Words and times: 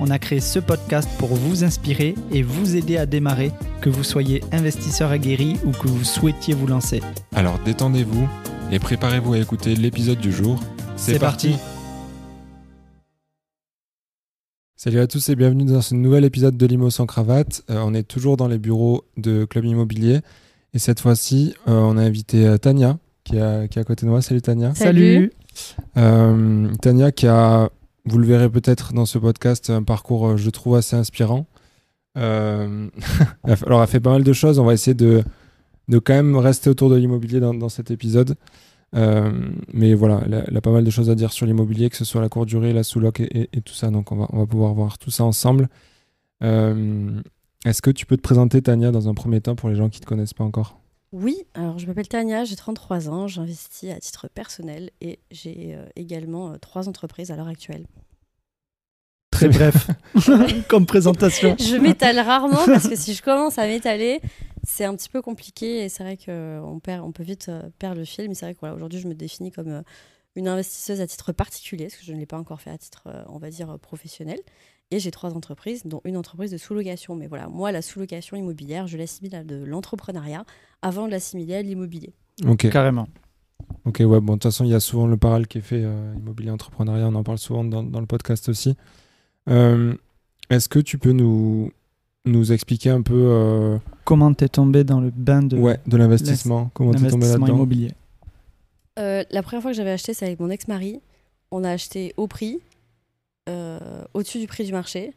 on 0.00 0.10
a 0.10 0.18
créé 0.18 0.40
ce 0.40 0.58
podcast 0.58 1.08
pour 1.18 1.28
vous 1.28 1.62
inspirer 1.62 2.14
et 2.32 2.42
vous 2.42 2.74
aider 2.74 2.96
à 2.96 3.06
démarrer, 3.06 3.52
que 3.82 3.90
vous 3.90 4.02
soyez 4.02 4.42
investisseur 4.50 5.10
aguerri 5.10 5.58
ou 5.64 5.72
que 5.72 5.86
vous 5.86 6.04
souhaitiez 6.04 6.54
vous 6.54 6.66
lancer. 6.66 7.02
Alors 7.34 7.58
détendez-vous 7.64 8.26
et 8.72 8.78
préparez-vous 8.78 9.34
à 9.34 9.38
écouter 9.38 9.76
l'épisode 9.76 10.18
du 10.18 10.32
jour. 10.32 10.58
C'est 10.96 11.18
parti. 11.18 11.54
Salut 14.76 15.00
à 15.00 15.06
tous 15.06 15.28
et 15.28 15.36
bienvenue 15.36 15.64
dans 15.64 15.82
ce 15.82 15.94
nouvel 15.94 16.24
épisode 16.24 16.56
de 16.56 16.66
Limo 16.66 16.88
sans 16.88 17.04
cravate. 17.04 17.62
Euh, 17.68 17.82
on 17.84 17.92
est 17.92 18.02
toujours 18.02 18.38
dans 18.38 18.48
les 18.48 18.58
bureaux 18.58 19.04
de 19.18 19.44
Club 19.44 19.66
Immobilier 19.66 20.20
et 20.72 20.78
cette 20.78 21.00
fois-ci, 21.00 21.54
euh, 21.68 21.72
on 21.72 21.98
a 21.98 22.02
invité 22.02 22.46
euh, 22.46 22.56
Tania 22.56 22.98
qui 23.24 23.36
est, 23.36 23.42
à, 23.42 23.68
qui 23.68 23.78
est 23.78 23.82
à 23.82 23.84
côté 23.84 24.06
de 24.06 24.10
moi. 24.10 24.22
Salut 24.22 24.40
Tania. 24.40 24.74
Salut. 24.74 25.32
Euh, 25.96 26.68
Tania 26.80 27.12
qui 27.12 27.26
a, 27.26 27.70
vous 28.04 28.18
le 28.18 28.26
verrez 28.26 28.48
peut-être 28.48 28.92
dans 28.92 29.06
ce 29.06 29.18
podcast, 29.18 29.70
un 29.70 29.82
parcours, 29.82 30.28
euh, 30.28 30.36
je 30.36 30.50
trouve, 30.50 30.76
assez 30.76 30.96
inspirant. 30.96 31.46
Euh, 32.16 32.88
alors, 33.66 33.82
elle 33.82 33.88
fait 33.88 34.00
pas 34.00 34.10
mal 34.10 34.24
de 34.24 34.32
choses. 34.32 34.58
On 34.58 34.64
va 34.64 34.72
essayer 34.72 34.94
de, 34.94 35.22
de 35.88 35.98
quand 35.98 36.14
même 36.14 36.36
rester 36.36 36.70
autour 36.70 36.90
de 36.90 36.96
l'immobilier 36.96 37.40
dans, 37.40 37.68
cet 37.68 37.90
épisode. 37.90 38.36
Euh, 38.96 39.30
mais 39.72 39.94
voilà, 39.94 40.22
elle 40.26 40.56
a, 40.56 40.60
pas 40.60 40.72
mal 40.72 40.84
de 40.84 40.90
choses 40.90 41.10
à 41.10 41.14
dire 41.14 41.32
sur 41.32 41.46
l'immobilier, 41.46 41.90
que 41.90 41.96
ce 41.96 42.04
soit 42.04 42.20
la 42.20 42.28
courte 42.28 42.48
durée, 42.48 42.72
la 42.72 42.82
sous-loc 42.82 43.20
et, 43.20 43.48
tout 43.64 43.74
ça. 43.74 43.90
Donc, 43.90 44.12
on 44.12 44.16
va, 44.16 44.46
pouvoir 44.46 44.74
voir 44.74 44.98
tout 44.98 45.10
ça 45.10 45.24
ensemble. 45.24 45.68
Est-ce 46.40 47.82
que 47.82 47.90
tu 47.90 48.06
peux 48.06 48.16
te 48.16 48.22
présenter, 48.22 48.62
Tania, 48.62 48.90
dans 48.90 49.08
un 49.08 49.14
premier 49.14 49.40
temps 49.40 49.54
pour 49.54 49.68
les 49.68 49.76
gens 49.76 49.90
qui 49.90 50.00
ne 50.00 50.04
te 50.04 50.08
connaissent 50.08 50.34
pas 50.34 50.44
encore? 50.44 50.79
Oui, 51.12 51.44
alors 51.54 51.78
je 51.78 51.86
m'appelle 51.86 52.08
Tania, 52.08 52.44
j'ai 52.44 52.56
33 52.56 53.08
ans, 53.08 53.26
j'investis 53.26 53.90
à 53.90 53.98
titre 53.98 54.28
personnel 54.28 54.90
et 55.00 55.18
j'ai 55.30 55.74
euh, 55.74 55.84
également 55.96 56.52
euh, 56.52 56.56
trois 56.58 56.88
entreprises 56.88 57.30
à 57.30 57.36
l'heure 57.36 57.48
actuelle. 57.48 57.86
Très 59.32 59.48
bref, 59.48 59.88
comme 60.68 60.86
présentation. 60.86 61.56
Je 61.58 61.76
m'étale 61.76 62.18
rarement 62.20 62.64
parce 62.66 62.88
que 62.88 62.96
si 62.96 63.14
je 63.14 63.22
commence 63.22 63.58
à 63.58 63.66
m'étaler, 63.66 64.20
c'est 64.64 64.84
un 64.84 64.94
petit 64.94 65.08
peu 65.08 65.22
compliqué 65.22 65.84
et 65.84 65.88
c'est 65.88 66.02
vrai 66.02 66.16
qu'on 66.16 66.78
perd, 66.78 67.04
on 67.04 67.12
peut 67.12 67.22
vite 67.22 67.48
euh, 67.48 67.62
perdre 67.78 67.98
le 67.98 68.04
fil. 68.04 68.28
Mais 68.28 68.34
c'est 68.34 68.46
vrai 68.46 68.54
que 68.54 68.60
voilà, 68.60 68.74
aujourd'hui, 68.74 69.00
je 69.00 69.08
me 69.08 69.14
définis 69.14 69.50
comme 69.50 69.68
euh, 69.68 69.82
une 70.36 70.48
investisseuse 70.48 71.00
à 71.00 71.06
titre 71.06 71.32
particulier, 71.32 71.86
parce 71.86 71.96
que 71.96 72.04
je 72.04 72.12
ne 72.12 72.18
l'ai 72.18 72.26
pas 72.26 72.38
encore 72.38 72.60
fait 72.60 72.70
à 72.70 72.78
titre, 72.78 73.04
euh, 73.06 73.22
on 73.28 73.38
va 73.38 73.50
dire, 73.50 73.70
euh, 73.70 73.78
professionnel. 73.78 74.38
Et 74.92 74.98
j'ai 74.98 75.10
trois 75.10 75.34
entreprises, 75.36 75.82
dont 75.86 76.00
une 76.04 76.16
entreprise 76.16 76.50
de 76.50 76.56
sous-location. 76.56 77.14
Mais 77.14 77.26
voilà, 77.28 77.48
moi, 77.48 77.70
la 77.70 77.80
sous-location 77.82 78.36
immobilière, 78.36 78.86
je 78.88 78.96
l'assimile 78.96 79.36
à 79.36 79.44
de 79.44 79.62
l'entrepreneuriat 79.64 80.44
avant 80.82 81.06
de 81.06 81.12
l'assimiler 81.12 81.54
à 81.54 81.62
l'immobilier. 81.62 82.12
Ok, 82.46 82.68
Carrément. 82.70 83.06
ok, 83.84 83.98
ouais, 84.00 84.20
bon, 84.20 84.20
de 84.20 84.38
toute 84.38 84.44
façon, 84.44 84.64
il 84.64 84.70
y 84.70 84.74
a 84.74 84.80
souvent 84.80 85.06
le 85.06 85.16
parallèle 85.16 85.46
qui 85.46 85.58
est 85.58 85.62
fait, 85.62 85.82
euh, 85.84 86.14
immobilier 86.16 86.50
entrepreneuriat, 86.50 87.06
on 87.06 87.14
en 87.14 87.22
parle 87.22 87.38
souvent 87.38 87.62
dans, 87.64 87.82
dans 87.82 88.00
le 88.00 88.06
podcast 88.06 88.48
aussi. 88.48 88.76
Euh, 89.48 89.94
Est-ce 90.48 90.68
que 90.68 90.78
tu 90.80 90.98
peux 90.98 91.12
nous, 91.12 91.70
nous 92.24 92.52
expliquer 92.52 92.90
un 92.90 93.02
peu 93.02 93.14
euh, 93.14 93.78
Comment 94.04 94.32
t'es 94.34 94.48
tombé 94.48 94.82
dans 94.84 95.00
le 95.00 95.10
bain 95.10 95.42
de 95.42 95.56
ouais, 95.56 95.78
de 95.86 95.96
l'investissement 95.96 96.70
Comment 96.74 96.92
t'es 96.92 97.08
tombé 97.08 97.28
là-dedans 97.28 97.46
immobilier? 97.46 97.92
Euh, 98.98 99.22
la 99.30 99.42
première 99.42 99.62
fois 99.62 99.70
que 99.70 99.76
j'avais 99.76 99.92
acheté, 99.92 100.14
c'est 100.14 100.26
avec 100.26 100.40
mon 100.40 100.50
ex-mari. 100.50 101.00
On 101.52 101.64
a 101.64 101.70
acheté 101.70 102.12
au 102.16 102.26
prix, 102.26 102.58
euh, 103.48 104.04
au-dessus 104.14 104.38
du 104.38 104.46
prix 104.46 104.64
du 104.64 104.72
marché. 104.72 105.14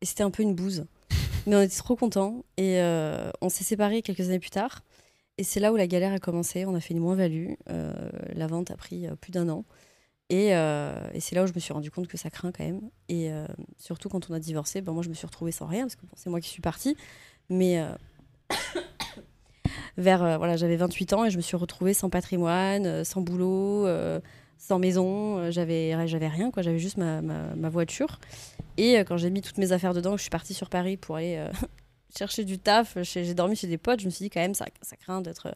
Et 0.00 0.06
c'était 0.06 0.22
un 0.22 0.30
peu 0.30 0.42
une 0.42 0.54
bouse. 0.54 0.86
Mais 1.46 1.56
on 1.56 1.60
était 1.60 1.76
trop 1.76 1.96
contents. 1.96 2.44
Et 2.56 2.80
euh, 2.80 3.30
on 3.40 3.48
s'est 3.48 3.64
séparés 3.64 4.02
quelques 4.02 4.28
années 4.28 4.38
plus 4.38 4.50
tard. 4.50 4.82
Et 5.38 5.44
c'est 5.44 5.60
là 5.60 5.72
où 5.72 5.76
la 5.76 5.86
galère 5.86 6.12
a 6.12 6.18
commencé. 6.18 6.64
On 6.66 6.74
a 6.74 6.80
fait 6.80 6.94
une 6.94 7.00
moins-value. 7.00 7.52
Euh, 7.70 7.92
la 8.34 8.46
vente 8.46 8.70
a 8.70 8.76
pris 8.76 9.06
plus 9.20 9.32
d'un 9.32 9.48
an. 9.48 9.64
Et, 10.28 10.48
et 10.48 11.20
c'est 11.20 11.34
là 11.34 11.44
où 11.44 11.46
je 11.46 11.52
me 11.52 11.60
suis 11.60 11.74
rendu 11.74 11.90
compte 11.90 12.08
que 12.08 12.16
ça 12.16 12.30
craint 12.30 12.52
quand 12.52 12.64
même. 12.64 12.80
Et 13.10 13.30
surtout 13.76 14.08
quand 14.08 14.30
on 14.30 14.34
a 14.34 14.38
divorcé, 14.38 14.80
ben 14.80 14.92
moi 14.92 15.02
je 15.02 15.10
me 15.10 15.14
suis 15.14 15.26
retrouvée 15.26 15.52
sans 15.52 15.66
rien 15.66 15.82
parce 15.82 15.94
que 15.94 16.06
bon, 16.06 16.12
c'est 16.16 16.30
moi 16.30 16.40
qui 16.40 16.48
suis 16.48 16.62
partie. 16.62 16.96
Mais 17.50 17.84
vers 19.98 20.38
voilà, 20.38 20.56
j'avais 20.56 20.76
28 20.76 21.12
ans 21.12 21.24
et 21.26 21.30
je 21.30 21.36
me 21.36 21.42
suis 21.42 21.56
retrouvée 21.56 21.92
sans 21.92 22.08
patrimoine, 22.08 23.04
sans 23.04 23.20
boulot, 23.20 23.86
sans 24.62 24.78
maison. 24.78 25.38
euh, 25.38 25.50
j'avais 25.50 26.06
j'avais 26.06 26.28
rien 26.28 26.50
quoi. 26.50 26.62
J'avais 26.62 26.78
juste 26.78 26.96
ma, 26.96 27.20
ma, 27.20 27.68
voiture. 27.68 28.20
Et 28.76 28.98
euh, 28.98 29.04
quand 29.04 29.16
j'ai 29.16 29.30
mis 29.30 29.42
toutes 29.42 29.58
mes 29.58 29.72
affaires 29.72 29.92
dedans, 29.92 30.16
je 30.16 30.22
suis 30.22 30.30
partie 30.30 30.54
sur 30.54 30.70
Paris 30.70 30.96
pour 30.96 31.16
aller 31.16 31.36
euh, 31.36 31.50
chercher 32.16 32.44
du 32.44 32.58
taf. 32.58 32.96
J'ai 33.02 33.34
dormi 33.34 33.56
chez 33.56 33.66
des 33.66 33.78
potes. 33.78 34.00
Je 34.00 34.06
me 34.06 34.10
suis 34.10 34.24
dit 34.24 34.30
quand 34.30 34.40
même 34.40 34.54
ça, 34.54 34.66
ça 34.80 34.96
craint 34.96 35.20
d'être 35.20 35.54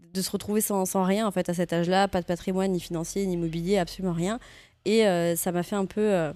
de 0.00 0.22
se 0.22 0.30
retrouver 0.30 0.60
sans, 0.60 0.84
sans 0.86 1.04
rien 1.04 1.26
en 1.26 1.30
fait 1.30 1.48
à 1.48 1.54
cet 1.54 1.72
âge-là, 1.72 2.08
pas 2.08 2.20
de 2.20 2.26
patrimoine 2.26 2.72
ni 2.72 2.80
financier 2.80 3.26
ni 3.26 3.34
immobilier, 3.34 3.78
absolument 3.78 4.14
rien. 4.14 4.38
Et 4.84 5.02
ça 5.36 5.52
m'a 5.52 5.62
fait 5.62 5.76
un 5.76 5.86
peu 5.86 6.32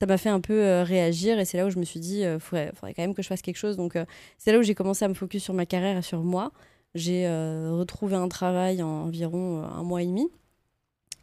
ça 0.00 0.06
m'a 0.06 0.16
fait 0.16 0.28
un 0.28 0.40
peu 0.40 0.82
réagir 0.82 1.38
et 1.40 1.44
c'est 1.44 1.58
là 1.58 1.66
où 1.66 1.70
je 1.70 1.78
me 1.78 1.84
suis 1.84 2.00
dit 2.00 2.20
il 2.20 2.38
faudrait, 2.38 2.70
faudrait 2.74 2.94
quand 2.94 3.02
même 3.02 3.14
que 3.14 3.22
je 3.22 3.26
fasse 3.26 3.42
quelque 3.42 3.56
chose. 3.56 3.76
Donc 3.76 3.98
c'est 4.38 4.52
là 4.52 4.58
où 4.58 4.62
j'ai 4.62 4.76
commencé 4.76 5.04
à 5.04 5.08
me 5.08 5.14
focus 5.14 5.42
sur 5.42 5.52
ma 5.52 5.66
carrière 5.66 5.96
et 5.96 6.02
sur 6.02 6.22
moi. 6.22 6.52
J'ai 6.94 7.28
retrouvé 7.28 8.14
un 8.14 8.28
travail 8.28 8.82
en 8.82 9.04
environ 9.06 9.62
un 9.64 9.82
mois 9.82 10.02
et 10.02 10.06
demi 10.06 10.30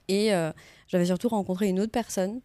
et 0.07 0.33
euh, 0.33 0.51
j'avais 0.88 1.05
surtout 1.05 1.29
rencontré 1.29 1.67
une 1.67 1.79
autre 1.79 1.91
personne 1.91 2.41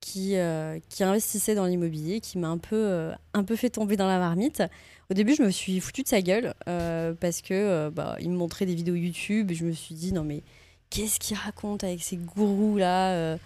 qui, 0.00 0.36
euh, 0.36 0.78
qui 0.88 1.02
investissait 1.02 1.54
dans 1.54 1.66
l'immobilier, 1.66 2.20
qui 2.20 2.38
m'a 2.38 2.48
un 2.48 2.58
peu, 2.58 2.76
euh, 2.76 3.12
un 3.34 3.44
peu 3.44 3.56
fait 3.56 3.70
tomber 3.70 3.96
dans 3.96 4.06
la 4.06 4.18
marmite. 4.18 4.62
Au 5.10 5.14
début, 5.14 5.34
je 5.34 5.42
me 5.42 5.50
suis 5.50 5.80
foutu 5.80 6.02
de 6.02 6.08
sa 6.08 6.20
gueule 6.22 6.54
parce 7.20 7.42
que 7.42 7.88
bah, 7.90 8.16
il 8.20 8.30
me 8.30 8.36
montrait 8.36 8.66
des 8.66 8.74
vidéos 8.74 8.94
YouTube. 8.94 9.50
Et 9.50 9.54
je 9.54 9.64
me 9.64 9.72
suis 9.72 9.94
dit 9.94 10.12
non 10.12 10.22
mais 10.22 10.42
qu'est-ce 10.90 11.18
qu'il 11.18 11.36
raconte 11.36 11.82
avec 11.82 12.02
ces 12.02 12.16
gourous 12.16 12.76
là 12.76 13.38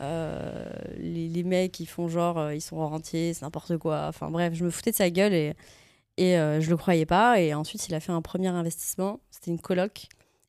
les, 0.00 1.28
les 1.28 1.42
mecs 1.42 1.72
qui 1.72 1.86
font 1.86 2.08
genre 2.08 2.52
ils 2.52 2.60
sont 2.60 2.76
rentiers, 2.76 3.32
c'est 3.34 3.42
n'importe 3.42 3.78
quoi. 3.78 4.06
Enfin 4.08 4.30
bref, 4.30 4.54
je 4.54 4.64
me 4.64 4.70
foutais 4.70 4.90
de 4.90 4.96
sa 4.96 5.10
gueule 5.10 5.32
et, 5.32 5.54
et 6.18 6.34
je 6.34 6.68
le 6.68 6.76
croyais 6.76 7.06
pas. 7.06 7.40
Et 7.40 7.54
ensuite, 7.54 7.88
il 7.88 7.94
a 7.94 8.00
fait 8.00 8.12
un 8.12 8.22
premier 8.22 8.48
investissement. 8.48 9.18
C'était 9.30 9.50
une 9.50 9.60
coloc 9.60 10.08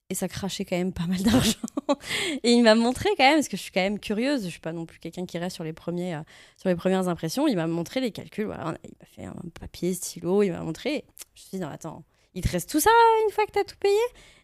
et 0.09 0.15
ça 0.15 0.27
crachait 0.27 0.65
quand 0.65 0.77
même 0.77 0.91
pas 0.91 1.05
mal 1.05 1.21
d'argent. 1.21 1.59
et 2.43 2.51
il 2.51 2.63
m'a 2.63 2.73
montré 2.73 3.09
quand 3.15 3.23
même, 3.23 3.35
parce 3.35 3.47
que 3.47 3.57
je 3.57 3.61
suis 3.61 3.71
quand 3.71 3.81
même 3.81 3.99
curieuse, 3.99 4.43
je 4.43 4.49
suis 4.49 4.59
pas 4.59 4.73
non 4.73 4.85
plus 4.85 4.99
quelqu'un 4.99 5.25
qui 5.25 5.37
reste 5.37 5.55
sur 5.55 5.63
les, 5.63 5.73
premiers, 5.73 6.15
euh, 6.15 6.21
sur 6.57 6.69
les 6.69 6.75
premières 6.75 7.07
impressions. 7.07 7.47
Il 7.47 7.55
m'a 7.55 7.67
montré 7.67 8.01
les 8.01 8.11
calculs. 8.11 8.45
Il 8.45 8.47
m'a 8.47 9.05
fait 9.05 9.25
un 9.25 9.35
papier, 9.59 9.93
stylo, 9.93 10.41
il 10.41 10.51
m'a 10.51 10.61
montré. 10.61 11.05
Je 11.17 11.23
me 11.23 11.35
suis 11.35 11.49
dit 11.51 11.59
non 11.59 11.67
attends, 11.67 12.03
il 12.33 12.41
te 12.41 12.49
reste 12.49 12.69
tout 12.69 12.79
ça 12.79 12.89
une 13.25 13.31
fois 13.33 13.45
que 13.45 13.51
t'as 13.51 13.63
tout 13.63 13.77
payé? 13.79 13.93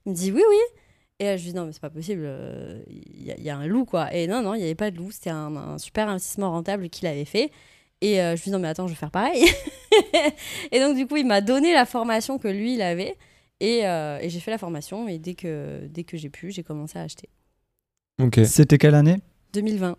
Il 0.05 0.11
me 0.11 0.15
dit 0.15 0.31
oui 0.31 0.43
oui. 0.47 0.57
Et 1.19 1.29
euh, 1.29 1.37
je 1.37 1.43
lui 1.43 1.51
dis 1.51 1.55
non 1.55 1.65
mais 1.65 1.71
c'est 1.71 1.81
pas 1.81 1.89
possible, 1.89 2.23
euh, 2.25 2.83
il 2.87 3.23
y, 3.23 3.49
a- 3.49 3.57
un 3.57 3.65
loup 3.65 3.85
quoi. 3.85 4.13
Et 4.13 4.27
non 4.27 4.43
non, 4.43 4.53
il 4.53 4.61
y 4.61 4.65
avait 4.65 4.75
pas 4.75 4.91
de 4.91 4.97
loup, 4.97 5.09
c'était 5.11 5.31
un, 5.31 5.77
super 5.79 6.09
investissement 6.09 6.51
rentable 6.51 6.89
qu'il 6.89 7.07
avait 7.07 7.25
fait. 7.25 7.51
Et 8.01 8.17
je 8.17 8.33
lui 8.33 8.43
dis 8.43 8.51
non 8.51 8.59
mais 8.59 8.67
attends, 8.67 8.87
je 8.87 8.93
vais 8.93 8.99
faire 8.99 9.09
pareil. 9.09 9.43
et 10.71 10.79
donc 10.79 10.95
du 10.95 11.07
coup, 11.07 11.15
il 11.15 11.25
m'a 11.25 11.41
donné 11.41 11.73
la 11.73 11.85
formation 11.85 12.37
que 12.37 12.49
lui 12.49 12.75
il 12.75 12.81
avait. 12.83 13.17
Et, 13.59 13.88
euh, 13.88 14.19
et 14.21 14.29
j'ai 14.29 14.39
fait 14.39 14.51
la 14.51 14.57
formation 14.57 15.07
et 15.07 15.17
dès 15.17 15.33
que, 15.35 15.88
dès 15.88 16.03
que 16.03 16.17
j'ai 16.17 16.29
pu, 16.29 16.51
j'ai 16.51 16.63
commencé 16.63 16.99
à 16.99 17.03
acheter. 17.03 17.29
Ok, 18.21 18.39
C'était 18.45 18.77
quelle 18.77 18.95
année? 18.95 19.19
2020, 19.53 19.97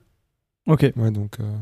Ok. 0.66 0.92
ouais, 0.96 1.10
donc 1.10 1.38
euh, 1.40 1.56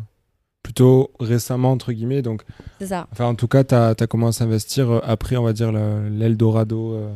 plutôt 0.63 1.11
récemment, 1.21 1.73
entre 1.73 1.93
guillemets. 1.93 2.23
Donc, 2.23 2.43
c'est 2.81 2.87
ça. 2.89 3.07
enfin, 3.13 3.27
en 3.27 3.35
tout 3.35 3.49
cas, 3.49 3.65
tu 3.65 3.75
as, 3.75 3.95
commencé 4.09 4.43
à 4.43 4.47
investir 4.47 4.91
euh, 4.91 5.01
après, 5.05 5.37
on 5.37 5.43
va 5.45 5.53
dire, 5.53 5.73
le- 5.73 6.09
l'Eldorado, 6.09 6.95
euh, 6.95 7.15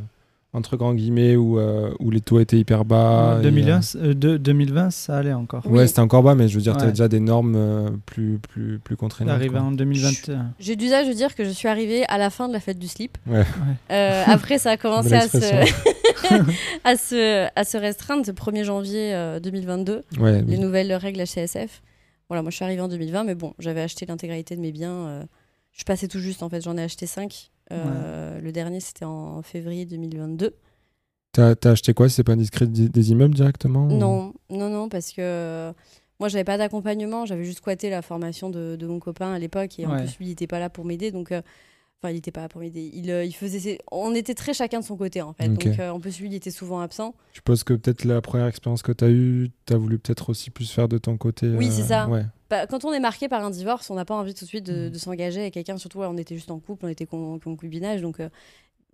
entre 0.54 0.76
grands 0.78 0.94
guillemets, 0.94 1.36
où, 1.36 1.58
euh, 1.58 1.92
où 2.00 2.10
les 2.10 2.20
taux 2.22 2.40
étaient 2.40 2.58
hyper 2.58 2.84
bas. 2.86 3.36
et, 3.38 3.42
2001, 3.42 3.80
euh, 3.96 4.14
de- 4.14 4.36
2020, 4.38 4.90
ça 4.90 5.18
allait 5.18 5.32
encore. 5.34 5.62
euh, 5.66 5.70
ouais, 5.70 5.80
Oui. 5.82 5.88
c'était 5.88 6.00
encore 6.00 6.22
bas, 6.22 6.34
mais 6.34 6.48
je 6.48 6.54
veux 6.54 6.62
dire, 6.62 6.72
tu 6.72 6.78
Ouais. 6.78 6.84
avais 6.84 6.92
déjà 6.92 7.06
des 7.08 7.20
normes 7.20 7.54
euh, 7.54 7.90
plus, 8.06 8.38
plus, 8.38 8.78
plus 8.78 8.96
contraignantes. 8.96 9.34
Arrivé 9.34 9.58
en 9.58 9.72
2021. 9.72 10.52
J'ai 10.58 10.74
d'usage 10.76 11.06
de 11.06 11.12
dire 11.12 11.34
que 11.34 11.44
je 11.44 11.50
suis 11.50 11.68
arrivée 11.68 12.04
à 12.08 12.16
la 12.16 12.30
fin 12.30 12.48
de 12.48 12.54
la 12.54 12.60
fête 12.60 12.78
du 12.78 12.88
slip. 12.88 13.18
Ouais. 13.26 13.44
Euh, 13.90 14.24
après, 14.26 14.56
ça 14.58 14.70
a 14.70 14.76
commencé 14.78 15.12
à 15.12 15.28
se, 15.28 15.36
à, 16.84 16.96
se, 16.96 17.48
à 17.54 17.64
se 17.64 17.76
restreindre 17.76 18.24
ce 18.24 18.32
1er 18.32 18.64
janvier 18.64 19.14
euh, 19.14 19.40
2022, 19.40 20.02
Ouais, 20.18 20.40
les 20.42 20.54
oui. 20.56 20.58
nouvelles 20.58 20.92
règles 20.94 21.20
HCSF. 21.22 21.82
Voilà, 22.28 22.42
moi 22.42 22.50
je 22.50 22.56
suis 22.56 22.64
arrivée 22.64 22.80
en 22.82 22.88
2020, 22.88 23.24
mais 23.24 23.34
bon, 23.34 23.54
j'avais 23.58 23.80
acheté 23.82 24.06
l'intégralité 24.06 24.56
de 24.56 24.60
mes 24.60 24.72
biens. 24.72 24.92
euh, 25.08 25.24
je 25.72 25.84
passais 25.84 26.08
tout 26.08 26.18
juste, 26.18 26.42
en 26.42 26.48
fait, 26.48 26.60
j'en 26.62 26.76
ai 26.76 26.82
acheté 26.82 27.06
5. 27.06 27.50
Le 27.70 28.50
dernier, 28.50 28.80
c'était 28.80 29.04
en 29.04 29.42
février 29.42 29.84
2022. 29.86 30.54
T'as 31.32 31.54
as 31.64 31.68
acheté 31.68 31.92
quoi? 31.94 32.08
C'est 32.08 32.24
pas 32.24 32.32
indiscret 32.32 32.66
des, 32.66 32.88
des 32.88 33.10
immeubles 33.10 33.34
directement 33.34 33.86
ou- 33.86 33.92
Non, 33.92 34.32
non, 34.50 34.70
non, 34.70 34.88
parce 34.88 35.10
que 35.12 35.20
euh, 35.20 35.72
moi, 36.20 36.28
j'avais 36.28 36.44
pas 36.44 36.56
d'accompagnement. 36.58 37.26
J'avais 37.26 37.44
juste 37.44 37.58
squatté 37.58 37.90
la 37.90 38.02
formation 38.02 38.50
de, 38.50 38.76
de 38.76 38.86
mon 38.86 38.98
copain 38.98 39.32
à 39.32 39.38
l'époque 39.38 39.78
et 39.78 39.86
en 39.86 39.90
plus, 40.04 40.18
lui, 40.18 40.26
il 40.28 40.30
était 40.32 40.46
pas 40.46 40.58
là 40.58 40.70
pour 40.70 40.84
m'aider. 40.84 41.10
Donc, 41.12 41.30
euh, 41.32 41.42
Enfin, 42.00 42.12
il 42.12 42.14
n'était 42.14 42.30
pas 42.30 42.48
pour 42.48 42.60
m'aider. 42.60 42.90
Il, 42.94 43.10
euh, 43.10 43.24
il 43.24 43.32
faisait. 43.34 43.58
ses- 43.58 43.78
On 43.90 44.14
était 44.14 44.34
très 44.34 44.54
chacun 44.54 44.78
de 44.78 44.84
son 44.84 44.96
côté, 44.96 45.20
en 45.20 45.32
fait. 45.32 45.48
Donc, 45.48 45.66
euh, 45.80 45.90
en 45.90 45.98
plus, 45.98 46.20
lui, 46.20 46.28
il 46.28 46.34
était 46.34 46.52
souvent 46.52 46.78
absent. 46.80 47.12
Je 47.32 47.38
suppose 47.38 47.64
que 47.64 47.74
peut-être 47.74 48.04
la 48.04 48.20
première 48.20 48.46
expérience 48.46 48.82
que 48.82 48.92
tu 48.92 49.04
as 49.04 49.10
eue, 49.10 49.50
tu 49.66 49.72
as 49.72 49.76
voulu 49.76 49.98
peut-être 49.98 50.30
aussi 50.30 50.50
plus 50.50 50.70
faire 50.70 50.86
de 50.88 50.96
ton 50.98 51.16
côté. 51.16 51.48
Oui, 51.48 51.68
c'est 51.72 51.82
ça. 51.82 52.06
Ouais. 52.08 52.24
Bah, 52.50 52.68
quand 52.68 52.84
on 52.84 52.92
est 52.92 53.00
marqué 53.00 53.28
par 53.28 53.44
un 53.44 53.50
divorce, 53.50 53.90
on 53.90 53.96
n'a 53.96 54.04
pas 54.04 54.14
envie 54.14 54.32
tout 54.32 54.44
de 54.44 54.48
suite 54.48 54.64
de, 54.64 54.88
de 54.88 54.98
s'engager 54.98 55.40
avec 55.40 55.54
quelqu'un. 55.54 55.76
Surtout, 55.76 55.98
ouais, 55.98 56.06
on 56.08 56.16
était 56.16 56.36
juste 56.36 56.52
en 56.52 56.60
couple, 56.60 56.84
on 56.86 56.88
était 56.88 57.04
con- 57.04 57.40
concubinage. 57.42 58.00
Donc, 58.00 58.20
euh, 58.20 58.28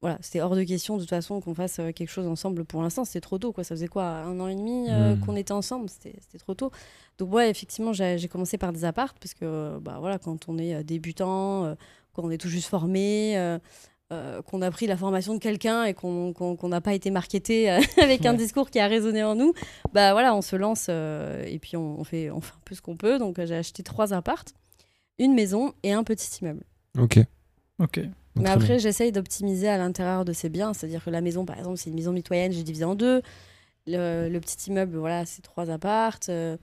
voilà, 0.01 0.17
c'était 0.23 0.41
hors 0.41 0.57
de 0.57 0.63
question 0.65 0.97
de 0.97 1.01
toute 1.03 1.11
façon 1.11 1.41
qu'on 1.43 1.55
fasse 1.55 1.79
euh, 1.81 1.93
quelque 1.93 2.11
chose 2.11 2.27
ensemble 2.27 2.65
pour 2.65 2.81
l'instant. 2.83 3.05
C'était 3.05 3.21
trop 3.21 3.37
tôt, 3.39 3.53
quoi. 3.53 3.65
Ça 3.65 3.75
faisait 3.75 3.87
quoi 3.89 4.05
Un 4.07 4.41
an 4.41 4.49
et 4.49 4.55
demi 4.55 4.87
euh, 4.89 5.15
Mhm. 5.15 5.21
qu'on 5.21 5.37
était 5.37 5.53
ensemble? 5.53 5.91
C'était 5.91 6.39
trop 6.39 6.55
tôt. 6.55 6.71
Donc, 7.19 7.33
ouais, 7.35 7.51
effectivement, 7.51 7.93
j'ai 7.93 8.29
commencé 8.29 8.57
par 8.57 8.73
des 8.73 8.87
appartes 8.87 9.19
parce 9.21 9.35
que, 9.35 9.45
euh, 9.45 9.79
bah, 9.79 9.99
voilà, 10.01 10.19
quand 10.19 10.49
on 10.49 10.57
est 10.57 10.75
euh, 10.75 10.83
débutant, 10.83 11.65
euh, 11.67 11.75
quand 12.15 12.23
on 12.25 12.31
est 12.31 12.39
tout 12.39 12.49
juste 12.49 12.69
formé. 12.69 13.37
euh, 13.37 13.59
euh, 14.13 14.43
qu'on 14.43 14.61
a 14.61 14.71
pris 14.71 14.87
la 14.87 14.99
formation 14.99 15.33
de 15.33 15.39
quelqu'un 15.39 15.85
et 15.85 15.95
qu'on 15.95 16.35
qu'on- 16.35 16.57
qu'on 16.57 16.69
n'a 16.69 16.83
pas 16.83 16.93
été 16.93 17.11
marketé 17.11 17.71
euh, 17.71 17.81
avec 18.03 18.27
un 18.27 18.35
discours 18.35 18.69
qui 18.71 18.79
a 18.79 18.87
résonné 18.87 19.25
en 19.25 19.35
nous, 19.35 19.55
bah 19.95 20.13
voilà, 20.13 20.35
on 20.37 20.43
se 20.43 20.57
lance 20.57 20.87
euh, 20.91 21.43
et 21.47 21.59
puis 21.59 21.77
on, 21.79 21.99
on 22.01 22.05
fait, 22.05 22.31
on 22.31 22.41
fait 22.43 22.53
un 22.53 22.61
peu 22.67 22.75
ce 22.75 22.83
qu'on 22.83 22.97
peut. 22.99 23.19
Donc 23.19 23.43
j'ai 23.43 23.55
acheté 23.57 23.83
trois 23.83 24.13
appartes, 24.13 24.53
une 25.19 25.33
maison 25.35 25.73
et 25.83 25.93
un 25.95 26.05
petit 26.05 26.29
immeuble. 26.43 26.65
Ok. 26.99 27.19
Ok. 27.79 28.01
Mais 28.37 28.45
Très 28.45 28.53
après, 28.53 28.79
j'essaye 28.79 29.11
d'optimiser 29.11 29.69
à 29.69 29.79
l'intérieur 29.79 30.25
de 30.27 30.35
ces 30.35 30.51
biens, 30.51 30.75
c'est-à-dire 30.75 31.03
que 31.03 31.11
la 31.11 31.23
maison, 31.23 31.47
par 31.47 31.57
exemple, 31.59 31.79
c'est 31.79 31.89
une 31.89 31.97
maison 31.97 32.13
mitoyenne, 32.13 32.53
j'ai 32.53 32.63
divisé 32.63 32.85
en 32.85 32.95
deux. 32.95 33.23
Le, 33.87 34.29
le 34.29 34.41
petit 34.41 34.71
immeuble, 34.71 34.99
voilà, 34.99 35.25
c'est 35.25 35.41
trois 35.43 35.71
appartes. 35.71 36.29
euh, 36.29 36.57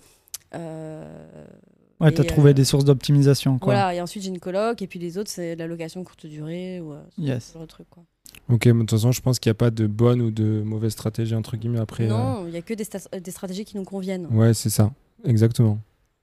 Ouais, 2.01 2.12
t'as 2.12 2.24
trouvé 2.24 2.50
euh, 2.51 2.53
des 2.53 2.63
sources 2.65 2.83
d'optimisation, 2.86 3.59
quoi. 3.59 3.74
voilà, 3.74 3.94
et 3.95 4.01
ensuite 4.01 4.24
j'ai 4.24 4.30
une 4.30 4.39
coloc, 4.39 4.81
et 4.81 4.88
puis 4.88 5.00
les 5.00 5.18
autres, 5.18 5.30
c'est 5.30 5.56
de 5.56 5.59
la 5.59 5.68
location 5.68 6.03
courte 6.03 6.25
durée 6.25 6.80
ou 6.81 6.94
euh, 6.94 7.01
ce 7.15 7.21
Yes. 7.21 7.53
genre 7.53 7.62
de 7.62 7.68
truc, 7.68 7.88
quoi. 7.89 8.03
Ok, 8.50 8.65
mais 8.65 8.74
de 8.74 8.80
toute 8.80 8.92
façon, 8.92 9.12
je 9.12 9.21
pense 9.21 9.39
qu'il 9.39 9.50
n'y 9.50 9.51
a 9.51 9.56
pas 9.56 9.71
de 9.71 9.88
bonne 9.88 10.21
ou 10.21 10.31
de 10.31 10.62
mauvaise 10.65 10.92
stratégie, 10.94 11.36
entre 11.36 11.57
guillemets, 11.57 11.80
après. 11.80 12.06
euh, 12.06 12.09
non, 12.09 12.45
il 12.48 12.51
n'y 12.51 12.57
a 12.57 12.62
que 12.62 12.74
des, 12.74 12.83
sta- 12.86 13.19
des 13.19 13.31
stratégies 13.31 13.65
qui 13.65 13.77
nous 13.77 13.83
conviennent. 13.83 14.27
Ouais, 14.31 14.53
c'est 14.53 14.69
ça. 14.69 14.92
Exactement. 15.25 15.80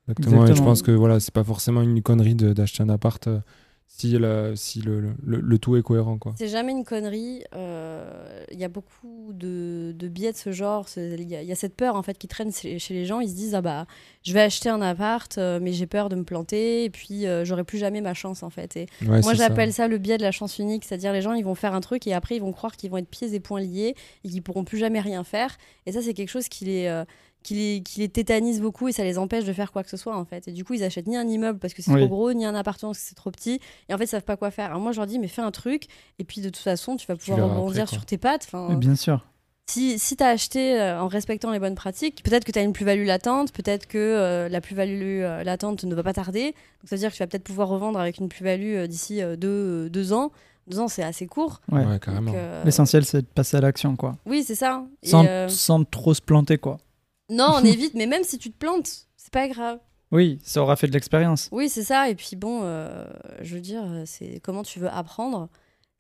Exactement. 0.08 0.46
Et 0.46 0.54
je 0.54 0.62
pense 0.62 0.82
que 0.82 0.90
voilà, 0.90 1.20
c'est 1.20 1.32
pas 1.34 1.44
forcément 1.44 1.82
une 1.82 2.02
connerie 2.02 2.34
de- 2.34 2.52
d'acheter 2.54 2.82
un 2.82 2.88
appart 2.88 3.26
euh, 3.28 3.40
si, 3.90 4.16
la- 4.18 4.54
si 4.54 4.80
le, 4.80 5.00
le- 5.00 5.14
le- 5.24 5.40
le 5.40 5.58
tout 5.58 5.76
est 5.76 5.82
cohérent, 5.82 6.18
quoi. 6.18 6.34
C'est 6.38 6.46
jamais 6.48 6.70
une 6.72 6.84
connerie. 6.84 7.42
euh, 7.56 8.44
Il 8.52 8.58
y 8.60 8.64
a 8.64 8.68
beaucoup 8.68 9.32
de, 9.32 9.92
de 9.96 10.08
biais 10.08 10.30
de 10.30 10.36
ce 10.36 10.52
genre. 10.52 10.86
Il 10.96 11.28
y, 11.28 11.34
a- 11.34 11.42
il 11.42 11.48
y 11.48 11.52
a 11.52 11.56
cette 11.56 11.74
peur 11.74 11.96
en 11.96 12.02
fait 12.02 12.16
qui 12.16 12.28
traîne 12.28 12.52
chez, 12.52 12.78
chez 12.78 12.94
les 12.94 13.06
gens. 13.06 13.18
Ils 13.20 13.30
se 13.30 13.34
disent 13.34 13.54
ah 13.54 13.60
bah 13.62 13.86
je 14.22 14.32
vais 14.34 14.40
acheter 14.42 14.68
un 14.68 14.80
appart, 14.82 15.36
euh, 15.38 15.58
mais 15.60 15.72
j'ai 15.72 15.86
peur 15.86 16.08
de 16.10 16.16
me 16.16 16.22
planter 16.24 16.84
et 16.84 16.90
puis 16.90 17.26
euh, 17.26 17.44
j'aurai 17.44 17.64
plus 17.64 17.78
jamais 17.78 18.00
ma 18.00 18.14
chance 18.14 18.42
en 18.42 18.50
fait. 18.50 18.76
Et 18.76 18.86
Ouais, 19.02 19.20
moi 19.22 19.34
ça. 19.34 19.34
j'appelle 19.34 19.72
ça. 19.72 19.88
le 19.88 19.98
biais 19.98 20.18
de 20.18 20.22
la 20.22 20.32
chance 20.32 20.58
unique, 20.58 20.84
c'est-à-dire 20.84 21.12
les 21.12 21.22
gens 21.22 21.32
ils 21.32 21.44
vont 21.44 21.54
faire 21.56 21.74
un 21.74 21.80
truc 21.80 22.06
et 22.06 22.14
après 22.14 22.36
ils 22.36 22.42
vont 22.42 22.52
croire 22.52 22.76
qu'ils 22.76 22.90
vont 22.90 22.98
être 22.98 23.08
pieds 23.08 23.34
et 23.34 23.40
poings 23.40 23.60
liés 23.60 23.94
et 24.24 24.28
qu'ils 24.28 24.42
pourront 24.42 24.64
plus 24.64 24.78
jamais 24.78 25.00
rien 25.00 25.24
faire. 25.24 25.56
Et 25.86 25.92
ça 25.92 26.02
c'est 26.02 26.14
quelque 26.14 26.28
chose 26.30 26.48
qui 26.48 26.66
les 26.66 26.86
qui 27.42 27.54
les, 27.54 27.82
qui 27.82 28.00
les 28.00 28.08
tétanise 28.08 28.60
beaucoup 28.60 28.88
et 28.88 28.92
ça 28.92 29.04
les 29.04 29.16
empêche 29.18 29.44
de 29.44 29.52
faire 29.52 29.72
quoi 29.72 29.82
que 29.84 29.90
ce 29.90 29.96
soit 29.96 30.16
en 30.16 30.24
fait. 30.24 30.48
Et 30.48 30.52
du 30.52 30.64
coup, 30.64 30.74
ils 30.74 30.82
achètent 30.84 31.06
ni 31.06 31.16
un 31.16 31.26
immeuble 31.26 31.58
parce 31.58 31.72
que 31.74 31.82
c'est 31.82 31.92
Oui. 31.92 32.00
trop 32.00 32.08
gros, 32.08 32.32
ni 32.32 32.44
un 32.44 32.54
appartement 32.54 32.90
parce 32.92 33.02
que 33.02 33.08
c'est 33.08 33.14
trop 33.14 33.30
petit. 33.30 33.60
Et 33.88 33.94
en 33.94 33.98
fait, 33.98 34.04
ils 34.04 34.08
savent 34.08 34.22
pas 34.24 34.36
quoi 34.36 34.50
faire. 34.50 34.66
Alors 34.66 34.80
moi, 34.80 34.92
je 34.92 34.98
leur 34.98 35.06
dis, 35.06 35.18
mais 35.18 35.28
fais 35.28 35.42
un 35.42 35.50
truc 35.50 35.84
et 36.18 36.24
puis 36.24 36.40
de 36.40 36.48
toute 36.48 36.56
façon, 36.62 36.96
tu 36.96 37.06
vas 37.06 37.16
pouvoir 37.16 37.48
rebondir 37.48 37.88
sur 37.88 38.04
tes 38.04 38.18
pattes. 38.18 38.44
Enfin, 38.46 38.74
Bien 38.74 38.96
sûr. 38.96 39.24
si 39.70 39.98
si 39.98 40.16
tu 40.16 40.24
as 40.24 40.28
acheté 40.28 40.80
euh, 40.80 41.00
en 41.00 41.08
respectant 41.08 41.50
les 41.52 41.58
bonnes 41.60 41.74
pratiques, 41.76 42.22
peut-être 42.22 42.44
que 42.44 42.52
tu 42.52 42.58
as 42.58 42.62
une 42.62 42.72
plus-value 42.72 43.06
latente, 43.06 43.52
peut-être 43.52 43.86
que 43.86 43.98
euh, 43.98 44.48
la 44.48 44.60
plus-value 44.60 45.22
euh, 45.22 45.44
latente 45.44 45.84
ne 45.84 45.94
va 45.94 46.02
pas 46.02 46.12
tarder. 46.12 46.46
Donc 46.52 46.88
ça 46.88 46.96
veut 46.96 47.00
dire 47.00 47.10
que 47.10 47.16
tu 47.16 47.22
vas 47.22 47.26
peut-être 47.28 47.44
pouvoir 47.44 47.68
revendre 47.68 47.98
avec 48.00 48.18
une 48.18 48.28
plus-value 48.28 48.74
euh, 48.76 48.86
d'ici 48.86 49.22
euh, 49.22 49.36
deux, 49.36 49.48
euh, 49.86 49.88
deux 49.88 50.12
ans. 50.12 50.32
Deux 50.66 50.80
ans, 50.80 50.88
c'est 50.88 51.02
assez 51.02 51.26
court. 51.26 51.62
Ouais. 51.72 51.82
Ouais, 51.86 51.98
carrément. 51.98 52.30
Euh, 52.34 52.62
L'essentiel, 52.62 53.02
c'est 53.06 53.22
de 53.22 53.26
passer 53.26 53.56
à 53.56 53.60
l'action, 53.62 53.96
quoi. 53.96 54.16
Oui, 54.26 54.44
c'est 54.46 54.54
ça. 54.54 54.84
Sans, 55.02 55.24
euh, 55.26 55.48
sans 55.48 55.82
trop 55.84 56.12
se 56.12 56.20
planter, 56.20 56.58
quoi. 56.58 56.76
Non, 57.28 57.54
on 57.54 57.64
évite, 57.64 57.94
mais 57.94 58.06
même 58.06 58.24
si 58.24 58.38
tu 58.38 58.50
te 58.50 58.56
plantes, 58.58 59.06
c'est 59.16 59.32
pas 59.32 59.48
grave. 59.48 59.78
Oui, 60.10 60.38
ça 60.42 60.62
aura 60.62 60.76
fait 60.76 60.86
de 60.86 60.92
l'expérience. 60.92 61.48
Oui, 61.52 61.68
c'est 61.68 61.84
ça. 61.84 62.08
Et 62.08 62.14
puis 62.14 62.34
bon, 62.34 62.60
euh, 62.62 63.06
je 63.42 63.54
veux 63.54 63.60
dire, 63.60 63.84
c'est 64.06 64.40
comment 64.42 64.62
tu 64.62 64.78
veux 64.78 64.88
apprendre 64.88 65.48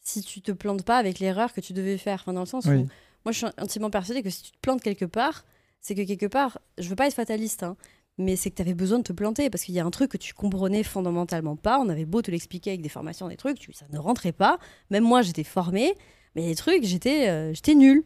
si 0.00 0.22
tu 0.22 0.40
te 0.40 0.52
plantes 0.52 0.82
pas 0.82 0.96
avec 0.96 1.18
l'erreur 1.18 1.52
que 1.52 1.60
tu 1.60 1.74
devais 1.74 1.98
faire. 1.98 2.20
Enfin, 2.22 2.32
dans 2.32 2.40
le 2.40 2.46
sens 2.46 2.64
où 2.64 2.86
moi, 3.24 3.32
je 3.32 3.38
suis 3.38 3.46
intimement 3.58 3.90
persuadée 3.90 4.22
que 4.22 4.30
si 4.30 4.42
tu 4.42 4.52
te 4.52 4.58
plantes 4.62 4.80
quelque 4.80 5.04
part, 5.04 5.44
c'est 5.80 5.94
que 5.94 6.02
quelque 6.02 6.26
part, 6.26 6.58
je 6.78 6.88
veux 6.88 6.96
pas 6.96 7.06
être 7.06 7.14
fataliste, 7.14 7.62
hein, 7.62 7.76
mais 8.16 8.36
c'est 8.36 8.50
que 8.50 8.56
tu 8.56 8.62
avais 8.62 8.74
besoin 8.74 8.98
de 8.98 9.02
te 9.02 9.12
planter 9.12 9.50
parce 9.50 9.64
qu'il 9.64 9.74
y 9.74 9.80
a 9.80 9.84
un 9.84 9.90
truc 9.90 10.10
que 10.10 10.16
tu 10.16 10.34
comprenais 10.34 10.82
fondamentalement 10.82 11.56
pas. 11.56 11.78
On 11.78 11.88
avait 11.88 12.04
beau 12.04 12.22
te 12.22 12.30
l'expliquer 12.30 12.70
avec 12.70 12.82
des 12.82 12.88
formations, 12.88 13.28
des 13.28 13.36
trucs, 13.36 13.58
tu, 13.58 13.72
ça 13.72 13.86
ne 13.92 13.98
rentrait 13.98 14.32
pas. 14.32 14.58
Même 14.90 15.04
moi, 15.04 15.22
j'étais 15.22 15.44
formée, 15.44 15.94
mais 16.34 16.46
les 16.46 16.54
trucs, 16.54 16.84
j'étais 16.84 17.28
euh, 17.28 17.52
j'étais 17.52 17.74
nulle. 17.74 18.04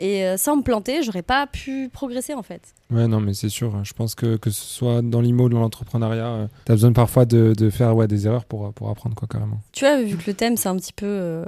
Et 0.00 0.24
euh, 0.24 0.36
sans 0.36 0.56
me 0.56 0.62
planter, 0.62 1.02
j'aurais 1.02 1.22
pas 1.22 1.46
pu 1.48 1.88
progresser 1.92 2.32
en 2.34 2.42
fait. 2.44 2.74
Ouais, 2.90 3.08
non, 3.08 3.20
mais 3.20 3.34
c'est 3.34 3.48
sûr. 3.48 3.84
Je 3.84 3.92
pense 3.94 4.14
que 4.14 4.36
que 4.36 4.50
ce 4.50 4.62
soit 4.64 5.02
dans 5.02 5.20
l'IMO 5.20 5.44
ou 5.44 5.48
dans 5.48 5.58
l'entrepreneuriat, 5.60 6.48
tu 6.66 6.72
as 6.72 6.74
besoin 6.76 6.92
parfois 6.92 7.24
de, 7.24 7.52
de 7.56 7.68
faire 7.70 7.96
ouais, 7.96 8.06
des 8.06 8.26
erreurs 8.26 8.44
pour, 8.44 8.72
pour 8.74 8.90
apprendre, 8.90 9.16
quoi, 9.16 9.26
carrément. 9.28 9.60
Tu 9.72 9.84
vois, 9.84 10.00
vu 10.02 10.16
que 10.16 10.24
le 10.28 10.34
thème, 10.34 10.56
c'est 10.56 10.68
un 10.68 10.76
petit 10.76 10.92
peu 10.92 11.06
euh, 11.06 11.44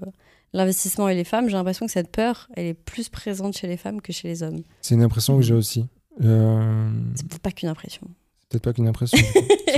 l'investissement 0.52 1.08
et 1.08 1.14
les 1.14 1.22
femmes, 1.24 1.46
j'ai 1.48 1.54
l'impression 1.56 1.86
que 1.86 1.92
cette 1.92 2.10
peur, 2.10 2.48
elle 2.56 2.66
est 2.66 2.74
plus 2.74 3.08
présente 3.08 3.56
chez 3.56 3.68
les 3.68 3.76
femmes 3.76 4.00
que 4.00 4.12
chez 4.12 4.26
les 4.26 4.42
hommes. 4.42 4.62
C'est 4.80 4.96
une 4.96 5.02
impression 5.02 5.36
que 5.36 5.42
j'ai 5.42 5.54
aussi. 5.54 5.86
Euh, 6.22 6.90
C'est 7.14 7.28
peut-être 7.28 7.42
pas 7.42 7.52
qu'une 7.52 7.68
impression. 7.68 8.02
Peut-être 8.48 8.64
pas 8.64 8.72
qu'une 8.72 8.88
impression. 8.88 9.18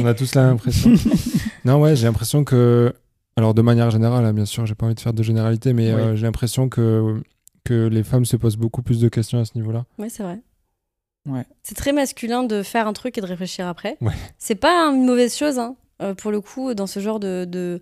on 0.00 0.06
a 0.06 0.14
tous 0.14 0.34
la 0.34 0.44
même 0.44 0.54
impression. 0.54 0.92
non, 1.66 1.78
ouais, 1.80 1.94
j'ai 1.94 2.06
l'impression 2.06 2.42
que. 2.42 2.94
Alors, 3.36 3.52
de 3.52 3.60
manière 3.62 3.90
générale, 3.90 4.24
hein, 4.24 4.32
bien 4.32 4.44
sûr, 4.46 4.64
j'ai 4.64 4.74
pas 4.74 4.86
envie 4.86 4.94
de 4.94 5.00
faire 5.00 5.12
de 5.12 5.22
généralité, 5.22 5.72
mais 5.74 5.92
Oui. 5.92 6.00
euh, 6.00 6.16
j'ai 6.16 6.22
l'impression 6.22 6.68
que, 6.70 7.22
que 7.64 7.86
les 7.86 8.02
femmes 8.02 8.24
se 8.24 8.36
posent 8.36 8.56
beaucoup 8.56 8.82
plus 8.82 9.00
de 9.00 9.08
questions 9.08 9.38
à 9.40 9.44
ce 9.44 9.52
niveau-là. 9.56 9.84
Oui, 9.98 10.08
c'est 10.10 10.22
vrai. 10.22 10.40
Ouais. 11.28 11.44
C'est 11.62 11.76
très 11.76 11.92
masculin 11.92 12.42
de 12.42 12.62
faire 12.62 12.86
un 12.88 12.92
truc 12.92 13.16
et 13.16 13.20
de 13.20 13.26
réfléchir 13.26 13.66
après. 13.68 13.96
Ouais. 14.00 14.12
C'est 14.38 14.56
pas 14.56 14.86
une 14.90 15.04
mauvaise 15.06 15.36
chose, 15.36 15.58
hein, 15.58 15.76
euh, 16.00 16.14
pour 16.14 16.32
le 16.32 16.40
coup, 16.40 16.74
dans 16.74 16.86
ce 16.88 16.98
genre 17.00 17.20
de. 17.20 17.44
de 17.48 17.80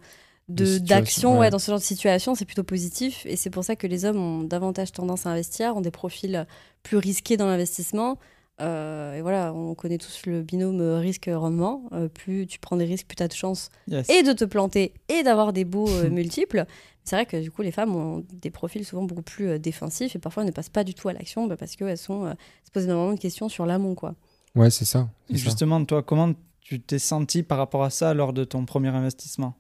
De 0.49 0.65
de- 0.65 0.65
situation, 0.65 0.85
d'action, 0.97 1.33
ouais. 1.35 1.39
ouais. 1.39 1.51
dans 1.51 1.59
ce 1.59 1.71
genre 1.71 1.79
de 1.79 1.85
situation, 1.85 2.35
c'est 2.35 2.45
plutôt 2.45 2.65
positif. 2.65 3.25
Et 3.25 3.37
c'est 3.37 3.51
pour 3.51 3.65
ça 3.65 3.77
que 3.77 3.87
les 3.87 4.05
hommes 4.05 4.19
ont 4.19 4.43
davantage 4.43 4.93
tendance 4.93 5.25
à 5.25 5.31
investir, 5.31 5.77
ont 5.77 5.81
des 5.81 5.91
profils 5.93 6.45
plus 6.83 6.97
risqués 6.99 7.37
dans 7.37 7.47
l'investissement. 7.47 8.19
Euh, 8.61 9.15
et 9.15 9.23
voilà, 9.23 9.53
on 9.55 9.75
connaît 9.75 9.99
tous 9.99 10.27
le 10.27 10.43
binôme 10.43 10.81
risque-rendement. 10.81 11.85
Euh, 11.93 12.09
plus 12.09 12.47
tu 12.47 12.59
prends 12.59 12.77
des 12.77 12.85
risques, 12.85 13.07
plus 13.07 13.17
tu 13.17 13.23
as 13.23 13.29
de 13.29 13.33
chances 13.33 13.71
Yes. 13.89 14.09
et 14.11 14.23
de 14.23 14.33
te 14.33 14.45
planter 14.45 14.93
et 15.09 15.23
d'avoir 15.23 15.53
des 15.53 15.65
bouts 15.65 15.89
euh, 15.89 16.11
multiples. 16.11 16.65
C'est 17.05 17.17
vrai 17.17 17.27
que 17.27 17.39
du 17.39 17.51
coup, 17.51 17.63
les 17.63 17.73
femmes 17.73 17.97
ont 17.97 18.25
des 18.33 18.51
profils 18.51 18.85
souvent 18.85 19.03
beaucoup 19.05 19.23
plus 19.23 19.49
euh, 19.49 19.59
défensifs 19.59 20.15
et 20.15 20.19
parfois 20.19 20.45
ne 20.45 20.51
passent 20.51 20.69
pas 20.69 20.85
du 20.85 20.95
tout 20.95 21.09
à 21.09 21.13
l'action 21.13 21.47
bah, 21.47 21.57
parce 21.57 21.75
qu'elles 21.77 21.97
sont 21.99 22.27
euh, 22.27 22.33
se 22.65 22.71
posent 22.71 22.85
énormément 22.85 23.15
de 23.15 23.19
questions 23.21 23.49
sur 23.49 23.67
l'amont. 23.67 23.95
quoi. 23.95 24.15
Ouais, 24.55 24.71
c'est 24.71 24.85
ça. 24.85 25.09
Et 25.31 25.39
ça. 25.39 25.45
justement, 25.45 25.83
toi, 25.85 26.03
comment 26.03 26.33
tu 26.61 26.81
t'es 26.81 26.99
senti 26.99 27.43
par 27.43 27.59
rapport 27.59 27.83
à 27.83 27.91
ça 27.91 28.15
lors 28.15 28.33
de 28.33 28.45
ton 28.45 28.65
premier 28.67 28.89
investissement? 28.89 29.55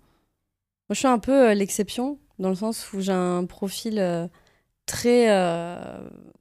Moi, 0.88 0.94
je 0.94 0.98
suis 0.98 1.08
un 1.08 1.18
peu 1.18 1.50
euh, 1.50 1.54
l'exception 1.54 2.18
dans 2.38 2.48
le 2.50 2.54
sens 2.54 2.92
où 2.92 3.00
j'ai 3.00 3.12
un 3.12 3.44
profil 3.46 3.98
euh, 3.98 4.26
très 4.90 5.30
euh, 5.30 5.76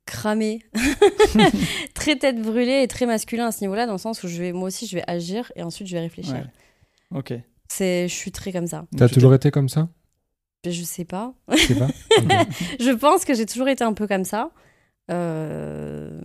cramé, 0.06 0.60
très 1.94 2.16
tête 2.18 2.42
brûlée 2.42 2.82
et 2.84 2.88
très 2.88 3.06
masculin 3.06 3.46
à 3.48 3.52
ce 3.52 3.62
niveau-là, 3.62 3.86
dans 3.86 3.92
le 3.94 3.98
sens 4.00 4.24
où 4.24 4.28
je 4.28 4.42
vais, 4.42 4.52
moi 4.52 4.68
aussi, 4.68 4.88
je 4.88 4.96
vais 4.96 5.04
agir 5.08 5.52
et 5.56 5.62
ensuite 5.64 5.88
je 5.88 5.94
vais 5.94 6.02
réfléchir. 6.02 6.34
Ouais. 7.12 7.18
Ok. 7.20 7.34
C'est, 7.68 8.08
je 8.08 8.14
suis 8.14 8.32
très 8.32 8.52
comme 8.52 8.66
ça. 8.68 8.86
T'as 8.98 9.08
toujours 9.08 9.34
été 9.36 9.52
comme 9.52 9.70
ça? 9.70 9.88
Je 10.66 10.82
sais 10.84 11.06
pas. 11.06 11.34
Je 11.52 11.58
sais 11.58 11.76
pas. 11.76 11.88
Je 12.80 12.92
pense 12.92 13.24
que 13.24 13.34
j'ai 13.34 13.46
toujours 13.46 13.70
été 13.70 13.84
un 13.84 13.94
peu 13.94 14.08
comme 14.08 14.26
ça. 14.26 14.50
Euh, 15.12 16.20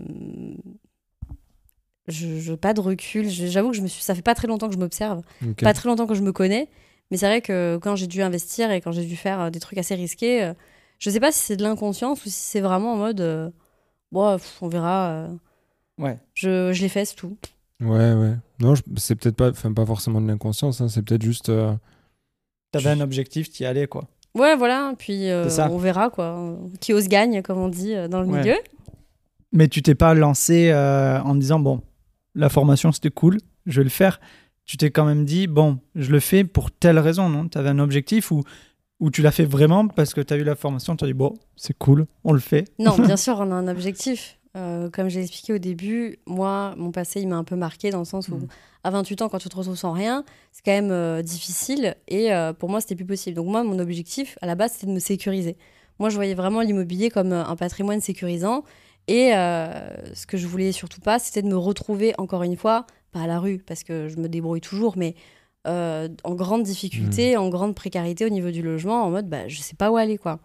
Je, 2.09 2.39
je- 2.41 2.53
pas 2.55 2.75
de 2.75 2.81
recul. 2.81 3.29
J'avoue 3.29 3.71
que 3.71 3.77
je 3.77 3.83
me 3.83 3.87
suis. 3.87 4.03
Ça 4.03 4.15
fait 4.15 4.23
pas 4.23 4.35
très 4.35 4.49
longtemps 4.49 4.69
que 4.69 4.75
je 4.75 4.79
m'observe, 4.79 5.23
pas 5.63 5.73
très 5.73 5.89
longtemps 5.89 6.07
que 6.07 6.15
je 6.15 6.23
me 6.23 6.33
connais. 6.33 6.69
Mais 7.11 7.17
c'est 7.19 7.27
vrai 7.27 7.41
que 7.43 7.79
quand 7.83 7.97
j'ai 7.97 8.07
dû 8.07 8.23
investir 8.23 8.71
et 8.71 8.81
quand 8.81 8.91
j'ai 8.93 9.05
dû 9.05 9.15
faire 9.17 9.41
euh, 9.41 9.51
des 9.51 9.61
trucs 9.61 9.79
assez 9.79 9.95
risqués, 9.95 10.43
euh, 10.43 10.55
je 10.99 11.11
sais 11.11 11.21
pas 11.21 11.33
si 11.33 11.41
c'est 11.41 11.57
de 11.57 11.63
l'inconscience 11.63 12.21
ou 12.25 12.29
si 12.29 12.41
c'est 12.41 12.61
vraiment 12.61 12.93
en 12.95 12.97
mode. 12.97 13.21
euh, 13.21 13.51
bon, 14.13 14.37
pff, 14.37 14.59
on 14.63 14.69
verra. 14.69 15.09
euh, 15.11 15.29
Ouais. 15.99 16.19
je 16.35 16.73
je 16.73 16.83
l'ai 16.83 16.89
fait, 16.89 17.05
c'est 17.05 17.15
tout. 17.15 17.37
Ouais, 17.81 18.13
ouais. 18.15 18.35
Non, 18.61 18.75
je- 18.75 18.83
c'est 18.97 19.15
peut-être 19.17 19.37
pas, 19.37 19.51
enfin, 19.51 19.73
pas 19.73 19.87
forcément 19.87 20.21
de 20.21 20.27
l'inconscience, 20.27 20.81
hein, 20.81 20.89
c'est 20.89 21.03
peut-être 21.03 21.23
juste. 21.23 21.49
euh, 21.51 21.75
T'avais 22.73 22.91
un 22.91 23.01
objectif, 23.01 23.51
t'y 23.51 23.65
allais, 23.65 23.87
quoi. 23.87 24.09
Ouais, 24.35 24.57
voilà. 24.57 24.95
Puis 24.99 25.31
euh, 25.31 25.45
C'est 25.45 25.51
ça. 25.57 25.71
on 25.71 25.79
verra 25.79 26.11
quoi. 26.11 26.57
Qui 26.81 26.93
ose 26.93 27.07
gagne, 27.09 27.43
comme 27.43 27.59
on 27.59 27.69
dit 27.69 27.95
euh, 27.95 28.09
dans 28.09 28.21
le 28.21 28.27
Ouais. 28.29 28.41
milieu. 28.41 28.57
Mais 29.53 29.69
tu 29.69 29.83
t'es 29.83 29.95
pas 29.95 30.15
lancé 30.15 30.71
euh, 30.73 31.21
en 31.23 31.37
disant, 31.37 31.61
bon, 31.61 31.81
la 32.35 32.49
formation, 32.49 32.91
c'était 32.91 33.11
cool, 33.13 33.39
je 33.67 33.81
vais 33.81 33.85
le 33.85 33.91
faire. 33.91 34.21
Tu 34.65 34.77
t'es 34.77 34.91
quand 34.91 35.05
même 35.05 35.25
dit, 35.25 35.47
bon, 35.47 35.79
je 35.95 36.11
le 36.11 36.19
fais 36.19 36.43
pour 36.43 36.73
telle 36.73 36.99
raison, 36.99 37.29
non? 37.29 37.47
T'avais 37.47 37.69
un 37.69 37.79
objectif 37.79 38.33
ou, 38.33 38.43
ou 39.01 39.11
tu 39.11 39.23
l'as 39.23 39.33
fait 39.33 39.45
vraiment 39.45 39.87
parce 39.89 40.15
que 40.15 40.21
t'as 40.21 40.37
eu 40.37 40.45
la 40.45 40.55
formation, 40.55 40.97
t'as 40.97 41.07
dit, 41.07 41.13
bon, 41.15 41.35
c'est 41.57 41.77
cool, 41.77 42.07
on 42.25 42.33
le 42.33 42.41
fait. 42.41 42.65
Non, 42.79 42.97
bien 42.99 43.17
sûr, 43.17 43.37
on 43.39 43.51
a 43.51 43.55
un 43.55 43.69
objectif. 43.69 44.39
Euh, 44.57 44.89
comme 44.89 45.09
j'ai 45.09 45.21
expliqué 45.21 45.53
au 45.53 45.59
début, 45.59 46.19
moi, 46.27 46.75
mon 46.77 46.93
passé, 46.93 47.21
il 47.21 47.27
m'a 47.27 47.35
un 47.37 47.43
peu 47.43 47.57
marqué 47.57 47.91
dans 47.91 47.99
le 47.99 48.05
sens 48.05 48.29
où, 48.29 48.37
Mhm. 48.37 48.47
à 48.85 48.91
28 48.91 49.23
ans, 49.23 49.29
quand 49.29 49.39
tu 49.39 49.49
te 49.49 49.57
retrouves 49.57 49.75
sans 49.77 49.91
rien, 49.93 50.25
c'est 50.53 50.65
quand 50.65 50.71
même 50.71 50.93
euh, 50.93 51.23
difficile. 51.23 51.97
Et 52.07 52.33
euh, 52.33 52.53
pour 52.53 52.71
moi, 52.71 52.81
c'était 52.81 52.95
plus 52.95 53.05
possible. 53.05 53.35
Donc, 53.35 53.49
moi, 53.49 53.65
mon 53.65 53.81
objectif, 53.81 54.39
à 54.43 54.47
la 54.47 54.55
base, 54.55 54.73
c'était 54.75 54.87
de 54.87 54.93
me 54.93 55.01
sécuriser. 55.01 55.57
Moi, 55.99 56.09
je 56.09 56.15
voyais 56.15 56.35
vraiment 56.35 56.61
l'immobilier 56.61 57.11
comme 57.11 57.33
un 57.33 57.57
patrimoine 57.57 58.01
sécurisant. 58.01 58.63
Et 59.07 59.31
ce 59.33 60.27
que 60.27 60.37
je 60.37 60.47
voulais 60.47 60.73
surtout 60.73 61.01
pas, 61.01 61.19
c'était 61.19 61.43
de 61.43 61.47
me 61.49 61.57
retrouver, 61.57 62.15
encore 62.19 62.43
une 62.43 62.57
fois, 62.57 62.87
pas 63.13 63.21
à 63.21 63.27
la 63.27 63.39
rue, 63.39 63.59
parce 63.59 63.85
que 63.85 64.09
je 64.09 64.17
me 64.17 64.29
débrouille 64.29 64.61
toujours, 64.61 64.97
mais 64.97 65.15
euh, 65.67 66.09
en 66.25 66.35
grande 66.35 66.63
difficulté, 66.63 67.37
en 67.37 67.49
grande 67.49 67.75
précarité 67.75 68.25
au 68.25 68.29
niveau 68.29 68.51
du 68.51 68.63
logement, 68.63 69.03
en 69.05 69.11
mode, 69.11 69.29
bah, 69.29 69.49
je 69.49 69.61
sais 69.61 69.77
pas 69.77 69.91
où 69.91 69.97
aller, 69.97 70.19
quoi. 70.19 70.41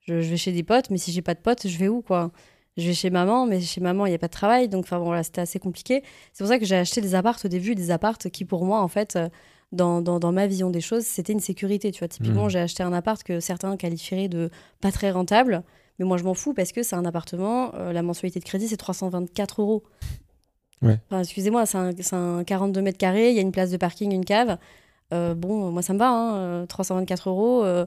Je, 0.00 0.20
je 0.20 0.28
vais 0.30 0.36
chez 0.36 0.52
des 0.52 0.62
potes, 0.62 0.90
mais 0.90 0.98
si 0.98 1.12
j'ai 1.12 1.22
pas 1.22 1.34
de 1.34 1.40
potes, 1.40 1.66
je 1.66 1.78
vais 1.78 1.88
où, 1.88 2.02
quoi? 2.02 2.30
Je 2.76 2.86
vais 2.88 2.92
chez 2.94 3.08
maman, 3.10 3.46
mais 3.46 3.60
chez 3.60 3.80
maman, 3.80 4.04
il 4.06 4.10
n'y 4.10 4.14
a 4.16 4.18
pas 4.18 4.26
de 4.26 4.32
travail, 4.32 4.68
donc 4.68 4.84
enfin, 4.84 4.98
bon, 4.98 5.04
voilà, 5.06 5.22
c'était 5.22 5.40
assez 5.40 5.58
compliqué. 5.60 6.02
C'est 6.32 6.42
pour 6.44 6.48
ça 6.48 6.58
que 6.58 6.64
j'ai 6.64 6.76
acheté 6.76 7.00
des 7.00 7.14
appartes 7.14 7.44
au 7.44 7.48
début, 7.48 7.74
des 7.76 7.90
appartes 7.92 8.28
qui, 8.30 8.44
pour 8.44 8.64
moi, 8.64 8.80
en 8.82 8.88
fait, 8.88 9.14
euh, 9.16 9.28
dans, 9.72 10.02
dans, 10.02 10.18
dans 10.18 10.32
ma 10.32 10.46
vision 10.48 10.70
des 10.70 10.80
choses, 10.80 11.04
c'était 11.04 11.32
une 11.32 11.40
sécurité, 11.40 11.92
tu 11.92 12.00
vois. 12.00 12.08
Typiquement, 12.08 12.44
Mhm. 12.44 12.50
j'ai 12.50 12.58
acheté 12.58 12.82
un 12.82 12.92
appart 12.92 13.22
que 13.22 13.38
certains 13.40 13.76
qualifieraient 13.76 14.28
de 14.28 14.50
pas 14.80 14.90
très 14.92 15.10
rentable, 15.12 15.62
mais 16.00 16.04
moi, 16.04 16.16
je 16.16 16.24
m'en 16.24 16.34
fous 16.34 16.52
parce 16.52 16.72
que 16.72 16.82
c'est 16.82 16.96
un 16.96 17.04
appartement, 17.04 17.72
euh, 17.74 17.92
la 17.92 18.02
mensualité 18.02 18.40
de 18.40 18.44
crédit, 18.44 18.66
c'est 18.68 18.76
324 18.76 19.62
euros. 19.62 19.84
Ouais. 20.82 20.98
Enfin, 21.10 21.20
excusez-moi, 21.20 21.66
c'est 21.66 21.78
un, 21.78 21.92
un 22.12 22.44
42 22.44 22.82
mètres 22.82 22.98
carrés, 22.98 23.30
il 23.30 23.34
y 23.36 23.38
a 23.38 23.42
une 23.42 23.52
place 23.52 23.70
de 23.70 23.76
parking, 23.76 24.12
une 24.12 24.24
cave. 24.24 24.58
Euh, 25.12 25.34
bon, 25.34 25.70
moi, 25.70 25.82
ça 25.82 25.92
me 25.94 25.98
va, 25.98 26.08
hein, 26.10 26.36
euh, 26.36 26.66
324 26.66 27.28
euros. 27.30 27.64
euh, 27.64 27.86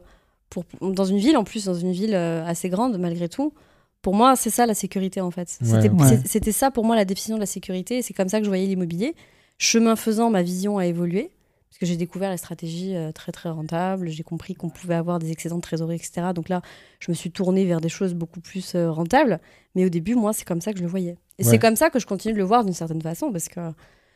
pour, 0.49 0.63
dans 0.81 1.03
une 1.05 1.17
ville, 1.17 1.35
en 1.37 1.43
plus, 1.43 1.65
dans 1.65 1.73
une 1.73 1.91
ville 1.91 2.15
euh, 2.15 2.45
assez 2.45 2.69
grande, 2.69 2.97
malgré 2.97 3.27
tout. 3.27 3.53
Pour 4.01 4.13
moi, 4.15 4.35
c'est 4.37 4.49
ça 4.49 4.65
la 4.65 4.73
sécurité, 4.73 5.19
en 5.19 5.31
fait. 5.31 5.49
C'était 5.49 5.89
Ouais. 5.89 6.51
ça, 6.53 6.71
pour 6.71 6.85
moi, 6.85 6.95
la 6.95 7.03
définition 7.03 7.35
de 7.35 7.41
la 7.41 7.45
sécurité. 7.45 7.97
et 7.97 8.01
C'est 8.01 8.13
comme 8.13 8.29
ça 8.29 8.37
que 8.39 8.45
je 8.45 8.49
voyais 8.49 8.65
l'immobilier. 8.65 9.13
Chemin 9.57 9.95
faisant, 9.97 10.29
ma 10.29 10.43
vision 10.43 10.77
a 10.77 10.85
évolué. 10.85 11.31
Parce 11.77 11.91
que 11.91 11.93
j'ai 11.93 11.97
découvert 11.97 12.31
les 12.31 12.37
stratégies 12.37 12.95
euh, 12.95 13.11
très, 13.11 13.31
très 13.31 13.49
rentables. 13.49 14.07
J'ai 14.09 14.23
compris 14.23 14.55
qu'on 14.55 14.69
pouvait 14.69 14.95
avoir 14.95 15.19
des 15.19 15.29
excédents 15.31 15.57
de 15.57 15.61
trésorerie, 15.61 15.97
etc. 15.97 16.29
Donc 16.33 16.49
là, 16.49 16.63
je 16.99 17.11
me 17.11 17.13
suis 17.15 17.29
tournée 17.29 17.65
vers 17.65 17.81
des 17.81 17.89
choses 17.89 18.15
beaucoup 18.15 18.39
plus 18.39 18.73
euh, 18.73 18.89
rentables. 18.91 19.39
Mais 19.75 19.85
au 19.85 19.89
début, 19.89 20.15
moi, 20.15 20.33
c'est 20.33 20.43
comme 20.43 20.59
ça 20.59 20.71
que 20.73 20.79
je 20.79 20.83
le 20.83 20.89
voyais. 20.89 21.17
Et 21.37 21.43
Ouais. 21.45 21.51
c'est 21.51 21.59
comme 21.59 21.75
ça 21.75 21.91
que 21.91 21.99
je 21.99 22.07
continue 22.07 22.33
de 22.33 22.39
le 22.39 22.45
voir 22.45 22.65
d'une 22.65 22.73
certaine 22.73 23.01
façon. 23.03 23.31
Parce 23.31 23.47
que 23.47 23.59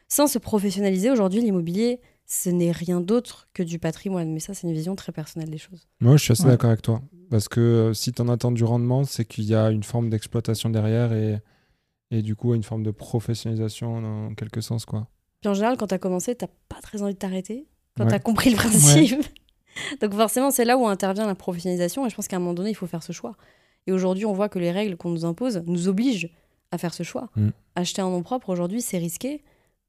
sans 0.08 0.26
se 0.26 0.40
professionnaliser, 0.40 1.12
aujourd'hui, 1.12 1.42
l'immobilier, 1.42 2.00
ce 2.26 2.50
n'est 2.50 2.72
rien 2.72 3.00
d'autre 3.00 3.48
que 3.54 3.62
du 3.62 3.78
patrimoine. 3.78 4.34
Mais 4.34 4.40
ça, 4.40 4.56
c'est 4.56 4.66
une 4.66 4.74
vision 4.74 4.96
très 4.96 5.12
personnelle 5.12 5.52
des 5.52 5.60
choses. 5.60 5.88
Moi, 6.00 6.18
je 6.18 6.24
suis 6.24 6.32
assez 6.32 6.46
Ouais. 6.46 6.50
d'accord 6.50 6.72
avec 6.72 6.82
toi. 6.82 7.04
Parce 7.30 7.48
que 7.48 7.60
euh, 7.60 7.94
si 7.94 8.12
tu 8.12 8.24
en 8.24 8.28
attends 8.30 8.52
du 8.52 8.64
rendement, 8.64 9.04
c'est 9.04 9.24
qu'il 9.26 9.44
y 9.44 9.54
a 9.54 9.70
une 9.70 9.84
forme 9.84 10.10
d'exploitation 10.10 10.72
derrière 10.72 11.14
et, 11.14 11.38
et 12.10 12.24
du 12.24 12.36
coup 12.36 12.56
une 12.56 12.64
forme 12.64 12.82
de 12.82 12.92
professionnalisation 12.92 14.30
en 14.30 14.34
quelque 14.34 14.62
sens. 14.62 14.86
quoi. 14.86 15.08
Puis 15.42 15.50
en 15.50 15.54
général, 15.54 15.76
quand 15.78 15.88
tu 15.88 15.94
as 15.96 16.00
commencé, 16.00 16.36
tu 16.36 16.46
pas 16.70 16.80
très 16.82 17.02
envie 17.02 17.14
de 17.14 17.20
t'arrêter. 17.20 17.66
Quand 17.98 18.04
Ouais. 18.06 18.10
tu 18.12 18.16
as 18.16 18.20
compris 18.20 18.52
le 18.52 18.56
principe. 18.56 19.22
Donc 20.02 20.14
forcément, 20.14 20.52
c'est 20.52 20.66
là 20.66 20.78
où 20.78 20.88
intervient 20.88 21.26
la 21.26 21.36
professionnalisation. 21.36 22.06
Et 22.06 22.10
je 22.10 22.16
pense 22.16 22.28
qu'à 22.28 22.36
un 22.38 22.40
moment 22.40 22.54
donné, 22.54 22.70
il 22.70 22.76
faut 22.76 22.88
faire 22.88 23.04
ce 23.04 23.12
choix. 23.12 23.36
Et 23.88 23.92
aujourd'hui, 23.92 24.26
on 24.26 24.34
voit 24.34 24.50
que 24.50 24.60
les 24.60 24.72
règles 24.72 24.96
qu'on 24.98 25.10
nous 25.10 25.26
impose 25.26 25.64
nous 25.66 25.88
obligent 25.88 26.30
à 26.72 26.78
faire 26.78 26.94
ce 26.94 27.04
choix. 27.04 27.30
Mm. 27.36 27.50
Acheter 27.76 28.02
en 28.02 28.12
nom 28.12 28.22
propre, 28.24 28.50
aujourd'hui, 28.50 28.82
c'est 28.82 28.98
risqué. 28.98 29.44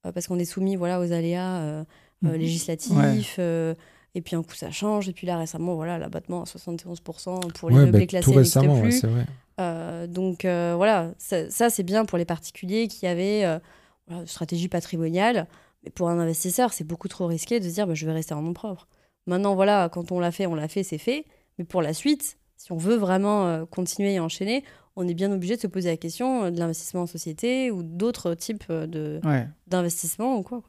euh, 0.04 0.10
parce 0.10 0.26
qu'on 0.26 0.38
est 0.40 0.44
soumis 0.44 0.74
voilà, 0.74 0.98
aux 0.98 1.12
aléas 1.12 1.58
euh, 1.60 1.84
euh, 2.24 2.28
Mhm. 2.30 2.34
législatifs. 2.34 3.36
euh, 3.38 3.72
et 4.16 4.20
puis 4.20 4.34
un 4.34 4.42
coup, 4.42 4.54
ça 4.56 4.72
change. 4.72 5.08
Et 5.08 5.12
puis 5.12 5.28
là, 5.28 5.36
récemment, 5.38 5.76
voilà, 5.76 5.96
l'abattement 5.96 6.42
à 6.42 6.44
71% 6.46 7.38
pour 7.54 7.70
les 7.70 7.76
Ouais, 7.76 7.84
meublés 7.84 8.00
bah, 8.00 8.06
classés 8.06 8.24
tout 8.32 8.36
récemment, 8.36 8.80
plus. 8.80 8.98
c'est 9.00 9.06
vrai. 9.06 9.26
Euh, 9.60 10.08
donc 10.08 10.44
euh, 10.44 10.74
voilà, 10.76 11.12
ça, 11.18 11.48
ça, 11.50 11.70
c'est 11.70 11.84
bien 11.84 12.04
pour 12.04 12.18
les 12.18 12.24
particuliers 12.24 12.88
qui 12.88 13.06
avaient 13.06 13.44
euh, 13.44 13.60
voilà, 14.06 14.26
stratégie 14.26 14.68
patrimoniale. 14.68 15.46
Mais 15.84 15.90
pour 15.90 16.08
un 16.08 16.18
investisseur, 16.18 16.72
c'est 16.72 16.84
beaucoup 16.84 17.08
trop 17.08 17.26
risqué 17.26 17.60
de 17.60 17.68
se 17.68 17.74
dire 17.74 17.86
bah, 17.86 17.94
je 17.94 18.06
vais 18.06 18.12
rester 18.12 18.34
en 18.34 18.42
nom 18.42 18.52
propre. 18.52 18.86
Maintenant, 19.26 19.54
voilà, 19.54 19.88
quand 19.88 20.12
on 20.12 20.20
l'a 20.20 20.32
fait, 20.32 20.46
on 20.46 20.54
l'a 20.54 20.68
fait, 20.68 20.82
c'est 20.82 20.98
fait. 20.98 21.24
Mais 21.58 21.64
pour 21.64 21.82
la 21.82 21.94
suite, 21.94 22.38
si 22.56 22.72
on 22.72 22.76
veut 22.76 22.96
vraiment 22.96 23.46
euh, 23.46 23.64
continuer 23.66 24.14
et 24.14 24.20
enchaîner, 24.20 24.64
on 24.96 25.06
est 25.08 25.14
bien 25.14 25.32
obligé 25.32 25.56
de 25.56 25.60
se 25.60 25.66
poser 25.66 25.88
la 25.90 25.96
question 25.96 26.44
euh, 26.44 26.50
de 26.50 26.58
l'investissement 26.58 27.02
en 27.02 27.06
société 27.06 27.70
ou 27.70 27.82
d'autres 27.82 28.34
types 28.34 28.64
euh, 28.70 28.86
de, 28.86 29.20
Ouais, 29.24 29.46
ou 30.18 30.42
quoi. 30.42 30.62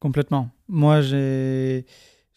complètement. 0.00 0.50
Moi, 0.68 1.00
j'ai 1.00 1.84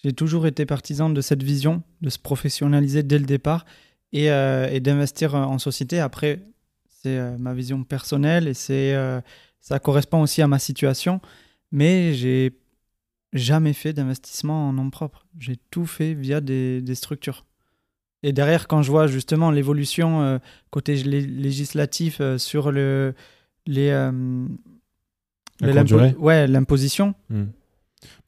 j'ai 0.02 0.14
toujours 0.14 0.48
été 0.48 0.66
partisan 0.66 1.10
de 1.10 1.20
cette 1.20 1.44
vision, 1.44 1.84
de 2.02 2.10
se 2.10 2.18
professionnaliser 2.20 3.04
dès 3.04 3.20
le 3.20 3.26
départ 3.26 3.66
et, 4.14 4.32
euh, 4.32 4.70
et 4.72 4.80
d'investir 4.80 5.36
en 5.36 5.60
société. 5.60 6.00
Après, 6.00 6.40
c'est 6.88 7.18
euh, 7.18 7.38
ma 7.38 7.54
vision 7.54 7.84
personnelle 7.84 8.48
et 8.48 8.54
c'est 8.54 8.96
ça 9.62 9.80
correspond 9.80 10.22
aussi 10.22 10.42
à 10.42 10.48
ma 10.48 10.60
situation. 10.60 11.22
Mais 11.72 12.14
j'ai 12.14 12.58
jamais 13.34 13.74
fait 13.74 13.94
d'investissement 13.94 14.70
en 14.70 14.74
nom 14.74 14.90
propre. 14.90 15.28
J'ai 15.38 15.58
tout 15.70 15.86
fait 15.86 16.14
via 16.14 16.42
des, 16.42 16.82
des 16.82 16.96
structures. 16.96 17.46
Et 18.24 18.34
derrière, 18.34 18.68
quand 18.68 18.82
je 18.82 18.92
vois 18.92 19.08
justement 19.08 19.52
l'évolution 19.52 20.22
euh, 20.24 20.40
côté 20.72 20.96
lé- 21.04 21.26
législatif 21.26 22.18
euh, 22.22 22.38
sur 22.38 22.72
le, 22.72 23.14
les, 23.66 23.90
euh, 23.90 24.12
La 25.62 25.68
les- 25.68 25.74
courte 25.74 25.76
l'impo- 25.76 25.86
durée. 25.88 26.16
ouais, 26.20 26.48
l'imposition, 26.48 27.14
Hmm. 27.30 27.46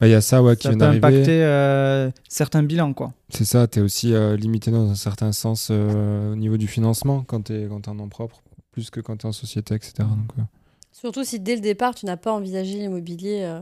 Bah, 0.01 0.07
Il 0.07 0.11
y 0.11 0.13
a 0.15 0.19
ça 0.21 0.43
ouais, 0.43 0.57
qui 0.57 0.67
vient 0.67 0.75
d'arriver. 0.75 0.97
impacter 0.97 1.43
euh, 1.45 2.11
certains 2.27 2.61
bilans, 2.61 2.93
quoi. 2.93 3.13
C'est 3.29 3.45
ça, 3.45 3.67
tu 3.69 3.79
es 3.79 3.81
aussi 3.81 4.13
euh, 4.13 4.35
limité 4.35 4.69
dans 4.69 4.89
un 4.89 4.95
certain 4.95 5.31
sens 5.31 5.69
euh, 5.71 6.33
au 6.33 6.35
niveau 6.35 6.57
du 6.57 6.67
financement 6.67 7.23
quand 7.23 7.43
tu 7.45 7.53
es, 7.53 7.67
quand 7.69 7.87
en 7.87 7.95
nom 7.95 8.09
propre, 8.09 8.43
plus 8.71 8.89
que 8.89 8.99
quand 8.99 9.15
tu 9.15 9.25
es 9.25 9.29
en 9.29 9.31
société, 9.31 9.73
etc. 9.73 9.93
Donc, 9.99 10.45
Surtout 10.91 11.23
si 11.23 11.39
dès 11.39 11.55
le 11.55 11.61
départ, 11.61 11.95
tu 11.95 12.05
n'as 12.05 12.17
pas 12.17 12.31
envisagé 12.33 12.77
l'immobilier 12.77 13.41
euh, 13.43 13.61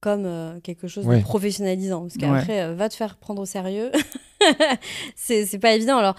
comme 0.00 0.24
euh, 0.26 0.60
quelque 0.60 0.88
chose 0.88 1.06
Ouais. 1.06 1.18
de 1.18 1.22
professionnalisant. 1.22 2.02
Parce 2.02 2.16
qu'après, 2.16 2.62
euh, 2.62 2.74
va 2.74 2.88
te 2.88 2.94
faire 2.94 3.16
prendre 3.16 3.42
au 3.42 3.46
sérieux. 3.46 3.90
c'est 5.16 5.58
pas 5.60 5.74
évident. 5.74 5.98
Alors, 5.98 6.16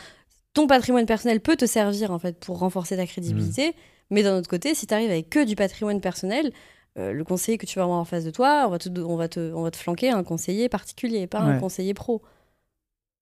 ton 0.54 0.68
patrimoine 0.68 1.06
personnel 1.06 1.40
peut 1.40 1.56
te 1.56 1.66
servir 1.66 2.12
en 2.12 2.20
fait 2.20 2.40
pour 2.40 2.60
renforcer 2.60 2.96
ta 2.96 3.06
crédibilité. 3.06 3.74
Mais 4.10 4.22
d'un 4.24 4.38
autre 4.38 4.50
côté, 4.50 4.76
si 4.76 4.86
tu 4.86 4.94
arrives 4.94 5.10
avec 5.10 5.30
que 5.30 5.44
du 5.44 5.56
patrimoine 5.56 6.00
personnel, 6.02 6.52
euh, 7.00 7.12
le 7.12 7.24
conseiller 7.24 7.58
que 7.58 7.66
tu 7.66 7.80
vas 7.80 7.84
avoir 7.84 7.98
en 8.00 8.06
face 8.06 8.24
de 8.26 8.30
toi, 8.32 8.66
on 8.68 8.70
va 8.70 8.78
te, 8.78 8.90
on 9.00 9.16
va 9.16 9.28
te, 9.28 9.52
on 9.54 9.64
va 9.64 9.72
te 9.72 9.78
flanquer 9.78 10.10
un 10.12 10.24
conseiller 10.24 10.70
particulier, 10.70 11.26
pas 11.26 11.40
un 11.40 11.60
conseiller 11.60 11.94
pro. 11.94 12.22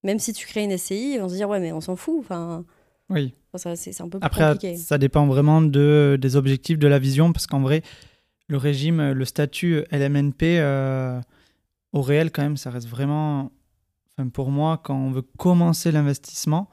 Même 0.03 0.19
si 0.19 0.33
tu 0.33 0.47
crées 0.47 0.63
une 0.63 0.75
SCI, 0.77 1.17
on 1.19 1.23
va 1.23 1.29
se 1.29 1.35
dire, 1.35 1.47
ouais, 1.47 1.59
mais 1.59 1.71
on 1.71 1.79
s'en 1.81 1.95
fout. 1.95 2.17
Enfin, 2.19 2.65
Oui. 3.11 3.33
ça, 3.55 3.75
c'est 3.75 3.91
c'est 3.91 4.01
un 4.03 4.09
peu 4.09 4.19
plus 4.19 4.25
Après, 4.25 4.45
compliqué. 4.53 4.75
ça 4.77 4.97
dépend 4.97 5.27
vraiment 5.27 5.61
de, 5.61 6.17
des 6.19 6.35
objectifs 6.35 6.79
de 6.79 6.87
la 6.87 6.99
vision, 6.99 7.33
parce 7.33 7.45
qu'en 7.47 7.59
vrai, 7.61 7.83
le 8.47 8.57
régime, 8.57 9.11
le 9.11 9.25
statut 9.25 9.83
LMNP, 9.91 10.43
euh, 10.59 11.19
au 11.93 12.01
réel, 12.01 12.31
quand 12.31 12.41
même, 12.41 12.57
ça 12.57 12.69
reste 12.71 12.87
vraiment. 12.87 13.51
Enfin, 14.17 14.29
pour 14.29 14.49
moi, 14.51 14.79
quand 14.83 14.95
on 14.95 15.11
veut 15.11 15.23
commencer 15.37 15.91
l'investissement, 15.91 16.69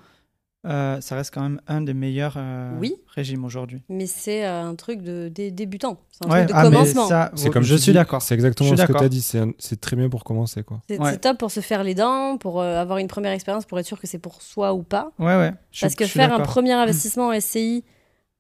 euh, 0.69 1.01
ça 1.01 1.17
reste 1.17 1.33
quand 1.33 1.41
même 1.43 1.61
un 1.67 1.81
des 1.81 1.95
meilleurs 1.95 2.35
euh, 2.37 2.71
Oui. 2.79 2.95
régimes 3.15 3.45
aujourd'hui. 3.45 3.83
Mais 3.89 4.07
c'est 4.07 4.45
euh, 4.47 4.63
un 4.65 4.75
truc 4.75 5.01
de, 5.03 5.29
des 5.29 5.51
débutants. 5.51 5.99
C'est 6.11 6.27
un 6.27 6.31
Ouais, 6.31 6.45
truc 6.45 6.49
de 6.51 6.61
ah, 6.61 6.63
commencement. 6.65 7.07
ça, 7.09 7.31
c'est 7.35 7.51
comme 7.51 7.63
je 7.63 7.75
suis 7.77 7.93
d'accord. 7.93 8.21
C'est 8.23 8.35
exactement 8.35 8.77
ce 8.77 8.83
que 8.85 8.93
tu 8.93 9.05
as 9.05 9.09
dit. 9.09 9.23
C'est 9.23 9.39
un- 9.39 9.53
C'est 9.59 9.81
très 9.81 9.97
bien 9.97 10.09
pour 10.09 10.25
commencer. 10.25 10.63
quoi. 10.63 10.81
C'est 10.89 11.01
Ouais. 11.01 11.13
c'est 11.13 11.19
top 11.19 11.39
pour 11.39 11.51
se 11.51 11.61
faire 11.61 11.83
les 11.85 11.95
dents, 11.95 12.37
pour 12.37 12.61
euh, 12.61 12.81
avoir 12.81 12.99
une 12.99 13.09
première 13.09 13.33
expérience, 13.33 13.65
pour 13.65 13.79
être 13.79 13.87
sûr 13.87 13.99
que 14.01 14.07
c'est 14.07 14.19
pour 14.19 14.43
soi 14.43 14.75
ou 14.75 14.83
pas. 14.83 15.11
Ouais, 15.19 15.37
ouais. 15.37 15.53
je 15.73 15.81
Parce 15.81 15.95
que 15.95 16.05
je 16.05 16.11
faire 16.11 16.33
un 16.33 16.41
premier 16.41 16.73
investissement 16.73 17.29
en 17.29 17.33
SCI, 17.41 17.85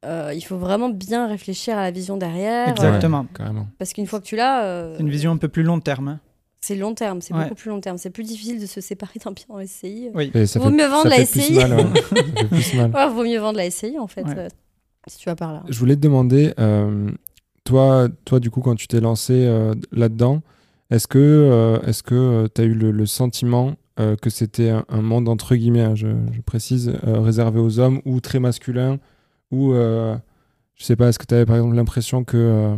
euh, 0.05 0.33
il 0.35 0.43
faut 0.43 0.59
vraiment 0.59 0.91
bien 0.91 1.27
réfléchir 1.27 1.77
à 1.79 1.83
la 1.83 1.91
vision 1.91 2.17
derrière. 2.17 2.69
Exact. 2.69 2.87
Exactement. 2.87 3.21
Ouais, 3.23 3.27
carrément. 3.37 3.67
Parce 3.79 3.93
qu'une 3.93 4.07
fois 4.07 4.21
que 4.21 4.27
tu 4.27 4.37
l'as, 4.37 4.65
euh, 4.65 4.95
C'est 4.97 5.03
une 5.03 5.11
vision 5.11 5.33
un 5.33 5.37
peu 5.39 5.49
plus 5.49 5.63
long 5.63 5.81
terme. 5.81 6.09
hein. 6.09 6.21
C'est 6.69 6.77
long 6.77 6.95
terme, 6.95 7.21
c'est 7.21 7.35
Ouais. 7.35 7.43
beaucoup 7.45 7.55
plus 7.57 7.71
long 7.71 7.81
terme. 7.81 7.99
C'est 7.99 8.11
plus 8.11 8.25
difficile 8.25 8.61
de 8.61 8.67
se 8.67 8.81
séparer 8.81 9.19
d'un 9.25 9.33
bien 9.33 9.45
en 9.49 9.59
SCI. 9.61 10.11
Oui. 10.15 10.31
Ça 10.47 10.59
Vaut 10.61 10.67
fait- 10.67 10.71
mieux 10.77 10.87
vendre 10.87 11.03
ça 11.05 11.09
la 11.11 11.17
fait 11.25 11.33
plus 11.33 11.41
SCI. 11.41 11.55
mal, 11.55 11.73
ouais. 11.75 11.85
Ça 11.95 12.17
fait 12.17 12.47
plus 12.49 12.75
mal. 12.77 12.91
Ouais, 12.93 13.09
vaut 13.15 13.25
mieux 13.25 13.39
vendre 13.39 13.57
la 13.59 13.71
SCI 13.71 13.99
en 13.99 14.07
fait, 14.07 14.23
Ouais. 14.25 14.35
euh, 14.39 14.49
si 15.09 15.19
tu 15.19 15.27
vas 15.29 15.35
par 15.37 15.53
là. 15.53 15.63
Je 15.69 15.79
voulais 15.79 15.97
te 15.97 16.01
demander, 16.01 16.53
euh, 16.61 17.11
toi, 17.65 18.09
toi, 18.25 18.41
du 18.41 18.51
coup, 18.51 18.61
quand 18.61 18.75
tu 18.77 18.87
t'es 18.89 19.01
lancé 19.01 19.33
euh, 19.35 19.75
là-dedans, 19.93 20.43
est-ce 20.91 21.07
que 21.09 21.81
est-ce 21.87 22.03
que 22.03 22.49
tu 22.55 22.61
as 22.61 22.65
eu 22.65 22.75
le, 22.75 22.91
le 22.93 23.07
sentiment 23.07 23.75
euh, 24.01 24.15
que 24.17 24.31
c'était 24.31 24.71
un, 24.71 24.85
un 24.89 25.03
monde, 25.03 25.29
entre 25.29 25.55
guillemets, 25.57 25.83
hein, 25.83 25.95
je, 25.95 26.07
je 26.33 26.41
précise, 26.41 26.93
euh, 27.07 27.21
réservé 27.21 27.59
aux 27.61 27.79
hommes 27.81 28.01
ou 28.05 28.21
très 28.21 28.39
masculin 28.39 28.99
Ou, 29.51 29.73
euh, 29.73 30.17
je 30.77 30.85
sais 30.85 30.95
pas, 30.97 31.09
est-ce 31.09 31.19
que 31.19 31.27
tu 31.27 31.35
avais 31.35 31.45
par 31.47 31.57
exemple 31.57 31.75
l'impression 31.75 32.23
que, 32.25 32.37
euh, 32.37 32.77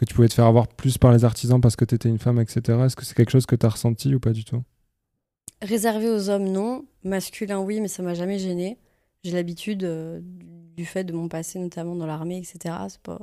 que 0.00 0.04
tu 0.06 0.14
pouvais 0.14 0.28
te 0.28 0.34
faire 0.34 0.46
avoir 0.46 0.66
plus 0.66 0.96
par 0.98 1.12
les 1.12 1.24
artisans 1.26 1.60
parce 1.60 1.76
que 1.76 1.84
tu 1.84 1.94
étais 1.94 2.08
une 2.08 2.18
femme, 2.18 2.40
etc. 2.40 2.78
Est-ce 2.86 2.96
que 2.96 3.04
c'est 3.04 3.14
quelque 3.14 3.30
chose 3.30 3.44
que 3.46 3.54
tu 3.54 3.66
as 3.66 3.68
ressenti 3.68 4.14
ou 4.14 4.18
pas 4.20 4.30
du 4.32 4.44
tout? 4.44 4.62
Réservé 5.62 6.08
aux 6.08 6.30
hommes, 6.30 6.48
non. 6.48 6.84
Masculin, 7.04 7.58
oui, 7.60 7.80
mais 7.80 7.88
ça 7.88 8.02
m'a 8.02 8.14
jamais 8.14 8.38
gêné. 8.38 8.78
J'ai 9.24 9.32
l'habitude 9.32 9.84
euh, 9.84 10.20
du 10.22 10.86
fait 10.86 11.04
de 11.04 11.12
mon 11.12 11.28
passé, 11.28 11.58
notamment 11.58 11.94
dans 11.94 12.06
l'armée, 12.06 12.38
etc. 12.38 12.74
Pas... 13.02 13.18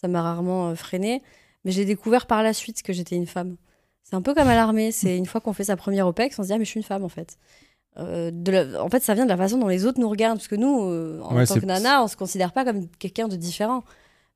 Ça 0.00 0.06
m'a 0.06 0.22
rarement 0.22 0.68
euh, 0.70 0.74
freiné. 0.76 1.22
Mais 1.64 1.72
j'ai 1.72 1.84
découvert 1.84 2.26
par 2.26 2.42
la 2.44 2.52
suite 2.52 2.82
que 2.82 2.92
j'étais 2.92 3.16
une 3.16 3.26
femme. 3.26 3.56
C'est 4.04 4.14
un 4.14 4.22
peu 4.22 4.32
comme 4.34 4.46
à 4.48 4.54
l'armée. 4.54 4.92
C'est 4.92 5.16
une 5.16 5.26
fois 5.26 5.40
qu'on 5.40 5.52
fait 5.52 5.64
sa 5.64 5.76
première 5.76 6.06
OPEX, 6.06 6.38
on 6.38 6.42
se 6.42 6.48
dit, 6.48 6.52
ah, 6.54 6.58
mais 6.58 6.64
je 6.64 6.70
suis 6.70 6.78
une 6.80 6.84
femme, 6.86 7.02
en 7.04 7.08
fait. 7.08 7.36
euh, 7.98 8.30
de 8.32 8.50
la- 8.52 8.82
en 8.82 8.88
fait, 8.88 9.02
ça 9.02 9.12
vient 9.14 9.24
de 9.24 9.28
la 9.28 9.36
façon 9.36 9.58
dont 9.58 9.68
les 9.68 9.84
autres 9.84 10.00
nous 10.00 10.08
regardent, 10.08 10.38
parce 10.38 10.48
que 10.48 10.54
nous, 10.56 10.84
euh, 10.84 11.20
en 11.22 11.34
Ouais, 11.36 11.44
tant 11.46 11.60
que 11.60 11.66
nana, 11.66 12.02
on 12.02 12.08
se 12.08 12.16
considère 12.16 12.52
pas 12.52 12.64
comme 12.64 12.88
quelqu'un 12.88 13.28
de 13.28 13.36
différent. 13.36 13.82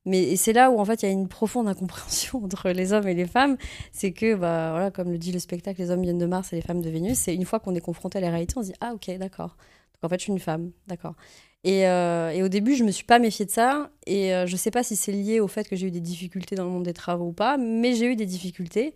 Mais 0.07 0.37
c'est 0.37 0.53
là 0.53 0.71
où 0.71 0.79
en 0.79 0.85
fait 0.85 1.03
il 1.03 1.07
y 1.07 1.09
a 1.09 1.13
une 1.13 1.29
profonde 1.29 1.69
incompréhension 1.69 2.43
entre 2.45 2.71
les 2.71 2.93
hommes 2.93 3.07
et 3.09 3.15
les 3.15 3.27
femmes, 3.27 3.57
c'est 3.93 4.13
que 4.13 4.35
bah 4.35 4.71
voilà, 4.71 4.91
comme 4.91 5.11
le 5.11 5.19
dit 5.19 5.33
le 5.33 5.39
spectacle, 5.39 5.81
les 5.81 5.91
hommes 5.91 6.03
viennent 6.03 6.19
de 6.19 6.27
Mars 6.27 6.53
et 6.53 6.57
les 6.57 6.63
femmes 6.63 6.81
de 6.81 6.89
Vénus. 6.89 7.19
C'est 7.19 7.35
une 7.35 7.45
fois 7.45 7.61
qu'on 7.61 7.75
est 7.75 7.81
confronté 7.81 8.19
à 8.19 8.21
la 8.21 8.31
réalité, 8.31 8.55
on 8.57 8.63
se 8.63 8.69
dit 8.69 8.77
ah 8.81 8.95
ok 8.95 9.11
d'accord. 9.19 9.57
Donc 9.95 10.05
en 10.05 10.09
fait 10.09 10.19
je 10.19 10.23
suis 10.25 10.33
une 10.33 10.39
femme, 10.39 10.71
d'accord. 10.87 11.15
Et, 11.65 11.89
euh, 11.89 12.31
et 12.31 12.43
au 12.43 12.49
début 12.49 12.77
je 12.77 12.85
me 12.85 12.91
suis 12.91 13.05
pas 13.05 13.19
méfiée 13.19 13.45
de 13.45 13.51
ça 13.51 13.91
et 14.07 14.33
euh, 14.33 14.47
je 14.47 14.57
sais 14.57 14.71
pas 14.71 14.85
si 14.85 14.95
c'est 14.95 15.11
lié 15.11 15.41
au 15.41 15.49
fait 15.49 15.69
que 15.69 15.75
j'ai 15.75 15.89
eu 15.89 15.91
des 15.91 16.01
difficultés 16.01 16.55
dans 16.55 16.65
le 16.65 16.71
monde 16.71 16.85
des 16.85 16.93
travaux 16.93 17.27
ou 17.27 17.33
pas, 17.33 17.57
mais 17.59 17.95
j'ai 17.95 18.07
eu 18.07 18.17
des 18.17 18.27
difficultés. 18.27 18.95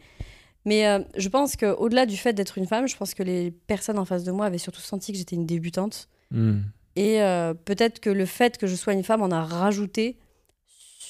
Mais 0.64 0.86
euh, 0.86 1.00
je 1.16 1.28
pense 1.28 1.56
qu'au-delà 1.56 2.06
du 2.06 2.16
fait 2.16 2.32
d'être 2.32 2.58
une 2.58 2.66
femme, 2.66 2.86
je 2.86 2.96
pense 2.96 3.14
que 3.14 3.22
les 3.22 3.50
personnes 3.50 3.98
en 3.98 4.04
face 4.04 4.24
de 4.24 4.32
moi 4.32 4.46
avaient 4.46 4.58
surtout 4.58 4.80
senti 4.80 5.12
que 5.12 5.18
j'étais 5.18 5.36
une 5.36 5.46
débutante. 5.46 6.08
Hmm. 6.30 6.60
Et 6.96 7.22
euh, 7.22 7.54
peut-être 7.54 8.00
que 8.00 8.10
le 8.10 8.26
fait 8.26 8.58
que 8.58 8.66
je 8.66 8.74
sois 8.74 8.92
une 8.92 9.04
femme 9.04 9.22
en 9.22 9.30
a 9.30 9.42
rajouté 9.42 10.18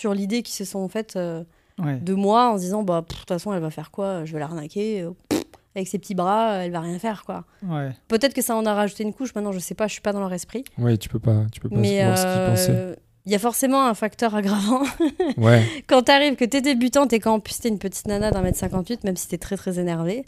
sur 0.01 0.15
l'idée 0.15 0.43
qu'ils 0.43 0.55
se 0.55 0.65
sont 0.65 0.89
faites 0.89 1.17
euh, 1.17 1.45
Ouais. 1.79 1.97
de 1.99 2.13
moi 2.15 2.51
en 2.51 2.57
se 2.59 2.63
disant 2.65 2.83
bah 2.83 3.01
de 3.01 3.07
toute 3.15 3.27
façon 3.29 3.55
elle 3.55 3.61
va 3.63 3.71
faire 3.71 3.91
quoi 3.91 4.25
Je 4.27 4.33
vais 4.35 4.39
l'arnaquer. 4.39 5.01
euh, 5.03 5.11
pff, 5.31 5.43
avec 5.75 5.89
ses 5.89 5.99
petits 5.99 6.15
bras, 6.15 6.57
elle 6.65 6.73
va 6.73 6.81
rien 6.81 6.99
faire 6.99 7.25
quoi. 7.25 7.45
Ouais. 7.67 7.91
Peut-être 8.09 8.35
que 8.35 8.43
ça 8.43 8.55
en 8.57 8.67
a 8.67 8.75
rajouté 8.75 9.03
une 9.03 9.15
couche. 9.15 9.35
Maintenant 9.35 9.53
je 9.53 9.59
sais 9.61 9.75
pas, 9.75 9.87
je 9.87 9.93
suis 9.93 10.03
pas 10.03 10.13
dans 10.13 10.21
leur 10.21 10.33
esprit. 10.33 10.65
Ouais, 10.79 10.97
tu 10.99 11.09
peux 11.09 11.19
pas, 11.21 11.45
tu 11.53 11.61
peux 11.61 11.69
pas 11.71 11.77
Mais 11.77 11.99
savoir 12.01 12.19
ce 12.19 12.23
qu'ils 12.25 12.51
pensaient. 12.51 12.71
euh, 12.75 12.95
il 13.27 13.33
y 13.33 13.35
a 13.35 13.39
forcément 13.39 13.87
un 13.87 13.95
facteur 13.95 14.35
aggravant 14.35 14.83
Ouais, 15.39 15.63
quand 15.87 16.03
t'arrives, 16.03 16.37
que 16.37 16.45
t'es 16.45 16.61
débutante 16.61 17.13
et 17.13 17.21
qu'en 17.21 17.39
plus 17.41 17.59
t'es 17.61 17.69
une 17.69 17.79
petite 17.79 18.07
nana 18.09 18.31
d'un 18.31 18.41
mètre 18.43 18.59
58, 18.59 19.05
même 19.05 19.17
si 19.17 19.29
t'es 19.29 19.39
très 19.39 19.57
très 19.57 19.79
énervée, 19.79 20.25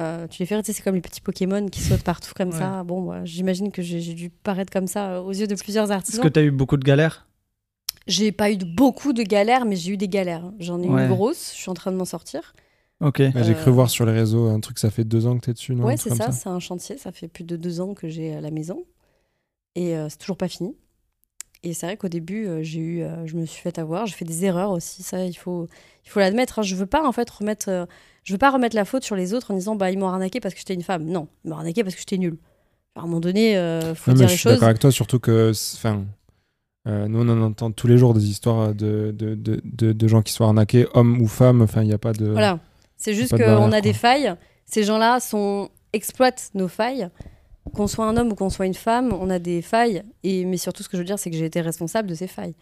euh, 0.00 0.26
tu 0.28 0.42
les 0.42 0.46
fais, 0.46 0.60
c'est 0.64 0.80
comme 0.82 0.94
les 0.94 1.00
petits 1.00 1.20
Pokémon 1.20 1.66
qui 1.68 1.80
sautent 1.80 2.04
partout 2.04 2.32
comme 2.36 2.50
Ouais. 2.50 2.58
ça. 2.58 2.84
Bon, 2.84 3.02
bah, 3.02 3.24
j'imagine 3.24 3.72
que 3.72 3.82
j'ai 3.82 4.14
dû 4.14 4.30
paraître 4.30 4.72
comme 4.72 4.86
ça 4.86 5.08
euh, 5.12 5.20
aux 5.22 5.32
yeux 5.32 5.46
de 5.48 5.54
plusieurs 5.56 5.84
Est-ce 5.86 5.92
artisans. 5.92 6.22
que 6.22 6.28
tu 6.28 6.38
as 6.38 6.42
eu 6.44 6.50
beaucoup 6.52 6.76
de 6.76 6.84
galères? 6.84 7.26
J'ai 8.08 8.32
pas 8.32 8.50
eu 8.50 8.56
de, 8.56 8.64
beaucoup 8.64 9.12
de 9.12 9.22
galères, 9.22 9.64
mais 9.66 9.76
j'ai 9.76 9.92
eu 9.92 9.96
des 9.96 10.08
galères. 10.08 10.50
J'en 10.58 10.82
ai 10.82 10.86
eu 10.86 10.90
Ouais. 10.90 11.02
une 11.04 11.14
grosse, 11.14 11.52
je 11.54 11.58
suis 11.60 11.70
en 11.70 11.74
train 11.74 11.92
de 11.92 11.96
m'en 11.96 12.04
sortir. 12.06 12.54
Ok. 13.00 13.18
Ouais, 13.18 13.32
j'ai 13.44 13.52
Euh, 13.52 13.54
cru 13.54 13.70
voir 13.70 13.88
sur 13.90 14.06
les 14.06 14.12
réseaux 14.12 14.48
un 14.48 14.58
truc, 14.60 14.78
ça 14.78 14.90
fait 14.90 15.04
deux 15.04 15.26
ans 15.26 15.36
que 15.38 15.44
t'es 15.44 15.52
dessus, 15.52 15.74
non 15.74 15.84
ouais, 15.84 15.96
c'est 15.96 16.14
ça, 16.14 16.32
c'est 16.32 16.48
un 16.48 16.58
chantier. 16.58 16.98
Ça 16.98 17.12
fait 17.12 17.28
plus 17.28 17.44
de 17.44 17.56
deux 17.56 17.80
ans 17.80 17.94
que 17.94 18.08
j'ai 18.08 18.34
à 18.34 18.40
la 18.40 18.50
maison. 18.50 18.84
Et 19.76 19.94
euh, 19.96 20.08
c'est 20.08 20.16
toujours 20.18 20.36
pas 20.36 20.48
fini. 20.48 20.74
Et 21.62 21.74
c'est 21.74 21.86
vrai 21.86 21.96
qu'au 21.96 22.08
début, 22.08 22.46
euh, 22.46 22.62
j'ai 22.62 22.78
eu, 22.80 23.02
euh, 23.02 23.26
je 23.26 23.36
me 23.36 23.44
suis 23.44 23.60
fait 23.60 23.78
avoir. 23.78 24.06
J'ai 24.06 24.14
fait 24.14 24.24
des 24.24 24.44
erreurs 24.44 24.70
aussi. 24.70 25.02
Ça, 25.02 25.24
il 25.24 25.34
faut, 25.34 25.68
il 26.04 26.08
faut 26.10 26.20
l'admettre. 26.20 26.60
hein. 26.60 26.62
Je 26.62 26.74
veux 26.76 26.86
pas 26.86 27.06
en 27.06 27.12
fait 27.12 27.28
remettre, 27.28 27.68
euh, 27.68 27.84
je 28.24 28.32
veux 28.32 28.38
pas 28.38 28.50
remettre 28.50 28.74
la 28.76 28.84
faute 28.84 29.04
sur 29.04 29.16
les 29.16 29.34
autres 29.34 29.50
en 29.52 29.54
disant 29.56 29.74
bah 29.76 29.90
ils 29.90 29.98
m'ont 29.98 30.08
arnaqué 30.08 30.40
parce 30.40 30.54
que 30.54 30.60
j'étais 30.60 30.74
une 30.74 30.82
femme. 30.82 31.04
Non, 31.04 31.28
ils 31.44 31.50
m'ont 31.50 31.56
arnaqué 31.56 31.82
parce 31.82 31.94
que 31.94 32.00
j'étais 32.00 32.16
nulle. 32.18 32.38
À 32.96 33.00
un 33.00 33.02
moment 33.02 33.20
donné, 33.20 33.56
euh, 33.56 33.94
faut 33.94 34.10
mais 34.12 34.16
dire 34.18 34.26
je 34.28 34.32
les 34.32 34.36
suis 34.38 34.42
choses. 34.44 34.52
d'accord 34.54 34.68
avec 34.68 34.80
toi, 34.80 34.90
surtout 34.90 35.18
que, 35.20 35.52
enfin, 35.76 36.04
euh, 36.88 37.06
nous 37.06 37.20
on 37.20 37.28
en 37.28 37.42
entend 37.42 37.70
tous 37.70 37.86
les 37.86 37.98
jours 37.98 38.14
des 38.14 38.28
histoires 38.30 38.74
de, 38.74 39.14
de, 39.16 39.34
de, 39.34 39.60
de, 39.64 39.92
de 39.92 40.08
gens 40.08 40.22
qui 40.22 40.32
sont 40.32 40.44
arnaqués, 40.44 40.86
hommes 40.94 41.20
ou 41.20 41.28
femmes. 41.28 41.62
Enfin, 41.62 41.82
il 41.82 41.88
n'y 41.88 41.92
a 41.92 41.98
pas 41.98 42.12
de. 42.12 42.26
Voilà. 42.26 42.60
C'est 42.96 43.14
juste 43.14 43.36
qu'on 43.36 43.72
a 43.72 43.80
des 43.80 43.92
failles. 43.92 44.34
Ces 44.64 44.82
gens-là 44.82 45.20
sont 45.20 45.70
exploitent 45.92 46.50
nos 46.54 46.68
failles. 46.68 47.08
Qu'on 47.74 47.86
soit 47.86 48.06
un 48.06 48.16
homme 48.16 48.28
ou 48.32 48.34
qu'on 48.34 48.48
soit 48.48 48.64
une 48.64 48.74
femme, 48.74 49.12
on 49.12 49.28
a 49.28 49.38
des 49.38 49.60
failles. 49.60 50.02
Et 50.22 50.46
mais 50.46 50.56
surtout, 50.56 50.82
ce 50.82 50.88
que 50.88 50.96
je 50.96 51.02
veux 51.02 51.06
dire, 51.06 51.18
c'est 51.18 51.30
que 51.30 51.36
j'ai 51.36 51.44
été 51.44 51.60
responsable 51.60 52.08
de 52.08 52.14
ces 52.14 52.26
failles. 52.26 52.54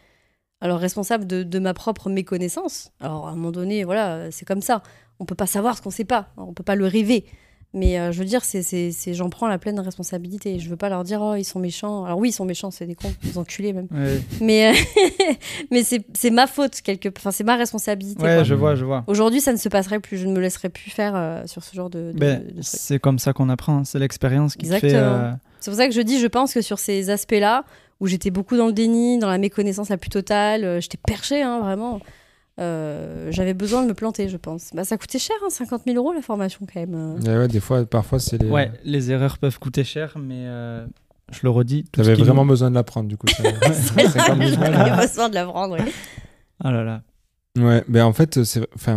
Alors 0.61 0.81
responsable 0.81 1.27
de, 1.27 1.43
de 1.43 1.59
ma 1.59 1.75
propre 1.75 2.11
méconnaissance. 2.11 2.93
Alors 3.01 3.29
à 3.29 3.31
un 3.31 3.37
moment 3.37 3.53
donné, 3.53 3.85
voilà, 3.85 4.31
c'est 4.33 4.45
comme 4.45 4.63
ça. 4.63 4.83
On 5.21 5.25
peut 5.25 5.35
pas 5.35 5.47
savoir 5.47 5.77
ce 5.77 5.83
qu'on 5.83 5.91
sait 5.91 6.05
pas. 6.05 6.31
On 6.37 6.53
peut 6.53 6.65
pas 6.65 6.75
le 6.75 6.87
rêver. 6.87 7.27
Mais 7.75 7.99
euh, 7.99 8.11
je 8.11 8.19
veux 8.21 8.25
dire, 8.25 8.43
c'est, 8.43 8.93
j'en 9.13 9.29
prends 9.29 9.49
la 9.49 9.59
pleine 9.59 9.79
responsabilité. 9.81 10.59
Je 10.59 10.69
veux 10.71 10.77
pas 10.77 10.89
leur 10.89 11.05
dire, 11.05 11.21
oh, 11.21 11.35
ils 11.35 11.45
sont 11.45 11.59
méchants. 11.59 12.05
Alors 12.07 12.19
oui, 12.19 12.31
ils 12.31 12.33
sont 12.33 12.47
méchants, 12.47 12.71
c'est 12.71 12.87
des 12.87 12.95
cons, 12.95 13.13
des 13.23 13.37
enculés 13.37 13.75
même. 13.75 13.87
Ouais, 13.91 14.19
Mais, 14.41 14.73
euh, 14.73 15.33
mais 15.71 15.83
c'est, 15.83 16.31
ma 16.31 16.47
faute, 16.47 16.81
quelque 16.81 17.11
Enfin, 17.17 17.31
c'est 17.33 17.45
ma 17.45 17.57
responsabilité. 17.57 18.23
Ouais, 18.23 18.37
quoi. 18.37 18.43
je 18.45 18.55
vois, 18.55 18.75
je 18.77 18.85
vois. 18.85 19.05
Aujourd'hui, 19.09 19.41
ça 19.43 19.53
ne 19.53 19.59
se 19.59 19.69
passerait 19.69 20.01
plus. 20.01 20.17
Je 20.17 20.27
ne 20.27 20.33
me 20.33 20.41
laisserai 20.41 20.69
plus 20.71 20.91
faire 20.91 21.13
euh, 21.15 21.43
sur 21.47 21.63
ce 21.63 21.75
genre 21.77 21.91
de, 21.91 22.13
de- 22.13 22.19
Ben, 22.19 22.43
de 22.47 22.63
c'est 22.63 22.99
comme 22.99 23.19
ça 23.19 23.33
qu'on 23.35 23.49
apprend. 23.51 23.85
C'est 23.85 23.99
l'expérience 23.99 24.55
qui 24.57 24.67
te 24.67 24.75
fait. 24.75 24.87
Exactement. 24.87 25.03
euh, 25.25 25.33
C'est 25.61 25.71
pour 25.71 25.79
ça 25.79 25.87
que 25.87 25.93
je 25.95 26.01
dis, 26.01 26.19
je 26.19 26.27
pense 26.29 26.55
que 26.55 26.63
sur 26.63 26.79
ces 26.79 27.11
aspects-là, 27.11 27.65
où 28.01 28.07
j'étais 28.07 28.31
beaucoup 28.31 28.57
dans 28.57 28.67
le 28.67 28.73
déni, 28.73 29.19
dans 29.19 29.29
la 29.29 29.39
méconnaissance 29.39 29.89
la 29.91 29.97
plus 29.99 30.11
totale, 30.11 30.81
j'étais 30.81 30.99
perchée, 30.99 31.43
hein, 31.43 31.61
vraiment. 31.61 32.01
Euh, 32.59 33.29
J'avais 33.31 33.55
besoin 33.55 33.83
de 33.83 33.89
me 33.89 33.95
planter, 33.95 34.29
je 34.29 34.37
pense. 34.37 34.71
Bah, 34.75 34.85
ça 34.85 34.97
coûtait 34.97 35.19
cher, 35.19 35.37
hein, 35.45 35.51
50 35.51 35.83
000 35.85 35.97
euros 35.97 36.13
la 36.13 36.23
formation 36.23 36.67
quand 36.73 36.81
même. 36.81 37.19
Et 37.27 37.29
ouais, 37.29 37.49
des 37.49 37.61
fois, 37.61 37.85
parfois, 37.85 38.19
c'est 38.19 38.39
les. 38.43 38.49
Ouais, 38.49 38.71
les 38.85 39.11
erreurs 39.11 39.39
peuvent 39.39 39.59
coûter 39.59 39.85
cher, 39.85 40.17
mais 40.19 40.45
euh, 40.47 40.87
je 41.33 41.41
le 41.43 41.51
redis. 41.51 41.85
T'avais 41.93 42.15
qui 42.15 42.23
vraiment 42.23 42.45
nous- 42.45 42.51
besoin 42.51 42.71
de 42.71 42.75
l'apprendre, 42.75 43.09
du 43.09 43.17
coup. 43.17 43.27
ça- 43.29 43.43
50 43.73 44.39
000 44.39 44.57
balles. 44.61 44.73
J'avais 44.75 45.07
besoin 45.07 45.29
de 45.29 45.35
la 45.35 45.45
prendre, 45.47 45.77
oui. 45.79 45.93
Ah 46.65 46.71
là 46.73 46.83
là. 46.85 47.03
Ouais, 47.59 47.83
ben 47.89 48.05
en 48.05 48.13
fait, 48.13 48.39
enfin, 48.75 48.95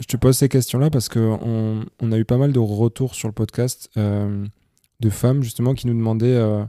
je 0.00 0.04
te 0.06 0.16
pose 0.16 0.36
ces 0.36 0.48
questions-là 0.48 0.90
parce 0.90 1.08
que 1.08 1.20
on, 1.20 1.84
on 2.00 2.10
a 2.12 2.18
eu 2.18 2.24
pas 2.24 2.38
mal 2.38 2.52
de 2.52 2.58
retours 2.58 3.14
sur 3.14 3.28
le 3.28 3.32
podcast 3.34 3.88
euh, 3.96 4.44
de 4.98 5.10
femmes 5.10 5.44
justement 5.44 5.74
qui 5.74 5.86
nous 5.86 5.94
demandaient, 5.94 6.34
euh, 6.34 6.64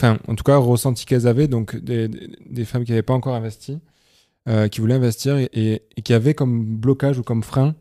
enfin, 0.00 0.18
en 0.28 0.34
tout 0.36 0.44
cas, 0.44 0.56
ressenti 0.56 1.06
qu'elles 1.06 1.26
avaient, 1.26 1.48
donc 1.48 1.74
des, 1.76 2.06
des- 2.08 2.30
des 2.48 2.64
femmes 2.64 2.84
qui 2.84 2.92
n'avaient 2.92 3.02
pas 3.02 3.14
encore 3.14 3.34
investi, 3.34 3.80
euh, 4.48 4.68
qui 4.68 4.80
voulaient 4.80 4.94
investir 4.94 5.36
et, 5.36 5.48
et- 5.52 5.82
et 5.96 6.02
qui 6.02 6.12
avaient 6.14 6.34
comme 6.34 6.64
blocage 6.64 7.18
ou 7.18 7.22
comme 7.22 7.42
frein, 7.42 7.74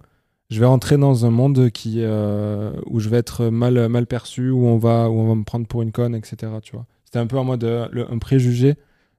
je 0.50 0.60
vais 0.60 0.66
rentrer 0.66 0.98
dans 0.98 1.26
un 1.26 1.30
monde 1.30 1.70
qui, 1.72 1.98
euh, 2.04 2.72
où 2.86 3.00
je 3.00 3.10
vais 3.10 3.18
être 3.18 3.46
mal, 3.48 3.88
mal 3.90 4.06
perçu, 4.06 4.50
où 4.50 4.66
on 4.68 4.78
va, 4.78 5.10
où 5.10 5.14
on 5.20 5.28
va 5.28 5.36
me 5.36 5.44
prendre 5.44 5.66
pour 5.68 5.82
une 5.82 5.92
conne, 5.92 6.14
etc. 6.16 6.36
Tu 6.62 6.74
vois, 6.74 6.86
c'était 7.06 7.20
un 7.20 7.28
peu 7.28 7.38
en 7.38 7.44
mode 7.44 7.64
euh, 7.64 7.88
le- 7.92 8.10
un 8.12 8.18
préjugé 8.18 8.76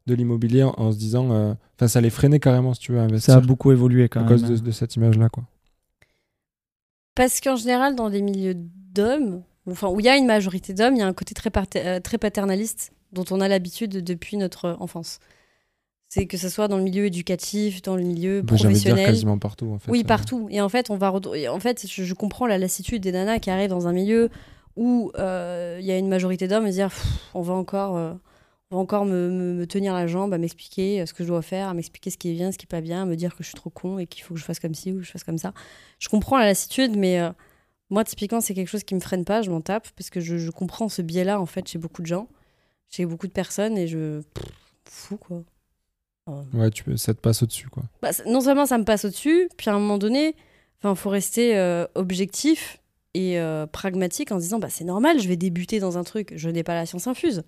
de 0.07 0.15
l'immobilier 0.15 0.63
en, 0.63 0.75
en 0.79 0.91
se 0.93 0.97
disant, 0.99 1.31
euh, 1.33 1.53
enfin, 1.77 1.87
ça 1.89 2.01
les 2.01 2.09
freinait 2.11 2.41
carrément 2.41 2.73
si 2.75 2.81
tu 2.81 2.93
veux 2.93 2.99
investir 2.99 3.35
Ça 3.35 3.39
a 3.39 3.43
beaucoup 3.43 3.73
évolué 3.73 4.09
quand 4.09 4.21
à 4.21 4.23
même. 4.25 4.33
cause 4.33 4.43
de, 4.49 4.57
de 4.57 4.71
cette 4.71 4.97
image-là, 4.97 5.29
quoi. 5.29 5.45
Parce 7.15 7.41
qu'en 7.41 7.57
général, 7.57 7.95
dans 7.97 8.11
des 8.11 8.23
milieux 8.23 8.55
d'hommes, 8.57 9.43
enfin, 9.69 9.89
où 9.89 10.01
il 10.01 10.07
y 10.07 10.09
a 10.09 10.17
une 10.17 10.27
majorité 10.27 10.73
d'hommes, 10.73 10.95
il 10.95 10.99
y 11.01 11.03
a 11.03 11.07
un 11.07 11.13
côté 11.13 11.35
très, 11.35 11.51
très 12.01 12.19
paternaliste 12.19 12.93
dont 13.13 13.25
on 13.31 13.41
a 13.41 13.49
l'habitude 13.49 14.03
depuis 14.05 14.37
notre 14.37 14.77
enfance. 14.81 15.19
C'est 16.11 16.27
que 16.27 16.39
ce 16.39 16.49
soit 16.49 16.69
dans 16.69 16.79
le 16.79 16.83
milieu 16.85 17.05
éducatif, 17.05 17.83
dans 17.83 17.95
le 17.97 18.03
milieu 18.03 18.41
Bah, 18.41 18.53
de 18.53 18.57
dire 18.57 18.65
professionnel. 18.69 19.07
quasiment 19.07 19.39
partout, 19.39 19.67
en 19.75 19.79
fait. 19.79 19.91
Oui, 19.91 20.05
partout. 20.05 20.49
Et 20.51 20.61
en 20.63 20.69
fait, 20.71 20.89
on 20.91 20.97
va 20.97 21.13
en 21.13 21.61
fait, 21.61 21.87
je, 21.87 22.03
je 22.03 22.15
comprends 22.15 22.47
la 22.47 22.57
lassitude 22.57 23.03
des 23.03 23.13
nanas 23.13 23.41
qui 23.41 23.51
arrivent 23.51 23.69
dans 23.69 23.87
un 23.89 23.93
milieu 23.93 24.31
où 24.77 25.13
euh, 25.19 25.77
il 25.81 25.87
y 25.87 25.91
a 25.93 25.99
une 25.99 26.09
majorité 26.09 26.49
d'hommes 26.49 26.67
et 26.67 26.71
se 26.71 26.77
dire 26.77 26.91
on 27.35 27.43
va 27.43 27.53
encore, 27.53 27.97
euh, 27.99 28.15
on 28.71 28.77
va 28.77 28.81
encore 28.83 29.05
me, 29.05 29.29
me- 29.31 29.53
me 29.55 29.67
tenir 29.67 29.93
la 29.93 30.07
jambe, 30.07 30.33
à 30.33 30.39
m'expliquer 30.39 31.03
euh, 31.03 31.07
ce 31.07 31.13
que 31.13 31.25
je 31.25 31.29
dois 31.29 31.43
faire, 31.43 31.69
à 31.69 31.75
m'expliquer 31.75 32.09
ce 32.11 32.17
qui 32.17 32.31
est 32.31 32.35
bien, 32.35 32.53
ce 32.53 32.59
qui 32.59 32.65
est 32.65 32.69
pas 32.71 32.81
bien, 32.81 33.03
à 33.03 33.05
me 33.05 33.15
dire 33.17 33.37
que 33.37 33.43
je 33.43 33.49
suis 33.49 33.57
trop 33.57 33.69
con 33.71 33.99
et 33.99 34.07
qu'il 34.07 34.23
faut 34.25 34.33
que 34.33 34.41
je 34.41 34.45
fasse 34.47 34.61
comme 34.61 34.75
ci 34.75 34.93
ou 34.93 34.97
que 34.99 35.03
je 35.03 35.11
fasse 35.11 35.25
comme 35.25 35.37
ça. 35.39 35.53
Je 35.99 36.09
comprends 36.09 36.39
la 36.39 36.47
lassitude, 36.47 36.97
mais 36.97 37.21
euh, 37.21 37.31
moi, 37.91 38.05
typiquement, 38.05 38.41
c'est 38.41 38.55
quelque 38.55 38.69
chose 38.69 38.85
qui 38.85 38.95
me 38.95 39.01
freine 39.01 39.27
pas. 39.27 39.43
Je 39.43 39.51
m'en 39.51 39.61
tape 39.61 39.89
parce 39.97 40.09
que 40.09 40.21
je, 40.21 40.39
je 40.39 40.51
comprends 40.51 40.89
ce 40.89 41.03
biais-là 41.03 41.39
en 41.39 41.47
fait 41.47 41.69
chez 41.69 41.79
beaucoup 41.79 42.01
de 42.01 42.07
gens, 42.07 42.29
chez 42.89 43.05
beaucoup 43.05 43.27
de 43.27 43.33
personnes 43.33 43.77
et 43.77 43.87
je 43.89 44.21
pff, 44.35 44.45
fou 44.87 45.17
quoi. 45.19 45.43
Ouais, 46.53 46.71
tu 46.71 46.85
peux, 46.85 46.97
ça 46.97 47.15
te 47.15 47.21
passe 47.21 47.43
au-dessus, 47.43 47.69
quoi. 47.69 47.83
bah, 48.03 48.11
non 48.27 48.41
seulement 48.41 48.67
ça 48.67 48.79
me 48.79 48.85
passe 48.85 49.05
au-dessus, 49.05 49.49
puis 49.57 49.71
à 49.71 49.75
un 49.75 49.79
moment 49.79 49.99
donné, 49.99 50.35
il 50.85 50.95
faut 50.95 51.11
rester 51.11 51.57
euh, 51.57 51.87
objectif 51.95 52.79
et 53.15 53.41
euh, 53.41 53.67
pragmatique 53.67 54.31
en 54.33 54.37
se 54.39 54.45
disant 54.45 54.59
bah, 54.59 54.69
c'est 54.69 54.85
normal, 54.85 55.21
je 55.21 55.29
vais 55.29 55.37
débuter 55.37 55.81
dans 55.81 55.99
un 55.99 56.05
truc, 56.05 56.33
je 56.37 56.49
n'ai 56.49 56.63
pas 56.63 56.75
la 56.75 56.87
science 56.87 57.07
infuse. 57.07 57.43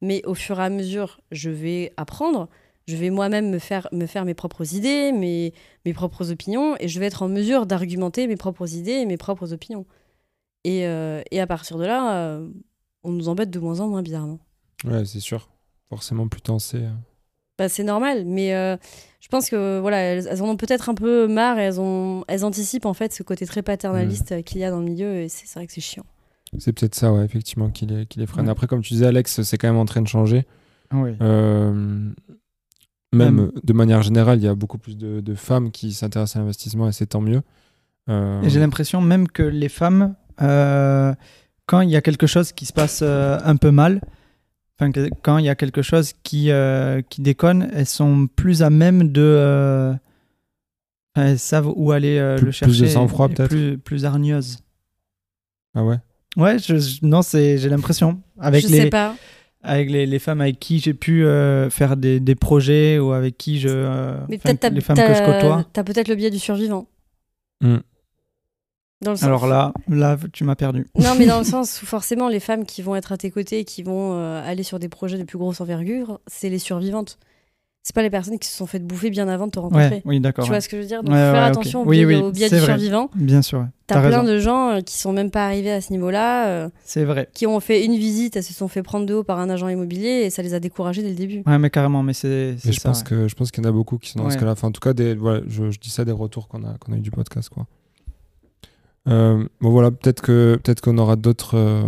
Mais 0.00 0.24
au 0.26 0.34
fur 0.34 0.58
et 0.58 0.64
à 0.64 0.68
mesure, 0.68 1.20
je 1.30 1.48
vais 1.50 1.92
apprendre, 1.96 2.48
je 2.88 2.96
vais 2.96 3.10
moi-même 3.10 3.50
me 3.50 3.60
faire, 3.60 3.86
me 3.92 4.06
faire 4.06 4.24
mes 4.24 4.34
propres 4.34 4.74
idées, 4.74 5.12
mes, 5.12 5.54
mes 5.84 5.92
propres 5.92 6.32
opinions, 6.32 6.74
et 6.80 6.88
je 6.88 6.98
vais 6.98 7.06
être 7.06 7.22
en 7.22 7.28
mesure 7.28 7.66
d'argumenter 7.66 8.26
mes 8.26 8.36
propres 8.36 8.74
idées 8.74 8.92
et 8.92 9.06
mes 9.06 9.16
propres 9.16 9.52
opinions. 9.52 9.86
Et, 10.64 10.86
euh, 10.86 11.22
et 11.30 11.40
à 11.40 11.46
partir 11.46 11.78
de 11.78 11.84
là, 11.84 12.40
on 13.04 13.12
nous 13.12 13.28
embête 13.28 13.50
de 13.50 13.58
moins 13.60 13.80
en 13.80 13.88
moins 13.88 14.02
bizarrement. 14.02 14.40
Ouais, 14.84 15.04
c'est 15.04 15.20
sûr. 15.20 15.48
Forcément, 15.88 16.26
plus 16.26 16.40
t'en 16.40 16.58
sais. 16.58 16.82
Bah, 17.62 17.68
c'est 17.68 17.84
normal, 17.84 18.24
mais 18.26 18.56
euh, 18.56 18.76
je 19.20 19.28
pense 19.28 19.48
que 19.48 19.78
voilà, 19.78 19.98
elles, 19.98 20.26
elles 20.28 20.42
en 20.42 20.48
ont 20.48 20.56
peut-être 20.56 20.88
un 20.88 20.94
peu 20.94 21.28
marre 21.28 21.60
et 21.60 21.62
elles, 21.62 21.80
ont, 21.80 22.24
elles 22.26 22.44
anticipent 22.44 22.86
en 22.86 22.92
fait 22.92 23.12
ce 23.12 23.22
côté 23.22 23.46
très 23.46 23.62
paternaliste 23.62 24.32
euh, 24.32 24.42
qu'il 24.42 24.60
y 24.60 24.64
a 24.64 24.70
dans 24.72 24.80
le 24.80 24.84
milieu 24.86 25.20
et 25.20 25.28
c'est 25.28 25.46
vrai 25.54 25.68
que 25.68 25.72
c'est 25.72 25.80
chiant. 25.80 26.02
C'est 26.58 26.72
peut-être 26.72 26.96
ça, 26.96 27.12
ouais, 27.12 27.24
effectivement, 27.24 27.70
qui 27.70 27.86
les, 27.86 28.04
qui 28.06 28.18
les 28.18 28.26
freine. 28.26 28.46
Ouais. 28.46 28.50
Après, 28.50 28.66
comme 28.66 28.82
tu 28.82 28.94
disais, 28.94 29.06
Alex, 29.06 29.42
c'est 29.42 29.58
quand 29.58 29.68
même 29.68 29.76
en 29.78 29.84
train 29.84 30.02
de 30.02 30.08
changer. 30.08 30.44
Oui. 30.92 31.10
Euh, 31.22 31.70
même, 33.12 33.36
Même- 33.36 33.52
de 33.62 33.72
manière 33.72 34.02
générale, 34.02 34.38
il 34.38 34.44
y 34.44 34.48
a 34.48 34.56
beaucoup 34.56 34.78
plus 34.78 34.98
de, 34.98 35.20
de 35.20 35.34
femmes 35.36 35.70
qui 35.70 35.92
s'intéressent 35.92 36.34
à 36.36 36.38
l'investissement 36.40 36.88
et 36.88 36.92
c'est 36.92 37.06
tant 37.06 37.20
mieux. 37.20 37.42
Euh, 38.08 38.40
j'ai 38.48 38.58
l'impression 38.58 39.00
même 39.00 39.28
que 39.28 39.44
les 39.44 39.68
femmes, 39.68 40.16
euh, 40.40 41.14
quand 41.66 41.80
il 41.82 41.90
y 41.90 41.96
a 41.96 42.00
quelque 42.02 42.26
chose 42.26 42.50
qui 42.50 42.66
se 42.66 42.72
passe 42.72 43.00
euh, 43.04 43.38
un 43.44 43.54
peu 43.54 43.70
mal, 43.70 44.00
enfin, 44.82 44.92
que- 44.92 45.08
quand 45.22 45.38
il 45.38 45.44
y 45.44 45.48
a 45.48 45.54
quelque 45.54 45.82
chose 45.82 46.12
qui, 46.22 46.50
euh, 46.50 47.02
qui 47.08 47.22
déconne, 47.22 47.70
elles 47.72 47.86
sont 47.86 48.26
plus 48.26 48.62
à 48.62 48.70
même 48.70 49.10
de. 49.12 49.22
euh, 49.22 49.94
elles 51.14 51.38
savent 51.38 51.70
où 51.76 51.92
aller 51.92 52.18
euh, 52.18 52.36
Plus- 52.36 52.46
le 52.46 52.50
plus 52.66 52.78
de 52.78 52.84
chercher. 52.84 52.94
sang-froid, 52.94 53.28
peut-être. 53.28 53.48
Plus, 53.50 53.78
plus 53.78 54.04
hargneuses. 54.04 54.58
Ah 55.74 55.84
ouais? 55.84 55.96
Ouais, 56.36 56.58
je, 56.58 56.78
je- 56.78 56.98
non, 57.02 57.22
c'est, 57.22 57.58
j'ai 57.58 57.68
l'impression. 57.68 58.20
Avec 58.40 58.62
je 58.66 58.68
les, 58.72 58.80
sais 58.82 58.88
pas. 58.90 59.14
avec 59.62 59.90
les, 59.90 60.06
les 60.06 60.18
femmes 60.18 60.40
avec 60.40 60.58
qui 60.58 60.78
j'ai 60.78 60.94
pu 60.94 61.24
euh, 61.26 61.68
faire 61.70 61.96
des, 61.98 62.18
des 62.20 62.34
projets 62.34 62.98
ou 62.98 63.12
avec 63.12 63.36
qui 63.36 63.58
je. 63.60 63.68
euh, 63.70 64.18
Mais 64.30 64.38
peut-être 64.38 64.60
t'as, 64.60 64.70
les 64.70 64.80
femmes 64.80 64.96
que 64.96 65.14
je 65.14 65.24
côtoie. 65.24 65.64
t'as 65.72 65.84
peut-être 65.84 66.08
le 66.08 66.14
biais 66.14 66.30
du 66.30 66.38
survivant. 66.38 66.86
Hmm. 67.60 67.76
Dans 69.02 69.10
le 69.12 69.16
sens- 69.16 69.24
Alors 69.26 69.46
là, 69.46 69.72
là, 69.88 70.16
tu 70.32 70.44
m'as 70.44 70.54
perdu. 70.54 70.86
Non, 70.98 71.14
mais 71.18 71.26
dans 71.26 71.38
le 71.38 71.44
sens 71.44 71.82
où 71.82 71.86
forcément, 71.86 72.28
les 72.28 72.40
femmes 72.40 72.64
qui 72.64 72.82
vont 72.82 72.94
être 72.96 73.12
à 73.12 73.16
tes 73.16 73.30
côtés 73.30 73.58
et 73.60 73.64
qui 73.64 73.82
vont 73.82 74.14
euh, 74.14 74.42
aller 74.46 74.62
sur 74.62 74.78
des 74.78 74.88
projets 74.88 75.18
de 75.18 75.24
plus 75.24 75.38
grosse 75.38 75.60
envergure, 75.60 76.20
c'est 76.26 76.48
les 76.48 76.58
survivantes. 76.58 77.18
C'est 77.84 77.96
pas 77.96 78.02
les 78.02 78.10
personnes 78.10 78.38
qui 78.38 78.46
se 78.48 78.56
sont 78.56 78.66
faites 78.66 78.86
bouffer 78.86 79.10
bien 79.10 79.26
avant 79.26 79.46
de 79.46 79.50
te 79.50 79.58
rencontrer. 79.58 79.88
Ouais, 79.88 80.02
oui, 80.04 80.20
d'accord. 80.20 80.44
Tu 80.44 80.52
ouais. 80.52 80.56
vois 80.56 80.60
ce 80.60 80.68
que 80.68 80.76
je 80.76 80.82
veux 80.82 80.86
dire? 80.86 81.02
Donc, 81.02 81.12
Ouais, 81.12 81.18
faire 81.20 81.32
ouais, 81.32 81.38
attention 81.40 81.80
ok. 81.80 81.88
au 81.88 81.90
biais, 81.90 82.04
oui, 82.04 82.14
au 82.14 82.30
biais 82.30 82.48
c'est 82.48 82.54
du 82.54 82.60
vrai. 82.60 82.74
survivant. 82.74 83.10
Bien 83.16 83.42
sûr. 83.42 83.66
T'as 83.88 83.98
plein 84.06 84.20
raison. 84.20 84.32
de 84.32 84.38
gens 84.38 84.68
euh, 84.76 84.80
qui 84.82 84.96
sont 84.96 85.12
même 85.12 85.32
pas 85.32 85.44
arrivés 85.46 85.72
à 85.72 85.80
ce 85.80 85.90
niveau-là, 85.90 86.46
euh, 86.46 86.68
C'est 86.84 87.02
vrai. 87.04 87.28
qui 87.34 87.44
ont 87.48 87.58
fait 87.58 87.84
une 87.84 87.96
visite, 87.96 88.36
elles 88.36 88.44
se 88.44 88.54
sont 88.54 88.68
fait 88.68 88.84
prendre 88.84 89.04
de 89.04 89.14
haut 89.14 89.24
par 89.24 89.40
un 89.40 89.50
agent 89.50 89.66
immobilier 89.66 90.22
et 90.24 90.30
ça 90.30 90.42
les 90.42 90.54
a 90.54 90.60
découragés 90.60 91.02
dès 91.02 91.08
le 91.08 91.16
début. 91.16 91.42
Ouais, 91.44 91.58
mais 91.58 91.70
carrément, 91.70 92.04
mais 92.04 92.12
c'est, 92.14 92.54
je 92.64 92.70
ça. 92.70 92.88
pense 92.90 93.00
ouais. 93.00 93.04
que 93.04 93.26
je 93.26 93.34
pense 93.34 93.50
qu'il 93.50 93.64
y 93.64 93.66
en 93.66 93.70
a 93.70 93.72
beaucoup 93.72 93.98
qui 93.98 94.10
sont 94.10 94.20
dans 94.22 94.30
ce 94.30 94.38
cas-là. 94.38 94.52
Enfin, 94.52 94.68
en 94.68 94.72
tout 94.72 94.80
cas, 94.80 94.92
des, 94.92 95.16
voilà, 95.16 95.40
je, 95.48 95.72
je 95.72 95.80
dis 95.80 95.90
ça 95.90 96.04
des 96.04 96.12
retours 96.12 96.46
qu'on 96.46 96.62
a 96.62 96.78
qu'on 96.78 96.92
a 96.92 96.96
eu 96.96 97.00
du 97.00 97.10
podcast, 97.10 97.48
quoi. 97.48 97.66
Euh, 99.08 99.44
bon 99.60 99.70
voilà, 99.70 99.90
peut-être 99.90 100.22
que 100.22 100.60
peut-être 100.62 100.80
qu'on 100.80 100.96
aura 100.98 101.16
d'autres 101.16 101.56
euh, 101.56 101.82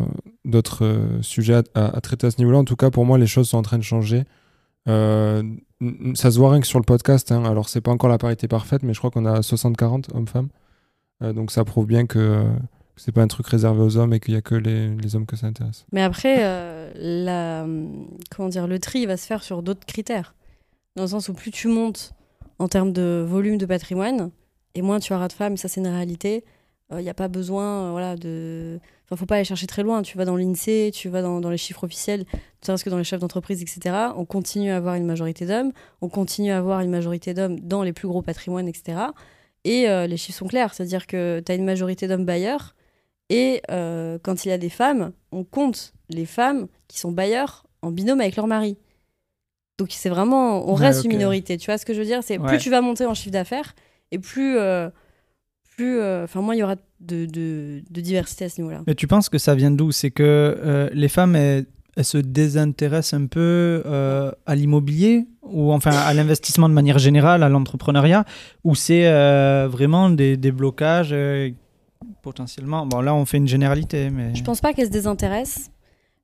d'autres 0.45 0.85
euh, 0.85 1.23
sujets 1.23 1.63
à, 1.75 2.01
traiter 2.01 2.27
à 2.27 2.31
ce 2.31 2.39
niveau-là. 2.39 2.59
En 2.59 2.65
tout 2.65 2.77
cas, 2.77 2.91
pour 2.91 3.05
moi, 3.05 3.19
les 3.19 3.27
choses 3.27 3.49
sont 3.49 3.59
en 3.59 3.63
train 3.63 3.79
de 3.79 3.85
changer. 3.85 4.25
Ça 4.87 6.31
se 6.31 6.39
voit 6.39 6.51
rien 6.51 6.61
que 6.61 6.67
sur 6.67 6.79
le 6.79 6.85
podcast. 6.85 7.31
Hein. 7.33 7.45
Alors, 7.45 7.69
c'est 7.69 7.81
pas 7.81 7.91
encore 7.91 8.11
la 8.11 8.19
parité 8.19 8.49
parfaite, 8.49 8.83
mais 8.83 8.95
je 8.95 8.99
crois 8.99 9.11
qu'on 9.11 9.27
a 9.27 9.41
60-40 9.41 10.15
hommes-femmes. 10.15 10.49
Donc, 11.21 11.51
ça 11.51 11.65
prouve 11.65 11.87
bien 11.87 12.07
que, 12.07 12.45
c'est 12.97 13.13
pas 13.13 13.23
un 13.23 13.27
truc 13.27 13.47
réservé 13.47 13.81
aux 13.81 13.97
hommes 13.97 14.13
et 14.13 14.21
qu'il 14.21 14.35
y 14.35 14.37
a 14.37 14.43
que 14.43 14.55
les, 14.55 15.17
hommes 15.17 15.25
que 15.25 15.37
ça 15.37 15.47
intéresse. 15.47 15.87
Mais 15.93 16.03
après, 16.03 16.37
comment 18.37 18.49
dire, 18.49 18.67
le 18.67 18.79
tri 18.79 19.07
va 19.07 19.17
se 19.17 19.27
faire 19.27 19.43
sur 19.43 19.63
d'autres 19.63 19.87
critères. 19.87 20.35
Dans 20.97 21.03
le 21.03 21.09
sens 21.09 21.29
où 21.29 21.33
plus 21.35 21.51
tu 21.51 21.69
montes 21.69 22.13
en 22.59 22.69
termes 22.69 22.93
de 22.93 23.25
volume 23.27 23.57
de 23.57 23.67
patrimoine, 23.67 24.31
et 24.75 24.83
moins 24.83 25.01
tu 25.01 25.15
auras 25.15 25.29
de 25.29 25.33
femmes, 25.33 25.57
ça 25.57 25.69
c'est 25.69 25.81
une 25.81 25.89
réalité. 25.89 26.45
Il 27.01 27.03
n'y 27.05 27.11
a 27.11 27.15
pas 27.15 27.29
besoin, 27.29 27.89
euh, 27.89 27.91
voilà, 27.91 28.17
de... 28.17 28.79
Enfin, 29.05 29.17
faut 29.17 29.27
pas 29.27 29.37
aller 29.37 29.45
chercher 29.45 29.67
très 29.67 29.83
loin. 29.83 30.03
Tu 30.03 30.17
vas 30.17 30.25
dans 30.25 30.37
l'INSEE, 30.37 30.91
tu 30.93 31.09
vas 31.09 31.21
dans, 31.23 31.41
dans 31.41 31.51
les 31.51 31.57
chiffres 31.59 31.85
officiels, 31.85 32.25
parce 32.67 32.83
que 32.83 32.91
dans 32.91 32.99
les 32.99 33.05
chefs 33.05 33.21
d'entreprise, 33.21 33.61
etc., 33.63 33.95
on 34.17 34.25
continue 34.25 34.71
à 34.71 34.77
avoir 34.77 34.95
une 34.95 35.05
majorité 35.05 35.45
d'hommes, 35.47 35.73
on 36.01 36.09
continue 36.09 36.51
à 36.53 36.59
avoir 36.59 36.81
une 36.81 36.91
majorité 36.91 37.35
d'hommes 37.35 37.61
dans 37.61 37.83
les 37.83 37.93
plus 37.93 38.09
gros 38.09 38.23
patrimoines, 38.23 38.67
etc. 38.69 38.99
Et 39.65 39.89
euh, 39.89 40.07
les 40.07 40.17
chiffres 40.17 40.39
sont 40.39 40.47
clairs, 40.47 40.73
c'est-à-dire 40.75 41.07
que 41.07 41.43
tu 41.45 41.53
as 41.53 41.55
une 41.55 41.65
majorité 41.65 42.09
d'hommes 42.09 42.25
bailleurs, 42.25 42.75
et 43.31 43.61
euh, 43.71 44.19
quand 44.23 44.45
il 44.45 44.49
y 44.49 44.53
a 44.53 44.59
des 44.59 44.69
femmes, 44.71 45.13
on 45.33 45.45
compte 45.45 45.93
les 46.11 46.27
femmes 46.27 46.67
qui 46.89 46.99
sont 46.99 47.13
bailleurs 47.13 47.65
en 47.83 47.91
binôme 47.91 48.21
avec 48.21 48.37
leur 48.37 48.47
mari. 48.47 48.77
Donc 49.79 49.89
c'est 49.91 50.09
vraiment, 50.11 50.69
on 50.69 50.75
Ouais, 50.77 50.87
reste 50.87 51.05
une 51.05 51.11
minorité. 51.13 51.57
Tu 51.59 51.67
vois 51.67 51.79
ce 51.79 51.85
que 51.87 51.95
je 51.95 51.99
veux 51.99 52.05
dire? 52.07 52.23
C'est 52.23 52.39
Ouais. 52.39 52.49
plus 52.49 52.59
tu 52.59 52.71
vas 52.71 52.81
monter 52.81 53.07
en 53.07 53.15
chiffre 53.15 53.33
d'affaires 53.33 53.75
et 54.13 54.19
plus, 54.19 54.57
euh, 54.59 54.89
plus, 55.77 55.99
euh, 55.99 56.25
enfin 56.25 56.41
moins 56.41 56.55
il 56.55 56.59
y 56.59 56.63
aura 56.63 56.77
de, 57.01 57.27
de, 57.27 57.83
de 57.91 58.01
diversité 58.01 58.45
à 58.47 58.49
ce 58.49 58.61
niveau-là. 58.61 58.83
Mais 58.87 58.95
tu 58.95 59.07
penses 59.07 59.29
que 59.29 59.39
ça 59.39 59.55
vient 59.55 59.71
d'où? 59.71 59.93
C'est 59.93 60.11
que 60.11 60.23
euh, 60.23 60.89
les 60.93 61.09
femmes, 61.09 61.37
elles, 61.37 61.67
elles 61.97 62.05
se 62.05 62.19
désintéressent 62.19 63.21
un 63.21 63.27
peu 63.27 63.83
euh, 63.87 64.31
à 64.47 64.55
l'immobilier? 64.55 65.27
Ou 65.43 65.73
enfin 65.73 65.91
à 65.91 66.15
l'investissement 66.15 66.69
de 66.69 66.75
manière 66.75 66.99
générale, 66.99 67.43
à 67.43 67.49
l'entrepreneuriat, 67.51 68.25
ou 68.65 68.75
c'est 68.75 69.05
vraiment 69.69 70.09
des, 70.09 70.39
des 70.39 70.53
blocages 70.53 71.15
potentiellement? 72.23 72.87
Bon, 72.87 73.03
là, 73.03 73.15
on 73.15 73.27
fait 73.27 73.37
une 73.37 73.47
généralité, 73.47 74.09
mais 74.09 74.35
Je 74.35 74.43
pense 74.43 74.63
pas 74.63 74.73
qu'elle 74.73 74.87
se 74.87 74.91
désintéresse. 74.91 75.71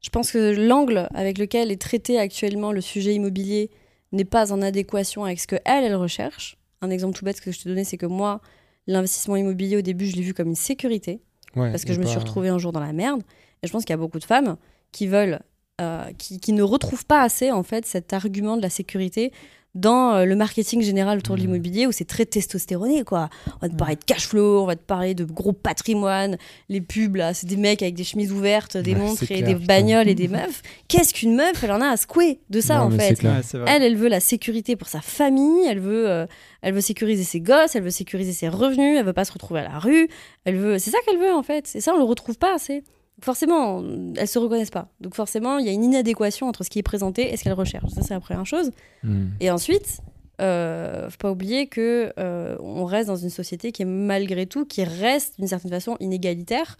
Je 0.00 0.08
pense 0.08 0.32
que 0.32 0.56
l'angle 0.66 1.06
avec 1.14 1.36
lequel 1.36 1.70
est 1.70 1.80
traité 1.80 2.18
actuellement 2.18 2.72
le 2.72 2.80
sujet 2.80 3.14
immobilier 3.14 3.70
n'est 4.12 4.24
pas 4.24 4.54
en 4.54 4.62
adéquation 4.62 5.24
avec 5.26 5.38
ce 5.38 5.46
que 5.46 5.56
elle, 5.66 5.84
elle 5.84 5.96
recherche. 5.96 6.56
Un 6.80 6.88
exemple 6.88 7.14
tout 7.14 7.24
bête 7.26 7.42
que 7.42 7.52
je 7.52 7.60
te 7.60 7.68
donnais, 7.68 7.84
c'est 7.84 7.98
que 7.98 8.06
moi, 8.06 8.40
l'investissement 8.86 9.36
immobilier 9.36 9.76
au 9.76 9.82
début, 9.82 10.06
je 10.06 10.16
l'ai 10.16 10.22
vu 10.22 10.34
comme 10.34 10.48
une 10.48 10.54
sécurité. 10.54 11.20
Ouais, 11.56 11.70
parce 11.70 11.84
que 11.84 11.92
je 11.92 12.00
me 12.00 12.06
suis 12.06 12.18
retrouvée 12.18 12.48
un 12.48 12.58
jour 12.58 12.72
dans 12.72 12.80
la 12.80 12.92
merde. 12.92 13.22
Et 13.62 13.66
je 13.66 13.72
pense 13.72 13.84
qu'il 13.84 13.92
y 13.92 13.94
a 13.94 13.98
beaucoup 13.98 14.18
de 14.18 14.24
femmes 14.24 14.56
qui 14.92 15.06
veulent, 15.06 15.40
euh, 15.80 16.12
qui, 16.16 16.40
qui 16.40 16.52
ne 16.52 16.62
retrouvent 16.62 17.06
pas 17.06 17.22
assez 17.22 17.50
en 17.50 17.62
fait 17.62 17.86
cet 17.86 18.12
argument 18.12 18.56
de 18.56 18.62
la 18.62 18.70
sécurité 18.70 19.32
dans 19.76 20.14
euh, 20.14 20.24
le 20.24 20.34
marketing 20.34 20.82
général 20.82 21.18
autour 21.18 21.36
de 21.36 21.40
Mhm. 21.42 21.46
l'immobilier 21.46 21.86
où 21.86 21.92
c'est 21.92 22.04
très 22.04 22.26
testostéroné 22.26 23.04
quoi. 23.04 23.30
On 23.46 23.58
va 23.66 23.68
te 23.68 23.76
parler 23.76 23.94
de 23.96 24.04
cash 24.04 24.26
flow, 24.26 24.62
on 24.62 24.66
va 24.66 24.74
te 24.74 24.82
parler 24.82 25.14
de 25.14 25.24
gros 25.24 25.52
patrimoine, 25.52 26.38
les 26.68 26.80
pubs 26.80 27.14
là, 27.16 27.34
c'est 27.34 27.46
des 27.46 27.56
mecs 27.56 27.80
avec 27.82 27.94
des 27.94 28.02
chemises 28.04 28.32
ouvertes, 28.32 28.76
des 28.76 28.94
Ouais, 28.94 28.98
montres 28.98 29.22
et 29.22 29.26
clair, 29.26 29.42
des 29.46 29.54
putain. 29.54 29.66
bagnoles 29.66 30.08
et 30.08 30.14
des 30.16 30.26
meufs. 30.28 30.62
Qu'est-ce 30.88 31.14
qu'une 31.14 31.36
meuf 31.36 31.62
Elle 31.62 31.72
en 31.72 31.80
a 31.80 31.88
à 31.88 31.96
secouer 31.96 32.40
de 32.50 32.60
ça 32.60 32.78
Non, 32.78 32.84
en 32.86 32.90
fait. 32.90 33.14
clair. 33.14 33.40
Elle, 33.68 33.82
elle 33.82 33.96
veut 33.96 34.08
la 34.08 34.20
sécurité 34.20 34.74
pour 34.76 34.88
sa 34.88 35.00
famille, 35.00 35.64
elle 35.68 35.78
veut, 35.80 36.08
euh, 36.10 36.26
elle 36.62 36.74
veut 36.74 36.80
sécuriser 36.80 37.22
ses 37.24 37.40
gosses, 37.40 37.76
elle 37.76 37.82
veut 37.84 37.90
sécuriser 37.90 38.32
ses 38.32 38.48
revenus, 38.48 38.98
elle 38.98 39.04
veut 39.06 39.12
pas 39.12 39.24
se 39.24 39.32
retrouver 39.32 39.60
à 39.60 39.64
la 39.68 39.78
rue, 39.78 40.08
elle 40.44 40.56
veut, 40.56 40.78
c'est 40.78 40.90
ça 40.90 40.98
qu'elle 41.06 41.18
veut 41.18 41.32
en 41.32 41.42
fait. 41.44 41.70
Et 41.76 41.80
ça, 41.80 41.92
on 41.94 41.98
le 41.98 42.04
retrouve 42.04 42.38
pas 42.38 42.54
assez. 42.54 42.82
Forcément, 43.22 43.82
elles 44.16 44.28
se 44.28 44.38
reconnaissent 44.38 44.70
pas. 44.70 44.88
Donc 45.00 45.14
forcément, 45.14 45.58
il 45.58 45.66
y 45.66 45.68
a 45.68 45.72
une 45.72 45.84
inadéquation 45.84 46.46
entre 46.48 46.64
ce 46.64 46.70
qui 46.70 46.78
est 46.78 46.82
présenté 46.82 47.32
et 47.32 47.36
ce 47.36 47.44
qu'elles 47.44 47.52
recherchent. 47.52 47.90
Ça, 47.90 48.02
c'est 48.02 48.14
la 48.14 48.20
première 48.20 48.46
chose. 48.46 48.70
Hmm. 49.02 49.26
Et 49.40 49.50
ensuite, 49.50 50.00
euh, 50.40 51.10
faut 51.10 51.18
pas 51.18 51.30
oublier 51.30 51.66
que 51.66 52.12
euh, 52.18 52.56
on 52.60 52.84
reste 52.84 53.08
dans 53.08 53.16
une 53.16 53.30
société 53.30 53.72
qui 53.72 53.82
est 53.82 53.86
malgré 53.86 54.46
tout, 54.46 54.64
qui 54.64 54.84
reste 54.84 55.38
d'une 55.38 55.48
certaine 55.48 55.70
façon 55.70 55.96
inégalitaire. 56.00 56.76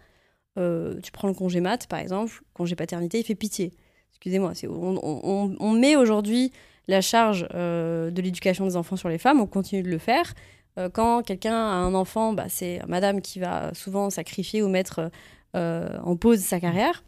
Euh, 0.59 0.99
tu 1.03 1.13
prends 1.13 1.29
le 1.29 1.35
congé 1.35 1.61
mat, 1.61 1.87
par 1.87 1.99
exemple, 1.99 2.43
congé 2.55 2.75
paternité, 2.75 3.19
il 3.19 3.25
fait 3.25 3.35
pitié. 3.35 3.73
Excusez-moi, 4.13 4.53
on, 4.69 4.99
on- 5.03 5.57
on 5.61 5.73
met 5.73 5.97
aujourd'hui 5.97 6.53
la 6.89 7.01
charge 7.01 7.47
euh, 7.55 8.11
de 8.11 8.21
l'éducation 8.23 8.67
des 8.67 8.77
enfants 8.77 8.97
sur 8.97 9.09
les 9.09 9.19
femmes, 9.19 9.41
on 9.41 9.47
continue 9.47 9.83
de 9.83 9.89
le 9.91 9.99
faire. 9.99 10.35
Quand 10.95 11.23
quelqu'un 11.23 11.53
a 11.53 11.75
un 11.75 11.95
enfant, 11.95 12.33
bah, 12.33 12.47
c'est 12.49 12.81
madame 12.89 13.21
qui 13.21 13.39
va 13.39 13.75
souvent 13.75 14.09
sacrifier 14.09 14.63
ou 14.63 14.69
mettre 14.69 15.11
en 15.55 16.17
pause 16.17 16.41
sa 16.41 16.61
carrière. 16.61 17.03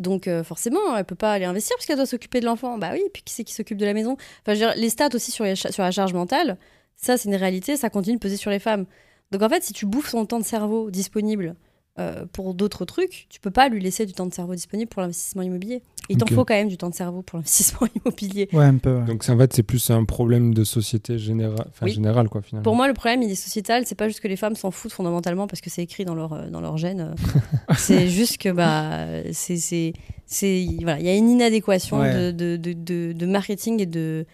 Donc 0.00 0.26
euh, 0.26 0.42
forcément, 0.42 0.96
elle 0.96 1.04
peut 1.04 1.14
pas 1.14 1.32
aller 1.32 1.44
investir 1.44 1.76
parce 1.76 1.86
qu'elle 1.86 1.96
doit 1.96 2.06
s'occuper 2.06 2.40
de 2.40 2.46
l'enfant. 2.46 2.78
Bah 2.78 2.90
oui, 2.92 3.02
puis 3.12 3.22
qui 3.22 3.34
c'est 3.34 3.44
qui 3.44 3.52
s'occupe 3.52 3.76
de 3.76 3.84
la 3.84 3.92
maison? 3.92 4.16
Enfin, 4.46 4.74
les 4.74 4.88
stats 4.88 5.10
aussi 5.14 5.30
sur 5.30 5.44
la 5.44 5.90
charge 5.90 6.14
mentale, 6.14 6.56
ça 6.96 7.18
c'est 7.18 7.28
une 7.28 7.36
réalité, 7.36 7.76
ça 7.76 7.90
continue 7.90 8.16
de 8.16 8.20
peser 8.20 8.36
sur 8.36 8.50
les 8.50 8.58
femmes. 8.58 8.86
Donc 9.30 9.42
en 9.42 9.48
fait, 9.48 9.62
si 9.62 9.72
tu 9.72 9.86
bouffes 9.86 10.10
son 10.10 10.24
temps 10.24 10.40
de 10.40 10.44
cerveau 10.44 10.90
disponible 10.90 11.54
euh, 11.98 12.24
pour 12.32 12.54
d'autres 12.54 12.86
trucs, 12.86 13.26
tu 13.28 13.40
peux 13.40 13.50
pas 13.50 13.68
lui 13.68 13.80
laisser 13.80 14.06
du 14.06 14.14
temps 14.14 14.26
de 14.26 14.32
cerveau 14.32 14.54
disponible 14.54 14.88
pour 14.88 15.02
l'investissement 15.02 15.42
immobilier. 15.42 15.82
Il 16.10 16.16
t'en 16.18 16.26
faut 16.26 16.44
quand 16.44 16.54
même 16.54 16.68
du 16.68 16.76
temps 16.76 16.90
de 16.90 16.94
cerveau 16.94 17.22
pour 17.22 17.38
l'investissement 17.38 17.86
immobilier. 18.04 18.48
Ouais, 18.52 18.64
un 18.64 18.76
peu. 18.78 18.96
ouais. 18.98 19.04
Donc 19.06 19.22
c'est- 19.24 19.32
en 19.32 19.38
fait, 19.38 19.52
c'est 19.52 19.62
plus 19.62 19.90
un 19.90 20.04
problème 20.04 20.52
de 20.52 20.64
société 20.64 21.18
générale, 21.18 21.66
enfin 21.68 21.86
Oui. 21.86 21.92
générale 21.92 22.28
quoi 22.28 22.42
finalement. 22.42 22.64
Pour 22.64 22.74
moi, 22.76 22.88
le 22.88 22.94
problème, 22.94 23.22
il 23.22 23.30
est 23.30 23.34
sociétal. 23.34 23.84
C'est 23.86 23.94
pas 23.94 24.08
juste 24.08 24.20
que 24.20 24.28
les 24.28 24.36
femmes 24.36 24.56
s'en 24.56 24.70
foutent 24.70 24.92
fondamentalement 24.92 25.46
parce 25.46 25.60
que 25.60 25.70
c'est 25.70 25.82
écrit 25.82 26.04
dans 26.04 26.14
leur, 26.14 26.32
euh, 26.32 26.50
dans 26.50 26.60
leur 26.60 26.76
gène. 26.76 27.00
euh. 27.00 27.14
c'est 27.78 28.08
juste 28.08 28.38
que 28.38 28.50
bah, 28.50 29.06
c'est, 29.32 29.56
c'est, 29.56 29.92
c'est, 30.26 30.66
voilà, 30.82 30.98
il 31.00 31.06
y 31.06 31.08
a 31.08 31.14
une 31.16 31.30
inadéquation 31.30 32.00
Ouais. 32.00 32.14
de, 32.14 32.30
de, 32.32 32.56
de, 32.56 32.72
de- 32.72 33.12
de 33.12 33.26
marketing 33.26 33.80
et 33.80 33.86
de, 33.86 34.26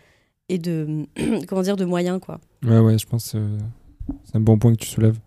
et 0.49 0.59
de, 0.59 1.07
comment 1.47 1.63
dire, 1.63 1.77
de 1.77 1.85
moyens 1.85 2.21
quoi. 2.21 2.41
Ouais, 2.65 2.79
ouais, 2.79 2.99
je 2.99 3.07
pense 3.07 3.33
que 3.33 3.39
euh, 3.39 3.59
c'est 4.25 4.37
un 4.37 4.41
bon 4.41 4.59
point 4.59 4.73
que 4.73 4.79
tu 4.81 4.89
soulèves. 4.89 5.19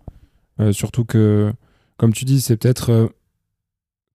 Euh, 0.59 0.71
surtout 0.73 1.05
que, 1.05 1.53
comme 1.97 2.11
tu 2.13 2.25
dis, 2.25 2.41
c'est 2.41 2.57
peut-être 2.57 2.91
euh, 2.91 3.07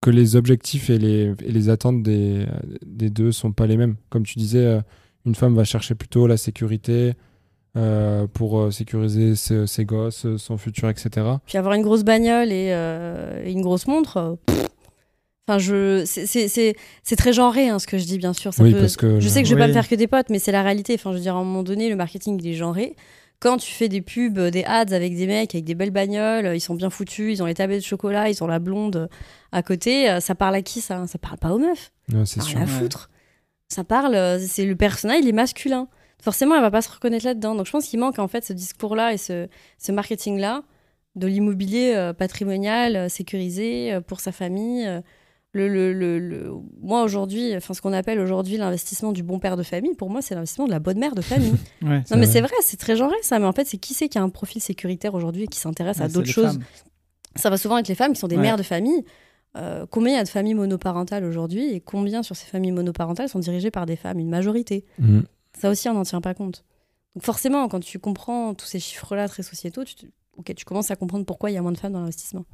que 0.05 0.11
les 0.11 0.37
objectifs 0.37 0.91
et 0.91 0.99
les, 0.99 1.33
et 1.45 1.51
les 1.53 1.69
attentes 1.71 2.03
des, 2.03 2.45
des 2.85 3.09
deux 3.11 3.33
sont 3.33 3.53
pas 3.53 3.67
les 3.67 3.77
mêmes. 3.79 3.97
Comme 4.11 4.25
tu 4.25 4.39
disais, 4.39 4.65
euh, 4.67 4.81
une 5.25 5.35
femme 5.35 5.55
va 5.55 5.65
chercher 5.65 5.95
plutôt 5.95 6.27
la 6.27 6.37
sécurité 6.37 7.15
euh, 7.77 8.27
pour 8.33 8.61
euh, 8.61 8.71
sécuriser 8.71 9.35
ses, 9.35 9.67
ses 9.67 9.85
gosses, 9.87 10.27
son 10.37 10.59
futur, 10.59 10.89
etc. 10.91 11.09
Puis 11.47 11.57
avoir 11.59 11.75
une 11.75 11.83
grosse 11.83 12.05
bagnole 12.05 12.53
et, 12.53 12.69
euh, 12.73 13.43
et 13.45 13.51
une 13.53 13.63
grosse 13.63 13.87
montre. 13.87 14.37
pff. 14.47 14.67
Enfin, 15.49 15.59
je, 15.59 16.05
c'est, 16.07 16.27
c'est, 16.27 16.49
c'est, 16.49 16.75
c'est 17.03 17.17
très 17.17 17.33
genré 17.33 17.69
hein, 17.69 17.79
ce 17.79 17.87
que 17.87 17.99
je 17.99 18.05
dis, 18.05 18.19
bien 18.19 18.33
sûr. 18.33 18.55
Ça 18.55 18.63
oui, 18.63 18.73
peut- 18.73 18.81
parce 18.81 18.97
que 18.97 19.21
Je 19.21 19.29
sais 19.29 19.43
que 19.43 19.49
je 19.49 19.55
vais 19.55 19.61
pas 19.61 19.69
me 19.69 19.73
faire 19.73 19.89
que 19.89 19.95
des 19.95 20.07
potes, 20.07 20.31
mais 20.31 20.39
c'est 20.39 20.53
la 20.53 20.63
réalité. 20.63 20.95
Enfin, 20.95 21.11
je 21.13 21.17
veux 21.17 21.23
dire, 21.23 21.35
à 21.37 21.39
un 21.39 21.45
moment 21.45 21.63
donné, 21.63 21.89
le 21.91 21.97
marketing, 21.97 22.39
il 22.43 22.49
est 22.51 22.55
genré. 22.55 22.95
Quand 23.45 23.59
tu 23.59 23.71
fais 23.71 23.91
des 23.91 24.01
pubs, 24.01 24.39
euh, 24.39 24.51
des 24.51 24.65
ads 24.65 24.95
avec 24.95 25.15
des 25.15 25.27
mecs 25.27 25.55
avec 25.55 25.67
des 25.67 25.75
belles 25.75 25.91
bagnoles, 25.91 26.47
euh, 26.47 26.57
ils 26.57 26.63
sont 26.63 26.75
bien 26.75 26.89
foutus, 26.89 27.31
ils 27.31 27.43
ont 27.43 27.47
les 27.47 27.53
tablettes 27.53 27.83
de 27.83 27.85
chocolat, 27.85 28.31
ils 28.31 28.43
ont 28.43 28.47
la 28.47 28.59
blonde 28.59 28.97
euh, 28.97 29.07
à 29.53 29.63
côté, 29.63 30.19
ça 30.23 30.35
parle 30.35 30.55
à 30.55 30.63
qui 30.63 30.81
ça 30.81 31.07
Ça 31.07 31.19
parle 31.19 31.37
pas 31.37 31.53
aux 31.53 31.59
meufs. 31.59 31.93
Ouais, 32.11 32.25
c'est 32.25 32.41
Ça 32.41 32.47
sûr. 32.47 32.59
Ouais. 32.59 32.67
foutre. 32.67 33.11
Ça 33.69 33.85
parle, 33.85 34.41
c'est 34.41 34.65
le 34.65 34.77
personnage, 34.77 35.19
il 35.21 35.29
est 35.29 35.33
masculin. 35.33 35.89
Forcément, 36.23 36.55
elle 36.55 36.63
va 36.63 36.71
pas 36.71 36.81
se 36.81 36.89
reconnaître 36.91 37.27
là-dedans. 37.27 37.55
Donc 37.55 37.67
je 37.67 37.71
pense 37.73 37.87
qu'il 37.87 38.01
manque 38.01 38.19
en 38.19 38.29
fait 38.29 38.47
ce 38.47 38.55
discours-là 38.55 39.13
et 39.13 39.19
ce, 39.19 39.47
ce 39.77 39.93
marketing-là 39.93 40.63
de 41.15 41.27
l'immobilier 41.27 42.13
patrimonial, 42.17 43.11
sécurisé 43.11 43.99
pour 44.07 44.21
sa 44.21 44.33
famille. 44.33 44.89
Le, 45.55 45.69
le, 45.69 45.93
le, 45.95 46.19
le- 46.19 46.53
Moi 46.83 47.03
aujourd'hui, 47.03 47.57
enfin 47.57 47.73
ce 47.73 47.81
qu'on 47.81 47.93
appelle 47.95 48.19
aujourd'hui 48.21 48.57
l'investissement 48.59 49.13
du 49.13 49.23
bon 49.23 49.39
père 49.39 49.57
de 49.57 49.63
famille, 49.63 49.95
pour 49.95 50.11
moi 50.11 50.21
c'est 50.21 50.35
l'investissement 50.35 50.67
de 50.67 50.73
la 50.73 50.81
bonne 50.81 50.99
mère 50.99 51.15
de 51.15 51.23
famille. 51.23 51.55
Ouais, 51.83 52.03
non 52.11 52.17
mais 52.19 52.27
c'est 52.27 52.41
vrai, 52.43 52.53
c'est 52.63 52.77
très 52.77 52.97
genré 52.97 53.15
ça, 53.23 53.39
mais 53.39 53.47
en 53.47 53.53
fait 53.53 53.65
c'est 53.67 53.79
qui 53.79 53.95
c'est 53.95 54.09
qui 54.09 54.19
a 54.19 54.23
un 54.23 54.29
profil 54.29 54.61
sécuritaire 54.61 55.15
aujourd'hui 55.15 55.45
et 55.45 55.47
qui 55.47 55.59
s'intéresse 55.61 55.99
ouais, 55.99 56.05
à 56.05 56.09
d'autres 56.09 56.29
choses 56.29 56.53
femmes. 56.55 56.65
ça 57.37 57.49
va 57.51 57.57
souvent 57.57 57.79
être 57.79 57.89
les 57.89 57.95
femmes 57.95 58.13
qui 58.13 58.21
sont 58.21 58.29
des 58.29 58.37
Ouais. 58.37 58.43
mères 58.43 58.57
de 58.57 58.63
famille. 58.63 59.05
euh, 59.57 59.87
combien 59.89 60.15
il 60.15 60.17
y 60.17 60.21
a 60.21 60.25
de 60.25 60.29
familles 60.29 60.55
monoparentales 60.55 61.25
aujourd'hui 61.25 61.71
et 61.73 61.81
combien 61.81 62.23
sur 62.25 62.35
ces 62.35 62.47
familles 62.47 62.73
monoparentales 62.73 63.29
sont 63.29 63.39
dirigées 63.39 63.71
par 63.71 63.87
des 63.87 63.95
femmes, 63.97 64.19
une 64.19 64.29
majorité. 64.29 64.85
Mm. 64.99 65.21
Ça 65.57 65.71
aussi, 65.71 65.89
on 65.89 65.95
n'en 65.95 66.03
tient 66.03 66.21
pas 66.21 66.35
compte. 66.35 66.65
Donc 67.15 67.23
forcément, 67.23 67.69
quand 67.69 67.79
tu 67.79 68.01
comprends 68.01 68.55
tous 68.55 68.67
ces 68.67 68.81
chiffres-là 68.81 69.29
très 69.29 69.45
sociétaux, 69.45 69.85
tu, 69.85 69.95
te- 69.95 70.53
tu 70.53 70.65
commences 70.65 70.91
à 70.91 70.97
comprendre 70.97 71.25
pourquoi 71.25 71.53
il 71.53 71.55
y 71.55 71.57
a 71.57 71.63
moins 71.63 71.71
de 71.71 71.79
femmes 71.79 71.93
dans 71.93 72.01
l'investissement. 72.01 72.45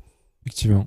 Effectivement. 0.45 0.87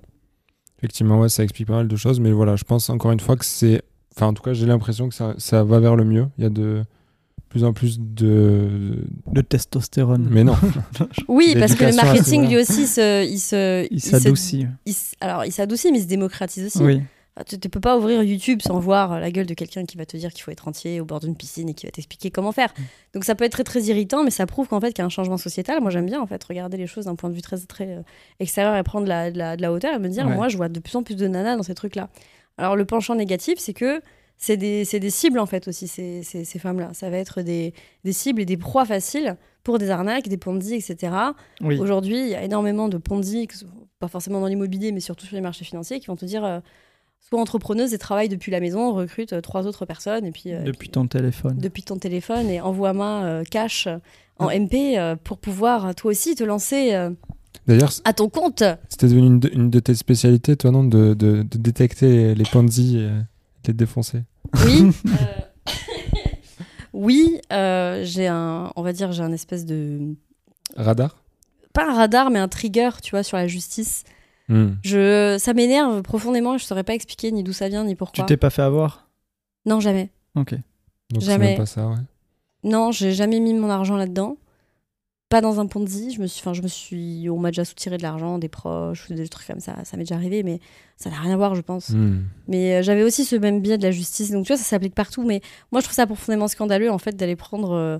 Effectivement, 0.83 1.21
ouais, 1.21 1.29
ça 1.29 1.43
explique 1.43 1.69
pas 1.69 1.77
mal 1.77 1.87
de 1.87 1.95
choses, 1.95 2.19
mais 2.19 2.33
voilà, 2.33 2.57
je 2.57 2.65
pense 2.65 2.89
encore 2.89 3.13
une 3.13 3.21
fois 3.21 3.37
que 3.37 3.45
c'est. 3.45 3.83
Enfin, 4.13 4.27
en 4.27 4.33
tout 4.33 4.43
cas, 4.43 4.51
j'ai 4.51 4.65
l'impression 4.65 5.07
que 5.07 5.15
ça, 5.15 5.33
ça 5.37 5.63
va 5.63 5.79
vers 5.79 5.95
le 5.95 6.03
mieux. 6.03 6.27
Il 6.37 6.43
y 6.43 6.45
a 6.45 6.49
de 6.49 6.83
plus 7.47 7.63
en 7.63 7.71
plus 7.71 8.01
de. 8.01 9.05
De 9.31 9.39
testostérone. 9.39 10.27
Mais 10.29 10.43
non. 10.43 10.57
Oui, 11.29 11.55
parce 11.57 11.75
que 11.75 11.85
le 11.85 11.95
marketing, 11.95 12.49
lui 12.49 12.57
aussi, 12.57 12.85
se, 12.85 13.25
il 13.25 13.39
se... 13.39 13.87
Il 13.91 14.01
s'adoucit. 14.01 14.67
alors, 15.21 15.45
il 15.45 15.53
s'adoucit, 15.53 15.89
mais 15.89 15.99
il 15.99 16.03
se 16.03 16.07
démocratise 16.07 16.65
aussi. 16.65 16.83
Oui. 16.83 17.01
Ah, 17.35 17.43
Tu 17.43 17.55
ne 17.55 17.59
peux 17.61 17.79
pas 17.79 17.97
ouvrir 17.97 18.21
YouTube 18.23 18.61
sans 18.61 18.79
voir 18.79 19.19
la 19.19 19.31
gueule 19.31 19.45
de 19.47 19.53
quelqu'un 19.55 19.85
qui 19.85 19.97
va 19.97 20.05
te 20.05 20.15
dire 20.17 20.31
qu'il 20.33 20.43
faut 20.43 20.51
être 20.51 20.67
entier 20.67 21.01
au 21.01 21.05
bord 21.05 21.19
d'une 21.19 21.35
piscine 21.35 21.67
et 21.69 21.73
qui 21.73 21.85
va 21.87 21.91
t'expliquer 21.91 22.29
comment 22.31 22.51
faire. 22.51 22.71
Mm. 22.77 22.81
Donc 23.15 23.23
ça 23.25 23.33
peut 23.35 23.43
être 23.45 23.53
très 23.53 23.63
très 23.63 23.81
irritant, 23.83 24.23
mais 24.23 24.29
ça 24.31 24.45
prouve 24.45 24.67
qu'en 24.67 24.79
fait 24.79 24.89
qu'il 24.93 24.99
y 24.99 25.01
a 25.01 25.05
un 25.05 25.09
changement 25.09 25.37
sociétal. 25.37 25.81
Moi 25.81 25.89
j'aime 25.89 26.05
bien 26.05 26.21
en 26.21 26.27
fait 26.27 26.43
regarder 26.43 26.77
les 26.77 26.85
choses 26.87 27.05
d'un 27.05 27.15
point 27.15 27.29
de 27.29 27.35
vue 27.35 27.41
très 27.41 27.57
très 27.57 27.87
euh, 27.97 28.01
extérieur 28.39 28.75
et 28.75 28.83
prendre 28.83 29.07
la- 29.07 29.31
de 29.31 29.37
la, 29.37 29.57
de 29.57 29.61
la 29.63 29.71
hauteur 29.73 29.95
et 29.95 29.99
me 29.99 30.09
dire 30.09 30.27
Ouais. 30.27 30.35
moi 30.35 30.47
je 30.47 30.57
vois 30.57 30.69
de 30.69 30.79
plus 30.79 30.95
en 30.95 31.01
plus 31.03 31.15
de 31.15 31.27
nanas 31.27 31.57
dans 31.57 31.63
ces 31.63 31.73
trucs-là. 31.75 32.09
Alors 32.57 32.75
le 32.75 32.85
penchant 32.85 33.15
négatif 33.15 33.57
c'est 33.57 33.73
que 33.73 34.01
c'est 34.37 34.57
des, 34.57 34.83
des 34.99 35.09
cibles 35.09 35.39
en 35.39 35.45
fait 35.45 35.67
aussi 35.67 35.87
ces, 35.87 36.21
ces, 36.23 36.43
ces 36.43 36.59
femmes-là. 36.59 36.89
Ça 36.93 37.09
va 37.09 37.17
être 37.17 37.41
des, 37.41 37.73
des 38.03 38.13
cibles 38.13 38.41
et 38.41 38.45
des 38.45 38.57
proies 38.57 38.83
faciles 38.85 39.37
pour 39.63 39.79
des 39.79 39.89
arnaques, 39.89 40.27
des 40.27 40.37
ponzi, 40.37 40.75
etc. 40.75 41.13
Oui. 41.61 41.79
Aujourd'hui, 41.79 42.19
il 42.19 42.27
y 42.27 42.35
a 42.35 42.43
énormément 42.43 42.89
de 42.89 42.97
ce- 43.53 43.63
pas 43.99 44.09
forcément 44.09 44.41
dans 44.41 44.47
l'immobilier, 44.47 44.91
mais 44.91 44.99
surtout 44.99 45.25
sur 45.25 45.35
les 45.35 45.41
marchés 45.41 45.63
financiers, 45.63 46.01
qui 46.01 46.07
vont 46.07 46.17
te 46.17 46.25
dire 46.25 46.43
euh, 46.43 46.59
soit 47.29 47.39
entrepreneuse 47.39 47.93
et 47.93 47.97
travaille 47.97 48.29
depuis 48.29 48.51
la 48.51 48.59
maison, 48.59 48.93
recrute 48.93 49.33
euh, 49.33 49.41
trois 49.41 49.65
autres 49.67 49.85
personnes, 49.85 50.25
et 50.25 50.31
puis 50.31 50.53
euh, 50.53 50.63
Depuis 50.63 50.77
puis- 50.77 50.89
ton 50.89 51.07
téléphone. 51.07 51.57
depuis 51.57 51.83
ton 51.83 51.97
téléphone 51.97 52.47
et 52.49 52.61
envoie-moi 52.61 53.21
euh, 53.23 53.43
cash 53.49 53.87
en 54.39 54.49
MP 54.49 54.97
euh, 54.97 55.15
pour 55.15 55.37
pouvoir 55.37 55.93
toi 55.95 56.11
aussi 56.11 56.35
te 56.35 56.43
lancer 56.43 56.93
euh, 56.93 57.09
D'ailleurs, 57.67 57.91
à 58.03 58.13
ton 58.13 58.27
compte. 58.29 58.63
c'était 58.89 59.07
devenu 59.07 59.27
une 59.27 59.39
de, 59.39 59.49
une 59.53 59.69
de 59.69 59.79
tes 59.79 59.95
spécialités, 59.95 60.57
toi, 60.57 60.71
non 60.71 60.83
de, 60.83 61.13
de, 61.13 61.43
de 61.43 61.57
détecter 61.57 62.35
les 62.35 62.43
Ponzi 62.43 62.97
et 62.97 63.07
de 63.07 63.23
les 63.67 63.73
défoncer? 63.73 64.23
Oui. 64.65 64.91
euh, 65.07 65.71
oui, 66.93 67.39
euh, 67.51 68.01
j'ai 68.03 68.27
un, 68.27 68.71
on 68.75 68.81
va 68.81 68.91
dire, 68.93 69.11
j'ai 69.11 69.23
un 69.23 69.31
espèce 69.31 69.65
de 69.65 70.15
Radar? 70.75 71.17
Pas 71.73 71.89
un 71.89 71.93
radar, 71.95 72.29
mais 72.29 72.39
un 72.39 72.47
trigger, 72.47 72.89
tu 73.01 73.11
vois, 73.11 73.23
sur 73.23 73.37
la 73.37 73.47
justice. 73.47 74.03
Hmm. 74.49 74.73
Je, 74.83 75.37
ça 75.39 75.53
m'énerve 75.53 76.01
profondément. 76.01 76.57
Je 76.57 76.65
saurais 76.65 76.83
pas 76.83 76.93
expliquer 76.93 77.31
ni 77.31 77.43
d'où 77.43 77.53
ça 77.53 77.69
vient 77.69 77.83
ni 77.83 77.91
Tu 77.91 77.95
pourquoi. 77.97 78.25
t'es 78.25 78.37
pas 78.37 78.49
fait 78.49 78.61
avoir? 78.61 79.09
Non, 79.65 79.79
jamais. 79.79 80.11
Ok. 80.35 80.55
Donc 81.11 81.21
Jamais. 81.23 81.49
même 81.49 81.57
pas 81.57 81.65
ça, 81.65 81.87
ouais. 81.87 81.95
Non, 82.63 82.91
j'ai 82.91 83.13
jamais 83.13 83.39
mis 83.39 83.53
mon 83.53 83.69
argent 83.69 83.95
là-dedans. 83.95 84.37
Pas 85.29 85.41
dans 85.41 85.59
un 85.59 85.65
Ponzi. 85.65 86.11
Je 86.11 86.21
me 86.21 86.27
suis, 86.27 86.41
enfin, 86.41 86.53
je 86.53 86.61
me 86.61 86.67
suis, 86.67 87.29
on 87.29 87.39
m'a 87.39 87.49
déjà 87.51 87.65
soutiré 87.65 87.97
de 87.97 88.03
l'argent, 88.03 88.37
des 88.37 88.49
proches, 88.49 89.11
des 89.11 89.27
trucs 89.27 89.47
comme 89.47 89.59
ça. 89.59 89.83
Ça 89.83 89.97
m'est 89.97 90.03
déjà 90.03 90.15
arrivé, 90.15 90.43
mais 90.43 90.59
ça 90.97 91.09
n'a 91.09 91.19
rien 91.19 91.33
à 91.33 91.37
voir, 91.37 91.55
je 91.55 91.61
pense. 91.61 91.89
Hmm. 91.89 92.23
Mais 92.47 92.75
euh, 92.75 92.81
j'avais 92.83 93.03
aussi 93.03 93.25
ce 93.25 93.35
même 93.35 93.61
biais 93.61 93.77
de 93.77 93.83
la 93.83 93.91
justice. 93.91 94.31
Donc 94.31 94.45
tu 94.45 94.53
vois, 94.53 94.57
ça 94.57 94.63
s'applique 94.63 94.95
partout. 94.95 95.23
Mais 95.23 95.41
moi, 95.71 95.81
je 95.81 95.85
trouve 95.85 95.95
ça 95.95 96.05
profondément 96.05 96.47
scandaleux 96.47 96.91
en 96.91 96.97
fait 96.99 97.15
d'aller 97.15 97.35
prendre 97.35 97.71
euh, 97.71 97.99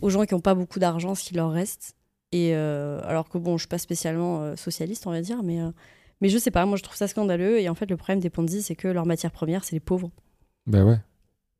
aux 0.00 0.10
gens 0.10 0.24
qui 0.24 0.34
n'ont 0.34 0.40
pas 0.40 0.54
beaucoup 0.54 0.78
d'argent 0.78 1.14
ce 1.14 1.22
qui 1.24 1.34
leur 1.34 1.50
reste. 1.52 1.94
Et 2.32 2.52
euh, 2.54 3.00
alors 3.04 3.28
que 3.28 3.38
bon, 3.38 3.56
je 3.58 3.62
suis 3.62 3.68
pas 3.68 3.78
spécialement 3.78 4.40
euh, 4.42 4.56
socialiste, 4.56 5.06
on 5.06 5.10
va 5.10 5.20
dire, 5.20 5.42
mais 5.42 5.60
euh, 5.60 5.70
mais 6.20 6.28
je 6.28 6.38
sais 6.38 6.50
pas. 6.50 6.64
Moi, 6.66 6.76
je 6.76 6.82
trouve 6.82 6.96
ça 6.96 7.08
scandaleux. 7.08 7.60
Et 7.60 7.68
en 7.68 7.74
fait, 7.74 7.90
le 7.90 7.96
problème 7.96 8.20
des 8.20 8.30
Ponzi, 8.30 8.62
c'est 8.62 8.74
que 8.76 8.88
leur 8.88 9.06
matière 9.06 9.30
première, 9.32 9.64
c'est 9.64 9.74
les 9.76 9.80
pauvres 9.80 10.10
Ben 10.66 10.84
ouais. 10.84 10.98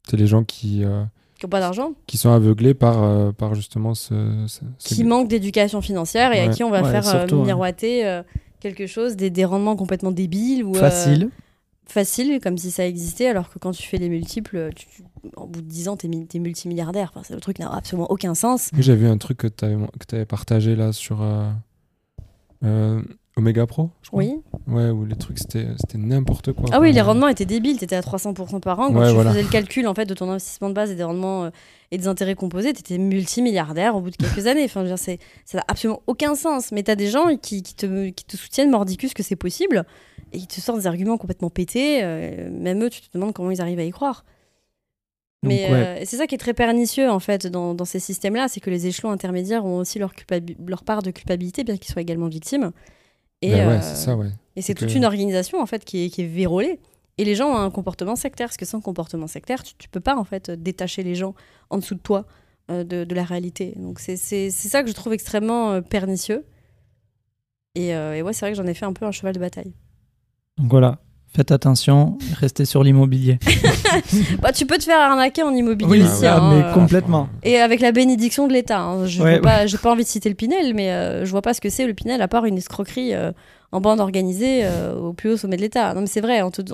C'est 0.09 0.17
les 0.17 0.27
gens 0.27 0.45
qui, 0.45 0.85
euh, 0.85 1.05
qui 1.39 1.45
n'ont 1.47 1.51
pas 1.51 1.61
d'argent, 1.61 1.93
qui 2.07 2.17
sont 2.17 2.31
aveuglés 2.31 2.75
par, 2.75 3.03
euh, 3.03 3.33
par 3.33 3.55
justement 3.55 3.95
ce. 3.95 4.45
ce- 4.49 4.61
ce- 4.79 4.95
qui 4.95 5.05
manquent 5.05 5.29
d'éducation 5.29 5.81
financière 5.83 6.33
et 6.33 6.41
à 6.41 6.49
qui 6.49 6.65
on 6.65 6.71
va 6.71 6.83
Ouais, 6.83 6.91
faire 6.91 7.09
euh, 7.15 7.27
ouais. 7.27 7.45
miroiter 7.45 8.07
euh, 8.07 8.23
quelque 8.61 8.87
chose, 8.87 9.17
des, 9.17 9.31
des 9.31 9.45
rendements 9.45 9.77
complètement 9.77 10.11
débiles 10.13 10.65
ou 10.65 10.75
euh, 10.77 10.81
Facile. 10.81 11.31
Facile, 11.93 12.41
comme 12.43 12.59
si 12.59 12.71
ça 12.71 12.87
existait, 12.87 13.27
alors 13.29 13.49
que 13.51 13.59
quand 13.59 13.71
tu 13.73 13.83
fais 13.85 13.99
les 13.99 14.09
multiples, 14.09 14.71
tu, 14.75 14.87
tu- 14.87 15.03
au 15.37 15.47
bout 15.47 15.61
de 15.63 15.67
10 15.69 15.89
ans, 15.89 15.97
t'es 15.97 16.09
t'es 16.29 16.39
multimilliardaire. 16.39 17.11
Enfin, 17.15 17.23
c'est- 17.25 17.35
le 17.35 17.41
truc 17.41 17.59
n'a 17.59 17.73
absolument 17.73 18.11
aucun 18.11 18.35
sens. 18.35 18.71
J'ai 18.79 18.97
vu 18.97 19.07
un 19.07 19.19
truc 19.19 19.39
que 19.39 19.47
tu 19.49 19.65
avais, 20.15 20.25
partagé 20.27 20.75
là 20.77 20.93
sur 20.93 21.23
euh, 21.23 21.51
euh, 22.65 23.03
Omega 23.37 23.67
Pro, 23.67 23.91
je 24.03 24.09
crois. 24.09 24.23
Oui. 24.23 24.35
Ouais, 24.67 24.91
où 24.91 25.05
les 25.07 25.17
trucs 25.17 25.39
c'était 25.39 25.67
c'était 25.79 25.97
n'importe 25.99 26.53
quoi. 26.53 26.67
Ah 26.71 26.81
oui, 26.81 26.93
les 26.93 27.01
rendements 27.01 27.29
étaient 27.29 27.47
débiles. 27.47 27.79
T'étais 27.79 27.97
à 27.97 28.03
300% 28.03 28.61
par 28.61 28.79
an. 28.79 28.89
Quand 28.93 29.01
Ouais, 29.01 29.09
tu 29.09 29.15
voilà. 29.15 29.31
faisais 29.31 29.43
le 29.43 29.49
calcul 29.49 29.87
en 29.89 29.95
fait 29.95 30.05
de 30.05 30.15
ton 30.15 30.29
investissement 30.31 30.69
de 30.69 30.75
base 30.75 30.91
et 30.91 30.95
des 30.95 31.03
rendements 31.03 31.45
euh, 31.45 31.51
et 31.91 31.99
des 31.99 32.09
intérêts 32.09 32.35
composés, 32.35 32.73
t'étais 32.75 32.99
multimilliardaire 32.99 33.97
au 33.97 34.01
bout 34.01 34.11
de 34.11 34.17
quelques 34.17 34.47
années. 34.47 34.65
Enfin, 34.65 34.81
je 34.81 34.85
veux 34.85 34.91
dire, 34.91 34.99
c'est- 34.99 35.19
ça 35.47 35.59
n'a 35.59 35.65
absolument 35.67 36.03
aucun 36.07 36.35
sens. 36.35 36.73
Mais 36.73 36.83
t'as 36.83 36.95
des 36.95 37.09
gens 37.09 37.37
qui, 37.41 37.63
qui 37.63 37.75
te, 37.75 38.11
qui 38.11 38.25
te 38.25 38.37
soutiennent 38.37 38.71
mordicus 38.71 39.15
que 39.15 39.23
c'est 39.23 39.37
possible 39.37 39.85
et 40.33 40.39
ils 40.39 40.47
te 40.47 40.61
sortent 40.61 40.81
des 40.81 40.87
arguments 40.87 41.19
complètement 41.19 41.51
pétés. 41.51 42.01
euh, 42.03 42.51
même 42.51 42.83
eux, 42.83 42.91
tu 42.91 43.01
te 43.01 43.09
demandes 43.13 43.33
comment 43.33 43.51
ils 43.51 43.61
arrivent 43.61 43.79
à 43.79 43.85
y 43.85 43.91
croire. 43.91 44.25
Donc, 45.43 45.53
Mais 45.53 45.71
ouais. 45.71 45.73
euh, 45.73 46.03
c'est 46.05 46.17
ça 46.17 46.27
qui 46.27 46.35
est 46.35 46.39
très 46.39 46.55
pernicieux 46.55 47.11
en 47.11 47.19
fait 47.19 47.47
dans, 47.47 47.75
dans 47.75 47.85
ces 47.85 47.99
systèmes-là, 47.99 48.49
c'est 48.49 48.61
que 48.61 48.71
les 48.71 48.87
échelons 48.87 49.11
intermédiaires 49.11 49.65
ont 49.65 49.79
aussi 49.79 49.99
leur, 49.99 50.13
part 50.85 51.03
de 51.03 51.11
culpabilité, 51.11 51.65
bien 51.65 51.77
qu'ils 51.77 51.93
soient 51.93 52.03
également 52.03 52.29
victimes. 52.29 52.71
Et, 53.41 53.51
ben 53.51 53.69
ouais, 53.69 53.75
euh, 53.75 53.81
c'est 53.83 53.97
ça, 53.97 54.17
ouais. 54.17 54.29
et 54.55 54.63
c'est 54.63 54.75
Donc, 54.75 54.89
toute 54.89 54.95
une 54.97 55.05
organisation 55.05 55.61
en 55.61 55.67
fait 55.67 55.85
qui 55.85 56.05
est, 56.05 56.11
qui 56.11 56.23
est 56.23 56.27
vérolée. 56.27 56.79
Et 57.19 57.25
les 57.25 57.35
gens 57.35 57.51
ont 57.51 57.57
un 57.57 57.71
comportement 57.71 58.17
sectaire, 58.17 58.47
parce 58.49 58.57
que 58.57 58.65
sans 58.65 58.81
comportement 58.81 59.27
sectaire, 59.27 59.63
tu, 59.63 59.75
tu 59.77 59.89
peux 59.89 60.01
pas 60.01 60.17
en 60.17 60.25
fait 60.25 60.51
détacher 60.51 61.03
les 61.03 61.15
gens 61.15 61.35
en 61.69 61.77
dessous 61.79 61.95
de 61.95 62.01
toi 62.01 62.25
euh, 62.71 62.85
de, 62.85 63.03
de 63.03 63.15
la 63.17 63.25
réalité. 63.25 63.75
Donc 63.77 63.99
c'est 63.99 64.17
ça 64.17 64.83
que 64.85 64.89
je 64.89 64.95
trouve 64.95 65.13
extrêmement 65.13 65.73
euh, 65.73 65.81
pernicieux. 65.81 66.47
Et, 67.75 67.95
euh, 67.95 68.15
et 68.15 68.23
ouais, 68.23 68.33
c'est 68.33 68.47
vrai 68.47 68.53
que 68.53 68.57
j'en 68.57 68.67
ai 68.67 68.75
fait 68.75 68.85
un 68.85 68.93
peu 68.93 69.05
un 69.05 69.11
cheval 69.11 69.35
de 69.35 69.41
bataille. 69.41 69.75
Donc 70.63 70.71
voilà. 70.71 70.99
Faites 71.35 71.51
attention, 71.51 72.19
restez 72.41 72.65
sur 72.67 72.83
l'immobilier. 72.85 73.39
Bah, 74.41 74.53
tu 74.53 74.65
peux 74.67 74.77
te 74.79 74.85
faire 74.85 75.01
arnaquer 75.01 75.43
en 75.43 75.55
immobilier 75.55 75.91
Oui, 75.91 76.03
aussi. 76.03 76.27
ah, 76.27 76.37
hein, 76.37 76.51
mais 76.55 76.63
euh, 76.63 76.73
complètement. 76.75 77.29
Et 77.43 77.59
avec 77.59 77.81
la 77.81 77.91
bénédiction 77.93 78.47
de 78.49 78.53
l'État. 78.53 78.81
hein. 78.81 79.07
Je 79.07 79.23
Ouais, 79.23 79.39
vois 79.39 79.51
pas, 79.83 79.91
envie 79.91 80.03
de 80.05 80.09
citer 80.09 80.29
le 80.29 80.35
Pinel, 80.35 80.75
mais 80.75 80.91
euh, 80.91 81.25
je 81.25 81.31
vois 81.31 81.41
pas 81.43 81.55
ce 81.55 81.61
que 81.63 81.69
c'est 81.71 81.87
le 81.87 81.95
Pinel 81.95 82.21
à 82.23 82.29
part 82.29 82.45
une 82.47 82.57
escroquerie 82.59 83.15
euh, 83.15 83.33
en 83.71 83.81
bande 83.81 84.01
organisée 84.01 84.61
euh, 84.65 84.95
au 84.95 85.13
plus 85.15 85.31
haut 85.31 85.37
sommet 85.39 85.57
de 85.57 85.63
l'État. 85.63 85.95
Non 85.95 86.01
mais 86.03 86.07
c'est 86.07 86.21
vrai, 86.21 86.43
on 86.43 86.51
te, 86.51 86.61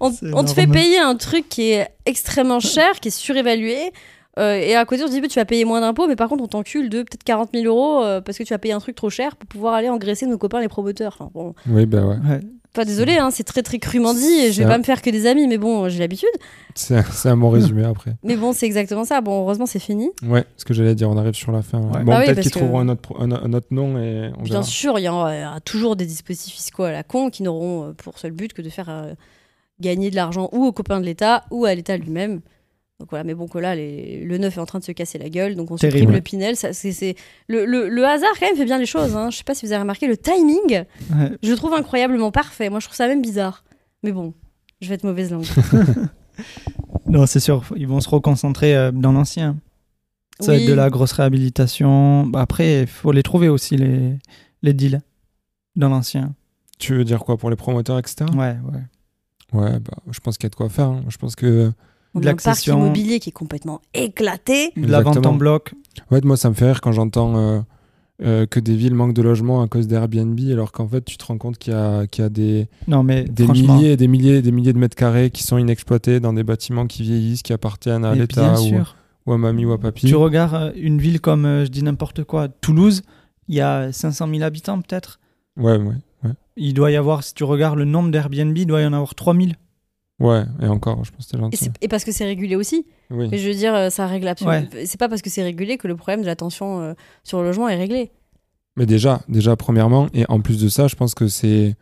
on, 0.00 0.12
on- 0.34 0.44
te 0.44 0.50
fait 0.50 0.66
payer 0.66 0.98
un 0.98 1.14
truc 1.16 1.48
qui 1.48 1.70
est 1.72 1.88
extrêmement 2.06 2.60
cher, 2.60 3.00
qui 3.00 3.08
est 3.08 3.12
surévalué. 3.12 3.92
Euh, 4.38 4.54
et 4.56 4.74
à 4.74 4.84
côté, 4.84 5.02
on 5.02 5.06
te 5.06 5.10
dit, 5.12 5.20
bah, 5.20 5.28
tu 5.28 5.38
vas 5.38 5.44
payer 5.44 5.64
moins 5.64 5.80
d'impôts, 5.80 6.06
mais 6.06 6.16
par 6.16 6.28
contre, 6.28 6.42
on 6.44 6.48
t'encule 6.48 6.88
de 6.88 7.02
peut-être 7.02 7.24
40 7.24 7.50
000 7.54 7.66
euros 7.66 8.02
euh, 8.02 8.20
parce 8.20 8.38
que 8.38 8.42
tu 8.44 8.54
vas 8.54 8.58
payer 8.58 8.74
un 8.74 8.80
truc 8.80 8.94
trop 8.96 9.10
cher 9.10 9.36
pour 9.36 9.46
pouvoir 9.48 9.74
aller 9.74 9.88
engraisser 9.90 10.26
nos 10.26 10.38
copains 10.38 10.60
les 10.60 10.68
promoteurs. 10.68 11.16
Enfin, 11.18 11.30
bon, 11.34 11.54
Oui, 11.68 11.86
ben 11.86 12.04
ouais. 12.06 12.40
Désolé, 12.86 13.18
hein, 13.18 13.28
c'est 13.30 13.44
très 13.44 13.62
très 13.62 13.78
crûment 13.78 14.14
dit 14.14 14.32
et 14.46 14.50
je 14.50 14.62
vais 14.62 14.66
pas 14.66 14.78
me 14.78 14.82
faire 14.82 15.02
que 15.02 15.10
des 15.10 15.26
amis, 15.26 15.46
mais 15.46 15.58
bon, 15.58 15.90
j'ai 15.90 15.98
l'habitude. 15.98 16.30
C'est 16.74 16.96
un- 16.96 17.02
c'est 17.02 17.28
un 17.28 17.36
bon 17.36 17.50
résumé 17.50 17.84
après. 17.84 18.14
Mais 18.22 18.34
bon, 18.34 18.54
c'est 18.54 18.64
exactement 18.64 19.04
ça. 19.04 19.20
Bon, 19.20 19.42
heureusement, 19.42 19.66
c'est 19.66 19.78
fini. 19.78 20.08
Ouais, 20.26 20.46
ce 20.56 20.64
que 20.64 20.72
j'allais 20.72 20.94
dire, 20.94 21.10
on 21.10 21.18
arrive 21.18 21.34
sur 21.34 21.52
la 21.52 21.60
fin. 21.60 21.80
Ouais. 21.82 21.98
Bon, 22.02 22.12
Bah 22.12 22.20
oui, 22.20 22.24
peut-être 22.24 22.40
qu'ils 22.40 22.50
que- 22.50 22.58
trouveront 22.58 22.78
un 22.80 22.88
autre, 22.88 23.12
un, 23.20 23.30
un 23.30 23.52
autre 23.52 23.66
nom 23.72 23.98
et 23.98 24.30
on 24.38 24.42
Bien 24.44 24.52
verra. 24.54 24.62
sûr, 24.62 24.98
il 24.98 25.02
y, 25.02 25.04
y 25.04 25.08
aura 25.10 25.60
toujours 25.62 25.96
des 25.96 26.06
dispositifs 26.06 26.54
fiscaux 26.54 26.84
à 26.84 26.92
la 26.92 27.02
con 27.02 27.28
qui 27.28 27.42
n'auront 27.42 27.88
euh, 27.88 27.92
pour 27.92 28.18
seul 28.18 28.30
but 28.32 28.54
que 28.54 28.62
de 28.62 28.70
faire 28.70 28.88
euh, 28.88 29.12
gagner 29.78 30.10
de 30.10 30.16
l'argent 30.16 30.48
ou 30.52 30.64
aux 30.64 30.72
copains 30.72 30.98
de 31.00 31.04
l'État 31.04 31.44
ou 31.50 31.66
à 31.66 31.74
l'État 31.74 31.98
lui-même. 31.98 32.40
Donc 33.02 33.10
voilà, 33.10 33.24
mais 33.24 33.34
bon, 33.34 33.48
que 33.48 33.58
là, 33.58 33.74
les- 33.74 34.22
le 34.24 34.38
neuf 34.38 34.56
est 34.56 34.60
en 34.60 34.64
train 34.64 34.78
de 34.78 34.84
se 34.84 34.92
casser 34.92 35.18
la 35.18 35.28
gueule, 35.28 35.56
donc 35.56 35.72
on 35.72 35.76
Terrible. 35.76 35.98
supprime 35.98 36.14
le 36.14 36.20
Pinel. 36.20 36.54
Ça, 36.54 36.72
c'est, 36.72 36.92
c'est- 36.92 37.16
Le, 37.48 37.64
le- 37.64 37.88
le 37.88 38.06
hasard, 38.06 38.30
quand 38.38 38.46
même, 38.46 38.54
fait 38.56 38.64
bien 38.64 38.78
les 38.78 38.86
choses. 38.86 39.16
Hein. 39.16 39.28
Je 39.30 39.38
sais 39.38 39.42
pas 39.44 39.56
si 39.56 39.66
vous 39.66 39.72
avez 39.72 39.80
remarqué, 39.82 40.06
le 40.06 40.16
timing, 40.16 40.84
Ouais. 41.10 41.32
je 41.42 41.50
le 41.50 41.56
trouve 41.56 41.74
incroyablement 41.74 42.30
parfait. 42.30 42.70
Moi, 42.70 42.78
je 42.78 42.86
trouve 42.86 42.96
ça 42.96 43.08
même 43.08 43.20
bizarre. 43.20 43.64
Mais 44.04 44.12
bon, 44.12 44.34
je 44.80 44.88
vais 44.88 44.94
être 44.94 45.02
mauvaise 45.04 45.32
langue. 45.32 45.46
Non, 47.06 47.26
c'est 47.26 47.40
sûr, 47.40 47.62
ils 47.76 47.86
vont 47.86 48.00
se 48.00 48.08
reconcentrer 48.08 48.74
euh, 48.76 48.90
dans 48.90 49.12
l'ancien. 49.12 49.56
Ça 50.40 50.52
va 50.52 50.58
être 50.58 50.66
de 50.68 50.72
la 50.72 50.88
grosse 50.90 51.12
réhabilitation. 51.12 52.26
Bah, 52.26 52.40
après, 52.40 52.82
il 52.82 52.86
faut 52.86 53.12
les 53.12 53.22
trouver 53.22 53.48
aussi, 53.48 53.76
les, 53.76 54.14
les 54.62 54.72
deals, 54.72 55.00
dans 55.76 55.88
l'ancien. 55.88 56.34
Tu 56.78 56.94
veux 56.94 57.04
dire 57.04 57.20
quoi 57.20 57.36
pour 57.36 57.50
les 57.50 57.56
promoteurs, 57.56 57.98
etc. 57.98 58.24
Ouais, 58.34 58.56
ouais. 58.72 58.80
Ouais, 59.60 59.78
bah, 59.80 59.98
je 60.10 60.20
pense 60.20 60.38
qu'il 60.38 60.44
y 60.44 60.46
a 60.46 60.50
de 60.50 60.54
quoi 60.54 60.68
faire. 60.70 60.86
hein. 60.86 61.04
Je 61.08 61.18
pense 61.18 61.36
que. 61.36 61.70
On 62.14 62.20
De 62.20 62.28
a 62.28 62.32
un 62.32 62.36
parc 62.36 62.66
immobilier 62.66 63.20
qui 63.20 63.30
est 63.30 63.32
complètement 63.32 63.80
éclaté. 63.94 64.72
De 64.76 64.86
la 64.86 65.00
vente 65.00 65.24
en 65.26 65.34
bloc. 65.34 65.74
Ouais, 66.10 66.20
moi, 66.24 66.36
ça 66.36 66.50
me 66.50 66.54
fait 66.54 66.66
rire 66.66 66.80
quand 66.80 66.92
j'entends 66.92 67.36
euh, 67.36 67.60
euh, 68.22 68.46
que 68.46 68.60
des 68.60 68.76
villes 68.76 68.94
manquent 68.94 69.14
de 69.14 69.22
logements 69.22 69.62
à 69.62 69.68
cause 69.68 69.88
d'Airbnb, 69.88 70.38
alors 70.52 70.70
qu'en 70.70 70.86
fait, 70.86 71.04
tu 71.04 71.16
te 71.16 71.24
rends 71.24 71.38
compte 71.38 71.58
qu'il 71.58 71.72
y 71.72 71.76
a, 71.76 72.06
qu'il 72.06 72.22
y 72.22 72.26
a 72.26 72.28
des, 72.28 72.68
Non, 72.86 73.02
mais 73.02 73.24
des 73.24 73.48
milliers 73.48 73.92
et 73.92 73.96
des 73.96 74.06
milliers 74.06 74.36
et 74.36 74.42
des 74.42 74.52
milliers 74.52 74.72
de 74.72 74.78
mètres 74.78 74.94
carrés 74.94 75.30
qui 75.30 75.42
sont 75.42 75.58
inexploités 75.58 76.20
dans 76.20 76.32
des 76.32 76.44
bâtiments 76.44 76.86
qui 76.86 77.02
vieillissent, 77.02 77.42
qui 77.42 77.52
appartiennent 77.52 78.04
à 78.04 78.14
l'État 78.14 78.54
ou, 78.60 78.82
ou 79.26 79.32
à 79.32 79.38
mamie 79.38 79.64
ou 79.64 79.72
à 79.72 79.78
papy. 79.78 80.06
Tu 80.06 80.14
regardes 80.14 80.54
euh, 80.54 80.72
une 80.76 81.00
ville 81.00 81.20
comme, 81.20 81.44
euh, 81.46 81.64
je 81.64 81.70
dis 81.70 81.82
n'importe 81.82 82.22
quoi, 82.22 82.48
Toulouse, 82.48 83.02
il 83.48 83.56
y 83.56 83.60
a 83.60 83.90
500 83.90 84.28
000 84.28 84.42
habitants 84.42 84.80
peut-être. 84.80 85.18
Ouais, 85.56 85.76
ouais. 85.76 85.94
Ouais. 86.22 86.30
Il 86.56 86.74
doit 86.74 86.92
y 86.92 86.96
avoir, 86.96 87.24
si 87.24 87.34
tu 87.34 87.42
regardes 87.42 87.78
le 87.78 87.86
nombre 87.86 88.10
d'Airbnb, 88.10 88.56
il 88.56 88.66
doit 88.66 88.82
y 88.82 88.86
en 88.86 88.92
avoir 88.92 89.14
3000. 89.16 89.56
Ouais, 90.22 90.42
et 90.62 90.66
encore, 90.66 91.04
je 91.04 91.10
pense 91.10 91.26
que 91.26 91.36
Et, 91.36 91.40
gentil. 91.40 91.56
c'est- 91.56 91.72
et 91.80 91.88
parce 91.88 92.04
que 92.04 92.12
c'est 92.12 92.24
régulé 92.24 92.56
aussi. 92.56 92.86
Oui. 93.10 93.28
Mais 93.30 93.38
je 93.38 93.48
veux 93.48 93.54
dire, 93.54 93.90
ça 93.90 94.06
règle 94.06 94.28
absolument. 94.28 94.66
C'est 94.84 94.98
pas 94.98 95.08
parce 95.08 95.20
que 95.22 95.28
c'est 95.30 95.42
régulé 95.42 95.76
que 95.78 95.88
le 95.88 95.96
problème 95.96 96.22
de 96.22 96.26
la 96.26 96.36
tension 96.36 96.80
euh, 96.80 96.94
sur 97.24 97.38
le 97.40 97.44
logement 97.48 97.68
est 97.68 97.76
réglé. 97.76 98.10
Mais 98.76 98.86
déjà, 98.86 99.20
déjà, 99.28 99.54
premièrement, 99.56 100.08
et 100.14 100.24
en 100.30 100.40
plus 100.40 100.58
de 100.62 100.68
ça, 100.68 100.88
je 100.88 100.94
pense 100.96 101.14
que 101.14 101.28
c'est. 101.28 101.74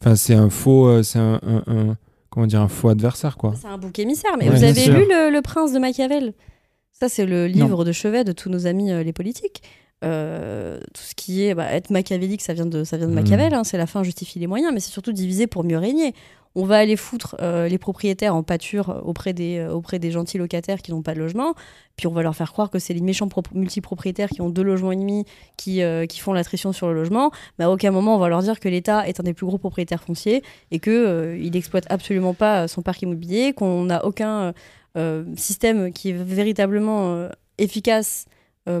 Enfin, 0.00 0.16
c'est 0.16 0.34
un 0.34 0.50
faux. 0.50 0.86
euh, 0.88 1.02
C'est 1.02 1.18
un, 1.20 1.40
un- 1.46 1.62
un- 1.66 1.96
Comment 2.30 2.46
dire 2.48 2.60
Un 2.62 2.66
faux 2.68 2.88
adversaire, 2.88 3.36
quoi. 3.36 3.54
C'est 3.60 3.68
un 3.68 3.78
bouc 3.78 3.96
émissaire. 4.00 4.32
Mais 4.36 4.48
Ouais, 4.48 4.56
vous 4.56 4.64
avez 4.64 4.74
sûr. 4.80 4.92
lu 4.94 5.04
le, 5.08 5.30
le 5.30 5.40
Prince 5.40 5.72
de 5.72 5.78
Machiavel? 5.78 6.32
Ça, 6.90 7.08
c'est 7.08 7.26
le 7.26 7.46
livre 7.46 7.84
de 7.84 7.92
chevet 7.92 8.24
de 8.24 8.32
tous 8.32 8.50
nos 8.50 8.66
amis 8.66 8.90
euh, 8.90 9.04
les 9.04 9.12
politiques. 9.12 9.62
Euh, 10.04 10.80
tout 10.92 11.02
ce 11.02 11.14
qui 11.14 11.44
est 11.44 11.54
bah, 11.54 11.72
être 11.72 11.90
machiavélique, 11.90 12.42
ça 12.42 12.52
vient 12.52 12.66
de, 12.66 12.82
ça 12.84 12.96
vient 12.96 13.06
de 13.06 13.12
Mhm. 13.12 13.20
Machiavel. 13.20 13.54
hein, 13.54 13.62
c'est 13.64 13.78
la 13.78 13.86
fin 13.86 14.02
justifie 14.02 14.38
les 14.40 14.46
moyens, 14.48 14.72
mais 14.74 14.80
c'est 14.80 14.90
surtout 14.90 15.12
diviser 15.12 15.46
pour 15.46 15.62
mieux 15.64 15.78
régner. 15.78 16.12
On 16.56 16.64
va 16.64 16.76
aller 16.78 16.96
foutre 16.96 17.34
euh, 17.40 17.66
les 17.68 17.78
propriétaires 17.78 18.34
en 18.34 18.44
pâture 18.44 19.02
auprès 19.04 19.32
des, 19.32 19.58
euh, 19.58 19.72
auprès 19.72 19.98
des 19.98 20.12
gentils 20.12 20.38
locataires 20.38 20.80
qui 20.82 20.92
n'ont 20.92 21.02
pas 21.02 21.12
de 21.14 21.18
logement, 21.18 21.54
puis 21.96 22.06
on 22.06 22.12
va 22.12 22.22
leur 22.22 22.36
faire 22.36 22.52
croire 22.52 22.70
que 22.70 22.78
c'est 22.78 22.94
les 22.94 23.00
méchants 23.00 23.26
pro- 23.26 23.42
multipropriétaires 23.52 24.28
qui 24.28 24.40
ont 24.40 24.50
deux 24.50 24.62
logements 24.62 24.92
et 24.92 24.96
demi 24.96 25.24
qui, 25.56 25.82
euh, 25.82 26.06
font 26.20 26.32
l'attrition 26.32 26.72
sur 26.72 26.86
le 26.86 26.94
logement. 26.94 27.32
Mais 27.58 27.64
à 27.64 27.70
aucun 27.72 27.90
moment 27.90 28.14
on 28.14 28.18
va 28.18 28.28
leur 28.28 28.40
dire 28.40 28.60
que 28.60 28.68
l'État 28.68 29.08
est 29.08 29.18
un 29.18 29.24
des 29.24 29.34
plus 29.34 29.46
gros 29.46 29.58
propriétaires 29.58 30.02
fonciers 30.04 30.42
et 30.70 30.78
que 30.78 30.90
euh, 30.90 31.36
il 31.38 31.50
n'exploite 31.52 31.86
absolument 31.90 32.34
pas 32.34 32.68
son 32.68 32.82
parc 32.82 33.02
immobilier, 33.02 33.52
qu'on 33.52 33.84
n'a 33.86 34.04
aucun 34.04 34.52
système 35.34 35.92
qui 35.92 36.10
est 36.10 36.12
véritablement 36.12 37.28
efficace 37.58 38.26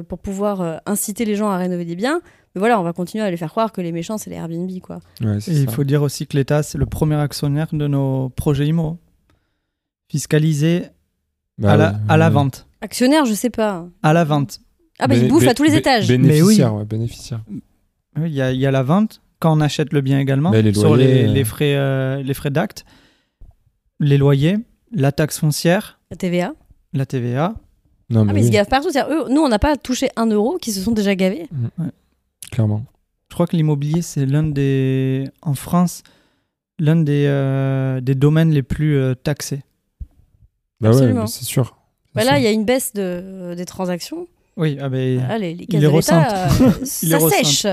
pour 0.08 0.18
pouvoir 0.20 0.80
inciter 0.86 1.24
les 1.24 1.34
gens 1.34 1.50
à 1.50 1.56
rénover 1.56 1.84
des 1.84 1.96
biens. 1.96 2.20
Mais 2.54 2.60
voilà, 2.60 2.78
on 2.78 2.82
va 2.84 2.92
continuer 2.92 3.24
à 3.24 3.30
les 3.30 3.36
faire 3.36 3.50
croire 3.50 3.72
que 3.72 3.80
les 3.80 3.90
méchants, 3.92 4.16
c'est 4.18 4.30
les 4.30 4.36
Airbnb, 4.36 4.70
quoi. 4.80 5.00
Ouais, 5.20 5.38
Et 5.48 5.52
il 5.62 5.68
faut 5.70 5.82
dire 5.84 6.02
aussi 6.02 6.26
que 6.26 6.36
l'État, 6.36 6.62
c'est 6.62 6.78
le 6.78 6.86
premier 6.86 7.16
actionnaire 7.16 7.66
de 7.72 7.86
nos 7.88 8.28
projets 8.30 8.66
IMO. 8.68 8.98
Fiscalisé 10.08 10.84
Bah 11.58 11.72
à, 11.72 11.76
la, 11.76 11.90
ouais, 11.90 11.96
à 12.08 12.16
la 12.16 12.26
ouais. 12.28 12.32
vente. 12.32 12.66
Actionnaire, 12.80 13.24
je 13.24 13.34
sais 13.34 13.50
pas. 13.50 13.86
À 14.02 14.12
la 14.12 14.24
vente. 14.24 14.60
Ah 14.98 15.08
bah, 15.08 15.16
ils 15.16 15.28
bouffent 15.28 15.48
à 15.48 15.54
tous 15.54 15.64
les 15.64 15.74
étages. 15.74 16.06
Bénéficiaire, 16.06 16.74
ouais, 16.74 16.84
bénéficiaire. 16.84 17.40
Oui, 17.48 17.62
Il 18.30 18.34
y, 18.34 18.40
a- 18.42 18.52
il 18.52 18.60
y 18.60 18.66
a 18.66 18.70
la 18.70 18.82
vente 18.82 19.20
quand 19.40 19.56
on 19.56 19.60
achète 19.60 19.92
le 19.92 20.00
bien 20.00 20.20
également, 20.20 20.50
Bah, 20.50 20.62
les 20.62 20.72
sur 20.72 20.94
les, 20.96 21.24
euh. 21.24 21.32
les 21.32 21.44
frais, 21.44 21.74
euh, 21.74 22.22
les 22.22 22.34
frais 22.34 22.50
d'acte, 22.50 22.84
les 23.98 24.16
loyers, 24.18 24.56
la 24.92 25.10
taxe 25.10 25.38
foncière, 25.40 25.98
La 26.10 26.16
TVA. 26.16 26.54
la 26.92 27.06
TVA. 27.06 27.54
Non, 28.10 28.20
Ah, 28.20 28.24
mais, 28.24 28.32
mais 28.34 28.40
ils 28.40 28.44
se 28.44 28.48
oui, 28.50 28.54
gavent 28.54 28.68
partout. 28.68 28.90
C'est-à-dire, 28.90 29.12
eux, 29.12 29.24
nous, 29.30 29.40
on 29.40 29.48
n'a 29.48 29.58
pas 29.58 29.76
touché 29.76 30.10
un 30.16 30.26
euro, 30.26 30.58
qui 30.58 30.70
se 30.72 30.80
sont 30.80 30.92
déjà 30.92 31.14
gavés. 31.16 31.48
Clairement. 32.54 32.84
Je 33.30 33.34
crois 33.34 33.46
que 33.46 33.56
l'immobilier, 33.56 34.00
c'est 34.02 34.26
l'un 34.26 34.44
des, 34.44 35.28
en 35.42 35.54
France, 35.54 36.02
l'un 36.78 36.96
des, 36.96 37.26
euh, 37.26 38.00
des 38.00 38.14
domaines 38.14 38.50
les 38.50 38.62
plus 38.62 38.96
euh, 38.96 39.14
taxés. 39.14 39.62
Bah 40.80 40.90
ouais, 40.90 40.96
Absolument. 40.96 41.26
c'est 41.26 41.44
sûr. 41.44 41.76
Bah 42.14 42.22
là, 42.24 42.38
il 42.38 42.44
y 42.44 42.46
a 42.46 42.52
une 42.52 42.64
baisse 42.64 42.92
de, 42.92 43.54
des 43.56 43.64
transactions. 43.64 44.28
Oui, 44.56 44.78
ah 44.80 44.88
ben, 44.88 45.26
Ah, 45.28 45.36
les, 45.36 45.52
les 45.54 45.66
caisses 45.66 45.82
de 45.82 45.88
l'État, 45.88 46.48
euh, 46.62 46.70
ça 46.84 47.18
sèche. 47.28 47.66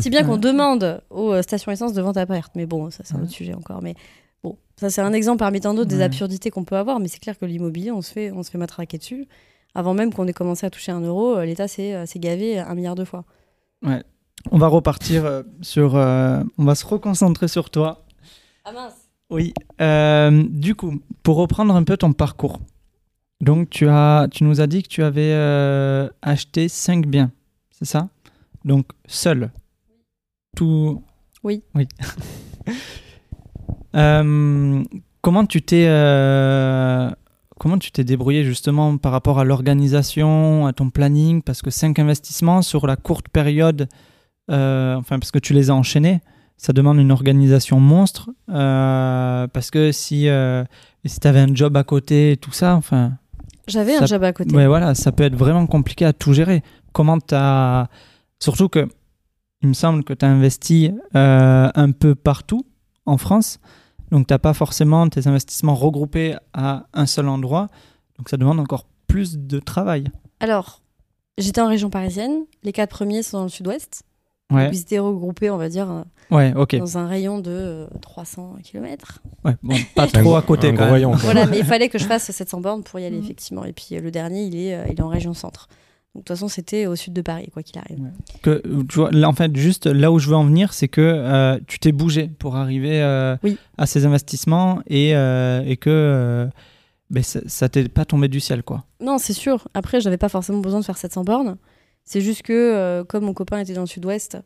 si 0.00 0.10
bien 0.10 0.24
qu'on 0.24 0.36
demande 0.36 1.00
aux 1.10 1.40
stations 1.42 1.70
essence 1.70 1.92
de 1.92 2.02
vente 2.02 2.16
à 2.16 2.26
perte. 2.26 2.52
Mais 2.56 2.66
bon, 2.66 2.90
ça, 2.90 3.02
c'est 3.04 3.14
un 3.14 3.18
Ouais. 3.18 3.22
autre 3.24 3.32
sujet 3.32 3.54
encore. 3.54 3.82
Mais 3.82 3.94
bon, 4.42 4.56
ça, 4.80 4.90
c'est 4.90 5.00
un 5.00 5.12
exemple 5.12 5.38
parmi 5.38 5.60
tant 5.60 5.74
d'autres 5.74 5.90
des 5.90 5.98
Ouais. 5.98 6.02
absurdités 6.02 6.50
qu'on 6.50 6.64
peut 6.64 6.76
avoir. 6.76 6.98
Mais 6.98 7.06
c'est 7.06 7.20
clair 7.20 7.38
que 7.38 7.44
l'immobilier, 7.46 7.92
on 7.92 8.02
se 8.02 8.10
fait, 8.10 8.32
on 8.32 8.42
se 8.42 8.50
fait 8.50 8.58
matraquer 8.58 8.98
dessus. 8.98 9.28
Avant 9.76 9.94
même 9.94 10.12
qu'on 10.12 10.26
ait 10.26 10.32
commencé 10.32 10.66
à 10.66 10.70
toucher 10.70 10.90
un 10.90 11.00
euro, 11.02 11.40
l'État 11.42 11.68
s'est 11.68 12.04
s'est 12.06 12.18
gavé 12.18 12.58
un 12.58 12.74
milliard 12.74 12.96
de 12.96 13.04
fois. 13.04 13.24
On 14.50 14.58
va 14.58 14.66
repartir 14.68 15.24
euh, 15.24 15.42
sur... 15.62 15.96
euh, 15.96 16.42
on 16.58 16.64
va 16.64 16.74
se 16.74 16.86
reconcentrer 16.86 17.48
sur 17.48 17.70
toi. 17.70 18.04
Ah 18.64 18.72
mince 18.72 18.94
Oui. 19.30 19.52
Euh, 19.80 20.44
du 20.48 20.74
coup, 20.74 21.00
pour 21.22 21.36
reprendre 21.36 21.74
un 21.74 21.82
peu 21.84 21.96
ton 21.96 22.12
parcours. 22.12 22.60
Donc, 23.40 23.68
tu, 23.70 23.88
as, 23.88 24.28
tu 24.30 24.44
nous 24.44 24.60
as 24.60 24.66
dit 24.66 24.82
que 24.82 24.88
tu 24.88 25.02
avais 25.02 25.32
euh, 25.32 26.08
acheté 26.22 26.68
5 26.68 27.06
biens, 27.06 27.30
c'est 27.70 27.84
ça? 27.84 28.08
Donc, 28.64 28.86
seul. 29.06 29.50
Tout. 30.56 31.02
Oui. 31.42 31.62
Oui. 31.74 31.86
Euh, 33.96 34.82
comment 35.20 35.46
tu 35.46 35.62
t'es. 35.62 35.86
euh, 35.86 37.08
Comment 37.60 37.78
tu 37.78 37.92
t'es 37.92 38.02
débrouillé 38.02 38.42
justement 38.42 38.96
par 38.98 39.12
rapport 39.12 39.38
à 39.38 39.44
l'organisation, 39.44 40.66
à 40.66 40.72
ton 40.72 40.90
planning? 40.90 41.40
Parce 41.42 41.62
que 41.62 41.70
5 41.70 42.00
investissements 42.00 42.62
sur 42.62 42.86
la 42.88 42.96
courte 42.96 43.28
période, 43.28 43.88
euh, 44.50 44.94
enfin 44.96 45.18
parce 45.18 45.30
que 45.30 45.38
tu 45.38 45.52
les 45.52 45.70
as 45.70 45.74
enchaînés, 45.74 46.20
ça 46.56 46.72
demande 46.72 46.98
une 46.98 47.12
organisation 47.12 47.80
monstre. 47.80 48.30
euh, 48.50 49.46
parce 49.48 49.70
que 49.70 49.92
si, 49.92 50.28
euh, 50.28 50.64
si 51.04 51.20
tu 51.20 51.28
avais 51.28 51.40
un 51.40 51.54
job 51.54 51.76
à 51.76 51.84
côté 51.84 52.32
et 52.32 52.36
tout 52.36 52.52
ça, 52.52 52.74
enfin, 52.76 53.12
J'avais 53.66 53.96
un 53.96 54.06
job 54.06 54.22
à 54.22 54.32
côté. 54.32 54.54
ouais, 54.54 54.66
voilà, 54.66 54.94
ça 54.94 55.12
peut 55.12 55.24
être 55.24 55.36
vraiment 55.36 55.66
compliqué 55.66 56.04
à 56.04 56.12
tout 56.12 56.32
gérer. 56.32 56.62
Comment 56.92 57.18
tu 57.18 57.34
as. 57.34 57.88
Surtout 58.40 58.68
que 58.68 58.88
il 59.62 59.68
me 59.68 59.74
semble 59.74 60.04
que 60.04 60.12
tu 60.12 60.24
as 60.24 60.28
investi 60.28 60.90
un 61.14 61.90
peu 61.92 62.14
partout 62.14 62.66
en 63.06 63.16
France. 63.16 63.58
Donc, 64.10 64.26
tu 64.26 64.34
n'as 64.34 64.38
pas 64.38 64.52
forcément 64.52 65.08
tes 65.08 65.26
investissements 65.26 65.74
regroupés 65.74 66.36
à 66.52 66.84
un 66.92 67.06
seul 67.06 67.28
endroit. 67.28 67.68
Donc, 68.18 68.28
ça 68.28 68.36
demande 68.36 68.60
encore 68.60 68.86
plus 69.06 69.38
de 69.38 69.58
travail. 69.58 70.04
Alors, 70.40 70.82
j'étais 71.38 71.60
en 71.62 71.68
région 71.68 71.88
parisienne. 71.90 72.44
Les 72.62 72.72
quatre 72.72 72.90
premiers 72.90 73.22
sont 73.22 73.38
dans 73.38 73.42
le 73.44 73.48
sud-ouest. 73.48 74.02
Ouais, 74.52 74.68
Ils 74.72 74.80
étaient 74.80 74.98
regroupés, 74.98 75.48
on 75.50 75.56
va 75.56 75.68
dire, 75.70 75.90
euh, 75.90 76.02
ouais, 76.36 76.52
dans 76.78 76.98
un 76.98 77.06
rayon 77.08 77.38
de 77.40 77.50
euh, 77.50 77.86
300 78.02 78.56
km. 78.62 79.22
Ouais, 79.44 79.52
bon, 79.62 79.74
pas 79.96 80.06
trop 80.06 80.36
à 80.36 80.42
côté 80.42 80.68
un 80.68 80.74
quand 80.76 80.90
même. 80.92 81.10
Voilà, 81.14 81.46
mais 81.46 81.58
il 81.58 81.64
fallait 81.64 81.88
que 81.88 81.98
je 81.98 82.04
fasse 82.04 82.30
700 82.30 82.60
bornes 82.60 82.82
pour 82.82 83.00
y 83.00 83.06
aller, 83.06 83.16
Mhm. 83.16 83.24
effectivement. 83.24 83.64
Et 83.64 83.72
puis 83.72 83.88
euh, 83.92 84.00
le 84.00 84.10
dernier, 84.10 84.44
il 84.44 84.54
est, 84.56 84.74
euh, 84.74 84.84
il 84.86 84.92
est 84.92 85.00
en 85.00 85.08
région 85.08 85.32
centre. 85.32 85.68
Donc 86.14 86.22
de 86.24 86.28
toute 86.28 86.36
façon, 86.36 86.46
c'était 86.48 86.86
au 86.86 86.94
sud 86.94 87.12
de 87.14 87.22
Paris, 87.22 87.48
quoi 87.52 87.62
qu'il 87.62 87.78
arrive. 87.78 87.98
que 88.42 88.62
tu 88.88 88.96
vois, 88.98 89.10
là, 89.10 89.28
en 89.28 89.32
fait 89.32 89.56
juste 89.56 89.86
là 89.86 90.12
où 90.12 90.18
je 90.20 90.28
veux 90.28 90.36
en 90.36 90.44
venir 90.44 90.72
c'est 90.72 90.86
que 90.88 91.00
euh, 91.00 91.58
tu 91.66 91.80
t'es 91.80 91.90
bougé 91.90 92.28
pour 92.38 92.54
arriver 92.54 93.02
euh, 93.02 93.36
Oui. 93.42 93.56
à 93.78 93.86
ces 93.86 94.06
investissements 94.06 94.80
et, 94.86 95.16
euh, 95.16 95.64
et 95.66 95.76
que 95.76 95.90
euh, 95.90 96.46
ben, 97.10 97.22
ça, 97.24 97.40
ça 97.46 97.68
t'est 97.68 97.88
pas 97.88 98.04
tombé 98.04 98.28
du 98.28 98.38
ciel 98.38 98.62
quoi 98.62 98.84
Non, 99.00 99.18
c'est 99.18 99.32
sûr. 99.32 99.66
Après, 99.74 100.00
j'avais 100.00 100.16
pas 100.18 100.28
forcément 100.28 100.58
besoin 100.60 100.78
de 100.80 100.84
faire 100.84 100.96
700 100.98 101.24
bornes. 101.24 101.56
C'est 102.04 102.20
juste 102.20 102.42
que, 102.42 102.52
euh, 102.52 103.04
comme 103.04 103.24
mon 103.24 103.34
copain 103.34 103.58
était 103.58 103.74
dans 103.74 103.82
le 103.82 103.86
sud-ouest, 103.86 104.38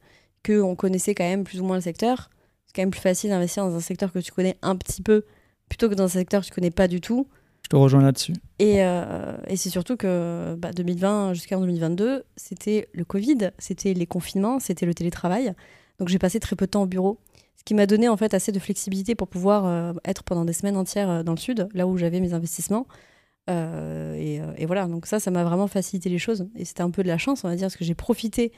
qu'on 0.46 0.76
connaissait 0.76 1.14
quand 1.14 1.24
même 1.24 1.44
plus 1.44 1.60
ou 1.60 1.64
moins 1.64 1.76
le 1.76 1.82
secteur, 1.82 2.30
c'est 2.66 2.74
quand 2.74 2.82
même 2.82 2.90
plus 2.90 3.00
facile 3.00 3.30
d'investir 3.30 3.64
dans 3.64 3.74
un 3.74 3.80
secteur 3.80 4.12
que 4.12 4.20
tu 4.20 4.32
connais 4.32 4.56
un 4.62 4.76
petit 4.76 5.02
peu 5.02 5.24
plutôt 5.68 5.88
que 5.88 5.94
dans 5.94 6.04
un 6.04 6.08
secteur 6.08 6.42
que 6.42 6.46
tu 6.46 6.52
connais 6.52 6.70
pas 6.70 6.88
du 6.88 7.00
tout. 7.00 7.26
je 7.62 7.68
te 7.68 7.76
rejoins 7.76 8.02
là-dessus 8.02 8.34
Et, 8.58 8.82
euh, 8.82 9.36
et 9.48 9.56
c'est 9.56 9.70
surtout 9.70 9.96
que 9.96 10.54
bah, 10.58 10.72
2020 10.72 11.34
jusqu'en 11.34 11.60
2022, 11.60 12.24
c'était 12.36 12.88
le 12.94 13.04
Covid, 13.04 13.50
c'était 13.58 13.94
les 13.94 14.06
confinements, 14.06 14.60
c'était 14.60 14.86
le 14.86 14.94
télétravail. 14.94 15.52
Donc 15.98 16.08
j'ai 16.08 16.18
passé 16.18 16.40
très 16.40 16.56
peu 16.56 16.66
de 16.66 16.70
temps 16.70 16.82
au 16.82 16.86
bureau. 16.86 17.18
Ce 17.56 17.64
qui 17.64 17.74
m'a 17.74 17.86
donné 17.86 18.08
en 18.08 18.16
fait 18.16 18.34
assez 18.34 18.52
de 18.52 18.58
flexibilité 18.60 19.14
pour 19.14 19.28
pouvoir 19.28 19.66
euh, 19.66 19.92
être 20.04 20.22
pendant 20.22 20.44
des 20.44 20.52
semaines 20.52 20.76
entières 20.76 21.24
dans 21.24 21.32
le 21.32 21.38
sud, 21.38 21.68
là 21.74 21.86
où 21.86 21.98
j'avais 21.98 22.20
mes 22.20 22.32
investissements. 22.32 22.86
Euh, 23.48 24.14
et, 24.14 24.40
euh, 24.40 24.52
et 24.56 24.66
voilà, 24.66 24.86
donc 24.86 25.06
ça, 25.06 25.20
ça 25.20 25.30
m'a 25.30 25.44
vraiment 25.44 25.66
facilité 25.66 26.08
les 26.08 26.18
choses. 26.18 26.48
Et 26.56 26.64
c'était 26.64 26.82
un 26.82 26.90
peu 26.90 27.02
de 27.02 27.08
la 27.08 27.18
chance, 27.18 27.44
on 27.44 27.48
va 27.48 27.56
dire, 27.56 27.66
parce 27.66 27.76
que 27.76 27.84
j'ai 27.84 27.94
profité 27.94 28.52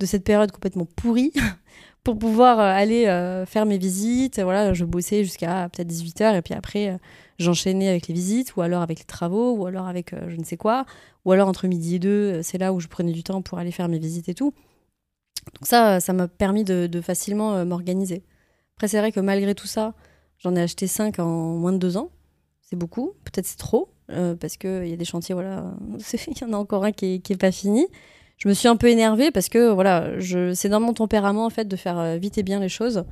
de 0.00 0.06
cette 0.06 0.24
période 0.24 0.52
complètement 0.52 0.84
pourrie 0.84 1.32
pour 2.04 2.18
pouvoir 2.18 2.60
euh, 2.60 2.62
aller 2.62 3.04
faire 3.46 3.66
mes 3.66 3.78
visites. 3.78 4.40
Voilà, 4.40 4.72
je 4.74 4.84
bossais 4.84 5.24
jusqu'à 5.24 5.68
peut-être 5.68 5.90
18h 5.90 6.36
et 6.36 6.42
puis 6.42 6.54
après, 6.54 6.98
j'enchaînais 7.38 7.88
avec 7.88 8.08
les 8.08 8.14
visites 8.14 8.54
ou 8.56 8.62
alors 8.62 8.82
avec 8.82 9.00
les 9.00 9.04
travaux 9.04 9.52
ou 9.56 9.66
alors 9.66 9.86
avec 9.86 10.14
je 10.28 10.36
ne 10.36 10.44
sais 10.44 10.56
quoi. 10.56 10.84
Ou 11.24 11.32
alors 11.32 11.48
entre 11.48 11.66
midi 11.66 11.96
et 11.96 11.98
deux, 11.98 12.42
c'est 12.42 12.58
là 12.58 12.72
où 12.72 12.80
je 12.80 12.88
prenais 12.88 13.12
du 13.12 13.22
temps 13.24 13.42
pour 13.42 13.58
aller 13.58 13.72
faire 13.72 13.88
mes 13.88 13.98
visites 13.98 14.28
et 14.28 14.34
tout. 14.34 14.54
Donc 15.54 15.66
ça, 15.66 16.00
ça 16.00 16.12
m'a 16.12 16.28
permis 16.28 16.62
de, 16.62 17.00
facilement 17.00 17.64
m'organiser. 17.64 18.22
Après, 18.76 18.86
c'est 18.86 18.98
vrai 18.98 19.10
que 19.10 19.20
malgré 19.20 19.54
tout 19.56 19.66
ça, 19.66 19.94
j'en 20.38 20.54
ai 20.54 20.62
acheté 20.62 20.86
5 20.86 21.18
en 21.18 21.56
moins 21.56 21.72
de 21.72 21.78
deux 21.78 21.96
ans. 21.96 22.10
C'est 22.60 22.76
beaucoup, 22.76 23.14
peut-être 23.24 23.46
c'est 23.46 23.58
trop, 23.58 23.88
euh, 24.10 24.34
parce 24.34 24.56
qu'il 24.56 24.86
y 24.88 24.92
a 24.92 24.96
des 24.96 25.04
chantiers, 25.04 25.34
voilà, 25.34 25.74
il 26.26 26.38
y 26.38 26.44
en 26.44 26.52
a 26.52 26.56
encore 26.56 26.84
un 26.84 26.92
qui 26.92 27.14
est, 27.14 27.18
qui 27.20 27.32
est 27.32 27.36
pas 27.36 27.52
fini. 27.52 27.86
Je 28.36 28.48
me 28.48 28.54
suis 28.54 28.68
un 28.68 28.76
peu 28.76 28.88
énervée 28.88 29.30
parce 29.30 29.48
que 29.48 29.70
voilà, 29.70 30.12
c'est 30.54 30.68
dans 30.68 30.80
mon 30.80 30.92
tempérament 30.94 31.44
en 31.44 31.50
fait 31.50 31.66
de 31.66 31.76
faire 31.76 31.98
euh, 31.98 32.16
vite 32.18 32.38
et 32.38 32.42
bien 32.42 32.60
les 32.60 32.68
choses. 32.68 33.04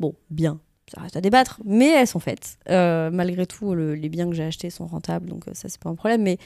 Bon, 0.00 0.14
bien, 0.30 0.58
ça 0.92 1.00
reste 1.00 1.16
à 1.16 1.20
débattre, 1.20 1.60
mais 1.64 1.90
elles 1.90 2.08
sont 2.08 2.18
faites. 2.18 2.58
Euh, 2.68 3.10
malgré 3.12 3.46
tout, 3.46 3.74
le- 3.74 3.94
les 3.94 4.08
biens 4.08 4.28
que 4.28 4.34
j'ai 4.34 4.42
achetés 4.42 4.70
sont 4.70 4.86
rentables, 4.86 5.28
donc 5.28 5.44
ça 5.52 5.68
c'est 5.68 5.80
pas 5.80 5.90
un 5.90 5.94
problème. 5.94 6.22
Mais 6.22 6.38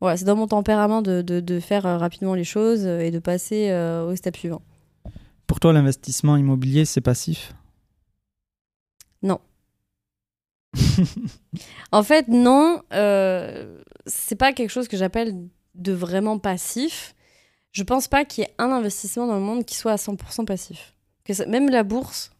voilà, 0.00 0.16
c'est 0.18 0.26
dans 0.26 0.36
mon 0.36 0.46
tempérament 0.46 1.00
de, 1.00 1.60
faire 1.60 1.84
rapidement 1.84 2.34
les 2.34 2.44
choses 2.44 2.84
et 2.84 3.10
de 3.10 3.18
passer 3.18 3.72
au 4.06 4.14
step 4.14 4.36
suivant. 4.36 4.62
pour 5.46 5.58
toi 5.60 5.72
l'investissement 5.72 6.36
immobilier 6.36 6.84
c'est 6.84 7.00
passif? 7.00 7.54
En 11.92 12.02
fait, 12.02 12.28
non, 12.28 12.82
euh, 12.92 13.78
c'est 14.06 14.36
pas 14.36 14.52
quelque 14.52 14.70
chose 14.70 14.88
que 14.88 14.96
j'appelle 14.96 15.34
de 15.74 15.92
vraiment 15.92 16.38
passif. 16.38 17.14
Je 17.72 17.82
pense 17.82 18.08
pas 18.08 18.24
qu'il 18.24 18.44
y 18.44 18.46
ait 18.46 18.54
un 18.58 18.70
investissement 18.70 19.26
dans 19.26 19.34
le 19.34 19.40
monde 19.40 19.64
qui 19.64 19.76
soit 19.76 19.92
à 19.92 19.96
100% 19.96 20.44
passif. 20.44 20.94
Que 21.24 21.34
ça- 21.34 21.46
même 21.46 21.68
la 21.70 21.82
bourse, 21.82 22.30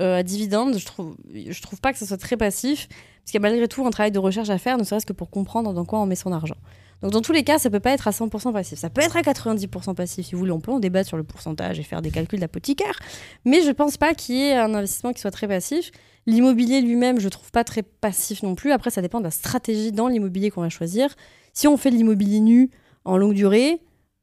euh, 0.00 0.18
à 0.18 0.22
dividende, 0.22 0.78
je 0.78 0.86
trouve, 0.86 1.16
je 1.32 1.60
trouve 1.62 1.80
pas 1.80 1.92
que 1.92 1.98
ce 1.98 2.06
soit 2.06 2.16
très 2.18 2.36
passif, 2.36 2.88
parce 2.88 3.32
qu'il 3.32 3.34
y 3.34 3.38
a 3.38 3.48
malgré 3.48 3.68
tout 3.68 3.86
un 3.86 3.90
travail 3.90 4.12
de 4.12 4.18
recherche 4.18 4.48
à 4.50 4.58
faire, 4.58 4.78
ne 4.78 4.84
serait-ce 4.84 5.06
que 5.06 5.12
pour 5.12 5.30
comprendre 5.30 5.72
dans 5.72 5.84
quoi 5.84 5.98
on 6.00 6.06
met 6.06 6.14
son 6.16 6.32
argent. 6.32 6.56
Donc 7.02 7.12
dans 7.12 7.20
tous 7.20 7.32
les 7.32 7.44
cas, 7.44 7.58
ça 7.58 7.70
peut 7.70 7.78
pas 7.80 7.92
être 7.92 8.08
à 8.08 8.10
100% 8.12 8.52
passif. 8.52 8.78
Ça 8.78 8.90
peut 8.90 9.02
être 9.02 9.16
à 9.16 9.22
90% 9.22 9.94
passif 9.94 10.26
si 10.26 10.32
vous 10.34 10.40
voulez. 10.40 10.50
On 10.50 10.58
peut 10.60 10.72
en 10.72 10.80
débattre 10.80 11.06
sur 11.06 11.16
le 11.16 11.22
pourcentage 11.22 11.78
et 11.78 11.82
faire 11.84 12.02
des 12.02 12.10
calculs 12.10 12.40
d'apothicaire. 12.40 12.98
Mais 13.44 13.62
je 13.62 13.70
pense 13.70 13.96
pas 13.96 14.14
qu'il 14.14 14.34
y 14.36 14.42
ait 14.42 14.56
un 14.56 14.74
investissement 14.74 15.12
qui 15.12 15.20
soit 15.20 15.30
très 15.30 15.46
passif. 15.46 15.92
L'immobilier 16.26 16.80
lui-même, 16.80 17.20
je 17.20 17.28
trouve 17.28 17.50
pas 17.50 17.64
très 17.64 17.82
passif 17.82 18.42
non 18.42 18.54
plus. 18.54 18.72
Après, 18.72 18.90
ça 18.90 19.02
dépend 19.02 19.18
de 19.18 19.24
la 19.24 19.30
stratégie 19.30 19.92
dans 19.92 20.08
l'immobilier 20.08 20.50
qu'on 20.50 20.60
va 20.60 20.68
choisir. 20.68 21.14
Si 21.52 21.66
on 21.66 21.76
fait 21.76 21.90
de 21.90 21.96
l'immobilier 21.96 22.40
nu 22.40 22.70
en 23.04 23.16
longue 23.16 23.34
durée, 23.34 23.80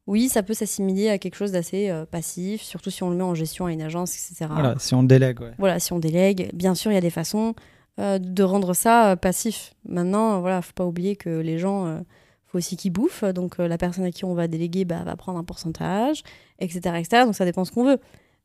oui, 0.08 0.30
ça 0.30 0.44
peut 0.44 0.54
s'assimiler 0.54 1.10
à 1.10 1.18
quelque 1.18 1.36
chose 1.36 1.52
d'assez 1.52 1.90
euh, 1.90 2.06
passif, 2.06 2.62
surtout 2.62 2.92
si 2.92 3.02
on 3.02 3.10
le 3.10 3.16
met 3.16 3.24
en 3.24 3.34
gestion 3.34 3.66
à 3.66 3.72
une 3.72 3.82
agence, 3.82 4.14
etc. 4.16 4.52
Voilà, 4.52 4.76
si 4.78 4.94
on 4.94 5.02
délègue. 5.02 5.42
Ouais. 5.42 5.54
Voilà, 5.58 5.80
si 5.80 5.94
on 5.94 6.00
délègue. 6.00 6.52
Bien 6.54 6.76
sûr, 6.76 6.92
il 6.92 6.96
y 6.96 6.98
a 6.98 7.02
des 7.02 7.10
façons 7.10 7.56
euh, 8.00 8.20
de 8.20 8.44
rendre 8.44 8.76
ça 8.76 9.12
euh, 9.12 9.16
passif. 9.16 9.74
Maintenant, 9.88 10.42
voilà, 10.42 10.62
faut 10.62 10.74
pas 10.74 10.86
oublier 10.86 11.16
que 11.16 11.40
les 11.40 11.58
gens, 11.58 12.04
faut 12.46 12.60
aussi 12.60 12.78
qu'ils 12.78 12.92
bouffent. 12.92 13.24
Donc, 13.24 13.58
la 13.58 13.78
personne 13.80 14.04
à 14.04 14.12
qui 14.12 14.26
on 14.26 14.36
va 14.36 14.48
déléguer 14.48 14.86
bah, 14.86 15.04
va 15.04 15.16
prendre 15.16 15.40
un 15.40 15.44
pourcentage, 15.44 16.22
etc., 16.60 16.80
etc. 17.00 17.24
Donc, 17.26 17.36
ça 17.36 17.46
dépend 17.46 17.66
ce 17.66 17.72
qu'on 17.72 17.86
veut. 17.86 18.00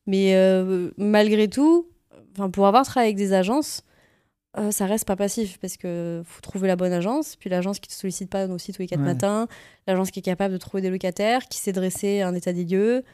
Mais 0.07 0.34
malgré 0.96 1.48
tout, 1.48 1.86
enfin, 2.41 2.51
pour 2.51 2.66
avoir 2.66 2.84
travaillé 2.84 3.09
avec 3.12 3.16
des 3.16 3.32
agences, 3.32 3.82
euh, 4.59 4.70
ça 4.72 4.86
reste 4.86 5.07
pas 5.07 5.14
passif 5.16 5.59
parce 5.61 5.76
que 5.76 6.22
faut 6.24 6.41
trouver 6.41 6.66
la 6.66 6.74
bonne 6.76 6.93
agence, 6.93 7.36
puis 7.36 7.49
l'agence 7.51 7.78
qui 7.78 7.88
te 7.88 7.95
sollicite 7.95 8.28
pas 8.30 8.47
aussi 8.49 8.72
tous 8.72 8.82
les 8.82 8.88
quatre 8.88 8.99
Ouais. 9.01 9.07
matins, 9.07 9.47
l'agence 9.86 10.11
qui 10.11 10.18
est 10.18 10.22
capable 10.22 10.53
de 10.53 10.59
trouver 10.59 10.80
des 10.82 10.91
locataires, 10.91 11.45
qui 11.49 11.59
sait 11.59 11.72
dresser 11.72 12.22
un 12.22 12.34
état 12.34 12.53
des 12.53 12.64
lieux, 12.64 13.05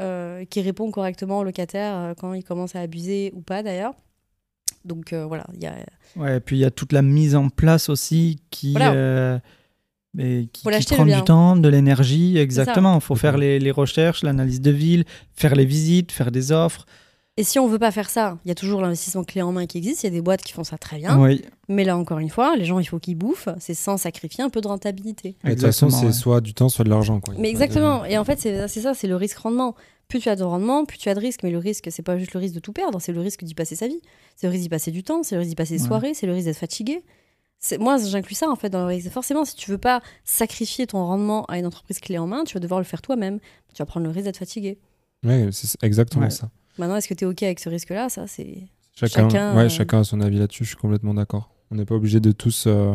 euh, 0.00 0.44
qui 0.46 0.62
répond 0.62 0.90
correctement 0.90 1.38
aux 1.40 1.44
locataires 1.44 1.94
euh, 1.96 2.14
quand 2.14 2.32
ils 2.32 2.42
commencent 2.42 2.74
à 2.74 2.80
abuser 2.80 3.32
ou 3.36 3.40
pas 3.42 3.62
d'ailleurs. 3.62 3.94
Donc 4.84 5.12
euh, 5.12 5.26
voilà, 5.26 5.46
il 5.54 5.62
y 5.62 5.66
a 5.66 5.74
Ouais, 6.16 6.38
et 6.38 6.40
puis 6.40 6.56
il 6.56 6.60
y 6.60 6.64
a 6.64 6.70
toute 6.72 6.92
la 6.92 7.02
mise 7.02 7.36
en 7.36 7.50
place 7.50 7.88
aussi 7.88 8.40
qui, 8.50 8.72
Voilà. 8.72 9.40
mais 10.14 10.48
qui, 10.52 10.66
qui 10.66 10.94
prend 10.94 11.04
du 11.06 11.22
temps, 11.22 11.54
de 11.54 11.68
l'énergie, 11.68 12.36
exactement. 12.38 12.96
Il 12.96 13.00
faut 13.00 13.14
faire 13.14 13.36
les, 13.38 13.60
les 13.60 13.70
recherches, 13.70 14.24
l'analyse 14.24 14.60
de 14.60 14.70
ville, 14.72 15.04
faire 15.34 15.54
les 15.54 15.66
visites, 15.66 16.10
faire 16.10 16.32
des 16.32 16.50
offres. 16.50 16.84
Et 17.40 17.44
si 17.44 17.58
on 17.58 17.66
veut 17.66 17.78
pas 17.78 17.90
faire 17.90 18.10
ça, 18.10 18.38
il 18.44 18.48
y 18.48 18.50
a 18.50 18.54
toujours 18.54 18.82
l'investissement 18.82 19.24
clé 19.24 19.40
en 19.40 19.50
main 19.50 19.66
qui 19.66 19.78
existe. 19.78 20.02
Il 20.02 20.06
y 20.06 20.08
a 20.08 20.12
des 20.12 20.20
boîtes 20.20 20.42
qui 20.42 20.52
font 20.52 20.62
ça 20.64 20.76
très 20.76 20.98
bien. 20.98 21.18
oui, 21.18 21.42
Mais 21.68 21.84
là, 21.84 21.96
encore 21.96 22.18
une 22.18 22.28
fois, 22.28 22.54
les 22.56 22.66
gens, 22.66 22.78
il 22.78 22.84
faut 22.84 22.98
qu'ils 22.98 23.16
bouffent. 23.16 23.48
C'est 23.58 23.72
sans 23.74 23.96
sacrifier 23.96 24.44
un 24.44 24.50
peu 24.50 24.60
de 24.60 24.68
rentabilité. 24.68 25.36
Et 25.44 25.48
De 25.48 25.52
toute 25.54 25.62
façon, 25.62 25.88
c'est 25.88 26.06
ouais. 26.06 26.12
soit 26.12 26.40
du 26.42 26.52
temps, 26.52 26.68
soit 26.68 26.84
de 26.84 26.90
l'argent. 26.90 27.18
Mais 27.38 27.44
de- 27.44 27.46
exactement. 27.48 28.04
Et 28.04 28.18
en 28.18 28.24
fait, 28.24 28.38
c'est 28.40 28.68
c'est 28.68 28.82
ça, 28.82 28.92
c'est 28.94 29.06
le 29.08 29.16
risque-rendement. 29.16 29.74
Plus 30.08 30.18
tu 30.20 30.28
as 30.28 30.36
de 30.36 30.42
rendement, 30.42 30.84
plus 30.84 30.98
tu 30.98 31.08
as 31.08 31.14
de 31.14 31.20
risque. 31.20 31.42
Mais 31.42 31.50
le 31.50 31.58
risque, 31.58 31.88
c'est 31.90 32.02
pas 32.02 32.18
juste 32.18 32.34
le 32.34 32.40
risque 32.40 32.54
de 32.56 32.60
tout 32.60 32.72
perdre, 32.74 33.00
c'est 33.00 33.12
le 33.12 33.20
risque 33.20 33.42
d'y 33.44 33.54
passer 33.54 33.74
sa 33.76 33.88
vie. 33.88 34.00
C'est 34.36 34.46
le 34.46 34.50
risque 34.50 34.64
d'y 34.64 34.68
passer 34.68 34.90
du 34.90 35.02
temps, 35.02 35.22
c'est 35.22 35.34
le 35.36 35.40
risque 35.40 35.50
d'y 35.50 35.56
passer 35.56 35.76
des 35.76 35.82
Ouais. 35.82 35.86
soirées, 35.88 36.12
c'est 36.14 36.26
le 36.26 36.32
risque 36.34 36.46
d'être 36.46 36.58
fatigué. 36.58 37.02
C'est- 37.58 37.78
Moi, 37.78 37.96
j'inclus 37.98 38.34
ça 38.34 38.50
en 38.50 38.56
fait 38.56 38.68
dans 38.70 38.80
le 38.80 38.86
risque. 38.86 39.08
Forcément, 39.10 39.44
si 39.46 39.54
tu 39.54 39.70
veux 39.70 39.78
pas 39.78 40.02
sacrifier 40.24 40.86
ton 40.86 41.04
rendement 41.06 41.44
à 41.46 41.58
une 41.58 41.64
entreprise 41.66 42.00
clé 42.00 42.18
en 42.18 42.26
main, 42.26 42.44
tu 42.44 42.54
vas 42.54 42.60
devoir 42.60 42.80
le 42.80 42.84
faire 42.84 43.00
toi-même. 43.02 43.38
Tu 43.72 43.78
vas 43.78 43.86
prendre 43.86 44.04
le 44.04 44.12
risque 44.12 44.24
d'être 44.26 44.36
fatigué. 44.38 44.78
Ouais, 45.24 45.48
c'est 45.52 45.82
exactement 45.84 46.24
Ouais. 46.24 46.30
ça. 46.30 46.50
Maintenant, 46.80 46.96
est-ce 46.96 47.06
que 47.08 47.14
tu 47.14 47.24
es 47.24 47.28
OK 47.28 47.42
avec 47.44 47.60
ce 47.60 47.68
risque-là? 47.68 48.08
Ça, 48.08 48.26
c'est. 48.26 48.64
Chacun, 48.94 49.28
Chacun, 49.30 49.56
ouais, 49.56 49.64
euh, 49.64 49.68
chacun 49.68 50.00
a 50.00 50.04
son 50.04 50.20
avis 50.20 50.38
là-dessus, 50.38 50.64
je 50.64 50.70
suis 50.70 50.76
complètement 50.76 51.14
d'accord. 51.14 51.54
On 51.70 51.76
n'est 51.76 51.84
pas 51.84 51.94
obligé 51.94 52.18
de 52.20 52.32
tous 52.32 52.64
euh, 52.66 52.94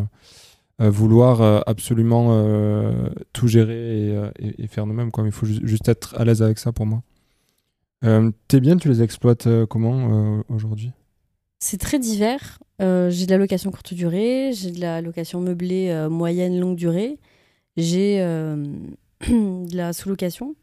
euh, 0.82 0.90
vouloir 0.90 1.42
euh, 1.42 1.62
absolument 1.66 2.28
euh, 2.32 3.10
tout 3.32 3.48
gérer 3.48 4.10
et, 4.10 4.30
et- 4.40 4.64
et 4.64 4.68
faire 4.68 4.86
nous-mêmes. 4.86 5.10
Il 5.26 5.32
faut 5.32 5.46
ju- 5.46 5.66
juste 5.66 5.88
être 5.88 6.14
à 6.20 6.26
l'aise 6.26 6.42
avec 6.42 6.60
ça 6.60 6.72
pour 6.74 6.86
moi. 6.86 7.02
Euh, 8.04 8.32
tes 8.50 8.60
biens, 8.60 8.76
tu 8.78 8.90
les 8.90 9.02
exploites 9.02 9.48
euh, 9.48 9.66
comment 9.66 10.38
euh, 10.38 10.42
aujourd'hui? 10.50 10.92
C'est 11.60 11.78
très 11.80 11.98
divers. 11.98 12.60
Euh, 12.82 13.10
j'ai 13.10 13.26
de 13.26 13.32
la 13.32 13.38
location 13.38 13.72
courte 13.72 13.94
durée, 13.94 14.52
j'ai 14.54 14.72
de 14.72 14.82
la 14.82 15.02
location 15.02 15.40
meublée 15.40 15.90
euh, 15.90 16.10
moyenne 16.10 16.60
longue 16.60 16.76
durée, 16.76 17.18
j'ai 17.78 18.18
euh, 18.22 18.58
de 19.30 19.76
la 19.76 19.94
sous-location. 19.94 20.56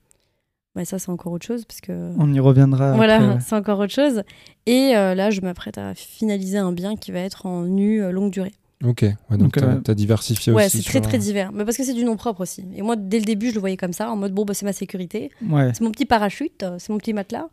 Ouais, 0.74 0.84
ça, 0.86 0.98
c'est 0.98 1.10
encore 1.10 1.32
autre 1.32 1.44
chose 1.46 1.64
parce 1.66 1.80
que. 1.82 1.92
On 2.18 2.32
y 2.32 2.40
reviendra. 2.40 2.94
Voilà, 2.94 3.16
après, 3.16 3.28
ouais. 3.28 3.38
c'est 3.44 3.54
encore 3.54 3.78
autre 3.78 3.92
chose. 3.92 4.22
Et 4.66 4.96
euh, 4.96 5.14
là, 5.14 5.30
je 5.30 5.40
m'apprête 5.42 5.76
à 5.78 5.94
finaliser 5.94 6.56
un 6.58 6.72
bien 6.72 6.96
qui 6.96 7.12
va 7.12 7.18
être 7.20 7.44
en 7.46 7.62
nu 7.64 8.02
euh, 8.02 8.10
longue 8.10 8.30
durée. 8.30 8.52
Ok, 8.84 9.02
ouais, 9.02 9.12
donc 9.30 9.38
Donc, 9.38 9.52
t'as 9.52 9.66
euh, 9.66 9.80
t'as 9.80 9.94
diversifié 9.94 10.52
Ouais, 10.52 10.66
aussi. 10.66 10.78
c'est 10.78 10.82
très 10.84 10.92
sur- 11.00 11.02
très 11.02 11.18
divers. 11.18 11.52
Mais 11.52 11.64
parce 11.64 11.76
que 11.76 11.84
c'est 11.84 11.92
du 11.94 12.04
nom 12.04 12.16
propre 12.16 12.40
aussi. 12.40 12.64
Et 12.74 12.82
moi, 12.82 12.96
dès 12.96 13.18
le 13.18 13.24
début, 13.24 13.50
je 13.50 13.54
le 13.54 13.60
voyais 13.60 13.76
comme 13.76 13.92
ça, 13.92 14.10
en 14.10 14.16
mode 14.16 14.32
bon, 14.32 14.44
bah, 14.44 14.54
c'est 14.54 14.64
ma 14.64 14.72
sécurité, 14.72 15.30
Ouais. 15.48 15.72
c'est 15.74 15.82
mon 15.82 15.90
petit 15.92 16.06
parachute, 16.06 16.64
c'est 16.78 16.88
mon 16.90 16.98
petit 16.98 17.12
matelas. 17.12 17.48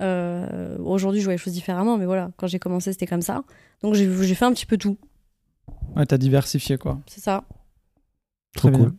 Euh, 0.00 0.76
Aujourd'hui, 0.84 1.20
je 1.20 1.24
vois 1.26 1.32
les 1.34 1.38
choses 1.38 1.52
différemment, 1.54 1.96
mais 1.96 2.04
voilà, 2.06 2.32
quand 2.36 2.48
j'ai 2.48 2.58
commencé, 2.58 2.92
c'était 2.92 3.06
comme 3.06 3.22
ça. 3.22 3.44
Donc 3.82 3.94
j'ai 3.94 4.10
j'ai 4.24 4.34
fait 4.34 4.44
un 4.44 4.52
petit 4.52 4.66
peu 4.66 4.76
tout, 4.76 4.96
Ouais, 5.96 6.04
t'as 6.04 6.18
diversifié 6.18 6.76
quoi. 6.76 6.98
c'est 7.06 7.20
ça. 7.22 7.44
Trop 8.56 8.68
Très 8.70 8.78
cool. 8.78 8.92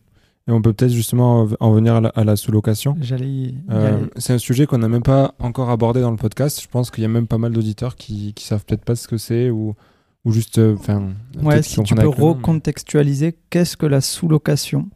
Et 0.48 0.52
on 0.52 0.62
peut 0.62 0.74
peut-être 0.74 0.92
justement 0.92 1.42
en- 1.42 1.50
en 1.60 1.74
venir 1.74 1.96
à 1.96 2.24
la, 2.24 2.36
sous-location. 2.36 2.96
J'allais 3.02 3.28
y, 3.28 3.46
y 3.50 3.58
Euh, 3.72 4.06
c'est 4.18 4.34
un 4.34 4.38
sujet 4.38 4.68
qu'on 4.68 4.78
n'a 4.78 4.88
même 4.88 5.02
pas 5.02 5.34
encore 5.40 5.70
abordé 5.72 6.02
dans 6.02 6.12
le 6.12 6.18
podcast. 6.18 6.62
Je 6.62 6.68
pense 6.68 6.92
qu'il 6.92 7.02
y 7.02 7.06
a 7.06 7.10
même 7.10 7.26
pas 7.28 7.40
mal 7.40 7.52
d'auditeurs 7.52 7.96
qui, 7.96 8.34
qui 8.36 8.46
savent 8.46 8.64
peut-être 8.64 8.86
pas 8.86 8.96
ce 8.96 9.08
que 9.08 9.18
c'est 9.18 9.50
ou, 9.50 9.74
ou 10.24 10.32
juste. 10.32 10.60
euh, 10.60 10.76
Enfin, 10.78 11.14
Ouais, 11.42 11.64
si 11.64 11.82
tu 11.82 11.96
peux 11.96 12.08
recontextualiser, 12.08 13.36
qu'est-ce 13.50 13.76
que 13.76 13.88
la 13.88 14.02
sous-location? 14.02 14.88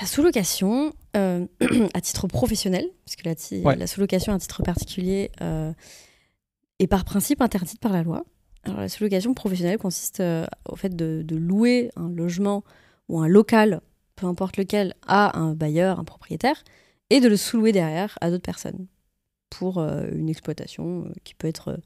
La 0.00 0.06
sous-location, 0.06 0.94
euh, 1.18 1.46
à 1.94 2.00
titre 2.00 2.26
professionnel, 2.26 2.86
parce 3.04 3.16
que 3.16 3.28
la, 3.28 3.34
ti- 3.34 3.60
Ouais. 3.62 3.76
la 3.76 3.86
sous-location 3.86 4.32
à 4.32 4.38
titre 4.38 4.62
particulier 4.62 5.30
euh, 5.42 5.72
est 6.78 6.86
par 6.86 7.04
principe 7.04 7.42
interdite 7.42 7.78
par 7.78 7.92
la 7.92 8.02
loi. 8.02 8.24
Alors 8.64 8.80
la 8.80 8.88
sous-location 8.88 9.34
professionnelle 9.34 9.76
consiste 9.76 10.20
euh, 10.20 10.46
au 10.66 10.76
fait 10.76 10.96
de, 10.96 11.20
de 11.22 11.36
louer 11.36 11.90
un 11.96 12.08
logement 12.08 12.64
ou 13.10 13.20
un 13.20 13.28
local, 13.28 13.82
peu 14.20 14.26
importe 14.26 14.56
lequel, 14.56 14.94
à 15.06 15.38
un 15.38 15.54
bailleur, 15.54 15.98
un 15.98 16.04
propriétaire, 16.04 16.62
et 17.08 17.20
de 17.20 17.28
le 17.28 17.36
sous-louer 17.36 17.72
derrière 17.72 18.16
à 18.20 18.30
d'autres 18.30 18.42
personnes 18.42 18.86
pour 19.48 19.78
euh, 19.78 20.04
une 20.14 20.28
exploitation 20.28 21.04
euh, 21.06 21.12
qui 21.24 21.34
peut 21.34 21.48
être 21.48 21.68
euh, 21.68 21.76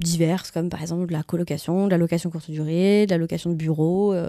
diverse, 0.00 0.50
comme 0.50 0.68
par 0.68 0.82
exemple 0.82 1.06
de 1.06 1.12
la 1.12 1.22
colocation, 1.22 1.86
de 1.86 1.90
la 1.90 1.98
location 1.98 2.30
courte 2.30 2.50
durée, 2.50 3.06
de 3.06 3.10
la 3.10 3.18
location 3.18 3.50
de 3.50 3.54
bureau, 3.54 4.12
euh, 4.12 4.28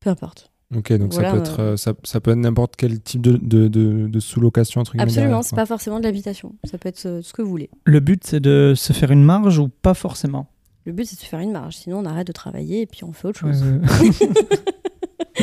peu 0.00 0.08
importe. 0.10 0.50
Ok, 0.74 0.92
donc 0.92 1.12
Voilà, 1.14 1.30
ça 1.30 1.34
peut 1.34 1.40
être, 1.40 1.60
euh, 1.60 1.76
ça, 1.76 1.94
ça 2.04 2.20
peut 2.20 2.30
être 2.30 2.36
n'importe 2.38 2.76
quel 2.76 3.00
type 3.00 3.22
de, 3.22 3.32
de, 3.36 3.68
de, 3.68 4.06
de 4.06 4.20
sous-location 4.20 4.80
entre 4.82 4.92
guillemets. 4.92 5.10
Absolument, 5.10 5.42
c'est 5.42 5.56
pas 5.56 5.66
forcément 5.66 5.98
de 5.98 6.04
l'habitation. 6.04 6.54
Ça 6.64 6.76
peut 6.78 6.88
être 6.90 6.98
ce 6.98 7.32
que 7.32 7.42
vous 7.42 7.48
voulez. 7.50 7.70
Le 7.84 8.00
but, 8.00 8.22
c'est 8.24 8.40
de 8.40 8.74
se 8.76 8.92
faire 8.92 9.10
une 9.10 9.24
marge 9.24 9.58
ou 9.58 9.68
pas 9.68 9.94
forcément? 9.94 10.46
Le 10.84 10.92
but, 10.92 11.06
c'est 11.06 11.16
de 11.16 11.20
se 11.20 11.26
faire 11.26 11.40
une 11.40 11.52
marge. 11.52 11.74
Sinon, 11.76 11.98
on 12.00 12.04
arrête 12.04 12.26
de 12.26 12.32
travailler 12.32 12.82
et 12.82 12.86
puis 12.86 13.02
on 13.04 13.12
fait 13.12 13.28
autre 13.28 13.38
chose. 13.40 13.62
Euh, 13.62 13.78
Ouais, 13.80 14.10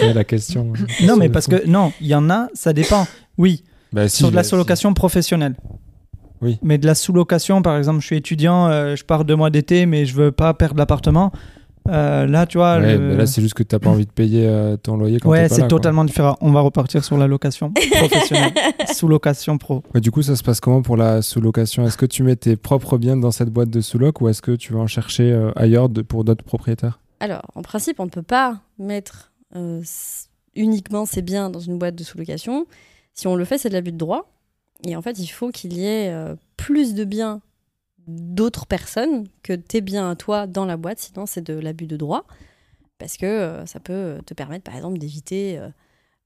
la 0.01 0.23
question. 0.23 0.73
euh, 0.79 0.85
Non, 1.05 1.15
mais 1.17 1.29
parce 1.29 1.47
que 1.47 1.65
non, 1.67 1.91
il 2.01 2.07
y 2.07 2.15
en 2.15 2.29
a, 2.29 2.47
ça 2.53 2.73
dépend. 2.73 3.07
Oui, 3.37 3.63
Bah, 3.93 4.07
si, 4.07 4.17
sur 4.17 4.31
de 4.31 4.35
la 4.35 4.43
si. 4.43 4.49
sous-location 4.51 4.93
professionnelle. 4.93 5.55
Oui. 6.41 6.59
Mais 6.61 6.77
de 6.77 6.85
la 6.85 6.95
sous-location, 6.95 7.61
par 7.61 7.77
exemple, 7.77 8.01
je 8.01 8.05
suis 8.05 8.17
étudiant, 8.17 8.67
euh, 8.67 8.95
je 8.95 9.03
pars 9.05 9.25
deux 9.25 9.35
mois 9.35 9.49
d'été, 9.49 9.85
mais 9.85 10.05
je 10.05 10.13
veux 10.15 10.31
pas 10.31 10.53
perdre 10.53 10.77
l'appartement. 10.77 11.31
Euh, 11.87 12.25
là, 12.25 12.47
tu 12.47 12.57
vois. 12.57 12.79
Ouais, 12.79 12.97
le- 12.97 13.09
mais 13.09 13.15
là, 13.15 13.25
c'est 13.27 13.41
juste 13.41 13.53
que 13.53 13.61
t'as 13.61 13.77
pas 13.77 13.89
envie 13.91 14.07
de 14.07 14.11
payer 14.11 14.47
euh, 14.47 14.75
ton 14.75 14.97
loyer 14.97 15.19
quand 15.19 15.29
ouais, 15.29 15.47
c'est 15.49 15.59
quoi. 15.59 15.67
totalement 15.67 16.03
différent. 16.03 16.35
On 16.41 16.51
va 16.51 16.61
repartir 16.61 17.03
sur 17.05 17.15
la 17.17 17.27
location 17.27 17.71
professionnelle. 17.91 18.53
sous-location 18.91 19.57
pro. 19.59 19.83
Ouais, 19.93 20.01
du 20.01 20.09
coup, 20.11 20.21
ça 20.23 20.35
se 20.35 20.43
passe 20.43 20.59
comment 20.59 20.81
pour 20.81 20.97
la 20.97 21.21
sous-location? 21.21 21.85
Est-ce 21.85 21.97
que 21.97 22.05
tu 22.07 22.23
mets 22.23 22.35
tes 22.35 22.55
propres 22.55 22.97
biens 22.97 23.17
dans 23.17 23.31
cette 23.31 23.49
boîte 23.49 23.69
de 23.69 23.81
sous-loc 23.81 24.19
ou 24.21 24.29
est-ce 24.29 24.41
que 24.41 24.51
tu 24.55 24.73
vas 24.73 24.79
en 24.79 24.87
chercher 24.87 25.31
euh, 25.31 25.51
ailleurs 25.55 25.89
de- 25.89 26.01
pour 26.01 26.23
d'autres 26.23 26.43
propriétaires? 26.43 26.99
Alors, 27.19 27.43
en 27.55 27.61
principe, 27.61 27.99
on 27.99 28.05
ne 28.05 28.09
peut 28.09 28.23
pas 28.23 28.57
mettre 28.79 29.31
euh, 29.55 29.81
uniquement 30.55 31.05
ses 31.05 31.21
biens 31.21 31.49
dans 31.49 31.59
une 31.59 31.77
boîte 31.77 31.95
de 31.95 32.03
sous-location. 32.03 32.65
Si 33.13 33.27
on 33.27 33.35
le 33.35 33.45
fait, 33.45 33.57
c'est 33.57 33.69
de 33.69 33.73
l'abus 33.73 33.91
de 33.91 33.97
droit. 33.97 34.29
Et 34.85 34.95
en 34.95 35.01
fait, 35.01 35.17
il 35.19 35.27
faut 35.27 35.49
qu'il 35.51 35.73
y 35.73 35.85
ait 35.85 36.09
euh, 36.11 36.35
plus 36.57 36.93
de 36.95 37.03
biens 37.05 37.41
d'autres 38.07 38.65
personnes 38.65 39.25
que 39.41 39.53
tes 39.53 39.81
biens 39.81 40.11
à 40.11 40.15
toi 40.15 40.47
dans 40.47 40.65
la 40.65 40.77
boîte. 40.77 40.99
Sinon, 40.99 41.25
c'est 41.25 41.41
de 41.41 41.53
l'abus 41.53 41.87
de 41.87 41.97
droit. 41.97 42.25
Parce 42.97 43.17
que 43.17 43.25
euh, 43.25 43.65
ça 43.65 43.79
peut 43.79 44.19
te 44.25 44.33
permettre, 44.33 44.63
par 44.63 44.75
exemple, 44.75 44.97
d'éviter 44.97 45.57
euh, 45.57 45.67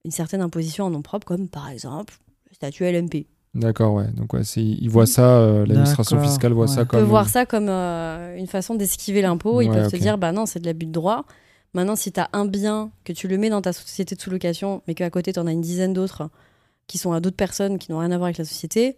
une 0.06 0.12
certaine 0.12 0.42
imposition 0.42 0.86
en 0.86 0.90
nom 0.90 1.02
propre, 1.02 1.26
comme 1.26 1.48
par 1.50 1.70
exemple 1.70 2.16
le 2.50 2.56
statut 2.56 2.84
LMP. 2.84 3.26
D'accord, 3.56 3.96
ouais. 3.96 4.08
Donc, 4.14 4.34
ouais, 4.34 4.44
c'est- 4.44 4.62
ils 4.64 4.90
voient 4.90 5.08
ça, 5.08 5.40
euh, 5.40 5.66
l'administration 5.66 6.22
fiscale 6.22 6.54
voit 6.54 6.68
ouais. 6.68 6.72
ça 6.76 6.82
On 6.82 6.86
peut 6.86 6.98
comme. 7.00 7.06
voir 7.06 7.28
ça 7.30 7.46
comme 7.48 7.70
euh, 7.70 8.36
une 8.38 8.46
façon 8.48 8.76
d'esquiver 8.76 9.22
l'impôt. 9.24 9.62
Ils 9.62 9.70
Ouais, 9.70 9.76
peuvent 9.76 9.92
te 9.92 9.98
dire, 9.98 10.18
bah 10.20 10.32
non, 10.32 10.46
c'est 10.46 10.60
de 10.60 10.66
l'abus 10.66 10.86
de 10.86 10.92
droit. 10.92 11.26
Maintenant, 11.74 11.95
si 11.95 12.11
tu 12.11 12.20
as 12.20 12.30
un 12.34 12.45
bien, 12.45 12.91
que 13.03 13.13
tu 13.13 13.28
le 13.28 13.38
mets 13.38 13.49
dans 13.49 13.61
ta 13.61 13.74
société 13.74 14.15
de 14.15 14.22
sous-location, 14.22 14.82
mais 14.88 14.95
qu'à 14.95 15.09
côté, 15.09 15.34
tu 15.34 15.39
en 15.39 15.47
as 15.47 15.51
une 15.51 15.61
dizaine 15.61 15.93
d'autres 15.93 16.30
qui 16.88 16.97
sont 16.97 17.11
à 17.11 17.20
d'autres 17.20 17.36
personnes 17.36 17.78
qui 17.78 17.91
n'ont 17.91 17.99
rien 17.99 18.11
à 18.11 18.17
voir 18.17 18.26
avec 18.26 18.38
la 18.39 18.45
société, 18.45 18.97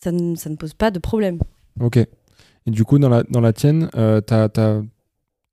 ça 0.00 0.10
ne, 0.10 0.34
ça 0.34 0.50
ne 0.50 0.56
pose 0.56 0.74
pas 0.74 0.90
de 0.90 0.98
problème. 0.98 1.38
Ok. 1.80 1.96
Et 1.98 2.08
du 2.70 2.84
coup, 2.84 2.98
dans 2.98 3.08
la, 3.08 3.22
dans 3.24 3.40
la 3.40 3.52
tienne, 3.52 3.88
euh, 3.94 4.20
t'as 4.20 4.48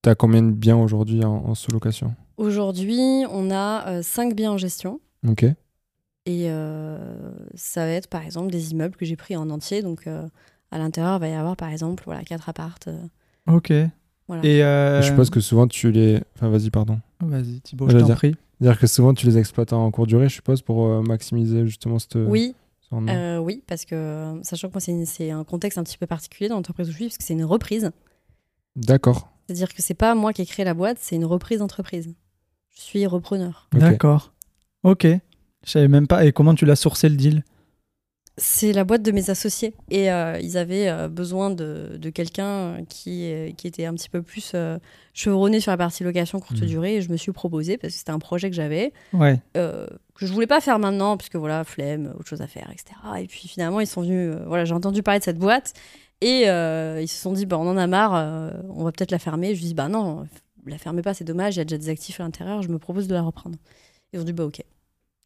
as, 0.06 0.16
combien 0.16 0.42
de 0.42 0.52
biens 0.52 0.78
aujourd'hui 0.78 1.24
en, 1.24 1.36
en 1.46 1.54
sous-location? 1.56 2.16
Aujourd'hui, 2.38 3.26
on 3.32 3.52
a 3.52 4.02
5 4.02 4.36
biens 4.36 4.54
en 4.54 4.58
gestion. 4.58 5.00
Ok. 5.28 5.44
Et 5.44 6.50
euh, 6.50 7.32
ça 7.56 7.86
va 7.86 7.92
être, 7.92 8.08
par 8.08 8.24
exemple, 8.24 8.52
des 8.52 8.72
immeubles 8.72 8.96
que 8.96 9.06
j'ai 9.06 9.16
pris 9.16 9.36
en 9.38 9.50
entier, 9.50 9.82
donc 9.82 10.08
euh, 10.08 10.28
À 10.72 10.78
l'intérieur, 10.78 11.16
il 11.18 11.20
va 11.22 11.28
y 11.30 11.34
avoir 11.34 11.56
par 11.56 11.70
exemple 11.70 12.04
voilà, 12.06 12.24
quatre 12.24 12.50
appartes. 12.50 12.88
euh, 12.90 13.02
Ok. 13.48 13.72
Voilà. 14.28 14.46
Et 14.46 14.64
euh, 14.64 15.02
Je 15.02 15.08
suppose 15.08 15.30
que 15.30 15.40
souvent 15.40 15.68
tu 15.68 15.92
les. 15.92 16.22
Enfin, 16.36 16.50
vas-y, 16.50 16.70
pardon. 16.70 17.00
Vas-y, 17.22 17.62
Thibaut, 17.62 17.90
Je 17.90 17.98
t'en 17.98 18.16
prie. 18.16 18.36
Dire 18.60 18.80
que 18.80 18.88
souvent 18.88 19.14
tu 19.14 19.28
les 19.28 19.38
exploites 19.38 19.72
en 19.72 19.90
court 19.92 20.08
durée, 20.08 20.30
je 20.30 20.36
suppose, 20.36 20.62
pour 20.62 20.88
euh, 20.88 21.02
maximiser 21.02 21.66
justement 21.66 22.00
cette. 22.00 22.16
Oui, 22.16 22.56
euh, 22.94 23.38
oui, 23.38 23.64
parce 23.68 23.86
que 23.86 23.96
euh, 23.96 24.44
sachant 24.44 24.70
que 24.70 24.74
moi, 24.74 25.06
c'est 25.06 25.32
un 25.32 25.44
contexte 25.44 25.78
un 25.78 25.84
petit 25.84 25.98
peu 25.98 26.08
particulier 26.08 26.50
dans 26.50 26.56
l'entreprise 26.56 26.88
où 26.88 26.92
je 26.92 26.96
suis, 26.96 27.06
parce 27.08 27.18
que 27.18 27.24
c'est 27.24 27.34
une 27.34 27.44
reprise. 27.44 27.92
D'accord. 28.76 29.30
C'est-à-dire 29.46 29.74
que 29.74 29.82
c'est 29.82 29.94
pas 29.94 30.16
moi 30.16 30.34
qui 30.34 30.42
ai 30.42 30.46
créé 30.46 30.66
la 30.66 30.74
boîte, 30.74 30.98
c'est 31.00 31.16
une 31.16 31.26
reprise 31.26 31.60
d'entreprise. 31.60 32.14
Je 32.76 32.82
suis 32.82 33.06
repreneur. 33.06 33.68
D'accord. 33.74 34.34
Ok. 34.84 35.06
Je 35.06 35.72
savais 35.72 35.88
même 35.88 36.08
pas. 36.08 36.26
Et 36.26 36.32
comment 36.32 36.54
tu 36.54 36.66
l'as 36.66 36.76
sourcé 36.76 37.10
le 37.10 37.16
deal? 37.16 37.44
C'est 38.40 38.72
la 38.72 38.84
boîte 38.84 39.02
de 39.02 39.12
mes 39.12 39.30
associés. 39.32 39.74
Et 39.90 40.12
euh, 40.12 40.40
ils 40.40 40.58
avaient 40.58 40.90
euh, 40.90 41.08
besoin 41.08 41.50
de, 41.50 41.98
de 42.00 42.10
quelqu'un 42.12 42.84
qui, 42.88 43.32
euh, 43.32 43.52
qui 43.52 43.66
était 43.68 43.86
un 43.86 43.94
petit 43.96 44.10
peu 44.10 44.22
plus 44.22 44.56
chevronné 45.14 45.60
sur 45.60 45.72
la 45.72 45.78
partie 45.78 46.04
location 46.04 46.40
courte 46.40 46.62
Mhm. 46.62 46.68
durée. 46.68 46.96
Et 46.98 47.02
je 47.02 47.10
me 47.12 47.18
suis 47.18 47.32
proposé 47.32 47.78
parce 47.78 47.94
que 47.94 48.00
c'était 48.00 48.12
un 48.12 48.20
projet 48.20 48.50
que 48.52 48.56
j'avais, 48.56 48.94
Ouais. 49.14 49.40
que 49.56 50.26
je 50.26 50.32
voulais 50.34 50.46
pas 50.48 50.62
faire 50.62 50.78
maintenant, 50.80 51.18
parce 51.18 51.30
que 51.30 51.38
voilà, 51.40 51.64
flemme, 51.64 52.14
autre 52.18 52.28
chose 52.28 52.42
à 52.42 52.48
faire, 52.48 52.70
etc. 52.72 52.96
Et 53.20 53.26
puis 53.28 53.48
finalement, 53.48 53.80
ils 53.80 53.88
sont 53.88 54.02
venus. 54.02 54.36
voilà, 54.46 54.66
j'ai 54.66 54.74
entendu 54.76 55.02
parler 55.04 55.20
de 55.20 55.24
cette 55.26 55.40
boîte. 55.40 55.74
Et 56.22 56.42
ils 56.44 57.08
se 57.08 57.20
sont 57.22 57.34
dit, 57.34 57.46
bah, 57.48 57.58
on 57.58 57.68
en 57.68 57.78
a 57.78 57.88
marre, 57.88 58.54
on 58.70 58.84
va 58.84 58.92
peut-être 58.92 59.12
la 59.12 59.20
fermer. 59.20 59.56
Je 59.56 59.62
dis, 59.62 59.74
bah 59.74 59.88
non, 59.90 60.26
la 60.68 60.78
fermez 60.78 61.02
pas, 61.02 61.14
c'est 61.16 61.24
dommage, 61.24 61.56
il 61.56 61.60
y 61.60 61.62
a 61.62 61.66
déjà 61.66 61.78
des 61.78 61.90
actifs 61.90 62.20
à 62.20 62.24
l'intérieur, 62.24 62.62
je 62.62 62.70
me 62.70 62.78
propose 62.78 63.08
de 63.08 63.14
la 63.16 63.22
reprendre. 63.24 63.58
Ils 64.14 64.20
ont 64.20 64.24
dit, 64.24 64.34
bah 64.34 64.46
ok. 64.46 64.62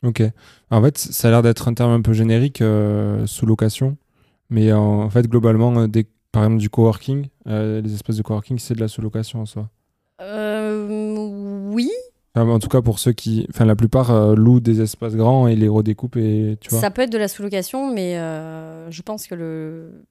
Ok. 0.03 0.23
En 0.71 0.81
fait, 0.81 0.97
ça 0.97 1.27
a 1.27 1.31
l'air 1.31 1.41
d'être 1.41 1.67
un 1.67 1.73
terme 1.73 1.91
un 1.91 2.01
peu 2.01 2.13
générique, 2.13 2.61
euh, 2.61 3.25
sous 3.27 3.45
location. 3.45 3.97
Mais 4.49 4.73
en, 4.73 5.03
en 5.03 5.09
fait, 5.09 5.27
globalement, 5.27 5.75
euh, 5.77 5.87
des, 5.87 6.05
par 6.31 6.43
exemple, 6.43 6.59
du 6.59 6.69
coworking, 6.69 7.27
euh, 7.47 7.81
les 7.81 7.93
espaces 7.93 8.17
de 8.17 8.21
coworking, 8.21 8.59
c'est 8.59 8.73
de 8.75 8.81
la 8.81 8.87
sous-location 8.87 9.41
en 9.41 9.45
soi. 9.45 9.69
Euh, 10.21 11.69
oui, 11.71 11.89
Enfin, 12.33 12.47
en 12.49 12.59
tout 12.59 12.69
cas, 12.69 12.81
pour 12.81 12.99
ceux 12.99 13.11
qui. 13.11 13.45
Enfin, 13.49 13.65
la 13.65 13.75
plupart 13.75 14.35
louent 14.35 14.61
des 14.61 14.79
espaces 14.79 15.15
grands 15.15 15.47
et 15.47 15.55
les 15.57 15.67
redécoupent 15.67 16.15
et 16.15 16.57
tu 16.61 16.69
vois. 16.69 16.79
Ça 16.79 16.89
peut 16.89 17.01
être 17.01 17.11
de 17.11 17.17
la 17.17 17.27
sous-location, 17.27 17.93
mais 17.93 18.13
je 18.89 19.01
pense 19.01 19.27
que 19.27 19.35
le. 19.35 20.05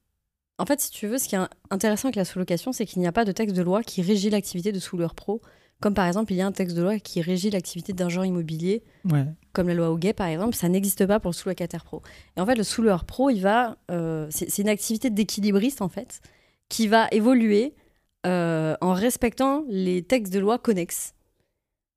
En 0.59 0.65
fait, 0.65 0.79
si 0.79 0.91
tu 0.91 1.07
veux, 1.07 1.17
ce 1.17 1.27
qui 1.27 1.35
est 1.35 1.39
intéressant 1.71 2.09
avec 2.09 2.15
la 2.15 2.25
sous-location, 2.25 2.73
c'est 2.73 2.85
qu'il 2.85 2.99
n'y 3.01 3.07
a 3.07 3.11
pas 3.11 3.25
de 3.25 3.31
texte 3.31 3.55
de 3.55 3.63
loi 3.63 3.81
qui 3.81 4.03
régit 4.03 4.29
l'activité 4.29 4.71
de 4.71 4.77
sous-loueur 4.79 5.15
pro. 5.15 5.41
Comme 5.81 5.93
par 5.93 6.07
exemple, 6.07 6.31
il 6.31 6.37
y 6.37 6.41
a 6.41 6.45
un 6.47 6.51
texte 6.51 6.75
de 6.77 6.81
loi 6.81 6.99
qui 6.99 7.21
régit 7.21 7.49
l'activité 7.49 7.91
d'agent 7.91 8.23
immobilier, 8.23 8.83
Ouais. 9.05 9.25
comme 9.51 9.67
la 9.67 9.73
loi 9.73 9.89
Hoguet 9.89 10.13
par 10.13 10.27
exemple, 10.27 10.55
ça 10.55 10.69
n'existe 10.69 11.05
pas 11.05 11.19
pour 11.19 11.31
le 11.31 11.35
sous-locataire 11.35 11.83
pro. 11.83 12.01
Et 12.37 12.41
en 12.41 12.45
fait, 12.45 12.55
le 12.55 12.63
sous-loueur 12.63 13.03
pro, 13.03 13.29
il 13.29 13.41
va. 13.41 13.77
euh, 13.89 14.27
c'est 14.29 14.59
une 14.59 14.69
activité 14.69 15.09
d'équilibriste 15.09 15.81
en 15.81 15.89
fait, 15.89 16.21
qui 16.69 16.87
va 16.87 17.07
évoluer 17.11 17.73
euh, 18.27 18.75
en 18.79 18.93
respectant 18.93 19.63
les 19.67 20.03
textes 20.03 20.31
de 20.31 20.39
loi 20.39 20.57
connexes. 20.59 21.13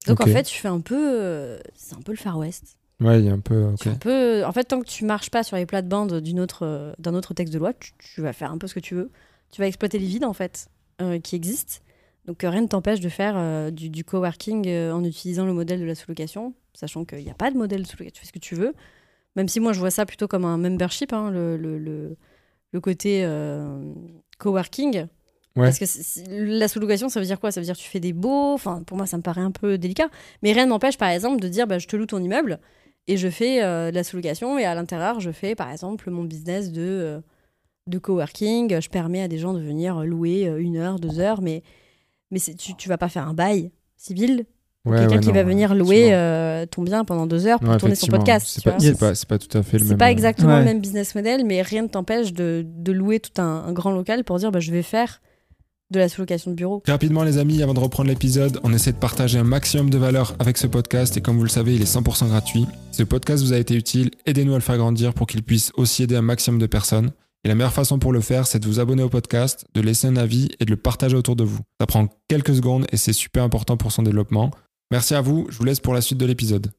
Donc 0.06 0.20
en 0.20 0.26
fait, 0.26 0.42
tu 0.44 0.58
fais 0.58 0.68
un 0.68 0.80
peu. 0.80 0.96
euh, 1.20 1.58
c'est 1.74 1.94
un 1.94 2.00
peu 2.02 2.12
le 2.12 2.18
Far 2.18 2.38
West. 2.38 2.78
Ouais, 3.00 3.18
il 3.20 3.26
y 3.26 3.28
a 3.28 3.32
un 3.32 3.40
peu. 3.40 3.66
Un 3.86 3.94
peu- 3.96 4.44
En 4.46 4.52
fait, 4.52 4.64
tant 4.64 4.80
que 4.80 4.86
tu 4.86 5.04
marches 5.04 5.28
pas 5.30 5.42
sur 5.42 5.56
les 5.56 5.66
plates-bandes 5.66 6.20
d'une 6.20 6.40
autre, 6.40 6.64
euh, 6.64 6.92
d'un 6.98 7.14
autre 7.14 7.34
texte 7.34 7.52
de 7.52 7.58
loi, 7.58 7.72
tu, 7.74 7.92
tu 7.98 8.20
vas 8.22 8.32
faire 8.32 8.50
un 8.52 8.56
peu 8.58 8.66
ce 8.66 8.74
que 8.74 8.80
tu 8.80 8.94
veux. 8.94 9.10
Tu 9.50 9.60
vas 9.60 9.66
exploiter 9.66 9.98
les 9.98 10.06
vides, 10.06 10.24
en 10.24 10.32
fait, 10.32 10.68
euh, 11.02 11.18
qui 11.18 11.36
existent. 11.36 11.82
Donc, 12.26 12.42
euh, 12.42 12.48
rien 12.48 12.62
ne 12.62 12.66
t'empêche 12.66 13.00
de 13.00 13.08
faire 13.08 13.34
euh, 13.36 13.70
du, 13.70 13.90
du 13.90 14.02
coworking 14.02 14.66
euh, 14.66 14.92
en 14.92 15.04
utilisant 15.04 15.44
le 15.44 15.52
modèle 15.52 15.78
de 15.78 15.84
la 15.84 15.94
sous-location, 15.94 16.54
sachant 16.72 17.04
qu'il 17.04 17.18
n'y 17.18 17.30
a 17.30 17.34
pas 17.34 17.50
de 17.50 17.56
modèle 17.58 17.82
de 17.82 17.86
sous-location. 17.86 18.14
Tu 18.14 18.20
fais 18.20 18.26
ce 18.26 18.32
que 18.32 18.38
tu 18.38 18.54
veux. 18.54 18.74
Même 19.36 19.48
si 19.48 19.60
moi, 19.60 19.72
je 19.74 19.80
vois 19.80 19.90
ça 19.90 20.06
plutôt 20.06 20.26
comme 20.26 20.44
un 20.44 20.56
membership, 20.56 21.12
hein, 21.12 21.30
le, 21.30 21.56
le, 21.56 21.78
le, 21.78 22.16
le 22.72 22.80
côté 22.80 23.24
euh, 23.24 23.92
coworking. 24.38 25.06
Ouais. 25.56 25.70
Parce 25.70 25.78
que 25.78 25.84
la 26.58 26.66
sous-location, 26.66 27.10
ça 27.10 27.20
veut 27.20 27.26
dire 27.26 27.38
quoi? 27.38 27.52
Ça 27.52 27.60
veut 27.60 27.66
dire 27.66 27.76
que 27.76 27.80
tu 27.82 27.88
fais 27.88 28.00
des 28.00 28.14
beaux. 28.14 28.54
Enfin, 28.54 28.82
pour 28.84 28.96
moi, 28.96 29.06
ça 29.06 29.18
me 29.18 29.22
paraît 29.22 29.42
un 29.42 29.50
peu 29.50 29.76
délicat. 29.76 30.08
Mais 30.42 30.52
rien 30.52 30.64
ne 30.64 30.70
m'empêche, 30.70 30.96
par 30.96 31.10
exemple, 31.10 31.40
de 31.40 31.48
dire 31.48 31.66
bah, 31.66 31.78
je 31.78 31.86
te 31.86 31.94
loue 31.94 32.06
ton 32.06 32.22
immeuble 32.22 32.58
et 33.06 33.18
je 33.18 33.28
fais 33.28 33.60
de 33.60 33.94
la 33.94 34.02
sous-location 34.02 34.58
et 34.58 34.64
à 34.64 34.74
l'intérieur, 34.74 35.20
je 35.20 35.30
fais 35.30 35.54
par 35.54 35.70
exemple 35.70 36.10
mon 36.10 36.24
business 36.24 36.72
de, 36.72 37.22
de 37.86 37.98
coworking. 37.98 38.80
Je 38.80 38.88
permets 38.88 39.20
à 39.20 39.28
des 39.28 39.36
gens 39.36 39.52
de 39.52 39.60
venir 39.60 40.02
louer 40.04 40.46
une 40.58 40.78
heure, 40.78 40.98
deux 40.98 41.20
heures, 41.20 41.42
mais, 41.42 41.62
mais 42.34 42.38
c'est- 42.40 42.54
tu, 42.54 42.74
tu 42.74 42.88
vas 42.90 42.98
pas 42.98 43.08
faire 43.08 43.26
un 43.26 43.32
bail 43.32 43.70
civil. 43.96 44.44
Ouais, 44.84 44.98
Quelqu'un 44.98 45.14
ouais, 45.14 45.20
qui 45.20 45.28
non, 45.28 45.34
va 45.34 45.42
venir 45.44 45.74
louer 45.74 46.08
euh, 46.12 46.66
ton 46.66 46.82
bien 46.82 47.06
pendant 47.06 47.26
deux 47.26 47.46
heures 47.46 47.58
pour 47.58 47.70
Ouais, 47.70 47.78
tourner 47.78 47.94
son 47.94 48.06
podcast. 48.08 48.46
C'est 48.46 48.62
pas, 48.62 48.74
c'est 48.78 48.88
Yes. 48.88 48.98
pas, 48.98 49.14
c'est 49.14 49.26
pas 49.26 49.38
tout 49.38 49.56
à 49.56 49.62
fait 49.62 49.78
le 49.78 49.84
C'est 49.84 49.90
même. 49.90 49.98
pas 49.98 50.08
euh, 50.08 50.10
exactement 50.10 50.52
Ouais. 50.52 50.58
le 50.58 50.64
même 50.66 50.80
business 50.82 51.14
model, 51.14 51.46
mais 51.46 51.62
rien 51.62 51.80
ne 51.84 51.88
t'empêche 51.88 52.34
de, 52.34 52.66
de 52.66 52.92
louer 52.92 53.18
tout 53.18 53.40
un, 53.40 53.64
un 53.66 53.72
grand 53.72 53.92
local 53.92 54.24
pour 54.24 54.38
dire 54.38 54.52
bah, 54.52 54.60
je 54.60 54.70
vais 54.72 54.82
faire 54.82 55.22
de 55.90 55.98
la 55.98 56.10
sous-location 56.10 56.50
de 56.50 56.56
bureau. 56.56 56.82
Rapidement 56.86 57.22
les 57.22 57.38
amis, 57.38 57.62
avant 57.62 57.72
de 57.72 57.78
reprendre 57.80 58.10
l'épisode, 58.10 58.60
on 58.62 58.74
essaie 58.74 58.92
de 58.92 58.98
partager 58.98 59.38
un 59.38 59.44
maximum 59.44 59.88
de 59.88 59.96
valeur 59.96 60.34
avec 60.38 60.58
ce 60.58 60.66
podcast 60.66 61.16
et 61.16 61.22
comme 61.22 61.36
vous 61.38 61.44
le 61.44 61.48
savez, 61.48 61.74
il 61.76 61.80
est 61.80 61.86
100% 61.86 62.26
gratuit. 62.26 62.66
Si 62.90 62.98
ce 62.98 63.02
podcast 63.04 63.42
vous 63.42 63.52
a 63.54 63.58
été 63.58 63.74
utile, 63.76 64.10
aidez-nous 64.26 64.52
à 64.52 64.56
le 64.56 64.62
faire 64.62 64.76
grandir 64.76 65.14
pour 65.14 65.26
qu'il 65.26 65.42
puisse 65.42 65.72
aussi 65.76 66.02
aider 66.02 66.16
un 66.16 66.22
maximum 66.22 66.58
de 66.60 66.66
personnes. 66.66 67.12
Et 67.44 67.48
la 67.48 67.54
meilleure 67.54 67.72
façon 67.74 67.98
pour 67.98 68.12
le 68.12 68.20
faire, 68.20 68.46
c'est 68.46 68.58
de 68.58 68.66
vous 68.66 68.80
abonner 68.80 69.02
au 69.02 69.10
podcast, 69.10 69.66
de 69.74 69.80
laisser 69.82 70.06
un 70.06 70.16
avis 70.16 70.48
et 70.60 70.64
de 70.64 70.70
le 70.70 70.76
partager 70.78 71.14
autour 71.14 71.36
de 71.36 71.44
vous. 71.44 71.60
Ça 71.78 71.86
prend 71.86 72.08
quelques 72.28 72.54
secondes 72.54 72.86
et 72.90 72.96
c'est 72.96 73.12
super 73.12 73.42
important 73.44 73.76
pour 73.76 73.92
son 73.92 74.02
développement. 74.02 74.50
Merci 74.90 75.14
à 75.14 75.20
vous, 75.20 75.46
je 75.50 75.58
vous 75.58 75.64
laisse 75.64 75.80
pour 75.80 75.92
la 75.92 76.00
suite 76.00 76.18
de 76.18 76.24
l'épisode. 76.24 76.72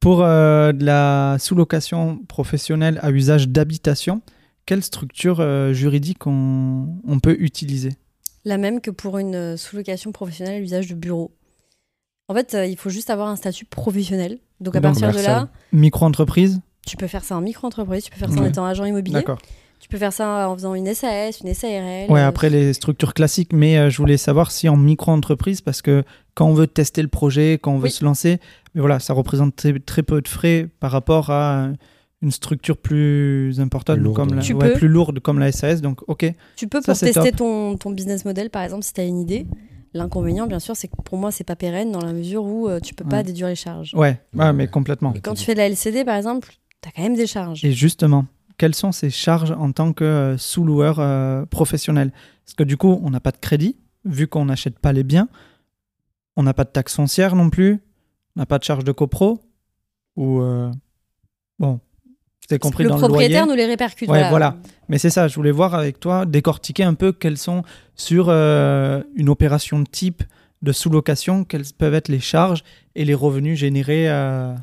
Pour 0.00 0.22
euh, 0.22 0.70
de 0.72 0.84
la 0.84 1.36
sous-location 1.40 2.18
professionnelle 2.28 3.00
à 3.02 3.10
usage 3.10 3.48
d'habitation, 3.48 4.22
quelle 4.66 4.84
structure 4.84 5.40
euh, 5.40 5.72
juridique 5.72 6.26
on, 6.28 6.86
on 7.04 7.18
peut 7.18 7.36
utiliser? 7.40 7.94
La 8.44 8.56
même 8.58 8.80
que 8.80 8.92
pour 8.92 9.18
une 9.18 9.34
euh, 9.34 9.56
sous-location 9.56 10.12
professionnelle 10.12 10.54
à 10.56 10.58
l'usage 10.60 10.86
de 10.86 10.94
bureau. 10.94 11.32
En 12.28 12.34
fait, 12.34 12.54
euh, 12.54 12.66
il 12.66 12.76
faut 12.76 12.90
juste 12.90 13.10
avoir 13.10 13.28
un 13.28 13.36
statut 13.36 13.64
professionnel. 13.64 14.38
Donc 14.60 14.76
à 14.76 14.80
Donc, 14.80 14.92
partir 15.00 15.10
de 15.12 15.26
là, 15.26 15.48
Micro-entreprise? 15.72 16.60
tu 16.86 16.96
peux 16.96 17.08
faire 17.08 17.24
ça 17.24 17.36
en 17.36 17.40
micro-entreprise, 17.40 18.04
tu 18.04 18.10
peux 18.12 18.18
faire 18.18 18.30
ça 18.32 18.40
en 18.40 18.44
étant 18.46 18.64
agent 18.64 18.84
immobilier, 18.84 19.14
D'accord. 19.16 19.38
Tu 19.80 19.88
peux 19.88 19.98
faire 19.98 20.12
ça 20.12 20.48
en 20.48 20.54
faisant 20.54 20.74
une 20.74 20.92
SAS, 20.94 21.40
une 21.40 21.52
SARL. 21.54 22.10
Ouais, 22.10 22.20
euh, 22.20 22.26
après 22.28 22.50
les 22.50 22.72
structures 22.72 23.14
classiques, 23.14 23.52
mais 23.52 23.78
euh, 23.78 23.90
je 23.90 23.98
voulais 23.98 24.16
savoir 24.16 24.50
si 24.50 24.68
en 24.68 24.76
micro-entreprise, 24.76 25.60
parce 25.60 25.82
que 25.82 26.04
quand 26.34 26.46
on 26.46 26.54
veut 26.54 26.66
tester 26.66 27.02
le 27.02 27.08
projet, 27.08 27.58
quand 27.60 27.72
on 27.72 27.78
veut 27.78 27.84
Oui. 27.84 27.90
se 27.90 28.04
lancer, 28.04 28.38
mais 28.74 28.80
voilà, 28.80 28.98
ça 29.00 29.12
représente 29.14 29.56
très, 29.56 29.78
très 29.78 30.02
peu 30.02 30.20
de 30.20 30.28
frais 30.28 30.68
par 30.80 30.90
rapport 30.90 31.30
à 31.30 31.64
euh, 31.66 31.72
une 32.22 32.30
structure 32.32 32.76
plus 32.76 33.60
importante, 33.60 33.96
Plus 33.96 34.04
lourde. 34.04 34.16
comme 34.16 34.34
la, 34.34 34.42
Tu 34.42 34.52
ouais, 34.54 34.72
peux. 34.72 34.74
plus 34.78 34.88
lourde 34.88 35.20
comme 35.20 35.38
la 35.38 35.52
SAS. 35.52 35.80
Donc, 35.80 36.00
ok. 36.08 36.32
Tu 36.56 36.66
peux 36.66 36.80
Ça, 36.80 36.92
pour 36.92 37.00
tester 37.00 37.32
ton, 37.32 37.76
ton 37.76 37.90
business 37.92 38.24
model, 38.24 38.50
par 38.50 38.62
exemple, 38.62 38.84
si 38.84 38.92
tu 38.92 39.00
as 39.00 39.04
une 39.04 39.20
idée. 39.20 39.46
L'inconvénient, 39.94 40.46
bien 40.46 40.58
sûr, 40.58 40.76
c'est 40.76 40.86
que 40.88 40.96
pour 41.02 41.16
moi, 41.16 41.30
c'est 41.32 41.44
pas 41.44 41.56
pérenne 41.56 41.92
dans 41.92 42.02
la 42.02 42.12
mesure 42.12 42.44
où 42.44 42.68
euh, 42.68 42.78
tu 42.78 42.92
peux 42.94 43.06
pas 43.06 43.22
déduire 43.22 43.48
les 43.48 43.54
charges. 43.54 43.94
Ouais. 43.94 44.20
mais 44.34 44.66
complètement. 44.68 45.14
Et 45.14 45.20
quand 45.20 45.32
tu 45.34 45.44
fais 45.44 45.54
de 45.54 45.58
la 45.58 45.66
LCD, 45.68 46.04
par 46.04 46.16
exemple, 46.16 46.48
tu 46.82 46.88
as 46.88 46.92
quand 46.92 47.02
même 47.02 47.16
des 47.16 47.26
charges. 47.26 47.64
Et 47.64 47.72
justement, 47.72 48.26
quelles 48.58 48.74
sont 48.74 48.92
ces 48.92 49.08
charges 49.10 49.52
en 49.52 49.72
tant 49.72 49.92
que 49.92 50.04
euh, 50.04 50.36
sous-loueur 50.38 50.98
euh, 50.98 51.46
professionnel? 51.46 52.12
Parce 52.44 52.54
que 52.54 52.64
du 52.64 52.76
coup, 52.76 53.00
on 53.02 53.10
n'a 53.10 53.20
pas 53.20 53.30
de 53.30 53.38
crédit, 53.38 53.76
vu 54.04 54.26
qu'on 54.26 54.44
n'achète 54.46 54.78
pas 54.78 54.92
les 54.92 55.04
biens. 55.04 55.28
On 56.36 56.42
n'a 56.42 56.54
pas 56.54 56.64
de 56.64 56.70
taxe 56.70 56.94
foncière 56.94 57.34
non 57.34 57.50
plus. 57.50 57.80
On 58.36 58.40
n'a 58.40 58.46
pas 58.46 58.58
de 58.58 58.64
charge 58.64 58.84
de 58.84 58.92
copro. 58.92 59.40
Ou. 60.16 60.40
euh, 60.42 60.70
Bon, 61.58 61.80
c'est 62.48 62.58
compris 62.60 62.84
le 62.84 62.90
dans 62.90 62.94
le 62.96 63.00
loyer. 63.00 63.12
propriétaire 63.14 63.46
nous 63.48 63.54
les 63.54 63.66
répercute. 63.66 64.08
Ouais, 64.08 64.28
voilà. 64.30 64.56
Mais 64.88 64.98
c'est 64.98 65.10
ça, 65.10 65.26
je 65.26 65.34
voulais 65.34 65.50
voir 65.50 65.74
avec 65.74 65.98
toi, 65.98 66.24
décortiquer 66.24 66.84
un 66.84 66.94
peu 66.94 67.10
quelles 67.12 67.36
sont, 67.38 67.62
sur 67.96 68.26
euh, 68.28 69.02
une 69.16 69.28
opération 69.28 69.80
de 69.80 69.88
type 69.88 70.22
de 70.62 70.72
sous-location, 70.72 71.44
quelles 71.44 71.64
peuvent 71.76 71.94
être 71.94 72.08
les 72.08 72.20
charges 72.20 72.62
et 72.94 73.04
les 73.04 73.14
revenus 73.14 73.58
générés. 73.58 74.08
euh, 74.08 74.54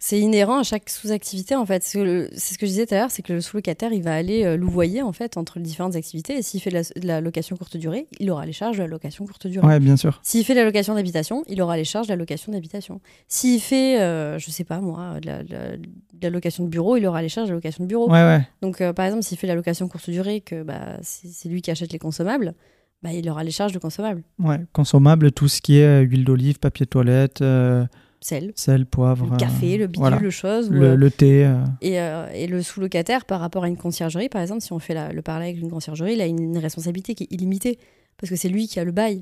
C'est 0.00 0.20
inhérent 0.20 0.60
à 0.60 0.62
chaque 0.62 0.88
sous-activité 0.88 1.56
en 1.56 1.66
fait. 1.66 1.82
C'est 1.82 1.98
ce 1.98 2.56
que 2.58 2.66
je 2.66 2.70
disais 2.70 2.86
tout 2.86 2.94
à 2.94 2.98
l'heure, 2.98 3.10
c'est 3.10 3.22
que 3.22 3.32
le 3.32 3.40
sous-locataire 3.40 3.92
il 3.92 4.02
va 4.02 4.14
aller 4.14 4.44
euh, 4.44 4.56
louvoyer 4.56 5.02
en 5.02 5.12
fait 5.12 5.36
entre 5.36 5.58
les 5.58 5.64
différentes 5.64 5.96
activités. 5.96 6.34
Et 6.38 6.42
s'il 6.42 6.60
fait 6.60 6.70
de 6.70 6.76
la, 6.76 6.82
de 6.82 7.06
la 7.06 7.20
location 7.20 7.56
courte 7.56 7.76
durée, 7.76 8.06
il 8.20 8.30
aura 8.30 8.46
les 8.46 8.52
charges 8.52 8.76
de 8.78 8.82
la 8.82 8.88
location 8.88 9.26
courte 9.26 9.46
durée. 9.48 9.66
Ouais, 9.66 9.80
bien 9.80 9.96
sûr. 9.96 10.20
S'il 10.22 10.44
fait 10.44 10.54
de 10.54 10.60
la 10.60 10.64
location 10.64 10.94
d'habitation, 10.94 11.42
il 11.48 11.60
aura 11.60 11.76
les 11.76 11.84
charges 11.84 12.06
de 12.06 12.12
la 12.12 12.16
location 12.16 12.52
d'habitation. 12.52 13.00
S'il 13.26 13.60
fait, 13.60 14.00
euh, 14.00 14.38
je 14.38 14.50
sais 14.50 14.64
pas 14.64 14.80
moi, 14.80 15.18
de 15.20 15.26
la, 15.26 15.42
de 15.42 15.52
la- 15.52 15.76
de 15.76 16.24
la 16.26 16.30
location 16.30 16.64
de 16.64 16.68
bureau, 16.68 16.96
il 16.96 17.06
aura 17.06 17.22
les 17.22 17.28
charges 17.28 17.48
de 17.48 17.52
la 17.52 17.56
location 17.56 17.84
de 17.84 17.88
bureau. 17.88 18.08
Ouais, 18.10 18.22
ouais. 18.22 18.46
Donc 18.62 18.80
euh, 18.80 18.92
par 18.92 19.04
exemple, 19.06 19.22
s'il 19.24 19.36
fait 19.38 19.46
de 19.46 19.52
la 19.52 19.56
location 19.56 19.88
courte 19.88 20.10
durée, 20.10 20.40
que 20.40 20.62
bah, 20.62 20.96
c'est 21.02 21.48
lui 21.48 21.62
qui 21.62 21.70
achète 21.70 21.92
les 21.92 21.98
consommables, 21.98 22.54
bah, 23.02 23.12
il 23.12 23.28
aura 23.30 23.44
les 23.44 23.50
charges 23.52 23.72
de 23.72 23.78
consommables. 23.78 24.22
Ouais, 24.40 24.58
consommable, 24.72 25.30
tout 25.32 25.46
ce 25.48 25.60
qui 25.60 25.78
est 25.78 25.84
euh, 25.84 26.00
huile 26.02 26.24
d'olive, 26.24 26.58
papier 26.58 26.86
toilette, 26.86 27.40
euh, 27.42 27.84
Sel, 28.20 28.52
sel, 28.56 28.84
poivre. 28.86 29.28
le 29.30 29.36
café, 29.36 29.74
euh, 29.74 29.78
le 29.78 29.86
bidule, 29.86 30.00
voilà. 30.00 30.18
le 30.18 30.30
chose. 30.30 30.70
le, 30.70 30.82
euh, 30.90 30.96
le 30.96 31.10
thé. 31.10 31.44
euh, 31.46 31.58
Et, 31.80 32.00
euh, 32.00 32.26
et 32.34 32.46
le 32.48 32.62
sous-locataire, 32.62 33.24
par 33.24 33.40
rapport 33.40 33.62
à 33.64 33.68
une 33.68 33.76
conciergerie, 33.76 34.28
par 34.28 34.42
exemple, 34.42 34.60
si 34.60 34.72
on 34.72 34.78
fait 34.80 34.94
la- 34.94 35.12
le 35.12 35.22
parallèle 35.22 35.50
avec 35.50 35.60
une 35.62 35.70
conciergerie, 35.70 36.14
il 36.14 36.20
a 36.20 36.26
une, 36.26 36.40
une 36.42 36.58
responsabilité 36.58 37.14
qui 37.14 37.24
est 37.24 37.32
illimitée. 37.32 37.78
Parce 38.16 38.30
que 38.30 38.36
c'est 38.36 38.48
lui 38.48 38.66
qui 38.66 38.80
a 38.80 38.84
le 38.84 38.90
bail. 38.90 39.20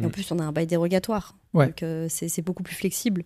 Et 0.00 0.04
en 0.04 0.08
Mm. 0.08 0.12
plus, 0.12 0.30
on 0.30 0.38
a 0.38 0.44
un 0.44 0.52
bail 0.52 0.66
dérogatoire. 0.68 1.36
Ouais. 1.54 1.66
Donc, 1.66 1.82
euh, 1.82 2.06
c'est 2.08 2.42
beaucoup 2.42 2.62
plus 2.62 2.76
flexible. 2.76 3.24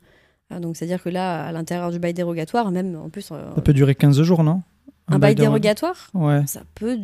Ah, 0.48 0.60
donc, 0.60 0.76
c'est-à-dire 0.76 1.02
que 1.02 1.10
là, 1.10 1.44
à 1.46 1.52
l'intérieur 1.52 1.90
du 1.90 1.98
bail 1.98 2.14
dérogatoire, 2.14 2.70
même 2.70 2.96
en 2.96 3.10
plus. 3.10 3.28
euh, 3.32 3.54
Ça 3.54 3.60
peut 3.60 3.74
durer 3.74 3.94
15 3.94 4.22
jours, 4.22 4.42
non? 4.44 4.62
Un, 5.08 5.18
bail 5.18 5.34
dérogatoire? 5.34 6.08
Ouais. 6.14 6.40
Ça 6.46 6.62
peut 6.74 6.96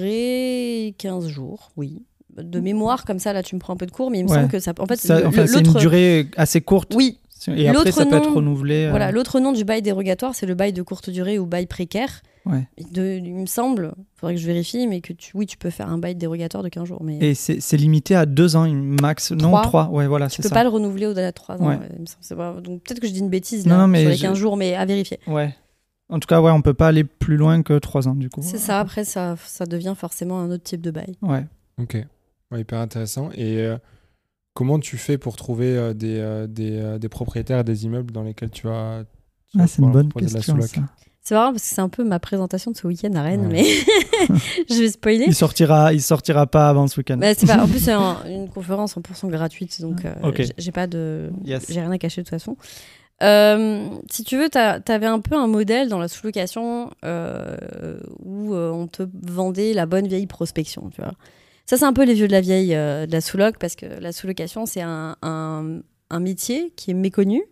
durer 0.00 0.94
15 0.98 1.26
jours, 1.28 1.70
oui. 1.76 2.04
De 2.36 2.60
mémoire, 2.60 3.04
comme 3.04 3.18
ça, 3.18 3.32
là, 3.32 3.42
tu 3.42 3.54
me 3.54 3.60
prends 3.60 3.72
un 3.72 3.76
peu 3.76 3.86
de 3.86 3.90
cours, 3.90 4.10
mais 4.10 4.18
il 4.20 4.24
me 4.24 4.30
Ouais. 4.30 4.36
semble 4.36 4.48
que 4.48 4.58
ça. 4.60 4.72
En 4.78 4.86
fait, 4.86 5.10
enfin, 5.24 5.46
c'est 5.46 5.60
une 5.60 5.72
durée 5.74 6.28
assez 6.36 6.60
courte. 6.60 6.94
Oui, 6.94 7.18
Et 7.48 7.68
après, 7.68 7.84
L'autre 7.84 7.96
ça 7.96 8.06
peut 8.06 8.16
être 8.16 8.28
nom- 8.28 8.34
renouvelé. 8.36 8.86
euh, 8.86 8.90
voilà. 8.90 9.10
L'autre 9.12 9.40
nom 9.40 9.52
du 9.52 9.64
bail 9.64 9.82
dérogatoire, 9.82 10.34
c'est 10.34 10.46
le 10.46 10.54
bail 10.54 10.72
de 10.72 10.82
courte 10.82 11.10
durée 11.10 11.38
ou 11.38 11.46
bail 11.46 11.66
précaire. 11.66 12.22
Ouais. 12.44 12.68
De, 12.92 13.18
il 13.22 13.34
me 13.34 13.46
semble, 13.46 13.92
faudrait 14.14 14.34
que 14.36 14.40
je 14.40 14.46
vérifie, 14.46 14.86
mais 14.86 15.00
que 15.00 15.12
tu, 15.12 15.32
oui, 15.34 15.46
tu 15.46 15.56
peux 15.56 15.70
faire 15.70 15.88
un 15.90 15.98
bail 15.98 16.14
dérogatoire 16.14 16.62
de 16.62 16.68
15 16.68 16.84
jours. 16.86 17.02
Mais 17.02 17.18
Et 17.18 17.34
c'est 17.34 17.60
c'est 17.60 17.76
limité 17.76 18.14
à 18.14 18.24
deux 18.24 18.54
ans, 18.54 18.68
max. 18.68 19.32
Non, 19.32 19.48
Trois. 19.50 19.62
trois. 19.62 19.88
Ouais, 19.88 20.06
voilà, 20.06 20.28
tu 20.28 20.42
peux 20.42 20.48
ça. 20.48 20.54
pas 20.54 20.62
le 20.62 20.68
renouveler 20.70 21.06
au-delà 21.06 21.30
de 21.30 21.34
3 21.34 21.60
ans. 21.60 21.66
Ouais. 21.68 21.78
il 21.96 22.02
me 22.02 22.06
semble. 22.06 22.38
Pas- 22.38 22.60
Donc 22.60 22.82
peut-être 22.84 23.00
que 23.00 23.08
je 23.08 23.12
dis 23.12 23.18
une 23.20 23.30
bêtise 23.30 23.66
Non, 23.66 23.74
là, 23.74 23.80
non, 23.82 23.88
mais 23.88 24.00
sur 24.02 24.10
les 24.10 24.16
je- 24.16 24.22
15 24.22 24.38
jours, 24.38 24.56
mais 24.56 24.74
à 24.74 24.84
vérifier. 24.84 25.18
Ouais. 25.26 25.54
En 26.08 26.20
tout 26.20 26.28
cas, 26.28 26.40
ouais, 26.40 26.52
on 26.52 26.62
peut 26.62 26.72
pas 26.74 26.86
aller 26.86 27.02
plus 27.02 27.36
loin 27.36 27.62
que 27.64 27.76
trois 27.80 28.06
ans, 28.06 28.14
du 28.14 28.30
coup. 28.30 28.40
C'est 28.44 28.58
ça, 28.58 28.78
après, 28.78 29.04
ça, 29.04 29.34
ça 29.44 29.66
devient 29.66 29.94
forcément 29.98 30.38
un 30.38 30.50
autre 30.52 30.62
type 30.62 30.80
de 30.82 30.92
bail. 30.92 31.16
Ouais. 31.22 31.44
Ok, 31.82 31.96
Ouais, 32.52 32.60
hyper 32.60 32.78
intéressant. 32.78 33.30
Et 33.34 33.58
euh, 33.58 33.76
comment 34.56 34.80
tu 34.80 34.96
fais 34.96 35.18
pour 35.18 35.36
trouver 35.36 35.76
euh, 35.76 35.92
des, 35.94 36.18
euh, 36.18 36.46
des, 36.48 36.72
euh, 36.76 36.98
des 36.98 37.08
propriétaires 37.08 37.62
des 37.62 37.84
immeubles 37.84 38.10
dans 38.12 38.22
lesquels 38.24 38.50
tu 38.50 38.68
as. 38.68 39.04
tu 39.52 39.58
vas 39.58 39.64
Ah, 39.64 39.66
c'est 39.68 39.82
une 39.82 39.92
bonne 39.92 40.08
proposer 40.08 40.30
de 40.30 40.34
la 40.34 40.38
question. 40.40 40.60
ça. 40.60 40.80
C'est 41.22 41.34
marrant 41.34 41.50
parce 41.52 41.62
que 41.64 41.68
c'est 41.74 41.80
un 41.80 41.88
peu 41.88 42.04
ma 42.04 42.20
présentation 42.20 42.70
de 42.70 42.76
ce 42.76 42.86
week-end 42.86 43.12
à 43.16 43.22
Rennes, 43.22 43.48
Ouais. 43.48 43.52
mais 43.52 43.64
je 44.70 44.80
vais 44.80 44.88
spoiler. 44.90 45.24
Il 45.26 45.34
sortira, 45.34 45.92
il 45.92 46.00
sortira 46.00 46.46
pas 46.46 46.68
avant 46.68 46.86
ce 46.86 46.98
week-end. 47.00 47.16
Bah, 47.16 47.34
pas, 47.34 47.62
en 47.64 47.66
plus, 47.68 47.80
c'est 47.80 47.90
un- 47.92 48.18
une 48.28 48.48
conférence 48.48 48.96
100% 48.96 49.28
gratuite, 49.28 49.80
donc 49.80 50.04
euh, 50.04 50.12
Ok. 50.22 50.42
j- 50.42 50.52
j'ai 50.56 50.70
pas 50.72 50.86
de, 50.86 51.30
Yes. 51.44 51.66
j'ai 51.68 51.80
rien 51.80 51.90
à 51.90 51.98
cacher 51.98 52.22
de 52.22 52.26
toute 52.26 52.30
façon. 52.30 52.56
Euh, 53.22 53.88
si 54.10 54.24
tu 54.24 54.36
veux, 54.38 54.48
tu 54.50 54.58
avais 54.58 55.06
un 55.06 55.18
peu 55.20 55.34
un 55.36 55.46
modèle 55.48 55.88
dans 55.88 55.98
la 55.98 56.06
sous-location 56.08 56.90
euh, 57.04 57.98
où 58.24 58.54
euh, 58.54 58.70
on 58.70 58.86
te 58.86 59.02
vendait 59.22 59.72
la 59.72 59.86
bonne 59.86 60.06
vieille 60.06 60.26
prospection, 60.26 60.90
tu 60.94 61.00
vois. 61.00 61.14
Ça, 61.66 61.76
c'est 61.76 61.84
un 61.84 61.92
peu 61.92 62.04
les 62.04 62.14
vieux 62.14 62.28
de 62.28 62.32
la 62.32 62.40
vieille 62.40 62.74
euh, 62.74 63.06
de 63.06 63.12
la 63.12 63.20
sous-loc 63.20 63.58
parce 63.58 63.74
que 63.74 63.86
la 63.86 64.12
sous-location, 64.12 64.66
c'est 64.66 64.82
un, 64.82 65.16
un, 65.22 65.80
un 66.10 66.20
métier 66.20 66.72
qui 66.76 66.92
est 66.92 66.94
méconnu, 66.94 67.42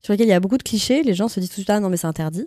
sur 0.00 0.12
lequel 0.12 0.26
il 0.26 0.30
y 0.30 0.34
a 0.34 0.40
beaucoup 0.40 0.58
de 0.58 0.62
clichés. 0.62 1.02
Les 1.02 1.14
gens 1.14 1.28
se 1.28 1.40
disent 1.40 1.50
tout 1.50 1.64
ça, 1.64 1.80
non 1.80 1.88
mais 1.88 1.96
c'est 1.96 2.06
interdit. 2.06 2.46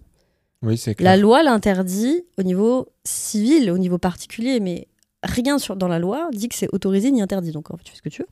Oui, 0.62 0.78
c'est 0.78 1.00
La 1.02 1.18
loi 1.18 1.44
l'interdit 1.44 2.24
au 2.38 2.44
niveau 2.44 2.88
civil, 3.04 3.72
au 3.72 3.78
niveau 3.78 3.98
particulier, 3.98 4.60
mais 4.60 4.88
rien 5.24 5.58
sur, 5.60 5.76
dans 5.76 5.88
la 5.88 6.00
loi 6.00 6.30
dit 6.34 6.48
que 6.48 6.56
c'est 6.56 6.70
autorisé 6.72 7.12
ni 7.12 7.22
interdit. 7.22 7.52
Donc 7.52 7.72
en 7.72 7.78
fait, 7.78 7.84
tu 7.84 7.92
fais 7.92 7.98
ce 7.98 8.02
que 8.02 8.10
tu 8.10 8.22
veux. 8.22 8.28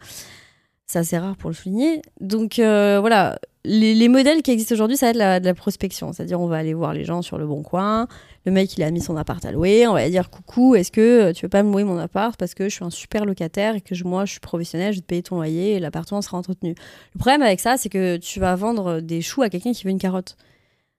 C'est 0.91 0.97
assez 0.97 1.19
rare 1.19 1.37
pour 1.37 1.51
le 1.51 1.55
souligner. 1.55 2.01
Donc 2.19 2.57
euh, 2.57 2.97
voilà, 2.99 3.37
les, 3.63 3.93
les 3.93 4.07
modèles 4.07 4.41
qui 4.41 4.49
existent 4.49 4.73
aujourd'hui, 4.73 4.97
ça 4.97 5.13
va 5.13 5.35
être 5.35 5.43
de 5.43 5.45
la 5.45 5.53
prospection. 5.53 6.13
C'est-à-dire, 6.13 6.41
on 6.41 6.47
va 6.47 6.57
aller 6.57 6.73
voir 6.73 6.95
les 6.95 7.05
gens 7.05 7.21
sur 7.21 7.37
le 7.37 7.45
bon 7.45 7.61
coin. 7.61 8.07
Le 8.47 8.51
mec, 8.51 8.75
il 8.75 8.81
a 8.81 8.89
mis 8.89 8.99
son 8.99 9.15
appart 9.15 9.45
à 9.45 9.51
louer. 9.51 9.85
On 9.85 9.93
va 9.93 10.09
dire 10.09 10.31
Coucou, 10.31 10.73
est-ce 10.73 10.91
que 10.91 11.31
tu 11.33 11.45
veux 11.45 11.49
pas 11.49 11.61
me 11.61 11.69
louer 11.71 11.83
mon 11.83 11.99
appart 11.99 12.35
parce 12.39 12.55
que 12.55 12.63
je 12.63 12.73
suis 12.73 12.83
un 12.83 12.89
super 12.89 13.25
locataire 13.25 13.75
et 13.75 13.81
que 13.81 13.93
moi, 14.03 14.25
je 14.25 14.31
suis 14.31 14.39
professionnel, 14.39 14.93
je 14.93 14.97
vais 14.97 15.01
te 15.01 15.05
payer 15.05 15.21
ton 15.21 15.35
loyer 15.35 15.73
et 15.73 15.79
l'appartement 15.79 16.23
sera 16.23 16.39
entretenu. 16.39 16.73
Le 17.13 17.19
problème 17.19 17.43
avec 17.43 17.59
ça, 17.59 17.77
c'est 17.77 17.89
que 17.89 18.17
tu 18.17 18.39
vas 18.39 18.55
vendre 18.55 18.99
des 18.99 19.21
choux 19.21 19.43
à 19.43 19.49
quelqu'un 19.49 19.73
qui 19.73 19.83
veut 19.83 19.91
une 19.91 19.99
carotte. 19.99 20.37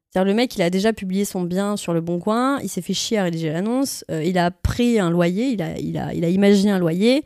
C'est-à-dire 0.09 0.29
le 0.29 0.35
mec, 0.35 0.55
il 0.55 0.63
a 0.63 0.71
déjà 0.71 0.93
publié 0.93 1.25
son 1.25 1.43
bien 1.43 1.77
sur 1.77 1.95
le 1.95 2.01
bon 2.01 2.21
coin, 2.21 2.61
il 2.63 2.69
s'est 2.69 2.83
fait 2.83 2.95
chier 2.95 3.19
à 3.19 3.25
rédiger 3.25 3.51
l'annonce, 3.51 4.05
euh, 4.13 4.23
il 4.23 4.39
a 4.39 4.53
pris 4.53 5.01
un 5.01 5.11
loyer, 5.11 5.49
il 5.49 5.63
a, 5.63 5.77
il 5.79 5.99
a, 5.99 6.15
il 6.15 6.25
a 6.25 6.29
imaginé 6.29 6.71
un 6.71 6.79
loyer. 6.79 7.25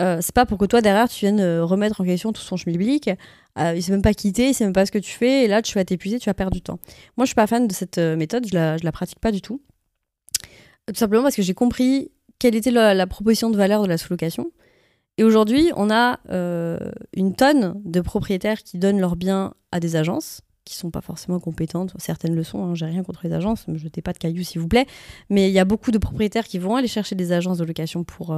Euh, 0.00 0.18
c'est 0.22 0.34
pas 0.34 0.46
pour 0.46 0.56
que 0.56 0.64
toi 0.64 0.80
derrière 0.80 1.08
tu 1.08 1.26
viennes 1.26 1.40
euh, 1.40 1.64
remettre 1.64 2.00
en 2.00 2.04
question 2.04 2.32
tout 2.32 2.40
son 2.40 2.56
schmilblick. 2.56 3.10
Euh, 3.58 3.74
il 3.76 3.82
sait 3.82 3.92
même 3.92 4.02
pas 4.02 4.14
quitté, 4.14 4.48
il 4.48 4.54
sait 4.54 4.64
même 4.64 4.72
pas 4.72 4.86
ce 4.86 4.92
que 4.92 4.98
tu 4.98 5.12
fais, 5.12 5.44
et 5.44 5.48
là 5.48 5.60
tu 5.60 5.74
vas 5.74 5.84
t'épuiser, 5.84 6.18
tu 6.18 6.30
vas 6.30 6.34
perdre 6.34 6.52
du 6.52 6.62
temps. 6.62 6.78
Moi 7.16 7.24
je 7.24 7.28
suis 7.28 7.34
pas 7.34 7.46
fan 7.46 7.68
de 7.68 7.72
cette 7.72 7.98
euh, 7.98 8.16
méthode, 8.16 8.46
je 8.46 8.54
la, 8.54 8.78
je 8.78 8.84
la 8.84 8.92
pratique 8.92 9.20
pas 9.20 9.32
du 9.32 9.42
tout. 9.42 9.60
Tout 10.88 10.94
simplement 10.94 11.22
parce 11.22 11.36
que 11.36 11.42
j'ai 11.42 11.54
compris 11.54 12.10
quelle 12.38 12.54
était 12.54 12.70
la, 12.70 13.06
proposition 13.06 13.50
de 13.50 13.56
valeur 13.56 13.82
de 13.82 13.88
la 13.88 13.98
sous-location. 13.98 14.50
Et 15.18 15.24
aujourd'hui, 15.24 15.70
on 15.76 15.90
a 15.90 16.18
une 17.12 17.36
tonne 17.36 17.80
de 17.84 18.00
propriétaires 18.00 18.64
qui 18.64 18.78
donnent 18.78 18.98
leurs 18.98 19.14
biens 19.14 19.54
à 19.70 19.78
des 19.78 19.94
agences 19.94 20.40
qui 20.64 20.74
sont 20.74 20.90
pas 20.90 21.00
forcément 21.00 21.38
compétentes. 21.38 21.92
Certaines 21.98 22.34
le 22.34 22.42
sont, 22.44 22.64
hein, 22.64 22.74
j'ai 22.74 22.86
rien 22.86 23.02
contre 23.02 23.20
les 23.24 23.32
agences, 23.32 23.66
ne 23.68 23.74
me 23.74 23.78
jetez 23.78 24.00
pas 24.00 24.12
de 24.12 24.18
cailloux 24.18 24.44
s'il 24.44 24.60
vous 24.60 24.68
plaît. 24.68 24.86
Mais 25.28 25.48
il 25.48 25.52
y 25.52 25.58
a 25.58 25.64
beaucoup 25.64 25.90
de 25.90 25.98
propriétaires 25.98 26.44
qui 26.44 26.58
vont 26.58 26.76
aller 26.76 26.88
chercher 26.88 27.14
des 27.14 27.32
agences 27.32 27.58
de 27.58 27.64
location 27.64 28.04
pour, 28.04 28.32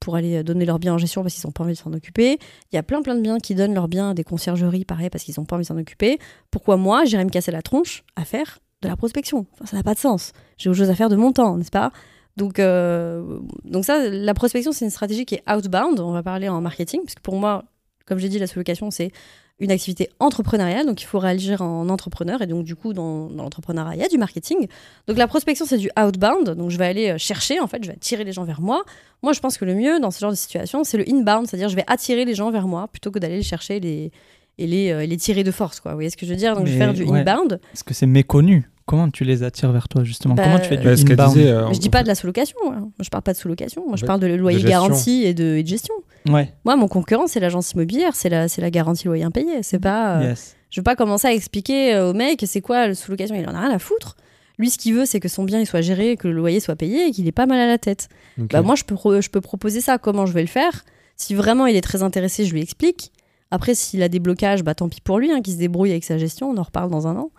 pour 0.00 0.16
aller 0.16 0.42
donner 0.42 0.64
leurs 0.64 0.78
biens 0.78 0.94
en 0.94 0.98
gestion 0.98 1.22
parce 1.22 1.34
qu'ils 1.34 1.46
n'ont 1.46 1.52
pas 1.52 1.64
envie 1.64 1.72
de 1.72 1.78
s'en 1.78 1.92
occuper. 1.92 2.38
Il 2.72 2.76
y 2.76 2.78
a 2.78 2.82
plein 2.82 3.02
plein 3.02 3.14
de 3.14 3.20
biens 3.20 3.38
qui 3.38 3.54
donnent 3.54 3.74
leurs 3.74 3.88
biens 3.88 4.10
à 4.10 4.14
des 4.14 4.24
conciergeries, 4.24 4.84
pareil, 4.84 5.10
parce 5.10 5.24
qu'ils 5.24 5.34
n'ont 5.38 5.44
pas 5.44 5.56
envie 5.56 5.64
de 5.64 5.68
s'en 5.68 5.78
occuper. 5.78 6.18
Pourquoi 6.50 6.76
moi, 6.76 7.04
j'irais 7.04 7.24
me 7.24 7.30
casser 7.30 7.50
la 7.50 7.62
tronche 7.62 8.04
à 8.14 8.24
faire 8.24 8.58
de 8.82 8.88
la 8.88 8.96
prospection? 8.96 9.46
Enfin, 9.54 9.66
Ça 9.66 9.76
n'a 9.76 9.82
pas 9.82 9.94
de 9.94 9.98
sens. 9.98 10.32
J'ai 10.58 10.68
autre 10.68 10.78
chose 10.78 10.90
à 10.90 10.94
faire 10.94 11.08
de 11.08 11.16
mon 11.16 11.32
temps, 11.32 11.56
n'est-ce 11.56 11.70
pas? 11.70 11.92
Donc, 12.36 12.58
euh, 12.58 13.40
donc 13.64 13.84
ça, 13.84 14.08
la 14.08 14.34
prospection, 14.34 14.72
c'est 14.72 14.84
une 14.84 14.90
stratégie 14.90 15.24
qui 15.24 15.36
est 15.36 15.50
outbound. 15.50 15.98
On 16.00 16.12
va 16.12 16.22
parler 16.22 16.48
en 16.48 16.60
marketing, 16.60 17.00
parce 17.02 17.14
que 17.14 17.22
pour 17.22 17.36
moi, 17.36 17.64
comme 18.04 18.18
j'ai 18.18 18.28
dit, 18.28 18.38
la 18.38 18.46
sous-location, 18.46 18.90
c'est 18.90 19.10
une 19.58 19.70
activité 19.70 20.10
entrepreneuriale, 20.20 20.84
donc 20.84 21.00
il 21.00 21.06
faut 21.06 21.18
réagir 21.18 21.62
en 21.62 21.88
entrepreneur, 21.88 22.42
et 22.42 22.46
donc 22.46 22.64
du 22.64 22.76
coup, 22.76 22.92
dans, 22.92 23.28
dans 23.28 23.44
l'entrepreneuriat, 23.44 23.94
il 23.94 24.00
y 24.02 24.04
a 24.04 24.08
du 24.08 24.18
marketing. 24.18 24.66
Donc 25.06 25.16
la 25.16 25.26
prospection, 25.26 25.64
c'est 25.64 25.78
du 25.78 25.90
outbound, 25.98 26.50
donc 26.50 26.70
je 26.70 26.76
vais 26.76 26.86
aller 26.86 27.10
euh, 27.10 27.18
chercher, 27.18 27.58
en 27.60 27.66
fait, 27.66 27.82
je 27.82 27.88
vais 27.88 27.94
attirer 27.94 28.24
les 28.24 28.32
gens 28.32 28.44
vers 28.44 28.60
moi. 28.60 28.84
Moi, 29.22 29.32
je 29.32 29.40
pense 29.40 29.56
que 29.56 29.64
le 29.64 29.74
mieux 29.74 29.98
dans 29.98 30.10
ce 30.10 30.20
genre 30.20 30.30
de 30.30 30.36
situation, 30.36 30.84
c'est 30.84 30.98
le 30.98 31.08
inbound, 31.08 31.46
c'est-à-dire 31.46 31.70
je 31.70 31.76
vais 31.76 31.84
attirer 31.86 32.24
les 32.26 32.34
gens 32.34 32.50
vers 32.50 32.68
moi, 32.68 32.88
plutôt 32.88 33.10
que 33.10 33.18
d'aller 33.18 33.36
les 33.36 33.42
chercher 33.42 33.80
les, 33.80 34.12
et 34.58 34.66
les, 34.66 34.90
euh, 34.90 35.06
les 35.06 35.16
tirer 35.16 35.42
de 35.42 35.50
force, 35.50 35.80
quoi. 35.80 35.92
Vous 35.92 35.96
voyez 35.96 36.10
ce 36.10 36.16
que 36.16 36.26
je 36.26 36.32
veux 36.32 36.36
dire? 36.38 36.54
Donc 36.54 36.66
je 36.66 36.72
vais 36.72 36.78
faire 36.78 36.92
du 36.92 37.04
ouais. 37.04 37.20
inbound. 37.20 37.58
Parce 37.72 37.82
que 37.82 37.94
c'est 37.94 38.06
méconnu. 38.06 38.68
Comment 38.86 39.10
tu 39.10 39.24
les 39.24 39.42
attires 39.42 39.72
vers 39.72 39.88
toi, 39.88 40.04
justement 40.04 40.34
Bah, 40.34 40.44
Comment 40.44 40.58
tu 40.60 40.68
fais 40.68 40.76
du 40.76 40.84
Bah, 40.84 40.92
inbound 40.92 41.34
disait, 41.34 41.48
euh, 41.50 41.72
je 41.72 41.78
dis 41.80 41.90
pas 41.90 42.02
de 42.04 42.08
la 42.08 42.14
sous-location, 42.14 42.56
moi. 42.64 42.74
Moi, 42.76 42.90
je 43.02 43.08
parle 43.10 43.22
pas 43.24 43.32
de 43.32 43.36
sous-location, 43.38 43.84
moi 43.86 43.96
je 43.96 44.06
parle 44.06 44.20
de 44.20 44.28
loyer 44.28 44.58
gestion. 44.60 44.70
garanti 44.70 45.24
et 45.24 45.34
de, 45.34 45.56
et 45.56 45.62
de 45.64 45.68
gestion. 45.68 45.94
Ouais. 46.28 46.52
Moi, 46.64 46.76
mon 46.76 46.86
concurrent, 46.86 47.26
c'est 47.26 47.40
l'agence 47.40 47.72
immobilière, 47.72 48.14
c'est 48.14 48.28
la, 48.28 48.46
c'est 48.48 48.60
la 48.60 48.70
garantie 48.70 49.06
loyer 49.06 49.24
impayé. 49.24 49.62
C'est 49.62 49.80
pas. 49.80 50.18
euh, 50.18 50.28
Yes. 50.28 50.54
Je 50.70 50.80
veux 50.80 50.84
pas 50.84 50.94
commencer 50.96 51.26
à 51.28 51.32
expliquer 51.32 51.94
euh, 51.94 52.10
au 52.10 52.12
mec 52.12 52.42
c'est 52.46 52.60
quoi 52.60 52.86
le 52.86 52.94
sous-location. 52.94 53.34
Il 53.34 53.48
en 53.48 53.54
a 53.54 53.60
rien 53.60 53.70
à 53.70 53.78
foutre. 53.78 54.16
Lui, 54.58 54.70
ce 54.70 54.78
qu'il 54.78 54.94
veut, 54.94 55.04
c'est 55.04 55.20
que 55.20 55.28
son 55.28 55.44
bien 55.44 55.60
il 55.60 55.66
soit 55.66 55.80
géré, 55.80 56.16
que 56.16 56.28
le 56.28 56.34
loyer 56.34 56.60
soit 56.60 56.76
payé 56.76 57.08
et 57.08 57.10
qu'il 57.10 57.26
ait 57.28 57.32
pas 57.32 57.46
mal 57.46 57.58
à 57.60 57.66
la 57.66 57.78
tête. 57.78 58.08
Bah, 58.38 58.62
moi, 58.62 58.74
je 58.74 58.84
peux, 58.84 58.96
je 59.20 59.30
peux 59.30 59.40
proposer 59.40 59.80
ça. 59.80 59.98
Comment 59.98 60.26
je 60.26 60.32
vais 60.32 60.40
le 60.42 60.46
faire? 60.48 60.84
Si 61.16 61.34
vraiment 61.34 61.66
il 61.66 61.76
est 61.76 61.80
très 61.82 62.02
intéressé, 62.02 62.44
je 62.44 62.52
lui 62.52 62.62
explique. 62.62 63.10
Après, 63.50 63.74
s'il 63.74 64.02
a 64.02 64.08
des 64.08 64.18
blocages, 64.18 64.64
bah 64.64 64.74
tant 64.74 64.88
pis 64.88 65.00
pour 65.00 65.18
lui, 65.18 65.30
hein, 65.30 65.40
qu'il 65.40 65.54
se 65.54 65.58
débrouille 65.58 65.90
avec 65.92 66.04
sa 66.04 66.18
gestion. 66.18 66.50
On 66.50 66.56
en 66.56 66.62
reparle 66.64 66.90
dans 66.90 67.06
un 67.06 67.16
an. 67.16 67.30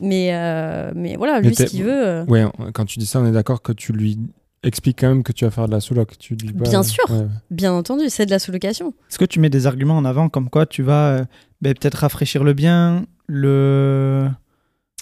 Mais, 0.00 0.30
euh, 0.34 0.92
mais 0.94 1.16
voilà, 1.16 1.40
Mais 1.40 1.48
lui, 1.48 1.54
ce 1.54 1.62
t'es- 1.64 1.68
qu'il 1.68 1.84
veut. 1.84 2.06
euh, 2.06 2.24
Ouais, 2.26 2.44
quand 2.72 2.84
tu 2.84 2.98
dis 2.98 3.06
ça, 3.06 3.20
on 3.20 3.26
est 3.26 3.32
d'accord 3.32 3.62
que 3.62 3.72
tu 3.72 3.92
lui 3.92 4.18
expliques 4.62 4.98
quand 5.00 5.08
même 5.08 5.22
que 5.22 5.32
tu 5.32 5.44
vas 5.44 5.50
faire 5.50 5.66
de 5.66 5.72
la 5.72 5.80
sous-loc. 5.80 6.16
Tu 6.18 6.36
dis 6.36 6.52
pas- 6.52 6.64
Bien 6.68 6.82
sûr. 6.82 7.04
Ouais, 7.10 7.18
ouais. 7.18 7.26
Bien 7.50 7.72
entendu, 7.72 8.04
c'est 8.08 8.24
de 8.26 8.30
la 8.30 8.38
sous-location. 8.38 8.94
Est-ce 9.10 9.18
que 9.18 9.24
tu 9.24 9.40
mets 9.40 9.50
des 9.50 9.66
arguments 9.66 9.96
en 9.96 10.04
avant 10.04 10.28
comme 10.28 10.48
quoi 10.48 10.64
tu 10.66 10.82
vas 10.82 11.08
euh, 11.10 11.24
ben, 11.60 11.74
peut-être 11.74 11.96
rafraîchir 11.96 12.44
le 12.44 12.52
bien, 12.54 13.04
le, 13.26 14.28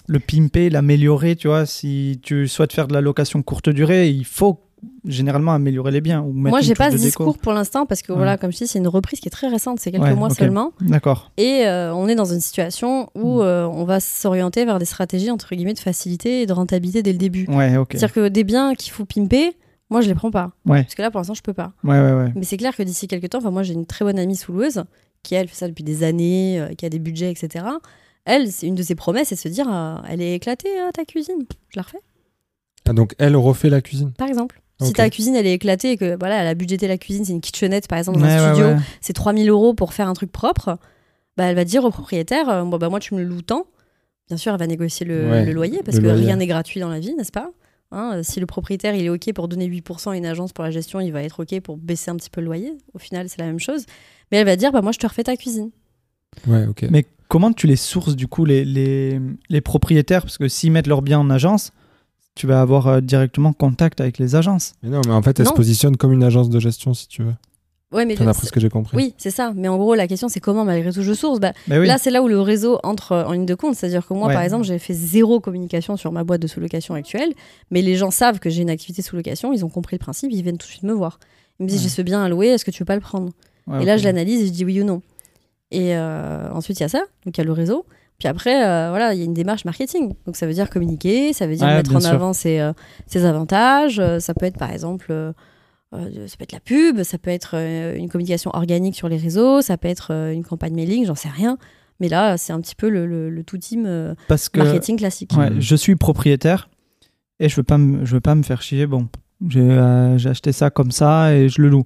le 0.07 0.19
pimper, 0.19 0.69
l'améliorer, 0.69 1.35
tu 1.35 1.47
vois 1.47 1.65
Si 1.65 2.19
tu 2.23 2.47
souhaites 2.47 2.73
faire 2.73 2.87
de 2.87 2.93
la 2.93 3.01
location 3.01 3.41
courte 3.41 3.69
durée, 3.69 4.09
il 4.09 4.25
faut 4.25 4.59
généralement 5.05 5.53
améliorer 5.53 5.91
les 5.91 6.01
biens. 6.01 6.21
Ou 6.21 6.31
mettre 6.33 6.49
Moi, 6.51 6.61
j'ai 6.61 6.73
pas 6.75 6.89
de 6.89 6.97
ce 6.97 7.03
déco. 7.03 7.07
discours 7.23 7.37
pour 7.37 7.53
l'instant 7.53 7.85
parce 7.85 8.01
que 8.01 8.11
Ouais. 8.11 8.17
voilà, 8.17 8.37
comme 8.37 8.51
je 8.51 8.57
dis, 8.57 8.67
c'est 8.67 8.79
une 8.79 8.87
reprise 8.87 9.19
qui 9.19 9.27
est 9.27 9.31
très 9.31 9.47
récente, 9.47 9.79
c'est 9.79 9.91
quelques 9.91 10.03
Ouais, 10.03 10.15
mois 10.15 10.29
seulement. 10.29 10.71
D'accord. 10.81 11.31
Et 11.37 11.65
euh, 11.67 11.93
on 11.93 12.07
est 12.07 12.15
dans 12.15 12.25
une 12.25 12.39
situation 12.41 13.09
où 13.15 13.39
Mm. 13.39 13.41
euh, 13.41 13.67
on 13.67 13.83
va 13.85 13.99
s'orienter 13.99 14.65
vers 14.65 14.79
des 14.79 14.85
stratégies 14.85 15.31
entre 15.31 15.53
guillemets 15.55 15.73
de 15.73 15.79
facilité 15.79 16.41
et 16.41 16.45
de 16.45 16.53
rentabilité 16.53 17.03
dès 17.03 17.11
le 17.11 17.17
début. 17.17 17.45
Ouais, 17.49 17.75
ok. 17.77 17.89
C'est-à-dire 17.91 18.13
que 18.13 18.27
des 18.27 18.43
biens 18.43 18.75
qu'il 18.75 18.91
faut 18.91 19.05
pimper, 19.05 19.51
moi 19.89 20.01
je 20.01 20.07
les 20.07 20.15
prends 20.15 20.31
pas. 20.31 20.51
Ouais. 20.65 20.83
Parce 20.83 20.95
que 20.95 21.01
là 21.01 21.11
pour 21.11 21.19
l'instant 21.19 21.33
je 21.33 21.41
peux 21.41 21.53
pas. 21.53 21.73
Ouais, 21.83 21.99
ouais, 21.99 22.13
ouais. 22.13 22.31
Mais 22.35 22.43
c'est 22.43 22.57
clair 22.57 22.75
que 22.75 22.83
d'ici 22.83 23.07
quelques 23.07 23.29
temps, 23.29 23.39
enfin 23.39 23.51
moi 23.51 23.63
j'ai 23.63 23.73
une 23.73 23.85
très 23.85 24.05
bonne 24.05 24.19
amie 24.19 24.35
souloueuse 24.35 24.83
qui 25.23 25.35
elle 25.35 25.47
fait 25.47 25.55
ça 25.55 25.67
depuis 25.67 25.83
des 25.83 26.03
années, 26.03 26.59
euh, 26.59 26.73
qui 26.73 26.85
a 26.85 26.89
des 26.89 26.99
budgets, 26.99 27.31
etc. 27.31 27.65
Elle, 28.25 28.51
c'est 28.51 28.67
une 28.67 28.75
de 28.75 28.83
ses 28.83 28.95
promesses, 28.95 29.27
c'est 29.29 29.35
de 29.35 29.39
se 29.39 29.47
dire, 29.49 29.67
euh, 29.71 29.95
elle 30.09 30.21
est 30.21 30.33
éclatée 30.35 30.79
à 30.79 30.91
ta 30.91 31.03
cuisine, 31.05 31.43
je 31.69 31.77
la 31.77 31.81
refais, 31.83 31.99
Ah, 32.87 32.93
donc 32.93 33.15
elle 33.17 33.35
refait 33.35 33.69
la 33.69 33.81
cuisine? 33.81 34.11
par 34.17 34.27
exemple. 34.27 34.61
Si 34.83 34.89
Ok. 34.91 34.95
ta 34.97 35.09
cuisine 35.09 35.35
elle 35.35 35.47
est 35.47 35.53
éclatée 35.53 35.91
et 35.91 35.97
que 35.97 36.17
voilà, 36.17 36.41
elle 36.41 36.47
a 36.47 36.53
budgété 36.55 36.87
la 36.87 36.97
cuisine, 36.97 37.25
c'est 37.25 37.33
une 37.33 37.41
kitchenette 37.41 37.87
par 37.87 37.97
exemple 37.99 38.19
dans 38.19 38.25
Ouais, 38.25 38.31
un 38.33 38.47
ouais, 38.49 38.53
studio, 38.55 38.69
ouais. 38.75 38.81
c'est 39.01 39.13
3000 39.13 39.49
euros 39.49 39.73
pour 39.73 39.93
faire 39.93 40.07
un 40.07 40.13
truc 40.13 40.31
propre, 40.31 40.77
bah, 41.37 41.45
elle 41.45 41.55
va 41.55 41.65
dire 41.65 41.83
au 41.83 41.89
propriétaire 41.89 42.47
euh, 42.49 42.63
bon, 42.63 42.77
bah, 42.77 42.89
Moi, 42.89 42.99
tu 42.99 43.13
me 43.15 43.19
le 43.21 43.25
loues 43.27 43.41
tant. 43.41 43.65
Bien 44.29 44.37
sûr, 44.37 44.53
elle 44.53 44.59
va 44.59 44.67
négocier 44.67 45.05
le, 45.05 45.29
Ouais, 45.29 45.45
le 45.45 45.51
loyer 45.51 45.81
parce 45.83 45.97
le 45.97 46.03
que 46.03 46.07
loyer. 46.07 46.25
rien 46.27 46.35
n'est 46.37 46.47
gratuit 46.47 46.79
dans 46.79 46.89
la 46.89 46.99
vie, 46.99 47.13
n'est-ce 47.15 47.31
pas? 47.31 47.51
Hein, 47.91 48.11
euh, 48.15 48.23
Si 48.23 48.39
le 48.39 48.45
propriétaire 48.45 48.95
il 48.95 49.03
est 49.05 49.09
OK 49.09 49.31
pour 49.33 49.47
donner 49.47 49.67
8% 49.67 50.11
à 50.11 50.15
une 50.15 50.25
agence 50.25 50.53
pour 50.53 50.63
la 50.63 50.71
gestion, 50.71 50.99
il 50.99 51.11
va 51.11 51.21
être 51.23 51.41
OK 51.43 51.59
pour 51.61 51.77
baisser 51.77 52.09
un 52.11 52.15
petit 52.15 52.29
peu 52.29 52.39
le 52.41 52.45
loyer. 52.45 52.73
Au 52.93 52.99
final, 52.99 53.27
c'est 53.29 53.39
la 53.39 53.45
même 53.47 53.59
chose. 53.59 53.85
Mais 54.31 54.37
elle 54.37 54.45
va 54.45 54.55
dire 54.55 54.71
bah, 54.71 54.81
Moi, 54.81 54.91
je 54.91 54.99
te 54.99 55.07
refais 55.07 55.23
ta 55.23 55.35
cuisine. 55.35 55.71
Ouais, 56.47 56.65
ok. 56.65 56.85
Mais 56.89 57.05
comment 57.27 57.51
tu 57.51 57.67
les 57.67 57.75
sources 57.75 58.15
du 58.15 58.27
coup, 58.27 58.45
les, 58.45 58.63
les, 58.65 59.19
les 59.49 59.61
propriétaires? 59.61 60.21
Parce 60.23 60.37
que 60.37 60.47
s'ils 60.47 60.71
mettent 60.71 60.87
leurs 60.87 61.01
biens 61.01 61.19
en 61.19 61.29
agence, 61.29 61.71
tu 62.35 62.47
vas 62.47 62.61
avoir 62.61 62.87
euh, 62.87 63.01
directement 63.01 63.53
contact 63.53 64.01
avec 64.01 64.17
les 64.17 64.35
agences. 64.35 64.73
Mais 64.83 64.89
non, 64.89 65.01
mais 65.05 65.13
en 65.13 65.21
fait, 65.21 65.39
elle 65.39 65.45
Non. 65.45 65.51
se 65.51 65.55
positionne 65.55 65.97
comme 65.97 66.11
une 66.13 66.23
agence 66.23 66.49
de 66.49 66.59
gestion, 66.59 66.93
si 66.93 67.07
tu 67.07 67.23
veux. 67.23 67.33
Ouais, 67.91 68.05
mais 68.05 68.15
d'après 68.15 68.47
ce 68.47 68.51
que 68.51 68.59
j'ai 68.59 68.69
compris. 68.69 68.97
oui, 68.97 69.13
c'est 69.19 69.29
ça. 69.29 69.53
Mais 69.55 69.67
en 69.67 69.77
gros, 69.77 69.93
la 69.93 70.07
question, 70.07 70.27
c'est 70.27 70.39
comment, 70.39 70.65
malgré 70.65 70.91
tout, 70.91 71.03
je 71.03 71.13
source 71.13 71.39
bah, 71.39 71.53
Bah 71.67 71.79
oui. 71.79 71.85
Là, 71.85 71.99
c'est 71.99 72.09
là 72.09 72.23
où 72.23 72.27
le 72.27 72.41
réseau 72.41 72.79
entre 72.81 73.11
euh, 73.11 73.23
en 73.25 73.33
ligne 73.33 73.45
de 73.45 73.53
compte. 73.53 73.75
C'est-à-dire 73.75 74.07
que 74.07 74.15
moi, 74.15 74.29
Ouais. 74.29 74.33
par 74.33 74.41
exemple, 74.41 74.63
j'ai 74.65 74.79
fait 74.79 74.95
zéro 74.95 75.39
communication 75.39 75.95
sur 75.95 76.11
ma 76.11 76.23
boîte 76.23 76.41
de 76.41 76.47
sous-location 76.47 76.95
actuelle, 76.95 77.33
mais 77.69 77.83
les 77.83 77.95
gens 77.95 78.09
savent 78.09 78.39
que 78.39 78.49
j'ai 78.49 78.63
une 78.63 78.71
activité 78.71 79.03
sous-location, 79.03 79.53
ils 79.53 79.63
ont 79.63 79.69
compris 79.69 79.95
le 79.95 79.99
principe, 79.99 80.31
ils 80.31 80.41
viennent 80.41 80.57
tout 80.57 80.65
de 80.65 80.71
suite 80.71 80.81
me 80.83 80.93
voir. 80.93 81.19
Ils 81.59 81.63
me 81.63 81.69
disent, 81.69 81.77
Ouais. 81.81 81.83
j'ai 81.83 81.89
ce 81.89 82.01
bien 82.01 82.23
à 82.23 82.29
louer, 82.29 82.47
est-ce 82.47 82.65
que 82.65 82.71
tu 82.71 82.79
veux 82.81 82.85
pas 82.87 82.95
le 82.95 83.01
prendre? 83.01 83.29
Ouais, 83.67 83.83
Et 83.83 83.85
là, 83.85 83.95
je 83.97 84.03
l'analyse 84.05 84.41
et 84.41 84.47
je 84.47 84.51
dis 84.51 84.65
oui 84.65 84.81
ou 84.81 84.85
non. 84.85 85.03
Et 85.69 85.95
euh, 85.95 86.51
ensuite, 86.51 86.79
il 86.79 86.83
y 86.83 86.85
a 86.85 86.89
ça, 86.89 87.03
donc 87.25 87.37
il 87.37 87.39
y 87.39 87.41
a 87.41 87.43
le 87.45 87.51
réseau. 87.51 87.85
Puis 88.23 88.29
après, 88.29 88.65
euh, 88.65 88.87
voilà, 88.87 89.13
il 89.13 89.19
y 89.19 89.21
a 89.21 89.25
une 89.25 89.33
démarche 89.33 89.65
marketing. 89.65 90.13
Donc 90.25 90.37
ça 90.37 90.47
veut 90.47 90.53
dire 90.53 90.69
communiquer, 90.69 91.33
ça 91.33 91.45
veut 91.45 91.55
dire 91.57 91.67
mettre 91.75 91.93
en 91.93 91.99
sûr. 91.99 92.09
avant 92.13 92.31
ses, 92.31 92.57
euh, 92.57 92.71
ses 93.05 93.25
avantages. 93.25 93.99
Euh, 93.99 94.21
ça 94.21 94.33
peut 94.33 94.45
être 94.45 94.57
par 94.57 94.71
exemple, 94.71 95.07
euh, 95.11 95.33
ça 95.91 96.37
peut 96.37 96.43
être 96.43 96.53
la 96.53 96.61
pub, 96.61 97.03
ça 97.03 97.17
peut 97.17 97.31
être 97.31 97.55
une 97.97 98.07
communication 98.07 98.49
organique 98.53 98.95
sur 98.95 99.09
les 99.09 99.17
réseaux, 99.17 99.61
ça 99.61 99.75
peut 99.77 99.89
être 99.89 100.11
une 100.31 100.45
campagne 100.45 100.73
mailing, 100.73 101.05
j'en 101.05 101.15
sais 101.15 101.27
rien. 101.27 101.57
Mais 101.99 102.07
là, 102.07 102.37
c'est 102.37 102.53
un 102.53 102.61
petit 102.61 102.75
peu 102.75 102.87
le, 102.87 103.05
le- 103.05 103.29
le 103.29 103.43
tout 103.43 103.57
team 103.57 104.15
Parce 104.29 104.47
que 104.47 104.61
marketing 104.61 104.97
classique. 104.97 105.31
ouais, 105.37 105.49
je 105.59 105.75
suis 105.75 105.97
propriétaire 105.97 106.69
et 107.41 107.49
je 107.49 107.57
veux 107.57 107.63
pas 107.63 107.77
me, 107.77 108.05
je 108.05 108.13
veux 108.13 108.21
pas 108.21 108.35
me 108.35 108.43
faire 108.43 108.61
chier. 108.61 108.87
Bon, 108.87 109.09
j'ai 109.49 109.69
acheté 110.29 110.53
ça 110.53 110.69
comme 110.69 110.91
ça 110.91 111.35
et 111.35 111.49
je 111.49 111.61
le 111.61 111.67
loue. 111.67 111.83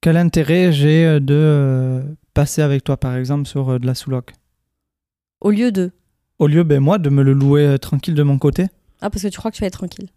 Quel 0.00 0.16
intérêt 0.16 0.72
j'ai 0.72 1.20
de 1.20 2.00
passer 2.32 2.62
avec 2.62 2.84
toi, 2.84 2.96
par 2.96 3.14
exemple, 3.16 3.46
sur 3.46 3.78
de 3.78 3.86
la 3.86 3.94
sous-loc? 3.94 4.32
Au 5.40 5.50
lieu 5.50 5.72
de. 5.72 5.92
Au 6.38 6.46
lieu, 6.46 6.64
ben, 6.64 6.80
moi, 6.80 6.98
de 6.98 7.08
me 7.10 7.22
le 7.22 7.32
louer 7.32 7.66
euh, 7.66 7.78
tranquille 7.78 8.14
de 8.14 8.22
mon 8.22 8.38
côté 8.38 8.66
Ah, 9.00 9.10
parce 9.10 9.22
que 9.22 9.28
tu 9.28 9.38
crois 9.38 9.50
que 9.50 9.56
tu 9.56 9.62
vas 9.62 9.68
être 9.68 9.78
tranquille. 9.78 10.08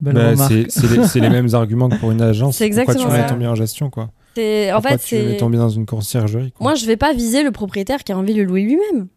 Bah, 0.00 0.36
c'est 0.36 1.20
les, 1.20 1.30
mêmes 1.30 1.54
arguments 1.54 1.88
que 1.88 1.96
pour 1.96 2.10
une 2.10 2.20
agence. 2.20 2.58
C'est 2.58 2.68
Pourquoi 2.68 2.94
tu 2.94 3.00
exactement 3.00 3.22
mets 3.22 3.26
ton 3.26 3.36
bien 3.36 3.50
en 3.50 3.54
gestion, 3.54 3.88
quoi? 3.88 4.10
C'est- 4.34 4.70
En 4.70 4.76
Pourquoi 4.76 4.98
fait, 4.98 5.22
tu 5.22 5.26
mets 5.26 5.36
ton 5.38 5.48
bien 5.48 5.60
dans 5.60 5.70
une 5.70 5.86
conciergerie 5.86 6.52
quoi? 6.52 6.64
Moi, 6.64 6.74
je 6.74 6.84
vais 6.84 6.98
pas 6.98 7.14
viser 7.14 7.42
le 7.42 7.50
propriétaire 7.50 8.04
qui 8.04 8.12
a 8.12 8.18
envie 8.18 8.34
de 8.34 8.42
le 8.42 8.44
louer 8.44 8.62
lui-même. 8.62 9.08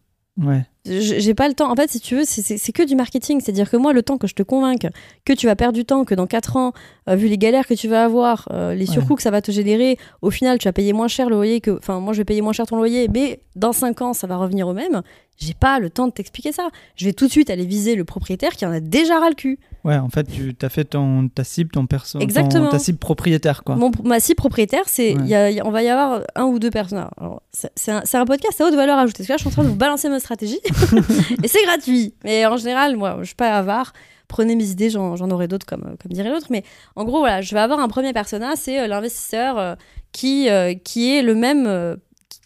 Ouais. 0.41 0.65
J'ai 0.85 1.33
pas 1.35 1.47
le 1.47 1.53
temps. 1.53 1.69
En 1.71 1.75
fait, 1.75 1.89
si 1.91 1.99
tu 1.99 2.15
veux, 2.15 2.23
c'est- 2.25 2.71
que 2.71 2.83
du 2.83 2.95
marketing. 2.95 3.41
C'est-à-dire 3.41 3.69
que 3.69 3.77
moi, 3.77 3.93
le 3.93 4.01
temps 4.01 4.17
que 4.17 4.25
je 4.27 4.33
te 4.33 4.41
convainque 4.41 4.87
que 5.25 5.33
tu 5.33 5.45
vas 5.45 5.55
perdre 5.55 5.73
du 5.75 5.85
temps, 5.85 6.05
que 6.05 6.15
dans 6.15 6.25
4 6.27 6.55
ans, 6.57 6.71
euh, 7.09 7.15
vu 7.15 7.27
les 7.27 7.37
galères 7.37 7.67
que 7.67 7.73
tu 7.73 7.87
vas 7.87 8.05
avoir, 8.05 8.47
euh, 8.51 8.73
les 8.73 8.87
Ouais. 8.87 8.93
surcoûts 8.93 9.15
que 9.15 9.21
ça 9.21 9.31
va 9.31 9.41
te 9.41 9.51
générer, 9.51 9.97
au 10.21 10.31
final, 10.31 10.57
tu 10.57 10.67
vas 10.67 10.73
payer 10.73 10.93
moins 10.93 11.07
cher 11.09 11.29
le 11.29 11.35
loyer 11.35 11.59
que. 11.61 11.71
Enfin, 11.77 11.99
moi, 11.99 12.13
je 12.13 12.19
vais 12.19 12.25
payer 12.25 12.41
moins 12.41 12.53
cher 12.53 12.65
ton 12.65 12.77
loyer, 12.77 13.07
mais 13.13 13.41
dans 13.55 13.73
5 13.73 14.01
ans, 14.01 14.13
ça 14.13 14.25
va 14.27 14.37
revenir 14.37 14.67
au 14.67 14.73
même. 14.73 15.01
J'ai 15.39 15.53
pas 15.53 15.79
le 15.79 15.89
temps 15.89 16.07
de 16.07 16.11
t'expliquer 16.11 16.51
ça. 16.51 16.67
Je 16.97 17.05
vais 17.05 17.13
tout 17.13 17.25
de 17.27 17.31
suite 17.31 17.49
aller 17.49 17.65
viser 17.65 17.95
le 17.95 18.03
propriétaire 18.03 18.51
qui 18.57 18.65
en 18.65 18.71
a 18.71 18.81
déjà 18.81 19.19
ras 19.19 19.29
le 19.29 19.35
cul. 19.35 19.57
Ouais, 19.85 19.95
en 19.95 20.09
fait, 20.09 20.25
tu 20.25 20.53
as 20.61 20.67
fait 20.69 20.83
ton, 20.83 21.29
ta 21.29 21.45
cible, 21.45 21.71
ton 21.71 21.85
perso, 21.87 22.19
ton- 22.19 22.23
Exactement. 22.23 22.67
ta 22.69 22.77
cible 22.79 22.97
propriétaire, 22.97 23.63
quoi. 23.63 23.77
Mon, 23.77 23.89
ma 24.03 24.19
cible 24.19 24.35
propriétaire, 24.35 24.83
c'est 24.87 25.15
Ouais. 25.15 25.21
il 25.21 25.27
y 25.29 25.35
a- 25.35 25.49
il 25.49 25.55
y 25.55 25.59
a- 25.61 25.65
on 25.65 25.71
va 25.71 25.81
y 25.81 25.87
avoir 25.87 26.21
un 26.35 26.43
ou 26.43 26.59
deux 26.59 26.69
personnes. 26.71 27.07
Alors, 27.17 27.41
c'est- 27.53 27.89
un, 27.89 28.03
un 28.13 28.25
podcast 28.25 28.59
à 28.59 28.65
haute 28.65 28.75
valeur 28.75 28.97
ajoutée. 28.99 29.19
Parce 29.19 29.27
que 29.27 29.31
là, 29.33 29.37
je 29.37 29.41
suis 29.43 29.47
en 29.47 29.51
train 29.51 29.63
de 29.63 29.69
vous 29.69 29.75
balancer 29.75 30.09
ma 30.09 30.19
stratégie 30.19 30.59
et 31.43 31.47
c'est 31.47 31.63
gratuit. 31.63 32.13
Mais 32.25 32.45
en 32.45 32.57
général, 32.57 32.97
moi, 32.97 33.17
je 33.21 33.27
suis 33.27 33.35
pas 33.35 33.57
avare. 33.57 33.93
Prenez 34.27 34.55
mes 34.57 34.69
idées, 34.69 34.89
j'en 34.89 35.15
j'en 35.15 35.29
aurai 35.31 35.47
d'autres, 35.47 35.65
comme, 35.65 35.95
comme 36.01 36.11
dirait 36.11 36.29
l'autre. 36.29 36.47
Mais 36.49 36.63
en 36.97 37.05
gros, 37.05 37.19
voilà, 37.19 37.41
je 37.41 37.55
vais 37.55 37.61
avoir 37.61 37.79
un 37.79 37.87
premier 37.87 38.11
persona, 38.11 38.55
c'est 38.57 38.81
euh, 38.81 38.87
l'investisseur 38.87 39.57
euh, 39.57 39.75
qui, 40.11 40.49
euh, 40.49 40.73
qui 40.75 41.15
est 41.15 41.21
le 41.21 41.33
même. 41.33 41.97
qui- 42.29 42.39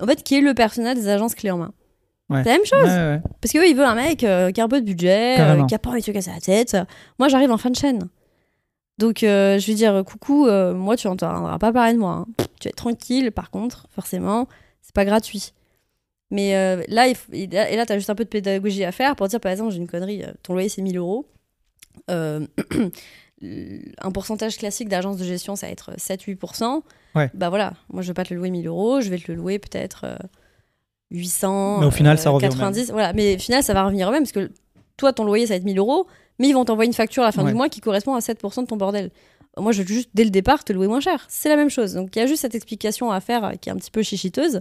en 0.00 0.06
fait, 0.06 0.22
qui 0.22 0.36
est 0.36 0.40
le 0.40 0.54
persona 0.54 0.94
des 0.94 1.08
agences 1.08 1.34
clés 1.34 1.50
en 1.50 1.58
main. 1.58 1.72
Ouais. 2.28 2.42
C'est 2.42 2.50
la 2.50 2.56
même 2.56 2.66
chose. 2.66 2.88
Ouais. 2.88 3.20
Parce 3.40 3.52
qu'eux, 3.52 3.68
ils 3.68 3.76
veulent 3.76 3.86
un 3.86 3.94
mec 3.94 4.24
euh, 4.24 4.50
qui 4.50 4.60
a 4.60 4.64
un 4.64 4.68
peu 4.68 4.80
de 4.80 4.86
budget, 4.86 5.40
euh, 5.40 5.64
qui 5.66 5.74
a 5.74 5.78
pas 5.78 5.90
envie 5.90 6.00
de 6.00 6.04
se 6.04 6.10
casser 6.10 6.30
la 6.32 6.40
tête. 6.40 6.76
Moi, 7.18 7.28
j'arrive 7.28 7.52
en 7.52 7.56
fin 7.56 7.70
de 7.70 7.76
chaîne. 7.76 8.08
Donc, 8.98 9.22
euh, 9.22 9.58
je 9.58 9.66
vais 9.66 9.74
dire, 9.74 10.02
coucou, 10.04 10.46
euh, 10.46 10.74
moi, 10.74 10.96
tu 10.96 11.06
n'entendras 11.06 11.58
pas 11.58 11.72
parler 11.72 11.92
de 11.92 11.98
moi. 11.98 12.12
hein. 12.12 12.26
Tu 12.60 12.66
vas 12.66 12.70
être 12.70 12.76
tranquille, 12.76 13.30
par 13.30 13.50
contre, 13.50 13.86
forcément, 13.90 14.48
c'est 14.82 14.94
pas 14.94 15.04
gratuit. 15.04 15.52
Mais 16.32 16.52
là, 16.88 17.06
il 17.06 17.16
et 17.32 17.46
là, 17.46 17.86
tu 17.86 17.92
as 17.92 17.98
juste 17.98 18.10
un 18.10 18.16
peu 18.16 18.24
de 18.24 18.28
pédagogie 18.28 18.82
à 18.84 18.90
faire 18.90 19.14
pour 19.14 19.28
dire, 19.28 19.38
par 19.38 19.52
exemple, 19.52 19.70
j'ai 19.70 19.78
une 19.78 19.86
connerie, 19.86 20.24
ton 20.42 20.54
loyer, 20.54 20.68
c'est 20.68 20.82
1000 20.82 20.96
euros. 20.98 21.26
Un 22.08 24.10
pourcentage 24.12 24.56
classique 24.56 24.88
d'agence 24.88 25.18
de 25.18 25.24
gestion, 25.24 25.56
ça 25.56 25.66
va 25.66 25.72
être 25.72 25.92
7-8%. 25.98 26.82
Ouais. 27.14 27.30
Bah 27.34 27.50
voilà, 27.50 27.74
moi, 27.92 28.00
je 28.02 28.08
vais 28.08 28.14
pas 28.14 28.24
te 28.24 28.32
le 28.32 28.40
louer 28.40 28.48
1000 28.50 28.66
euros, 28.66 29.02
je 29.02 29.10
vais 29.10 29.18
te 29.18 29.30
le 29.30 29.36
louer 29.36 29.58
peut-être 29.58 30.06
800. 31.10 31.78
Mais 31.80 31.86
au 31.86 31.90
final, 31.90 32.18
ça 32.18 32.30
revient 32.30 32.46
au 32.46 32.50
90. 32.50 32.90
Voilà, 32.90 33.12
mais 33.12 33.36
au 33.36 33.38
final, 33.38 33.62
ça 33.62 33.74
va 33.74 33.84
revenir 33.84 34.08
au 34.08 34.10
même 34.10 34.22
parce 34.22 34.32
que 34.32 34.50
toi, 34.96 35.12
ton 35.12 35.24
loyer, 35.24 35.46
ça 35.46 35.54
va 35.54 35.56
être 35.58 35.64
1000 35.64 35.78
euros, 35.78 36.06
mais 36.38 36.48
ils 36.48 36.52
vont 36.52 36.64
t'envoyer 36.64 36.88
une 36.88 36.94
facture 36.94 37.22
à 37.22 37.26
la 37.26 37.32
fin 37.32 37.42
Ouais. 37.44 37.50
du 37.50 37.56
mois 37.56 37.68
qui 37.68 37.80
correspond 37.80 38.14
à 38.14 38.20
7% 38.20 38.62
de 38.62 38.66
ton 38.66 38.76
bordel. 38.76 39.10
Moi, 39.58 39.72
je 39.72 39.82
vais 39.82 39.88
juste, 39.88 40.10
dès 40.14 40.24
le 40.24 40.30
départ, 40.30 40.64
te 40.64 40.72
louer 40.72 40.86
moins 40.86 41.00
cher. 41.00 41.24
C'est 41.28 41.48
la 41.48 41.56
même 41.56 41.70
chose. 41.70 41.94
Donc, 41.94 42.14
il 42.14 42.18
y 42.18 42.22
a 42.22 42.26
juste 42.26 42.42
cette 42.42 42.54
explication 42.54 43.10
à 43.10 43.20
faire 43.20 43.44
euh, 43.44 43.52
qui 43.52 43.68
est 43.70 43.72
un 43.72 43.76
petit 43.76 43.90
peu 43.90 44.02
chichiteuse. 44.02 44.60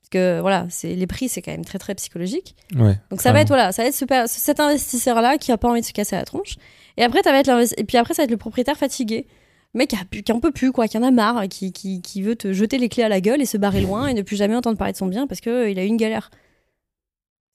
Parce 0.00 0.10
que, 0.12 0.40
voilà, 0.40 0.66
c'est 0.70 0.94
les 0.94 1.06
prix, 1.08 1.28
c'est 1.28 1.42
quand 1.42 1.50
même 1.50 1.64
très, 1.64 1.78
très 1.78 1.94
psychologique. 1.96 2.54
Ouais. 2.76 2.96
Donc, 3.10 3.20
ça 3.20 3.32
va 3.32 3.40
être, 3.40 3.48
voilà, 3.48 3.72
ça 3.72 3.82
va 3.82 3.88
être 3.88 4.28
cet 4.28 4.60
investisseur-là 4.60 5.38
qui 5.38 5.50
a 5.50 5.58
pas 5.58 5.68
envie 5.68 5.80
de 5.80 5.86
se 5.86 5.92
casser 5.92 6.14
la 6.14 6.24
tronche. 6.24 6.54
Et 6.96 7.02
après, 7.02 7.20
ça 7.24 7.32
va 7.32 7.38
être 7.40 7.50
et 7.78 7.84
puis 7.84 7.96
après, 7.96 8.14
ça 8.14 8.22
va 8.22 8.24
être 8.24 8.30
le 8.30 8.36
propriétaire 8.36 8.76
fatigué. 8.76 9.26
Mec 9.74 9.90
qui, 9.90 9.96
a 9.96 10.04
pu- 10.04 10.22
qui 10.22 10.32
en 10.32 10.40
peut 10.40 10.50
plus, 10.50 10.72
quoi, 10.72 10.88
qui 10.88 10.96
en 10.98 11.02
a 11.02 11.10
marre, 11.10 11.46
qui, 11.48 11.72
qui, 11.72 12.00
qui 12.00 12.22
veut 12.22 12.36
te 12.36 12.52
jeter 12.52 12.78
les 12.78 12.88
clés 12.88 13.02
à 13.02 13.08
la 13.08 13.20
gueule 13.20 13.40
et 13.42 13.46
se 13.46 13.58
barrer 13.58 13.80
loin 13.82 14.06
et 14.06 14.14
ne 14.14 14.22
plus 14.22 14.36
jamais 14.36 14.56
entendre 14.56 14.78
parler 14.78 14.92
de 14.92 14.98
son 14.98 15.06
bien 15.06 15.26
parce 15.26 15.40
qu'il 15.40 15.68
il 15.70 15.78
a 15.78 15.84
eu 15.84 15.88
une 15.88 15.96
galère. 15.98 16.30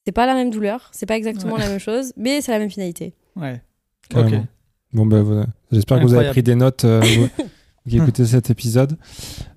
C'est 0.06 0.12
pas 0.12 0.26
la 0.26 0.34
même 0.36 0.50
douleur, 0.52 0.90
c'est 0.92 1.06
pas 1.06 1.16
exactement 1.18 1.54
Ouais. 1.56 1.62
la 1.62 1.70
même 1.70 1.80
chose, 1.80 2.14
mais 2.18 2.42
c'est 2.42 2.52
la 2.52 2.60
même 2.60 2.70
finalité. 2.70 3.14
Ouais. 3.36 3.62
Carrément. 4.10 4.42
Ok. 4.42 4.46
Bon, 4.94 5.06
ben 5.06 5.22
voilà. 5.24 5.48
J'espère 5.72 6.00
que 6.00 6.04
vous 6.04 6.14
avez 6.14 6.30
pris 6.30 6.44
des 6.44 6.56
notes 6.56 6.86
euh, 6.86 7.02
vous 7.86 7.90
qui 7.90 7.98
écoutez 7.98 8.26
cet 8.26 8.50
épisode. 8.52 8.98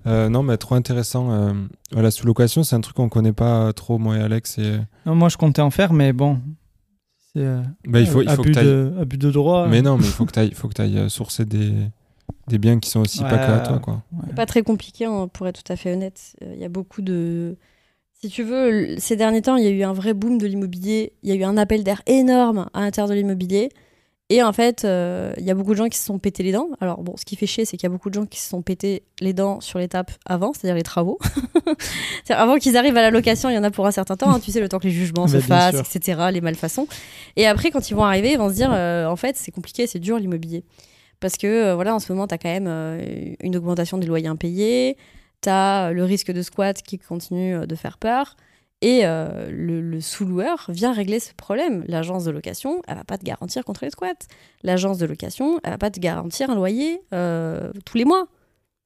Euh, 0.07 0.29
non, 0.29 0.41
mais 0.43 0.57
trop 0.57 0.75
intéressant. 0.75 1.31
Euh, 1.31 1.53
la 1.91 2.09
sous-location, 2.11 2.63
c'est 2.63 2.75
un 2.75 2.81
truc 2.81 2.95
qu'on 2.95 3.07
connaît 3.09 3.33
pas 3.33 3.71
trop, 3.73 3.97
moi 3.99 4.17
et 4.17 4.21
Alex. 4.21 4.57
Et... 4.57 4.79
Non, 5.05 5.13
moi, 5.15 5.29
je 5.29 5.37
comptais 5.37 5.61
en 5.61 5.69
faire, 5.69 5.93
mais 5.93 6.11
bon. 6.11 6.39
C'est 7.33 7.43
euh, 7.43 7.61
Bah, 7.85 7.99
il 7.99 8.07
faut, 8.07 8.21
il 8.23 8.29
faut 8.29 8.41
abus, 8.41 8.51
que 8.53 8.59
tu 8.59 8.65
de, 8.65 8.93
abus 8.99 9.17
de 9.17 9.29
droit. 9.31 9.67
Mais 9.67 9.81
non, 9.83 9.97
mais 9.97 10.05
il 10.05 10.11
faut 10.11 10.25
que 10.25 10.31
tu 10.31 10.39
ailles, 10.39 10.53
faut 10.53 10.67
que 10.69 10.73
t'ailles, 10.73 10.97
euh, 10.97 11.09
sourcer 11.09 11.45
des, 11.45 11.71
des 12.47 12.57
biens 12.57 12.79
qui 12.79 12.89
sont 12.89 13.01
aussi 13.01 13.19
pas 13.21 13.37
que 13.37 13.51
à 13.51 13.59
toi. 13.59 13.79
Quoi. 13.79 14.01
Ouais. 14.13 14.33
Pas 14.33 14.45
très 14.45 14.61
compliqué, 14.63 15.05
hein, 15.05 15.27
pour 15.31 15.47
être 15.47 15.63
tout 15.63 15.71
à 15.71 15.75
fait 15.75 15.93
honnête. 15.93 16.35
Euh, 16.43 16.51
Il 16.55 16.61
y 16.61 16.65
a 16.65 16.69
beaucoup 16.69 17.01
de. 17.01 17.55
Si 18.21 18.29
tu 18.29 18.43
veux, 18.43 18.95
ces 18.97 19.15
derniers 19.15 19.41
temps, 19.43 19.57
il 19.57 19.63
y 19.63 19.67
a 19.67 19.71
eu 19.71 19.83
un 19.83 19.93
vrai 19.93 20.13
boom 20.13 20.37
de 20.39 20.47
l'immobilier. 20.47 21.13
Il 21.23 21.29
y 21.29 21.33
a 21.33 21.35
eu 21.35 21.43
un 21.43 21.55
appel 21.57 21.83
d'air 21.83 22.01
énorme 22.07 22.67
à 22.73 22.81
l'intérieur 22.81 23.09
de 23.09 23.13
l'immobilier. 23.13 23.69
Et 24.29 24.43
en 24.43 24.51
fait, 24.51 24.83
euh, 24.83 25.31
il 25.37 25.45
y 25.45 25.51
a 25.51 25.53
beaucoup 25.53 25.71
de 25.71 25.77
gens 25.77 25.87
qui 25.87 25.97
se 25.97 26.03
sont 26.03 26.19
pété 26.19 26.43
les 26.43 26.51
dents. 26.51 26.67
Alors, 26.81 27.01
bon, 27.01 27.15
ce 27.15 27.23
qui 27.23 27.37
fait 27.37 27.45
chier, 27.45 27.63
c'est 27.63 27.77
qu'il 27.77 27.87
y 27.87 27.91
a 27.91 27.93
beaucoup 27.93 28.09
de 28.09 28.15
gens 28.15 28.25
qui 28.25 28.41
se 28.41 28.49
sont 28.49 28.61
pété 28.61 29.03
les 29.21 29.31
dents 29.33 29.61
sur 29.61 29.79
l'étape 29.79 30.11
avant, 30.25 30.51
c'est-à-dire 30.51 30.75
les 30.75 30.83
travaux. 30.83 31.17
C'est-à-dire 32.25 32.43
avant 32.43 32.57
qu'ils 32.57 32.75
arrivent 32.75 32.97
à 32.97 33.01
la 33.01 33.09
location, 33.11 33.49
il 33.49 33.53
y 33.55 33.57
en 33.57 33.63
a 33.63 33.71
pour 33.71 33.85
un 33.87 33.91
certain 33.91 34.17
temps. 34.17 34.29
hein, 34.29 34.39
tu 34.41 34.51
sais, 34.51 34.59
le 34.59 34.67
temps 34.67 34.79
que 34.79 34.87
les 34.87 34.91
jugements 34.91 35.27
se 35.29 35.37
Bah, 35.37 35.39
bien 35.39 35.47
fassent, 35.81 35.87
sûr. 35.89 36.01
etc., 36.01 36.21
les 36.31 36.41
malfaçons. 36.41 36.87
Et 37.37 37.45
après, 37.47 37.71
quand 37.71 37.89
ils 37.89 37.93
vont 37.95 38.03
arriver, 38.03 38.31
ils 38.33 38.37
vont 38.37 38.49
se 38.49 38.55
dire 38.55 38.71
euh, 38.73 39.05
en 39.07 39.15
fait, 39.15 39.37
c'est 39.37 39.51
compliqué, 39.51 39.87
c'est 39.87 39.99
dur 39.99 40.17
l'immobilier. 40.19 40.63
Parce 41.19 41.37
que, 41.37 41.47
euh, 41.47 41.75
voilà, 41.75 41.95
en 41.95 41.99
ce 41.99 42.11
moment, 42.11 42.27
tu 42.27 42.33
as 42.35 42.37
quand 42.37 42.49
même 42.49 42.67
euh, 42.67 43.33
une 43.41 43.55
augmentation 43.55 43.97
des 43.97 44.05
loyers 44.07 44.27
impayés, 44.27 44.97
tu 45.41 45.49
as 45.49 45.91
le 45.91 46.03
risque 46.03 46.31
de 46.31 46.41
squat 46.41 46.81
qui 46.81 46.99
continue 46.99 47.55
euh, 47.55 47.65
de 47.65 47.75
faire 47.75 47.97
peur. 47.97 48.35
Et 48.81 49.01
euh, 49.05 49.49
le, 49.49 49.81
le 49.81 49.99
sous-loueur 50.01 50.65
vient 50.69 50.93
régler 50.93 51.19
ce 51.19 51.33
problème. 51.33 51.83
L'agence 51.87 52.25
de 52.25 52.29
location, 52.31 52.83
elle 52.87 52.97
va 52.97 53.03
pas 53.03 53.17
te 53.17 53.23
garantir 53.23 53.65
contre 53.65 53.83
les 53.83 53.89
squats. 53.89 54.13
L'agence 54.61 54.99
de 54.99 55.07
location, 55.07 55.59
elle 55.63 55.71
va 55.71 55.77
pas 55.79 55.89
te 55.89 55.99
garantir 55.99 56.51
un 56.51 56.55
loyer 56.55 57.01
euh, 57.11 57.71
tous 57.85 57.97
les 57.97 58.05
mois. 58.05 58.27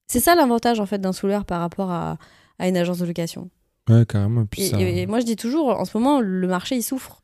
C'est 0.07 0.21
ça 0.21 0.34
l'avantage 0.36 0.79
en 0.79 0.86
fait 0.86 0.99
d'un 0.99 1.11
sous-loueur 1.11 1.43
par 1.43 1.59
rapport 1.59 1.91
à, 1.91 2.17
à 2.57 2.69
une 2.69 2.77
agence 2.77 2.99
de 2.99 3.05
location. 3.05 3.49
Ouais, 3.89 4.05
carrément. 4.05 4.45
Puis 4.45 4.61
Et, 4.61 4.69
ça... 4.69 4.79
et 4.79 5.05
moi 5.07 5.19
je 5.19 5.25
dis 5.25 5.36
toujours, 5.36 5.67
en 5.77 5.84
ce 5.84 5.97
moment, 5.97 6.21
le 6.21 6.47
marché 6.47 6.77
il 6.77 6.84
souffre 6.84 7.21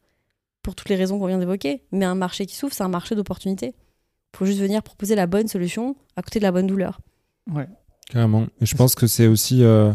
pour 0.61 0.75
toutes 0.75 0.89
les 0.89 0.97
raisons 0.97 1.19
qu'on 1.19 1.27
vient 1.27 1.37
d'évoquer. 1.37 1.83
Mais 1.93 2.03
un 2.03 2.15
marché 2.15 2.45
qui 2.45 2.55
souffre, 2.55 2.75
c'est 2.75 2.83
un 2.83 2.89
marché 2.89 3.15
d'opportunité. 3.15 3.75
Il 4.37 4.45
faut 4.45 4.45
juste 4.45 4.59
venir 4.59 4.83
proposer 4.83 5.15
la 5.15 5.25
bonne 5.25 5.47
solution 5.47 5.95
à 6.15 6.21
côté 6.21 6.37
de 6.37 6.43
la 6.43 6.51
bonne 6.51 6.67
douleur. 6.67 7.01
Ouais. 7.51 7.67
Carrément. 8.07 8.45
Et 8.61 8.67
je 8.67 8.75
pense 8.75 8.93
que 8.93 9.07
c'est 9.07 9.25
aussi 9.25 9.63
euh, 9.63 9.91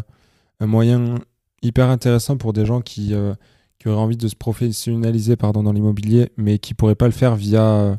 un 0.59 0.67
moyen 0.67 1.15
hyper 1.61 1.87
intéressant 1.87 2.35
pour 2.35 2.51
des 2.51 2.65
gens 2.65 2.81
qui, 2.81 3.13
euh, 3.13 3.33
qui 3.79 3.87
auraient 3.87 4.01
envie 4.01 4.17
de 4.17 4.27
se 4.27 4.35
professionnaliser 4.35 5.37
pardon, 5.37 5.63
dans 5.63 5.71
l'immobilier, 5.71 6.29
mais 6.35 6.59
qui 6.59 6.73
pourraient 6.73 6.93
pas 6.93 7.05
le 7.05 7.13
faire 7.13 7.37
via 7.37 7.97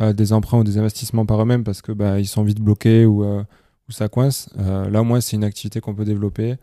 euh, 0.00 0.12
des 0.14 0.32
emprunts 0.32 0.60
ou 0.60 0.64
des 0.64 0.78
investissements 0.78 1.26
par 1.26 1.42
eux-mêmes 1.42 1.64
parce 1.64 1.82
que 1.82 1.92
bah, 1.92 2.18
ils 2.18 2.26
sont 2.26 2.44
vite 2.44 2.60
bloqués 2.60 3.04
ou, 3.04 3.22
euh, 3.22 3.44
ou 3.90 3.92
ça 3.92 4.08
coince. 4.08 4.48
Euh, 4.58 4.88
là, 4.88 5.02
au 5.02 5.04
moins, 5.04 5.20
c'est 5.20 5.36
une 5.36 5.44
activité 5.44 5.82
qu'on 5.82 5.94
peut 5.94 6.06
développer, 6.06 6.56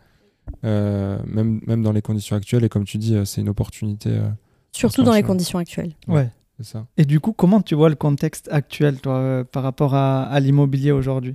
euh, 0.64 1.16
même, 1.28 1.60
même 1.68 1.84
dans 1.84 1.92
les 1.92 2.02
conditions 2.02 2.34
actuelles. 2.34 2.64
Et 2.64 2.68
comme 2.68 2.84
tu 2.86 2.98
dis, 2.98 3.16
c'est 3.24 3.40
une 3.40 3.48
opportunité. 3.50 4.10
euh, 4.10 4.28
Surtout 4.72 5.04
dans 5.04 5.12
les 5.14 5.22
conditions 5.22 5.60
actuelles. 5.60 5.94
Ouais. 6.08 6.28
Ça. 6.60 6.86
Et 6.96 7.04
du 7.04 7.20
coup, 7.20 7.32
comment 7.32 7.60
tu 7.60 7.74
vois 7.74 7.88
le 7.88 7.94
contexte 7.94 8.48
actuel, 8.52 9.00
toi, 9.00 9.14
euh, 9.16 9.44
par 9.44 9.62
rapport 9.62 9.94
à, 9.94 10.24
à 10.24 10.40
l'immobilier 10.40 10.92
aujourd'hui? 10.92 11.34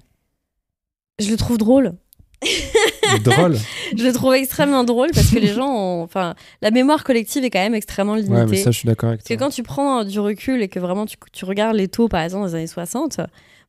Je 1.20 1.30
le 1.32 1.38
trouve 1.38 1.58
drôle. 1.58 1.94
Drôle? 3.24 3.56
Je 3.98 4.04
le 4.04 4.14
trouve 4.14 4.36
extrêmement 4.36 4.84
drôle 4.84 5.10
parce 5.14 5.32
que 5.32 5.40
les 5.40 5.54
gens 5.54 5.70
ont. 5.74 6.04
Enfin, 6.04 6.36
la 6.62 6.72
mémoire 6.72 7.04
collective 7.04 7.44
est 7.44 7.50
quand 7.50 7.60
même 7.60 7.74
extrêmement 7.74 8.16
limitée. 8.16 8.34
Ouais, 8.34 8.46
mais 8.46 8.58
ça, 8.58 8.70
je 8.72 8.78
suis 8.80 8.86
d'accord 8.86 9.10
avec 9.10 9.22
Parce 9.22 9.30
que 9.30 9.34
toi. 9.34 9.48
quand 9.48 9.52
tu 9.52 9.64
prends 9.64 10.04
du 10.04 10.20
recul 10.20 10.62
et 10.62 10.68
que 10.68 10.80
vraiment 10.80 11.06
tu, 11.06 11.18
tu 11.32 11.46
regardes 11.46 11.76
les 11.76 11.88
taux, 11.88 12.08
par 12.10 12.22
exemple, 12.22 12.48
des 12.48 12.56
années 12.56 12.68
60, 12.68 13.22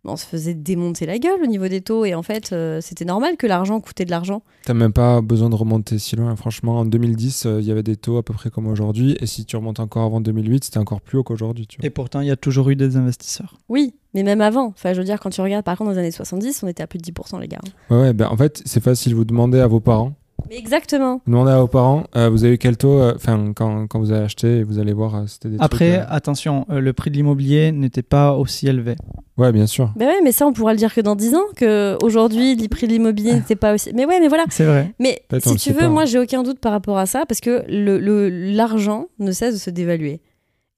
on 0.05 0.17
se 0.17 0.27
faisait 0.27 0.55
démonter 0.55 1.07
la 1.07 1.19
gueule 1.19 1.43
au 1.43 1.47
niveau 1.47 1.69
des 1.69 1.81
taux. 1.81 2.05
Et 2.05 2.15
en 2.15 2.23
fait, 2.23 2.51
euh, 2.53 2.81
c'était 2.81 3.05
normal 3.05 3.37
que 3.37 3.47
l'argent 3.47 3.81
coûtait 3.81 4.05
de 4.05 4.11
l'argent. 4.11 4.43
T'as 4.65 4.75
même 4.75 4.93
pas 4.93 5.21
besoin 5.21 5.51
de 5.51 5.55
remonter 5.55 5.99
si 5.99 6.17
loin. 6.17 6.35
Franchement, 6.37 6.79
en 6.79 6.85
2010, 6.85 7.47
euh, 7.47 7.61
il 7.61 7.67
y 7.67 7.71
avait 7.71 7.83
des 7.83 7.97
taux 7.97 8.17
à 8.17 8.23
peu 8.23 8.33
près 8.33 8.51
comme 8.51 8.67
aujourd'hui. 8.67 9.17
Et 9.21 9.27
si 9.27 9.45
tu 9.45 9.57
remontes 9.57 9.81
encore 9.81 10.05
avant 10.05 10.21
2008, 10.21 10.65
c'était 10.65 10.79
encore 10.79 11.01
plus 11.01 11.19
haut 11.19 11.25
qu'aujourd'hui. 11.25 11.67
Et 11.83 11.91
pourtant, 11.91 12.21
il 12.21 12.29
y 12.29 12.31
a 12.31 12.37
toujours 12.37 12.71
eu 12.71 12.77
des 12.77 12.97
investisseurs. 12.97 13.59
Oui, 13.69 13.95
mais 14.15 14.23
même 14.23 14.41
avant. 14.41 14.69
Enfin, 14.69 14.93
je 14.93 14.99
veux 14.99 15.05
dire, 15.05 15.21
quand 15.21 15.31
tu 15.31 15.41
regardes, 15.41 15.65
par 15.65 15.77
contre, 15.77 15.91
dans 15.91 15.95
les 15.95 16.01
années 16.01 16.11
70, 16.11 16.63
on 16.63 16.69
était 16.69 16.83
à 16.83 16.87
plus 16.87 16.99
de 16.99 17.05
10%, 17.05 17.41
les 17.41 17.49
gars. 17.49 17.59
Ouais, 17.91 17.99
ouais, 17.99 18.13
ben, 18.13 18.29
en 18.29 18.37
fait, 18.37 18.63
c'est 18.65 18.83
facile. 18.83 19.15
Vous 19.15 19.25
demandez 19.25 19.61
à 19.61 19.67
vos 19.67 19.81
parents. 19.81 20.15
Mais 20.49 20.57
exactement. 20.57 21.21
Vous 21.27 21.33
demandez 21.33 21.51
à 21.53 21.59
vos 21.61 21.67
parents, 21.67 22.05
euh, 22.17 22.29
vous 22.31 22.45
avez 22.45 22.55
eu 22.55 22.59
quel 22.59 22.77
taux 22.77 23.01
euh, 23.01 23.13
Enfin, 23.17 23.53
quand, 23.55 23.87
quand 23.87 23.99
vous 23.99 24.13
avez 24.13 24.25
acheté, 24.25 24.63
vous 24.63 24.79
allez 24.79 24.93
voir, 24.93 25.15
euh, 25.15 25.23
c'était 25.27 25.51
des 25.51 25.57
Après, 25.61 25.91
trucs, 25.99 26.03
euh, 26.03 26.15
attention, 26.15 26.65
euh, 26.71 26.81
le 26.81 26.93
prix 26.93 27.11
de 27.11 27.17
l'immobilier 27.17 27.71
n'était 27.73 28.03
pas 28.03 28.33
aussi 28.35 28.67
élevé. 28.67 28.97
Ouais, 29.37 29.53
bien 29.53 29.67
sûr. 29.67 29.93
Mais 29.97 30.07
ouais, 30.07 30.21
mais 30.25 30.33
ça, 30.33 30.47
on 30.47 30.53
pourra 30.53 30.73
le 30.73 30.79
dire 30.79 30.95
que 30.95 31.01
dans 31.01 31.17
10 31.17 31.35
ans, 31.35 31.45
que 31.55 31.97
aujourd'hui, 32.03 32.57
les 32.57 32.69
prix 32.69 32.87
de 32.87 32.93
l'immobilier 32.93 33.35
n'étaient 33.35 33.57
pas 33.57 33.75
aussi. 33.75 33.91
Mais 33.95 34.05
ouais, 34.07 34.21
mais 34.21 34.29
voilà. 34.29 34.45
C'est 34.51 34.65
vrai. 34.65 34.95
Mais 34.99 35.23
si 35.41 35.51
le 35.53 35.57
tu 35.59 35.73
veux, 35.73 35.81
pas. 35.81 35.89
moi, 35.89 36.05
j'ai 36.07 36.19
aucun 36.19 36.43
doute 36.43 36.59
par 36.61 36.73
rapport 36.73 36.99
à 36.99 37.07
ça, 37.07 37.25
parce 37.27 37.41
que 37.41 37.65
le- 37.69 37.99
le- 37.99 38.29
l'argent 38.31 39.07
ne 39.19 39.31
cesse 39.33 39.55
de 39.55 39.59
se 39.61 39.71
dévaluer. 39.71 40.21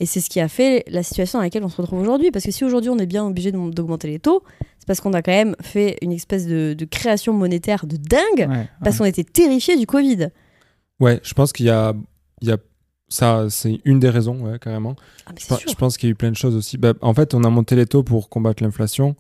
Et 0.01 0.07
c'est 0.07 0.21
ce 0.21 0.31
qui 0.31 0.41
a 0.41 0.49
fait 0.49 0.85
la 0.89 1.03
situation 1.03 1.39
dans 1.39 1.43
laquelle 1.45 1.63
on 1.63 1.69
se 1.69 1.81
retrouve 1.81 2.01
aujourd'hui. 2.01 2.31
Parce 2.31 2.45
que 2.45 2.51
si 2.51 2.65
aujourd'hui 2.65 2.91
on 2.91 2.99
est 2.99 3.07
bien 3.07 3.25
obligé 3.25 3.53
d'augmenter 3.53 4.09
les 4.09 4.19
taux, 4.19 4.43
c'est 4.79 4.87
parce 4.87 5.01
qu'on 5.01 5.13
a 5.13 5.21
quand 5.23 5.31
même 5.33 5.55
fait 5.61 5.97
une 6.03 6.11
espèce 6.13 6.47
de, 6.47 6.75
de 6.75 6.85
création 6.87 7.33
monétaire 7.35 7.87
de 7.87 7.97
dingue, 7.97 8.49
Ouais, 8.51 8.69
parce 8.83 8.97
ouais. 8.97 8.99
qu'on 8.99 9.05
était 9.05 9.25
terrifiés 9.25 9.77
du 9.77 9.87
Covid. 9.87 10.29
Ouais, 11.01 11.21
je 11.23 11.35
pense 11.35 11.53
qu'il 11.53 11.67
y 11.67 11.71
a, 11.71 11.95
il 12.43 12.49
y 12.49 12.53
a 12.53 12.57
ça, 13.09 13.47
c'est 13.51 13.81
une 13.85 13.99
des 14.01 14.09
raisons, 14.09 14.39
ouais, 14.41 14.59
carrément. 14.59 14.95
Ah, 15.27 15.33
mais 15.35 15.41
Je, 15.41 15.47
sûr. 15.47 15.59
je 15.69 15.75
pense 15.75 15.97
qu'il 15.99 16.09
y 16.09 16.11
a 16.11 16.13
eu 16.13 16.17
plein 16.17 16.31
de 16.31 16.37
choses 16.37 16.55
aussi. 16.55 16.79
Bah, 16.79 16.95
en 17.03 17.13
fait, 17.13 17.35
on 17.35 17.43
a 17.45 17.51
monté 17.51 17.75
les 17.77 17.85
taux 17.87 18.03
pour 18.05 18.29
combattre 18.29 18.63
l'inflation. 18.63 19.17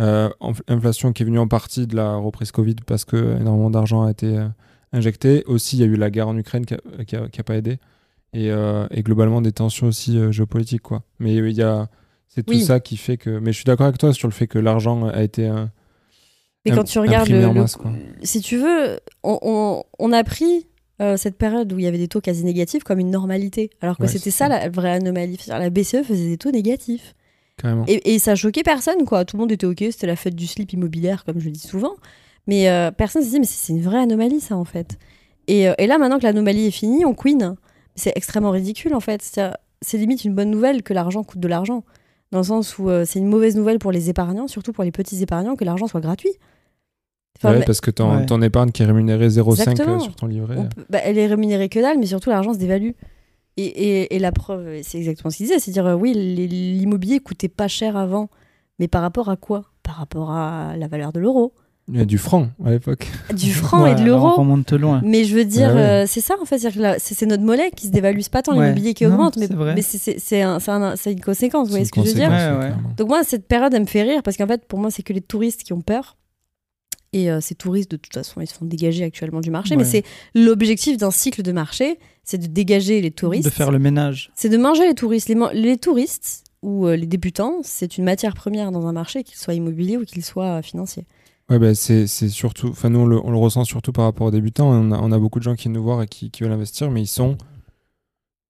Euh, 0.00 0.28
inflation 0.68 1.12
qui 1.12 1.22
est 1.22 1.26
venue 1.26 1.38
en 1.38 1.46
partie 1.48 1.86
de 1.86 1.94
la 1.96 2.16
reprise 2.16 2.50
Covid 2.50 2.76
parce 2.86 3.04
que 3.04 3.16
énormément 3.40 3.70
d'argent 3.70 4.02
a 4.04 4.10
été 4.10 4.38
euh, 4.38 4.48
injecté. 4.92 5.44
Aussi, 5.46 5.76
il 5.76 5.80
y 5.80 5.82
a 5.82 5.86
eu 5.86 5.96
la 5.96 6.10
guerre 6.10 6.28
en 6.28 6.36
Ukraine 6.36 6.64
qui 6.64 6.74
a, 6.74 6.78
qui 7.06 7.16
a- 7.16 7.28
qui 7.28 7.40
a 7.40 7.44
pas 7.44 7.56
aidé. 7.56 7.78
Et, 8.34 8.50
euh, 8.50 8.86
et 8.90 9.02
globalement, 9.02 9.40
des 9.40 9.52
tensions 9.52 9.86
aussi 9.86 10.18
euh, 10.18 10.32
géopolitiques. 10.32 10.82
Quoi. 10.82 11.02
Mais 11.18 11.36
euh, 11.38 11.48
il 11.48 11.56
y 11.56 11.62
a, 11.62 11.88
c'est 12.28 12.44
tout 12.44 12.58
ça 12.58 12.80
qui 12.80 12.96
fait 12.96 13.16
que. 13.16 13.30
Mais 13.38 13.52
je 13.52 13.56
suis 13.58 13.64
d'accord 13.64 13.86
avec 13.86 13.98
toi 13.98 14.12
sur 14.12 14.28
le 14.28 14.32
fait 14.32 14.46
que 14.46 14.58
l'argent 14.58 15.06
a 15.08 15.22
été. 15.22 15.46
un- 15.46 15.70
Mais 16.64 16.72
quand 16.72 16.84
tu 16.84 16.98
regardes 16.98 17.28
le, 17.28 17.64
si 18.22 18.40
tu 18.40 18.56
veux, 18.56 18.98
on, 19.22 19.38
on- 19.42 19.82
on 19.98 20.12
a 20.12 20.24
pris 20.24 20.66
euh, 21.00 21.16
cette 21.16 21.36
période 21.36 21.72
où 21.72 21.78
il 21.78 21.84
y 21.84 21.88
avait 21.88 21.98
des 21.98 22.08
taux 22.08 22.20
quasi 22.20 22.44
négatifs 22.44 22.84
comme 22.84 22.98
une 22.98 23.10
normalité, 23.10 23.70
alors 23.80 23.96
que 23.98 24.02
Ouais, 24.02 24.08
c'était 24.08 24.30
ça 24.30 24.46
ça. 24.46 24.48
la 24.48 24.68
vraie 24.68 24.92
anomalie. 24.92 25.38
La 25.48 25.70
BCE 25.70 26.02
faisait 26.04 26.28
des 26.28 26.38
taux 26.38 26.50
négatifs. 26.50 27.14
Carrément. 27.56 27.84
Et, 27.86 28.14
et 28.14 28.18
ça 28.18 28.34
choquait 28.34 28.62
personne, 28.64 29.04
quoi. 29.04 29.24
Tout 29.24 29.36
le 29.36 29.42
monde 29.42 29.52
était 29.52 29.66
OK, 29.66 29.78
c'était 29.90 30.06
la 30.08 30.16
fête 30.16 30.34
du 30.34 30.46
slip 30.46 30.72
immobilière, 30.72 31.24
comme 31.24 31.38
je 31.38 31.44
le 31.44 31.50
dis 31.52 31.60
souvent. 31.60 31.94
Mais 32.48 32.66
personne 32.96 33.22
se 33.22 33.26
disait, 33.28 33.38
mais 33.38 33.46
c'est 33.46 33.72
une 33.72 33.80
vraie 33.80 33.98
anomalie, 34.00 34.40
ça, 34.40 34.56
en 34.56 34.64
fait. 34.64 34.98
Et, 35.46 35.66
et 35.78 35.86
là, 35.86 35.98
maintenant 35.98 36.18
que 36.18 36.24
l'anomalie 36.24 36.66
est 36.66 36.70
finie, 36.72 37.04
on 37.04 37.14
queen. 37.14 37.54
C'est 37.96 38.12
extrêmement 38.16 38.50
ridicule, 38.50 38.94
en 38.94 39.00
fait. 39.00 39.22
C'est-à-dire, 39.22 39.56
C'est 39.82 39.98
limite 39.98 40.24
une 40.24 40.34
bonne 40.34 40.50
nouvelle 40.50 40.82
que 40.82 40.94
l'argent 40.94 41.22
coûte 41.24 41.40
de 41.40 41.48
l'argent. 41.48 41.84
Dans 42.30 42.38
le 42.38 42.44
sens 42.44 42.78
où 42.78 42.88
euh, 42.88 43.04
c'est 43.04 43.18
une 43.18 43.26
mauvaise 43.28 43.54
nouvelle 43.54 43.78
pour 43.78 43.92
les 43.92 44.08
épargnants, 44.10 44.48
surtout 44.48 44.72
pour 44.72 44.82
les 44.82 44.90
petits 44.90 45.22
épargnants, 45.22 45.56
que 45.56 45.64
l'argent 45.64 45.86
soit 45.86 46.00
gratuit. 46.00 46.32
Enfin, 47.38 47.52
Ouais, 47.52 47.58
mais 47.60 47.64
parce 47.64 47.80
que 47.80 47.90
ton, 47.90 48.16
Ouais. 48.16 48.26
ton 48.26 48.40
épargne 48.42 48.70
qui 48.70 48.82
est 48.82 48.86
rémunérée 48.86 49.28
0,5 49.28 49.70
Exactement. 49.72 49.96
euh, 49.96 50.00
sur 50.00 50.16
ton 50.16 50.26
livret. 50.26 50.56
peut- 50.74 50.84
bah, 50.88 50.98
elle 51.04 51.18
est 51.18 51.26
rémunérée 51.26 51.68
que 51.68 51.78
dalle, 51.80 51.98
mais 51.98 52.06
surtout 52.06 52.30
l'argent 52.30 52.54
se 52.54 52.58
dévalue. 52.58 52.90
Et, 53.56 53.64
et- 53.66 54.16
et 54.16 54.18
la 54.18 54.32
preuve, 54.32 54.80
c'est 54.82 54.98
exactement 54.98 55.30
ce 55.30 55.36
qu'il 55.36 55.46
disait, 55.46 55.58
c'est 55.60 55.70
dire 55.70 55.86
euh, 55.86 55.94
oui, 55.94 56.12
l'immobilier 56.14 57.20
coûtait 57.20 57.48
pas 57.48 57.68
cher 57.68 57.96
avant, 57.96 58.28
mais 58.78 58.88
par 58.88 59.02
rapport 59.02 59.28
à 59.28 59.36
quoi? 59.36 59.64
Par 59.82 59.96
rapport 59.96 60.30
à 60.32 60.76
la 60.76 60.88
valeur 60.88 61.12
de 61.12 61.20
l'euro, 61.20 61.52
Il 61.92 61.98
y 61.98 62.00
a 62.00 62.06
du 62.06 62.16
franc 62.16 62.48
à 62.64 62.70
l'époque. 62.70 63.10
du 63.36 63.52
franc 63.52 63.84
et 63.86 63.94
de 63.94 64.00
alors 64.00 64.22
On 64.22 64.26
l'euro. 64.28 64.36
remonte 64.40 64.72
loin. 64.72 65.02
Mais 65.04 65.24
je 65.24 65.34
veux 65.36 65.44
dire, 65.44 65.68
Ouais, 65.68 65.74
ouais. 65.74 65.80
euh, 65.80 66.06
c'est 66.06 66.22
ça 66.22 66.34
en 66.40 66.46
fait, 66.46 66.58
c'est 66.98 67.26
notre 67.26 67.42
monnaie 67.42 67.70
qui 67.72 67.88
se 67.88 67.92
dévalue, 67.92 68.20
pas 68.32 68.40
tant 68.42 68.52
Ouais. 68.56 68.62
l'immobilier 68.68 68.94
qui 68.94 69.04
augmente, 69.04 69.36
mais, 69.36 69.46
c'est 69.48 69.54
vrai. 69.54 69.74
mais 69.74 69.82
c'est- 69.82 69.98
c'est 69.98 70.18
c'est 70.18 70.40
un- 70.40 70.60
c'est 70.60 70.70
un- 70.70 70.96
c'est 70.96 71.12
une 71.12 71.20
conséquence, 71.20 71.66
vous 71.68 71.72
voyez 71.72 71.84
ce 71.84 71.92
que 71.92 72.00
je 72.02 72.06
veux 72.08 72.14
dire. 72.14 72.30
Donc 72.96 73.08
moi, 73.08 73.22
cette 73.22 73.46
période, 73.46 73.74
elle 73.74 73.82
me 73.82 73.86
fait 73.86 74.02
rire 74.02 74.22
parce 74.22 74.36
qu'en 74.38 74.46
fait, 74.46 74.64
pour 74.66 74.78
moi, 74.78 74.90
c'est 74.90 75.02
que 75.02 75.12
les 75.12 75.20
touristes 75.20 75.62
qui 75.62 75.72
ont 75.74 75.82
peur. 75.82 76.16
Et 77.12 77.30
euh, 77.30 77.40
ces 77.40 77.54
touristes, 77.54 77.90
de 77.92 77.96
toute 77.96 78.12
façon, 78.14 78.40
ils 78.40 78.46
se 78.48 78.54
font 78.54 78.64
dégager 78.64 79.04
actuellement 79.04 79.40
du 79.40 79.50
marché. 79.50 79.76
Mais 79.76 79.84
c'est 79.84 80.02
l'objectif 80.34 80.96
d'un 80.96 81.12
cycle 81.12 81.42
de 81.42 81.52
marché, 81.52 81.98
c'est 82.24 82.38
de 82.38 82.46
dégager 82.48 83.00
les 83.00 83.12
touristes. 83.12 83.44
De 83.44 83.50
faire 83.50 83.70
le 83.70 83.78
ménage. 83.78 84.32
C'est 84.34 84.48
de 84.48 84.56
manger 84.56 84.84
les 84.88 84.94
touristes. 84.94 85.28
Les, 85.52 85.76
touristes 85.76 86.42
ou 86.62 86.86
euh, 86.88 86.96
les 86.96 87.06
débutants, 87.06 87.58
c'est 87.62 87.98
une 87.98 88.04
matière 88.04 88.34
première 88.34 88.72
dans 88.72 88.86
un 88.88 88.92
marché, 88.92 89.22
qu'il 89.22 89.36
soit 89.36 89.54
immobilier 89.54 89.96
ou 89.96 90.04
qu'il 90.04 90.24
soit 90.24 90.60
financier. 90.62 91.04
Ouais, 91.50 91.58
bah, 91.58 91.74
c'est 91.74 92.06
c'est 92.06 92.28
surtout. 92.30 92.68
Enfin, 92.68 92.88
nous, 92.88 93.00
on 93.00 93.06
le, 93.06 93.20
on 93.24 93.30
le 93.30 93.36
ressent 93.36 93.64
surtout 93.64 93.92
par 93.92 94.04
rapport 94.06 94.26
aux 94.26 94.30
débutants. 94.30 94.68
On 94.70 94.92
a, 94.92 94.98
on 94.98 95.12
a 95.12 95.18
beaucoup 95.18 95.38
de 95.38 95.44
gens 95.44 95.54
qui 95.54 95.68
nous 95.68 95.82
voient 95.82 96.04
et 96.04 96.06
qui, 96.06 96.30
qui 96.30 96.42
veulent 96.42 96.52
investir, 96.52 96.90
mais 96.90 97.02
ils 97.02 97.06
sont. 97.06 97.36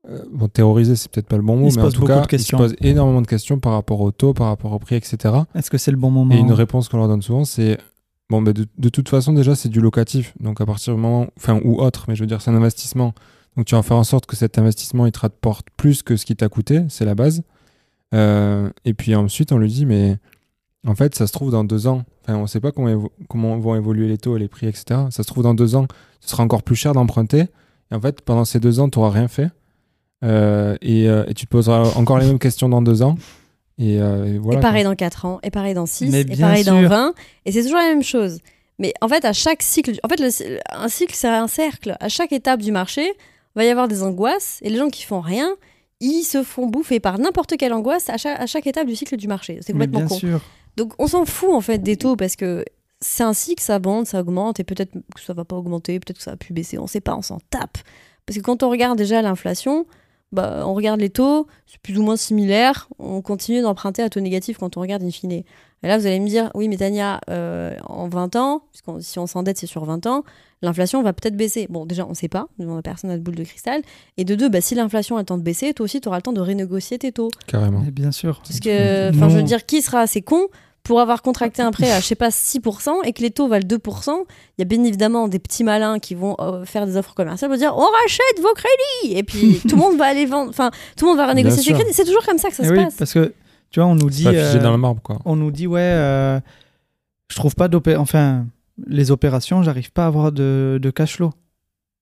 euh, 0.09 0.23
bon, 0.31 0.49
terrorisés, 0.49 0.95
c'est 0.97 1.11
peut-être 1.11 1.27
pas 1.27 1.37
le 1.37 1.43
bon 1.43 1.57
mot, 1.57 1.69
Ils 1.69 1.77
mais 1.77 1.83
en 1.83 1.91
tout 1.91 2.05
cas, 2.05 2.21
de 2.21 2.27
questions. 2.27 2.59
ils 2.59 2.69
se 2.71 2.75
posent 2.75 2.77
énormément 2.87 3.23
de 3.23 3.27
questions 3.27 3.59
par 3.59 3.73
rapport 3.73 4.01
au 4.01 4.13
taux, 4.13 4.33
par 4.35 4.47
rapport 4.49 4.73
au 4.73 4.79
prix, 4.79 4.95
etc. 4.97 5.35
Est-ce 5.55 5.71
que 5.71 5.79
c'est 5.79 5.91
le 5.91 5.97
bon 5.97 6.11
moment 6.11 6.35
Et 6.35 6.39
une 6.39 6.53
réponse 6.53 6.89
qu'on 6.89 6.99
leur 6.99 7.09
donne 7.09 7.23
souvent, 7.23 7.45
c'est 7.45 7.79
bon, 8.31 8.43
bah, 8.43 8.53
de, 8.53 8.67
de 8.79 8.89
toute 8.91 9.09
façon, 9.09 9.33
déjà, 9.33 9.55
c'est 9.57 9.69
du 9.71 9.81
locatif. 9.81 10.33
Donc, 10.39 10.61
à 10.61 10.67
partir 10.67 10.95
du 10.95 11.01
moment, 11.01 11.27
enfin, 11.37 11.61
ou 11.65 11.81
autre, 11.81 12.05
mais 12.09 12.15
je 12.15 12.21
veux 12.23 12.27
dire, 12.29 12.41
c'est 12.43 12.51
un 12.51 12.57
investissement. 12.57 13.13
Donc, 13.57 13.67
tu 13.67 13.75
vas 13.75 13.83
faire 13.83 13.97
en 13.97 14.05
sorte 14.05 14.27
que 14.27 14.37
cet 14.37 14.59
investissement, 14.59 15.07
il 15.07 15.13
te 15.13 15.21
rapporte 15.21 15.67
plus 15.77 16.03
que 16.03 16.17
ce 16.17 16.25
qui 16.27 16.37
t'a 16.37 16.49
coûté, 16.49 16.85
c'est 16.89 17.05
la 17.05 17.15
base. 17.17 17.43
Euh, 18.15 18.71
et 18.85 18.95
puis 18.95 19.15
ensuite, 19.17 19.51
on 19.53 19.59
lui 19.59 19.69
dit, 19.69 19.87
mais 19.87 20.19
en 20.87 20.95
fait, 20.95 21.15
ça 21.15 21.27
se 21.27 21.33
trouve 21.33 21.51
dans 21.51 21.65
deux 21.65 21.87
ans. 21.87 22.05
Enfin, 22.23 22.37
on 22.39 22.43
ne 22.43 22.47
sait 22.47 22.61
pas 22.61 22.73
comment, 22.73 22.89
évo- 22.89 23.11
comment 23.29 23.57
vont 23.59 23.75
évoluer 23.75 24.09
les 24.09 24.19
taux 24.19 24.37
et 24.37 24.41
les 24.41 24.49
prix, 24.49 24.67
etc. 24.67 24.85
Ça 25.11 25.23
se 25.23 25.27
trouve 25.29 25.43
dans 25.43 25.55
deux 25.55 25.77
ans, 25.77 25.87
ce 26.21 26.31
sera 26.31 26.43
encore 26.43 26.63
plus 26.63 26.77
cher 26.77 26.93
d'emprunter. 26.93 27.47
Et 27.91 27.95
en 27.95 28.01
fait, 28.01 28.21
pendant 28.23 28.45
ces 28.45 28.61
deux 28.61 28.81
ans, 28.81 28.89
tu 28.89 28.99
n'auras 28.99 29.11
rien 29.11 29.29
fait. 29.29 29.49
Euh, 30.25 30.77
et, 30.81 31.09
euh, 31.09 31.25
et 31.29 31.35
tu 31.35 31.47
te 31.47 31.51
poseras 31.51 31.93
encore 31.97 32.19
les 32.19 32.27
mêmes 32.27 32.39
questions 32.39 32.69
dans 32.69 32.83
deux 32.83 33.03
ans. 33.03 33.17
Et, 33.79 34.01
euh, 34.01 34.25
et 34.27 34.39
voilà. 34.39 34.59
et 34.59 34.61
quoi. 34.61 34.71
pareil 34.71 34.85
dans 34.85 34.95
4 34.95 35.25
ans, 35.27 35.39
et 35.43 35.51
pareil 35.51 35.75
dans 35.75 35.87
6, 35.87 36.11
Mais 36.11 36.21
et 36.21 36.25
bien 36.25 36.47
pareil 36.47 36.65
dans 36.65 36.79
sûr. 36.81 36.89
20. 36.89 37.15
Et 37.45 37.53
c'est 37.53 37.63
toujours 37.63 37.79
la 37.79 37.89
même 37.89 38.03
chose. 38.05 38.39
Mais 38.79 38.95
en 39.01 39.09
fait, 39.09 39.25
à 39.25 39.33
chaque 39.33 39.63
cycle, 39.63 39.93
en 40.03 40.09
fait, 40.09 40.21
le- 40.21 40.59
un 40.73 40.89
cycle, 40.89 41.15
c'est 41.15 41.29
un 41.29 41.49
cercle. 41.49 41.97
À 42.01 42.09
chaque 42.09 42.33
étape 42.33 42.61
du 42.61 42.73
marché, 42.73 43.05
va 43.57 43.65
y 43.65 43.69
avoir 43.69 43.87
des 43.89 44.03
angoisses. 44.03 44.59
Et 44.63 44.71
les 44.71 44.77
gens 44.79 44.89
qui 44.89 45.03
font 45.05 45.21
rien, 45.21 45.49
ils 46.01 46.23
se 46.25 46.43
font 46.43 46.67
bouffer 46.67 47.01
par 47.01 47.19
n'importe 47.19 47.57
quelle 47.57 47.73
angoisse 47.73 48.09
à 48.11 48.17
chaque, 48.17 48.41
à 48.41 48.47
chaque 48.47 48.67
étape 48.67 48.87
du 48.87 48.97
cycle 48.97 49.17
du 49.17 49.29
marché. 49.29 49.59
C'est 49.63 49.73
Mais 49.75 49.87
complètement 49.87 50.01
bien 50.01 50.09
con. 50.09 50.15
sûr. 50.19 50.41
Donc 50.77 50.95
on 50.99 51.07
s'en 51.07 51.25
fout 51.25 51.51
en 51.51 51.61
fait 51.61 51.79
des 51.79 51.97
taux 51.97 52.17
parce 52.17 52.37
que 52.37 52.65
c'est 53.01 53.23
un 53.23 53.35
cycle, 53.35 53.63
ça 53.63 53.79
monte, 53.79 54.07
ça 54.07 54.21
augmente 54.21 54.61
et 54.61 54.65
peut-être 54.65 54.93
que 54.93 55.21
ça 55.21 55.35
va 55.35 55.45
pas 55.45 55.57
augmenter, 55.57 56.01
peut-être 56.01 56.17
que 56.19 56.23
ça 56.23 56.33
va 56.33 56.37
plus 56.37 56.55
baisser, 56.55 56.79
on 56.79 56.87
sait 56.87 57.01
pas, 57.01 57.15
on 57.15 57.23
s'en 57.23 57.39
tape. 57.51 57.79
Parce 58.27 58.39
que 58.39 58.43
quand 58.43 58.63
on 58.63 58.71
regarde 58.71 58.97
déjà 58.97 59.21
l'inflation, 59.21 59.87
bah, 60.33 60.65
on 60.67 60.75
regarde 60.75 61.01
les 61.01 61.11
taux, 61.11 61.47
c'est 61.67 61.79
plus 61.81 61.99
ou 61.99 62.03
moins 62.03 62.17
similaire, 62.17 62.89
on 62.99 63.23
continue 63.23 63.61
d'emprunter 63.61 64.03
à 64.03 64.09
taux 64.09 64.21
négatif 64.21 64.59
quand 64.59 64.77
on 64.77 64.81
regarde 64.81 65.03
in 65.03 65.11
fine. 65.11 65.45
Et 65.85 65.87
là 65.89 65.99
vous 65.99 66.07
allez 66.07 66.19
me 66.19 66.27
dire, 66.27 66.51
oui 66.55 66.67
mais 66.69 66.77
Tania, 66.79 67.21
euh, 67.31 67.77
en 67.87 68.09
20 68.09 68.35
ans, 68.37 68.63
puisqu'on- 68.73 69.01
si 69.01 69.19
on 69.19 69.27
s'endette 69.27 69.59
c'est 69.59 69.67
sur 69.67 69.85
20 69.85 70.07
ans, 70.07 70.25
l'inflation 70.63 71.03
va 71.03 71.13
peut-être 71.13 71.37
baisser. 71.37 71.67
Bon 71.69 71.85
déjà 71.87 72.07
on 72.09 72.15
sait 72.15 72.29
pas, 72.29 72.47
on 72.59 72.77
a 72.79 72.83
personne 72.83 73.11
n'a 73.11 73.19
de 73.19 73.23
boule 73.23 73.35
de 73.37 73.45
cristal. 73.45 73.83
Et 74.17 74.25
de 74.25 74.35
deux, 74.35 74.49
bah, 74.49 74.61
si 74.63 74.75
l'inflation 74.75 75.17
a 75.17 75.21
le 75.21 75.27
temps 75.27 75.37
de 75.39 75.43
baisser, 75.43 75.75
toi 75.75 75.85
aussi 75.85 76.01
tu 76.01 76.09
auras 76.09 76.17
le 76.19 76.23
temps 76.23 76.33
de 76.33 76.41
renégocier 76.41 76.99
tes 76.99 77.13
taux. 77.13 77.29
Carrément. 77.47 77.81
Bien 77.93 78.13
sûr. 78.13 78.41
Parce 78.47 78.61
que, 78.61 79.11
enfin, 79.15 79.29
je 79.29 79.37
veux 79.37 79.43
dire, 79.43 79.67
qui 79.67 79.83
sera 79.83 80.01
assez 80.01 80.23
con 80.23 80.47
pour 80.85 81.01
avoir 81.01 81.23
contracté 81.23 81.63
un 81.63 81.71
prêt 81.71 81.91
à, 81.91 82.01
je 82.01 82.05
sais 82.05 82.15
pas, 82.15 82.29
6% 82.31 82.91
et 83.05 83.13
que 83.15 83.23
les 83.23 83.31
taux 83.31 83.49
valent 83.49 83.67
2%, 83.67 84.11
il 84.59 84.61
y 84.61 84.63
a 84.63 84.65
bien 84.67 84.85
évidemment 84.85 85.29
des 85.29 85.39
petits 85.39 85.65
malins 85.65 85.99
qui 85.99 86.15
vont 86.15 86.37
euh, 86.41 86.65
faire 86.67 86.87
des 86.87 86.97
offres 86.99 87.15
commerciales 87.15 87.51
pour 87.51 87.57
dire 87.59 87.73
on 87.75 87.87
rachète 88.03 88.41
vos 88.43 88.53
crédits 88.55 89.17
et 89.19 89.23
puis 89.23 89.61
tout 89.69 89.77
le 89.77 89.83
monde 89.83 89.97
va 89.97 90.05
aller 90.07 90.27
vendre, 90.27 90.51
enfin 90.51 90.71
tout 90.99 91.07
le 91.07 91.11
monde 91.13 91.19
va 91.19 91.27
renégocier 91.27 91.63
ses 91.63 91.73
crédits. 91.73 91.93
C'est 91.95 92.05
toujours 92.05 92.25
comme 92.27 92.37
ça 92.39 92.49
que 92.51 92.55
ça 92.55 92.65
Eh 92.65 92.69
se 92.69 92.73
oui, 92.73 92.85
passe. 92.85 92.95
parce 92.97 93.15
que 93.15 93.33
tu 93.75 93.81
vois, 93.81 93.89
on 93.89 93.97
nous 93.97 94.09
dit. 94.09 94.23
figé 94.23 94.37
euh, 94.39 94.63
dans 94.63 94.71
le 94.71 94.79
marbre, 94.79 95.03
quoi. 95.03 95.19
on 95.25 95.35
nous 95.35 95.51
dit 95.51 95.67
ouais, 95.67 95.81
euh, 95.83 96.39
je 97.29 97.35
trouve 97.35 97.57
pas 97.57 97.67
d'opé... 97.67 97.97
Enfin, 97.97 98.47
les 98.87 99.11
opérations, 99.11 99.65
j'arrive 99.65 99.91
pas 99.91 100.05
à 100.05 100.07
avoir 100.07 100.31
de, 100.31 100.79
de 100.81 100.91
cash 100.91 101.17
flow. 101.17 101.33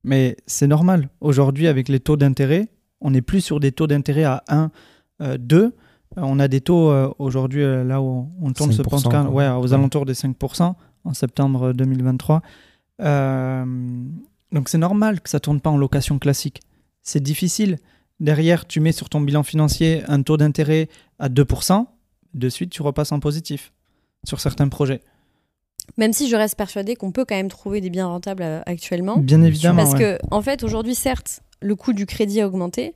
Mais 0.04 0.36
c'est 0.46 0.66
normal. 0.66 1.08
Aujourd'hui, 1.22 1.68
avec 1.68 1.88
les 1.88 1.98
taux 1.98 2.18
d'intérêt, 2.18 2.68
on 3.00 3.12
n'est 3.12 3.22
plus 3.22 3.40
sur 3.40 3.58
des 3.58 3.72
taux 3.72 3.86
d'intérêt 3.86 4.24
à 4.24 4.44
1, 4.48 4.70
euh, 5.22 5.38
2. 5.38 5.74
On 6.18 6.38
a 6.38 6.46
des 6.46 6.60
taux 6.60 6.90
euh, 6.90 7.08
aujourd'hui, 7.18 7.62
euh, 7.62 7.84
là 7.84 8.02
où 8.02 8.28
on 8.42 8.52
tourne 8.52 8.72
ce 8.72 8.82
5%, 8.82 8.84
pense 8.90 9.02
quoi. 9.04 9.22
ouais, 9.30 9.48
aux 9.48 9.62
Ouais. 9.68 9.72
alentours 9.72 10.04
des 10.04 10.12
5% 10.12 10.74
en 11.04 11.14
septembre 11.14 11.72
2023. 11.72 12.42
Euh, 13.00 13.64
donc 14.52 14.68
c'est 14.68 14.76
normal 14.76 15.22
que 15.22 15.30
ça 15.30 15.40
tourne 15.40 15.62
pas 15.62 15.70
en 15.70 15.78
location 15.78 16.18
classique. 16.18 16.60
C'est 17.02 17.22
difficile. 17.22 17.78
Derrière, 18.22 18.66
tu 18.66 18.80
mets 18.80 18.92
sur 18.92 19.08
ton 19.10 19.20
bilan 19.20 19.42
financier 19.42 20.02
un 20.08 20.22
taux 20.22 20.36
d'intérêt 20.38 20.88
à 21.18 21.28
2%, 21.28 21.86
de 22.34 22.48
suite 22.48 22.70
tu 22.70 22.80
repasses 22.80 23.12
en 23.12 23.20
positif 23.20 23.72
sur 24.24 24.40
certains 24.40 24.68
projets. 24.68 25.00
Même 25.98 26.12
si 26.12 26.28
je 26.28 26.36
reste 26.36 26.56
persuadée 26.56 26.94
qu'on 26.94 27.10
peut 27.10 27.24
quand 27.24 27.34
même 27.34 27.48
trouver 27.48 27.80
des 27.80 27.90
biens 27.90 28.06
rentables 28.06 28.44
euh, 28.44 28.60
actuellement. 28.66 29.18
Bien 29.18 29.42
évidemment. 29.42 29.82
Parce 29.82 29.94
ouais. 29.94 29.98
que, 29.98 30.18
en 30.30 30.40
fait, 30.40 30.62
aujourd'hui, 30.62 30.94
certes, 30.94 31.40
le 31.60 31.74
coût 31.74 31.92
du 31.92 32.06
crédit 32.06 32.40
a 32.40 32.46
augmenté, 32.46 32.94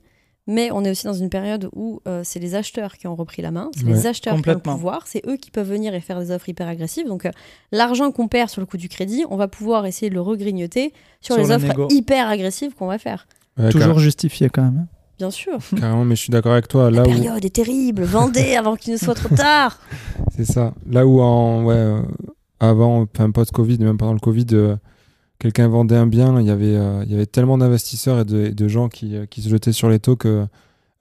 Mais 0.49 0.69
on 0.71 0.85
est 0.85 0.91
aussi 0.91 1.05
dans 1.05 1.11
une 1.13 1.29
période 1.29 1.67
où 1.75 1.99
euh, 2.07 2.21
c'est 2.23 2.39
les 2.39 2.55
acheteurs 2.55 2.95
qui 2.97 3.05
ont 3.05 3.15
repris 3.17 3.41
la 3.41 3.51
main, 3.51 3.69
c'est 3.75 3.83
Ouais. 3.83 3.91
les 3.91 4.07
acheteurs 4.07 4.41
qui 4.41 4.49
ont 4.49 4.53
le 4.53 4.59
pouvoir, 4.59 5.05
c'est 5.05 5.21
eux 5.27 5.35
qui 5.35 5.51
peuvent 5.51 5.67
venir 5.69 5.93
et 5.93 5.99
faire 5.99 6.21
des 6.21 6.31
offres 6.31 6.47
hyper 6.47 6.69
agressives. 6.69 7.05
Donc 7.05 7.25
euh, 7.25 7.31
l'argent 7.73 8.11
qu'on 8.13 8.29
perd 8.29 8.49
sur 8.49 8.61
le 8.61 8.65
coût 8.65 8.77
du 8.77 8.87
crédit, 8.87 9.25
on 9.29 9.35
va 9.35 9.49
pouvoir 9.49 9.85
essayer 9.85 10.09
de 10.09 10.15
le 10.15 10.21
regrignoter 10.21 10.93
sur, 11.19 11.35
Sur 11.35 11.43
les 11.43 11.49
le 11.49 11.55
offres 11.55 11.67
négo. 11.67 11.87
hyper 11.89 12.29
agressives 12.29 12.73
qu'on 12.75 12.87
va 12.87 12.97
faire. 12.97 13.27
Ouais, 13.57 13.69
Toujours 13.71 13.99
justifié 13.99 14.47
quand 14.47 14.61
même. 14.63 14.87
Bien 15.17 15.31
sûr. 15.31 15.57
car- 15.71 15.79
carrément, 15.79 16.05
mais 16.05 16.15
je 16.15 16.21
suis 16.21 16.31
d'accord 16.31 16.51
avec 16.53 16.67
toi. 16.67 16.91
La 16.91 16.97
Là 16.97 17.03
où, 17.03 17.05
période 17.11 17.43
est 17.45 17.49
terrible. 17.55 18.03
Vendez 18.03 18.55
avant 18.59 18.75
qu'il 18.75 18.93
ne 18.93 18.97
soit 18.97 19.15
trop 19.15 19.33
tard. 19.35 19.79
c'est 20.35 20.45
ça. 20.45 20.73
Là 20.89 21.05
où 21.07 21.21
en, 21.21 21.63
ouais, 21.65 21.73
euh, 21.75 22.01
avant, 22.59 23.01
enfin, 23.13 23.31
post-Covid, 23.31 23.79
même 23.79 23.97
pendant 23.97 24.13
le 24.13 24.19
Covid, 24.19 24.45
euh, 24.53 24.75
quelqu'un 25.39 25.67
vendait 25.67 25.95
un 25.95 26.07
bien, 26.07 26.39
il 26.39 26.47
y 26.47 26.51
avait, 26.51 26.75
euh, 26.75 27.03
il 27.05 27.11
y 27.11 27.15
avait 27.15 27.25
tellement 27.25 27.57
d'investisseurs 27.57 28.19
et 28.19 28.25
de, 28.25 28.45
et 28.45 28.51
de 28.51 28.67
gens 28.67 28.89
qui, 28.89 29.15
euh, 29.15 29.25
qui 29.25 29.41
se 29.41 29.49
jetaient 29.49 29.71
sur 29.73 29.89
les 29.89 29.99
taux 29.99 30.15
que, 30.15 30.43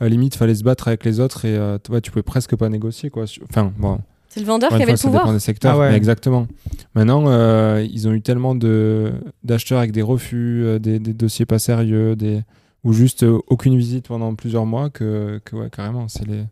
à 0.00 0.04
la 0.04 0.08
limite, 0.08 0.34
fallait 0.34 0.54
se 0.54 0.64
battre 0.64 0.88
avec 0.88 1.04
les 1.04 1.20
autres 1.20 1.44
et 1.46 1.56
euh, 1.56 1.78
tu 1.82 1.90
vois, 1.90 2.00
tu 2.00 2.10
pouvais 2.10 2.22
presque 2.22 2.54
pas 2.56 2.68
négocier, 2.68 3.10
quoi. 3.10 3.24
Enfin, 3.50 3.72
bon. 3.78 3.98
C'est 4.28 4.40
le 4.40 4.46
vendeur 4.46 4.68
qui 4.68 4.74
avait 4.74 4.84
fois, 4.84 4.92
le 4.92 4.96
ça 4.98 5.08
dépend 5.08 5.18
pouvoir. 5.20 5.34
des 5.34 5.40
secteurs, 5.40 5.74
Ah 5.76 5.78
ouais. 5.78 5.90
mais 5.90 5.96
exactement. 5.96 6.46
Maintenant, 6.94 7.24
euh, 7.28 7.86
ils 7.90 8.06
ont 8.06 8.12
eu 8.12 8.20
tellement 8.20 8.54
de 8.54 9.12
d'acheteurs 9.44 9.78
avec 9.78 9.92
des 9.92 10.02
refus, 10.02 10.62
euh, 10.62 10.78
des, 10.78 10.98
des 10.98 11.14
dossiers 11.14 11.46
pas 11.46 11.58
sérieux, 11.58 12.16
des 12.16 12.42
ou 12.86 12.92
juste 12.92 13.24
euh, 13.24 13.38
aucune 13.48 13.76
visite 13.76 14.06
pendant 14.08 14.34
plusieurs 14.34 14.64
mois 14.64 14.88
que, 14.90 15.40
que 15.44 15.56
ouais, 15.56 15.68
carrément, 15.70 16.08
c'est 16.08 16.26
les. 16.26 16.44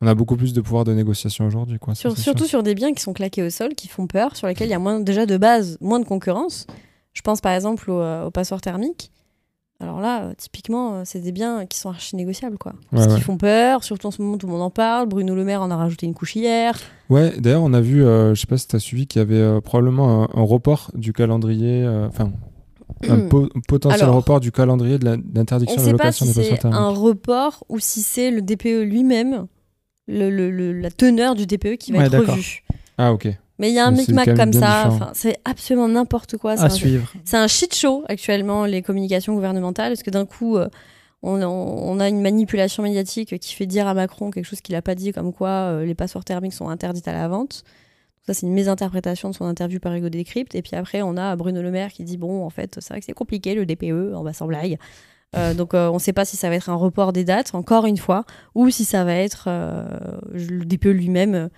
On 0.00 0.06
a 0.06 0.14
beaucoup 0.14 0.36
plus 0.36 0.52
de 0.52 0.60
pouvoir 0.60 0.84
de 0.84 0.92
négociation 0.92 1.46
aujourd'hui, 1.46 1.78
quoi. 1.78 1.94
Sur- 1.94 2.16
surtout 2.18 2.40
sûr. 2.44 2.48
sur 2.48 2.62
des 2.64 2.74
biens 2.74 2.92
qui 2.92 3.02
sont 3.02 3.12
claqués 3.12 3.42
au 3.42 3.50
sol, 3.50 3.74
qui 3.74 3.86
font 3.88 4.06
peur, 4.08 4.34
sur 4.36 4.46
lesquels 4.48 4.66
il 4.68 4.72
y 4.72 4.74
a 4.74 4.78
moins, 4.80 4.98
déjà 5.00 5.26
de 5.26 5.36
base 5.36 5.76
moins 5.80 6.00
de 6.00 6.04
concurrence. 6.04 6.66
Je 7.12 7.20
pense 7.22 7.40
par 7.40 7.52
exemple 7.52 7.90
au, 7.90 8.00
euh, 8.00 8.24
au 8.26 8.30
passoire 8.30 8.60
thermique. 8.60 9.10
Alors 9.80 10.00
là, 10.00 10.22
euh, 10.24 10.34
typiquement, 10.36 10.94
euh, 10.94 11.02
c'est 11.04 11.20
des 11.20 11.30
biens 11.32 11.66
qui 11.66 11.78
sont 11.78 11.88
archi 11.90 12.14
négociables, 12.16 12.56
quoi. 12.58 12.72
Parce 12.90 13.06
Ouais, 13.06 13.14
qu'ils 13.14 13.22
font 13.22 13.36
peur, 13.36 13.82
surtout 13.84 14.06
en 14.06 14.10
ce 14.12 14.22
moment, 14.22 14.38
tout 14.38 14.46
le 14.46 14.52
monde 14.52 14.62
en 14.62 14.70
parle. 14.70 15.08
Bruno 15.08 15.34
Le 15.34 15.44
Maire 15.44 15.62
en 15.62 15.70
a 15.72 15.76
rajouté 15.76 16.06
une 16.06 16.14
couche 16.14 16.36
hier. 16.36 16.76
Ouais, 17.10 17.32
d'ailleurs, 17.40 17.62
on 17.62 17.72
a 17.72 17.80
vu, 17.80 18.00
je 18.02 18.34
sais 18.36 18.46
pas 18.46 18.58
si 18.58 18.66
tu 18.68 18.76
as 18.76 18.80
suivi, 18.80 19.06
qu'il 19.08 19.18
y 19.20 19.22
avait 19.22 19.60
probablement 19.60 20.24
un, 20.24 20.40
un 20.40 20.44
report 20.44 20.90
du 20.94 21.12
calendrier, 21.12 21.84
enfin, 22.08 22.32
un 23.08 23.20
po- 23.28 23.48
potentiel 23.68 24.02
Alors, 24.02 24.16
report 24.16 24.40
du 24.40 24.52
calendrier 24.52 24.98
de 24.98 25.04
la- 25.04 25.12
On 25.14 25.22
d'interdiction 25.24 25.76
ne 25.76 25.80
de 25.80 25.90
sait 25.90 25.96
pas 25.96 26.04
location 26.04 26.26
si 26.26 26.32
des 26.32 26.40
passoires 26.40 26.58
c'est 26.62 26.66
un 26.68 26.70
thermiques. 26.70 26.98
report 26.98 27.64
ou 27.68 27.78
si 27.78 28.02
c'est 28.02 28.30
le 28.30 28.42
DPE 28.42 28.82
lui-même, 28.84 29.46
le, 30.08 30.30
le- 30.30 30.50
le- 30.50 30.72
la 30.72 30.90
teneur 30.90 31.34
du 31.34 31.46
DPE 31.46 31.76
qui 31.76 31.92
va 31.92 31.98
Ouais, 32.00 32.06
être 32.06 32.16
revue. 32.18 32.62
Ah, 32.98 33.12
ok. 33.12 33.28
Mais 33.58 33.68
il 33.70 33.74
y 33.74 33.78
a 33.78 33.86
un 33.86 33.90
micmac 33.92 34.34
comme 34.36 34.52
ça. 34.52 34.84
Enfin, 34.88 35.10
c'est 35.14 35.36
absolument 35.44 35.86
n'importe 35.88 36.36
quoi. 36.36 36.56
C'est 36.56 36.62
À 36.62 36.66
un- 36.66 36.70
suivre. 36.70 37.12
C'est 37.24 37.36
un 37.36 37.46
shit 37.46 37.74
show 37.74 38.02
actuellement, 38.08 38.64
les 38.64 38.82
communications 38.82 39.34
gouvernementales, 39.34 39.92
parce 39.92 40.02
que 40.02 40.10
d'un 40.10 40.26
coup, 40.26 40.56
euh, 40.56 40.68
on, 41.22 41.40
on- 41.42 41.46
on 41.92 42.00
a 42.00 42.08
une 42.08 42.20
manipulation 42.20 42.82
médiatique 42.82 43.38
qui 43.38 43.54
fait 43.54 43.66
dire 43.66 43.86
à 43.86 43.94
Macron 43.94 44.30
quelque 44.32 44.46
chose 44.46 44.60
qu'il 44.60 44.74
n'a 44.74 44.82
pas 44.82 44.94
dit, 44.96 45.12
comme 45.12 45.32
quoi 45.32 45.48
euh, 45.48 45.84
les 45.84 45.94
passoires 45.94 46.24
thermiques 46.24 46.54
sont 46.54 46.68
interdites 46.68 47.06
à 47.06 47.12
la 47.12 47.28
vente? 47.28 47.62
Ça, 48.26 48.34
c'est 48.34 48.46
une 48.46 48.52
mésinterprétation 48.52 49.30
de 49.30 49.34
son 49.34 49.44
interview 49.46 49.80
par 49.80 49.94
Ego 49.94 50.08
Décrypte. 50.08 50.54
Et 50.54 50.62
puis 50.62 50.76
après, 50.76 51.02
on 51.02 51.16
a 51.16 51.34
Bruno 51.36 51.60
Le 51.60 51.70
Maire 51.70 51.92
qui 51.92 52.04
dit 52.04 52.16
Bon, 52.16 52.44
en 52.44 52.50
fait, 52.50 52.78
c'est 52.80 52.90
vrai 52.90 53.00
que 53.00 53.06
c'est 53.06 53.12
compliqué 53.12 53.54
le 53.54 53.66
DPE, 53.66 54.14
on 54.14 54.22
va 54.22 54.32
sans 54.32 54.46
blague. 54.46 54.78
Euh, 55.34 55.54
donc, 55.54 55.74
euh, 55.74 55.88
on 55.88 55.94
ne 55.94 55.98
sait 55.98 56.12
pas 56.12 56.24
si 56.24 56.36
ça 56.36 56.48
va 56.48 56.56
être 56.56 56.68
un 56.68 56.74
report 56.74 57.12
des 57.12 57.24
dates, 57.24 57.54
encore 57.54 57.86
une 57.86 57.96
fois, 57.96 58.24
ou 58.54 58.70
si 58.70 58.84
ça 58.84 59.04
va 59.04 59.14
être 59.14 59.44
euh, 59.48 59.86
le 60.32 60.64
DPE 60.64 60.86
lui-même 60.86 61.48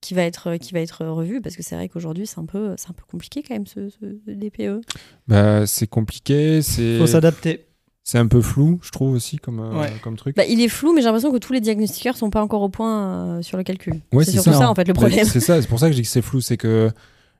qui 0.00 0.14
va 0.14 0.22
être 0.22 0.56
qui 0.56 0.72
va 0.72 0.80
être 0.80 1.06
revu 1.06 1.40
parce 1.40 1.54
que 1.54 1.62
c'est 1.62 1.76
vrai 1.76 1.88
qu'aujourd'hui 1.88 2.26
c'est 2.26 2.40
un 2.40 2.44
peu 2.44 2.74
c'est 2.76 2.90
un 2.90 2.92
peu 2.92 3.04
compliqué 3.08 3.44
quand 3.46 3.54
même 3.54 3.68
ce, 3.68 3.88
ce 3.88 4.04
DPE 4.26 4.84
Bah, 5.28 5.64
c'est 5.64 5.86
compliqué, 5.86 6.60
c'est 6.60 6.98
Faut 6.98 7.06
s'adapter. 7.06 7.66
C'est 8.04 8.18
un 8.18 8.26
peu 8.26 8.40
flou, 8.40 8.78
je 8.82 8.90
trouve 8.90 9.12
aussi 9.14 9.36
comme, 9.38 9.60
euh, 9.60 9.80
Ouais. 9.80 9.92
comme 10.02 10.16
truc. 10.16 10.36
Bah, 10.36 10.44
il 10.48 10.60
est 10.60 10.68
flou, 10.68 10.92
mais 10.92 11.00
j'ai 11.00 11.06
l'impression 11.06 11.30
que 11.32 11.38
tous 11.38 11.52
les 11.52 11.60
diagnostiqueurs 11.60 12.16
sont 12.16 12.30
pas 12.30 12.42
encore 12.42 12.62
au 12.62 12.68
point 12.68 13.36
euh, 13.38 13.42
sur 13.42 13.56
le 13.56 13.62
calcul. 13.64 14.00
Ouais, 14.12 14.24
c'est 14.24 14.32
surtout 14.32 14.50
ça. 14.52 14.58
ça. 14.58 14.70
en 14.70 14.74
fait 14.74 14.86
le 14.88 14.92
Bah, 14.94 15.02
problème. 15.02 15.24
c'est 15.24 15.40
ça, 15.40 15.60
c'est 15.62 15.68
pour 15.68 15.78
ça 15.78 15.86
que 15.86 15.92
je 15.92 15.98
dis 15.98 16.02
que 16.02 16.08
c'est 16.08 16.22
flou, 16.22 16.40
c'est 16.40 16.56
que 16.56 16.90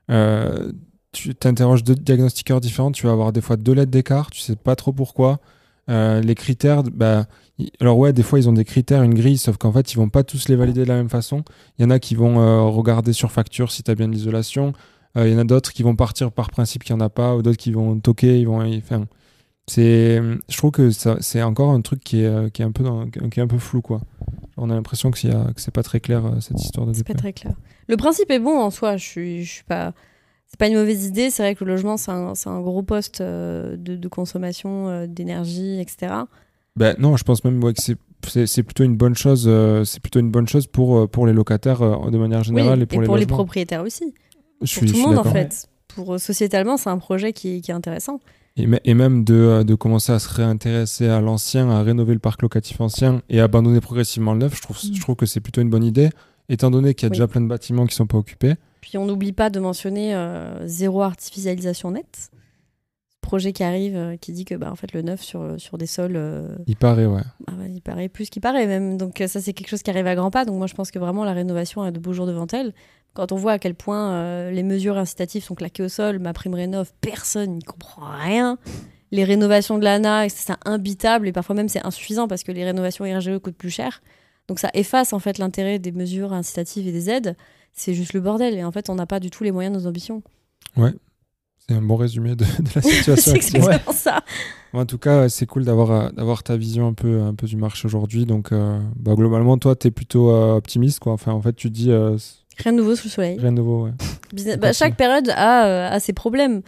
euh, 0.09 0.71
tu 1.11 1.35
t'interroges 1.35 1.83
deux 1.83 1.95
diagnostiqueurs 1.95 2.61
différents, 2.61 2.91
tu 2.91 3.05
vas 3.05 3.11
avoir 3.13 3.31
des 3.33 3.41
fois 3.41 3.55
deux 3.57 3.73
lettres 3.73 3.91
d'écart, 3.91 4.31
tu 4.31 4.39
sais 4.39 4.55
pas 4.55 4.75
trop 4.75 4.91
pourquoi. 4.93 5.39
Euh, 5.89 6.21
les 6.21 6.33
critères, 6.35 6.81
bah, 6.83 7.25
y- 7.59 7.69
alors 7.81 7.97
ouais, 7.97 8.13
des 8.13 8.23
fois 8.23 8.39
ils 8.39 8.47
ont 8.47 8.53
des 8.53 8.63
critères, 8.63 9.03
une 9.03 9.13
grille, 9.13 9.37
sauf 9.37 9.57
qu'en 9.57 9.71
fait 9.73 9.91
ils 9.93 9.97
vont 9.97 10.07
pas 10.09 10.23
tous 10.23 10.47
les 10.47 10.55
valider 10.55 10.83
de 10.83 10.87
la 10.87 10.95
même 10.95 11.09
façon. 11.09 11.43
Il 11.77 11.83
y 11.83 11.85
en 11.85 11.89
a 11.89 11.99
qui 11.99 12.15
vont 12.15 12.39
euh, 12.39 12.61
regarder 12.61 13.11
sur 13.11 13.31
facture 13.33 13.69
si 13.71 13.83
tu 13.83 13.91
as 13.91 13.95
bien 13.95 14.07
de 14.07 14.13
l'isolation. 14.13 14.71
Euh, 15.17 15.27
Il 15.27 15.33
y 15.33 15.35
en 15.35 15.39
a 15.39 15.43
d'autres 15.43 15.73
qui 15.73 15.83
vont 15.83 15.95
partir 15.95 16.31
par 16.31 16.49
principe 16.51 16.83
qu'il 16.85 16.95
n'y 16.95 17.01
en 17.01 17.05
a 17.05 17.09
pas, 17.09 17.35
ou 17.35 17.41
d'autres 17.41 17.57
qui 17.57 17.71
vont 17.73 17.99
toquer, 17.99 18.39
ils 18.39 18.47
vont. 18.47 18.61
Enfin, 18.77 19.05
c'est, 19.67 20.21
je 20.49 20.57
trouve 20.57 20.71
que 20.71 20.89
c'est 20.91 21.41
encore 21.41 21.71
un 21.71 21.81
truc 21.81 22.01
qui 22.03 22.21
est, 22.21 22.25
euh, 22.27 22.49
qui 22.49 22.61
est 22.61 22.65
un 22.65 22.71
peu 22.71 22.83
dans- 22.83 23.07
qui 23.09 23.39
est 23.39 23.43
un 23.43 23.47
peu 23.47 23.57
flou 23.59 23.81
quoi. 23.81 24.01
On 24.57 24.69
a 24.69 24.73
l'impression 24.75 25.09
que, 25.09 25.17
c'est 25.57 25.71
pas 25.73 25.83
très 25.83 25.99
clair 25.99 26.25
euh, 26.25 26.39
cette 26.39 26.59
histoire 26.61 26.85
de 26.85 26.93
C'est 26.93 27.07
pas 27.07 27.13
très 27.13 27.33
clair. 27.33 27.53
Le 27.87 27.97
principe 27.97 28.29
est 28.29 28.39
bon 28.39 28.59
en 28.59 28.69
soi. 28.69 28.97
Je 28.97 29.03
suis, 29.05 29.43
je 29.43 29.51
suis 29.51 29.63
pas. 29.63 29.93
C'est 30.47 30.59
pas 30.59 30.67
une 30.67 30.75
mauvaise 30.75 31.05
idée. 31.05 31.31
C'est 31.31 31.41
vrai 31.41 31.55
que 31.55 31.63
le 31.63 31.71
logement 31.71 31.97
c'est 31.97 32.11
un, 32.11 32.33
un 32.45 32.61
gros 32.61 32.83
poste 32.83 33.21
euh, 33.21 33.75
de, 33.77 33.95
de 33.95 34.07
consommation 34.07 34.89
euh, 34.89 35.07
d'énergie, 35.07 35.79
etc. 35.79 36.13
Ben 36.75 36.95
non, 36.99 37.17
je 37.17 37.23
pense 37.23 37.43
même 37.43 37.63
ouais, 37.63 37.73
que 37.73 37.81
c'est 37.81 37.97
c'est 38.45 38.63
plutôt 38.63 38.83
une 38.83 38.95
bonne 38.95 39.15
chose. 39.15 39.45
euh, 39.47 39.83
c'est 39.83 39.99
plutôt 39.99 40.19
une 40.19 40.29
bonne 40.31 40.47
chose 40.47 40.67
pour 40.67 40.97
euh, 40.97 41.07
pour 41.07 41.25
les 41.25 41.33
locataires 41.33 41.81
euh, 41.81 42.09
de 42.11 42.17
manière 42.17 42.43
générale 42.43 42.79
oui, 42.79 42.83
et 42.83 43.03
pour 43.05 43.17
les 43.17 43.25
propriétaires 43.25 43.81
aussi. 43.83 44.13
je 44.61 44.73
Pour 44.79 44.81
tout 44.87 44.93
suis, 44.93 45.01
le 45.01 45.07
monde 45.07 45.17
en 45.17 45.23
fait. 45.23 45.67
Pour 45.87 46.13
euh, 46.13 46.17
sociétalement, 46.19 46.77
c'est 46.77 46.89
un 46.89 46.97
projet 46.99 47.33
qui, 47.33 47.61
qui 47.61 47.71
est 47.71 47.73
intéressant. 47.73 48.19
Et, 48.55 48.67
me- 48.67 48.79
et 48.87 48.93
même 48.93 49.23
de, 49.23 49.33
euh, 49.33 49.63
de 49.63 49.73
commencer 49.75 50.11
à 50.11 50.19
se 50.19 50.29
réintéresser 50.29 51.07
à 51.07 51.19
l'ancien, 51.21 51.69
à 51.71 51.81
rénover 51.81 52.13
le 52.13 52.19
parc 52.19 52.41
locatif 52.43 52.79
ancien 52.81 53.21
et 53.29 53.39
abandonner 53.39 53.81
progressivement 53.81 54.33
le 54.33 54.39
neuf, 54.39 54.55
je 54.55 54.61
trouve, 54.61 54.77
je 54.79 55.01
trouve 55.01 55.15
que 55.15 55.25
c'est 55.25 55.39
plutôt 55.39 55.61
une 55.61 55.69
bonne 55.71 55.83
idée, 55.83 56.09
étant 56.49 56.69
donné 56.69 56.93
qu'il 56.93 57.05
y 57.05 57.07
a 57.07 57.09
Oui. 57.09 57.15
déjà 57.17 57.27
plein 57.27 57.41
de 57.41 57.47
bâtiments 57.47 57.87
qui 57.87 57.95
sont 57.95 58.05
pas 58.05 58.17
occupés. 58.17 58.53
Puis 58.81 58.97
on 58.97 59.05
n'oublie 59.05 59.31
pas 59.31 59.49
de 59.49 59.59
mentionner 59.59 60.13
euh, 60.13 60.67
zéro 60.67 61.01
artificialisation 61.01 61.91
nette. 61.91 62.29
Projet 63.21 63.53
qui 63.53 63.63
arrive, 63.63 63.95
euh, 63.95 64.17
qui 64.17 64.33
dit 64.33 64.43
que 64.43 64.53
bah, 64.53 64.69
en 64.69 64.75
fait, 64.75 64.91
le 64.93 65.01
neuf 65.01 65.21
sur, 65.21 65.55
sur 65.57 65.77
des 65.77 65.85
sols 65.87 66.17
euh, 66.17 66.55
Il 66.67 66.75
paraît, 66.75 67.05
ouais. 67.05 67.21
Ah 67.47 67.53
bah, 67.57 67.63
il 67.73 67.81
paraît 67.81 68.09
plus 68.09 68.29
qu'il 68.29 68.41
paraît 68.41 68.67
même. 68.67 68.97
Donc 68.97 69.23
ça 69.25 69.39
c'est 69.41 69.53
quelque 69.53 69.69
chose 69.69 69.81
qui 69.81 69.89
arrive 69.89 70.05
à 70.07 70.13
grands 70.15 70.29
pas. 70.29 70.43
Donc 70.45 70.57
moi 70.57 70.67
je 70.67 70.73
pense 70.75 70.91
que 70.91 70.99
vraiment 70.99 71.23
la 71.23 71.31
rénovation 71.33 71.81
a 71.81 71.89
de 71.91 71.99
beaux 71.99 72.11
jours 72.13 72.27
devant 72.27 72.45
elle. 72.51 72.73
Quand 73.13 73.31
on 73.31 73.35
voit 73.35 73.53
à 73.53 73.59
quel 73.59 73.75
point 73.75 74.13
euh, 74.13 74.51
les 74.51 74.63
mesures 74.63 74.97
incitatives 74.97 75.43
sont 75.43 75.55
claquées 75.55 75.83
au 75.83 75.89
sol, 75.89 76.19
ma 76.19 76.33
prime 76.33 76.55
rénov, 76.55 76.91
personne 77.01 77.51
n'y 77.51 77.63
comprend 77.63 78.07
rien. 78.07 78.57
Les 79.11 79.23
rénovations 79.23 79.77
de 79.77 79.83
l'ANA, 79.83 80.27
c'est 80.29 80.53
imbitable 80.65 81.27
et 81.27 81.31
parfois 81.31 81.55
même 81.55 81.69
c'est 81.69 81.85
insuffisant 81.85 82.27
parce 82.27 82.43
que 82.43 82.51
les 82.51 82.63
rénovations 82.63 83.05
RGE 83.05 83.37
coûtent 83.37 83.55
plus 83.55 83.69
cher. 83.69 84.01
Donc 84.47 84.59
ça 84.59 84.71
efface 84.73 85.13
en 85.13 85.19
fait 85.19 85.37
l'intérêt 85.37 85.77
des 85.77 85.91
mesures 85.91 86.33
incitatives 86.33 86.87
et 86.87 86.91
des 86.91 87.09
aides. 87.11 87.37
C'est 87.71 87.93
juste 87.93 88.13
le 88.13 88.21
bordel 88.21 88.55
et 88.55 88.63
en 88.63 88.71
fait 88.71 88.89
on 88.89 88.95
n'a 88.95 89.05
pas 89.05 89.19
du 89.19 89.29
tout 89.29 89.43
les 89.43 89.51
moyens 89.51 89.75
de 89.75 89.81
nos 89.81 89.87
ambitions. 89.87 90.23
C'est 90.75 91.75
un 91.75 91.81
bon 91.81 91.95
résumé 91.95 92.35
de, 92.35 92.43
de 92.43 92.69
la 92.75 92.81
situation 92.81 93.33
c'est 93.39 93.55
exactement 93.55 93.93
ça. 93.93 94.23
En 94.73 94.85
tout 94.85 94.97
cas, 94.97 95.21
ouais, 95.21 95.29
c'est 95.29 95.45
cool 95.45 95.63
d'avoir 95.63 95.91
euh, 95.91 96.09
d'avoir 96.09 96.41
ta 96.41 96.57
vision 96.57 96.87
un 96.87 96.93
peu 96.93 97.21
un 97.21 97.35
peu 97.35 97.45
du 97.45 97.55
marché 97.55 97.85
aujourd'hui. 97.85 98.25
Donc, 98.25 98.51
euh, 98.51 98.81
bah, 98.95 99.13
globalement, 99.13 99.57
toi, 99.57 99.75
tu 99.75 99.87
es 99.87 99.91
plutôt 99.91 100.31
euh, 100.31 100.55
optimiste, 100.55 100.99
quoi. 100.99 101.13
Enfin, 101.13 101.31
en 101.31 101.41
fait, 101.41 101.53
tu 101.53 101.69
dis 101.69 101.91
euh, 101.91 102.17
Rien 102.57 102.71
de 102.73 102.77
nouveau 102.77 102.95
sous 102.95 103.07
le 103.07 103.11
soleil. 103.11 103.39
rien 103.39 103.51
de 103.51 103.57
nouveau, 103.57 103.85
ouais. 103.85 103.91
Business- 104.33 104.57
bah, 104.57 104.73
chaque 104.73 104.95
période 104.95 105.29
a, 105.35 105.65
euh, 105.65 105.89
a 105.91 105.99
ses 105.99 106.13
problèmes. 106.13 106.61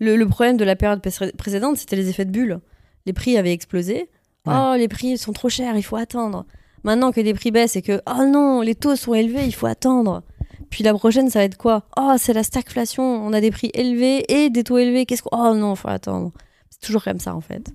Le, 0.00 0.16
le 0.16 0.26
problème 0.26 0.56
de 0.56 0.64
la 0.64 0.76
période 0.76 1.00
pré- 1.02 1.32
précédente, 1.32 1.76
c'était 1.76 1.96
les 1.96 2.08
effets 2.08 2.24
de 2.24 2.30
bulle. 2.30 2.60
Les 3.06 3.12
prix 3.12 3.36
avaient 3.36 3.52
explosé. 3.52 4.08
Ouais. 4.46 4.54
Oh, 4.56 4.74
les 4.76 4.88
prix 4.88 5.18
sont 5.18 5.32
trop 5.32 5.48
chers, 5.48 5.76
il 5.76 5.82
faut 5.82 5.96
attendre. 5.96 6.44
Maintenant 6.84 7.12
que 7.12 7.20
les 7.20 7.34
prix 7.34 7.50
baissent 7.52 7.76
et 7.76 7.82
que, 7.82 8.00
oh 8.08 8.24
non, 8.26 8.60
les 8.60 8.74
taux 8.74 8.96
sont 8.96 9.14
élevés, 9.14 9.44
il 9.46 9.54
faut 9.54 9.66
attendre. 9.66 10.22
Puis 10.70 10.82
la 10.82 10.94
prochaine, 10.94 11.28
ça 11.30 11.38
va 11.40 11.44
être 11.44 11.56
quoi? 11.58 11.84
Oh, 11.96 12.14
c'est 12.18 12.32
la 12.32 12.42
stagflation, 12.42 13.02
on 13.04 13.32
a 13.32 13.40
des 13.40 13.50
prix 13.50 13.70
élevés 13.74 14.24
et 14.32 14.50
des 14.50 14.64
taux 14.64 14.78
élevés. 14.78 15.06
Qu'est-ce 15.06 15.22
que... 15.22 15.28
Oh 15.32 15.54
non, 15.54 15.74
il 15.74 15.76
faut 15.76 15.88
attendre. 15.88 16.32
C'est 16.70 16.80
toujours 16.80 17.04
comme 17.04 17.20
ça, 17.20 17.34
en 17.36 17.40
fait. 17.40 17.70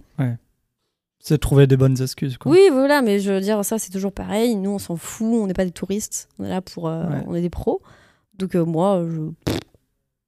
C'est 1.27 1.33
de 1.33 1.39
trouver 1.39 1.67
des 1.67 1.75
bonnes 1.75 2.01
excuses. 2.01 2.37
Quoi. 2.37 2.53
Oui, 2.53 2.59
voilà, 2.71 3.01
mais 3.01 3.19
je 3.19 3.33
veux 3.33 3.41
dire, 3.41 3.65
ça, 3.65 3.77
c'est 3.77 3.91
toujours 3.91 4.13
pareil. 4.13 4.55
Nous, 4.55 4.69
on 4.69 4.79
s'en 4.79 4.95
fout, 4.95 5.27
on 5.27 5.45
n'est 5.45 5.53
pas 5.53 5.65
des 5.65 5.71
touristes. 5.71 6.29
On 6.39 6.45
est 6.45 6.49
là 6.49 6.61
pour... 6.61 6.87
euh, 6.87 7.03
Ouais. 7.03 7.23
On 7.27 7.35
est 7.35 7.41
des 7.41 7.49
pros. 7.49 7.81
Donc 8.37 8.55
euh, 8.55 8.63
moi, 8.63 9.05
je... 9.09 9.19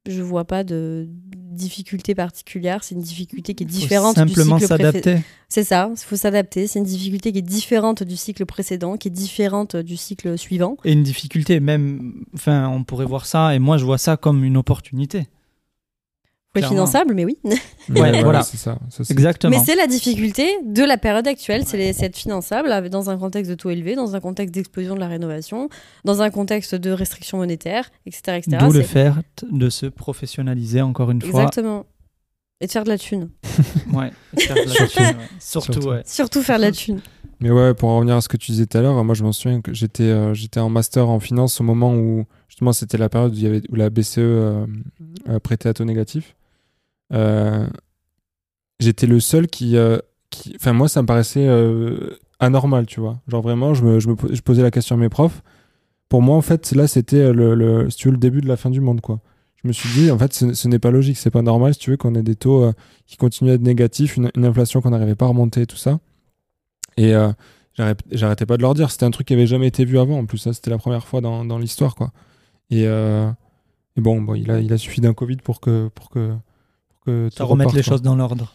Je 0.10 0.22
vois 0.22 0.44
pas 0.46 0.64
de 0.64 1.08
difficulté 1.08 2.16
particulière. 2.16 2.84
C'est 2.84 2.96
une 2.96 3.02
difficulté 3.02 3.54
qui 3.54 3.64
est 3.64 3.68
Faut 3.68 3.72
différente 3.80 4.16
simplement 4.16 4.56
du 4.58 4.64
cycle 4.64 4.76
précédent. 4.76 4.92
s'adapter. 4.92 5.24
C'est 5.50 5.64
ça, 5.64 5.90
il 5.92 5.98
faut 6.00 6.16
s'adapter. 6.16 6.68
C'est 6.68 6.80
une 6.80 6.86
difficulté 6.86 7.32
qui 7.32 7.38
est 7.40 7.44
différente 7.44 8.02
du 8.04 8.18
cycle 8.18 8.46
précédent, 8.46 8.98
qui 8.98 9.08
est 9.10 9.12
différente 9.12 9.76
du 9.76 9.98
cycle 9.98 10.38
suivant. 10.38 10.78
Et 10.84 10.94
une 10.94 11.04
difficulté, 11.04 11.60
même, 11.60 12.24
enfin, 12.34 12.68
on 12.70 12.84
pourrait 12.84 13.06
voir 13.06 13.26
ça, 13.26 13.54
et 13.56 13.60
moi 13.60 13.78
je 13.78 13.86
vois 13.86 13.98
ça 14.00 14.18
comme 14.18 14.44
une 14.44 14.58
opportunité. 14.58 15.28
Finançable, 16.68 17.14
mais 17.14 17.26
oui. 17.26 17.38
Ouais, 17.90 18.22
voilà. 18.22 18.44
c'est 18.44 18.58
ça. 18.58 18.78
Exactement. 19.10 19.50
Mais 19.58 19.64
c'est 19.66 19.76
la 19.76 19.88
difficulté 19.88 20.48
de 20.64 20.84
la 20.84 20.98
période 20.98 21.28
actuelle, 21.28 21.64
c'est 21.66 21.80
être 21.80 22.18
finançable 22.18 22.90
dans 22.90 23.10
un 23.10 23.18
contexte 23.18 23.50
de 23.50 23.56
taux 23.56 23.70
élevé, 23.72 23.96
dans 23.96 24.16
un 24.16 24.20
contexte 24.20 24.54
d'explosion 24.54 24.94
de 24.96 25.00
la 25.00 25.08
rénovation, 25.08 25.70
dans 26.06 26.22
un 26.22 26.30
contexte 26.30 26.76
de 26.76 26.92
restrictions 26.92 27.38
monétaires, 27.38 27.90
etc. 28.06 28.38
etc. 28.38 28.58
D'où 28.60 28.72
le 28.72 28.84
fait 28.84 29.12
de 29.52 29.70
se 29.70 29.86
professionnaliser 29.88 30.82
encore 30.82 31.10
une 31.12 31.22
fois. 31.22 31.42
Exactement. 31.42 31.86
Et 32.62 32.68
de 32.68 32.72
faire 32.72 32.84
de 32.84 32.90
la 32.90 32.98
thune. 32.98 33.30
Ouais, 33.94 34.12
et 34.38 34.42
faire 34.42 34.56
de 34.56 34.62
la 34.62 34.68
Surtout. 34.76 34.94
thune, 34.94 35.06
ouais. 35.06 35.16
Surtout, 35.40 35.74
Surtout. 35.74 35.88
ouais. 35.90 36.02
Surtout 36.06 36.42
faire 36.44 36.58
de 36.58 36.64
la 36.64 36.72
thune. 36.72 37.02
Mais 37.40 37.50
ouais, 37.52 37.74
pour 37.74 37.90
en 37.90 37.96
revenir 37.96 38.16
à 38.18 38.22
ce 38.22 38.28
que 38.28 38.38
tu 38.38 38.52
disais 38.52 38.66
tout 38.66 38.78
à 38.78 38.82
l'heure, 38.82 39.02
moi 39.04 39.16
je 39.16 39.24
m'en 39.24 39.32
souviens 39.32 39.62
que 39.62 39.74
j'étais 39.74 40.04
euh, 40.04 40.34
j'étais 40.34 40.60
en 40.60 40.70
master 40.70 41.08
en 41.10 41.20
finance 41.20 41.60
au 41.62 41.64
moment 41.64 41.96
où 41.96 42.26
justement 42.50 42.74
c'était 42.74 42.98
la 42.98 43.08
période 43.08 43.32
où, 43.32 43.36
il 43.36 43.44
y 43.44 43.48
avait, 43.48 43.62
où 43.70 43.76
la 43.76 43.90
BCE 43.90 44.18
euh, 44.18 44.66
euh, 45.30 45.40
prêtait 45.40 45.70
à 45.70 45.74
taux 45.74 45.86
négatif. 45.86 46.36
Euh, 47.14 47.68
j'étais 48.80 49.08
le 49.08 49.20
seul 49.20 49.48
qui, 49.48 49.78
euh, 49.78 49.98
qui. 50.30 50.54
Enfin, 50.56 50.74
moi 50.74 50.88
ça 50.88 51.02
me 51.02 51.08
paraissait 51.08 51.48
euh, 51.48 52.18
anormal, 52.40 52.86
tu 52.86 53.00
vois. 53.00 53.20
Genre 53.28 53.42
vraiment, 53.42 53.74
je, 53.74 53.84
me, 53.84 54.00
je, 54.00 54.42
posais 54.42 54.62
la 54.62 54.72
question 54.72 54.96
à 54.96 55.00
mes 55.00 55.10
profs. 55.10 55.42
Pour 56.08 56.22
moi, 56.22 56.36
en 56.36 56.42
fait, 56.42 56.72
là 56.74 56.88
c'était 56.88 57.32
le, 57.34 57.56
le, 57.56 57.90
si 57.90 58.10
le 58.10 58.18
début 58.18 58.42
de 58.42 58.48
la 58.48 58.58
fin 58.58 58.70
du 58.70 58.82
monde, 58.82 59.02
quoi. 59.02 59.20
Je 59.62 59.68
me 59.68 59.74
suis 59.74 59.90
dit, 59.90 60.10
en 60.10 60.18
fait, 60.18 60.34
ce, 60.34 60.68
n'est 60.70 60.80
pas 60.80 60.90
logique, 60.90 61.18
c'est 61.18 61.32
pas 61.32 61.42
normal, 61.42 61.74
si 61.74 61.82
tu 61.82 61.92
veux, 61.92 61.98
qu'on 61.98 62.16
ait 62.16 62.24
des 62.24 62.38
taux 62.38 62.72
qui 63.08 63.18
continuent 63.18 63.52
à 63.52 63.54
être 63.56 63.62
négatifs, 63.62 64.16
une, 64.16 64.32
inflation 64.46 64.80
qu'on 64.80 64.92
n'arrivait 64.92 65.16
pas 65.16 65.26
à 65.26 65.28
remonter, 65.28 65.66
tout 65.68 65.76
ça. 65.76 66.00
Et 66.96 67.14
j'arrêtais 68.12 68.46
pas 68.46 68.56
de 68.56 68.62
leur 68.62 68.74
dire. 68.74 68.90
C'était 68.90 69.04
un 69.04 69.12
truc 69.12 69.28
qui 69.28 69.34
avait 69.34 69.48
jamais 69.48 69.68
été 69.68 69.84
vu 69.84 70.00
avant. 70.00 70.18
En 70.18 70.26
plus, 70.26 70.38
ça, 70.38 70.54
c'était 70.54 70.70
la 70.70 70.78
première 70.78 71.06
fois 71.06 71.20
dans, 71.20 71.44
dans 71.44 71.58
l'histoire, 71.58 71.96
quoi. 71.96 72.14
Et, 72.70 72.84
et 72.84 74.02
bon, 74.02 74.22
bon, 74.22 74.34
il 74.34 74.50
a, 74.50 74.62
il 74.62 74.72
a 74.72 74.78
suffi 74.78 75.02
d'un 75.02 75.14
Covid 75.14 75.38
pour 75.44 75.60
que, 75.60 75.90
pour 75.90 76.10
que, 76.10 76.32
que 77.30 77.36
Ça 77.36 77.44
reparte, 77.44 77.74
les 77.74 77.82
quoi. 77.84 77.92
choses 77.94 78.02
dans 78.02 78.16
l'ordre. 78.16 78.54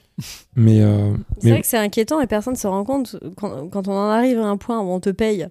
Mais, 0.56 0.80
euh, 0.80 1.12
C'est 1.38 1.44
mais 1.44 1.50
vrai 1.50 1.60
que 1.60 1.66
c'est 1.66 1.76
inquiétant 1.78 2.20
et 2.20 2.26
personne 2.26 2.54
ne 2.54 2.58
se 2.58 2.66
rend 2.66 2.84
compte 2.84 3.16
quand, 3.36 3.68
quand 3.68 3.88
on 3.88 3.92
en 3.92 4.10
arrive 4.10 4.38
à 4.38 4.46
un 4.46 4.56
point 4.56 4.80
où 4.80 4.84
on 4.90 5.00
te 5.00 5.10
paye 5.10 5.48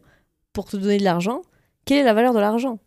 pour 0.53 0.65
te 0.65 0.77
donner 0.77 0.97
de 0.97 1.03
l'argent, 1.03 1.41
quelle 1.85 1.97
est 1.99 2.03
la 2.03 2.13
valeur 2.13 2.33
de 2.33 2.39
l'argent? 2.39 2.79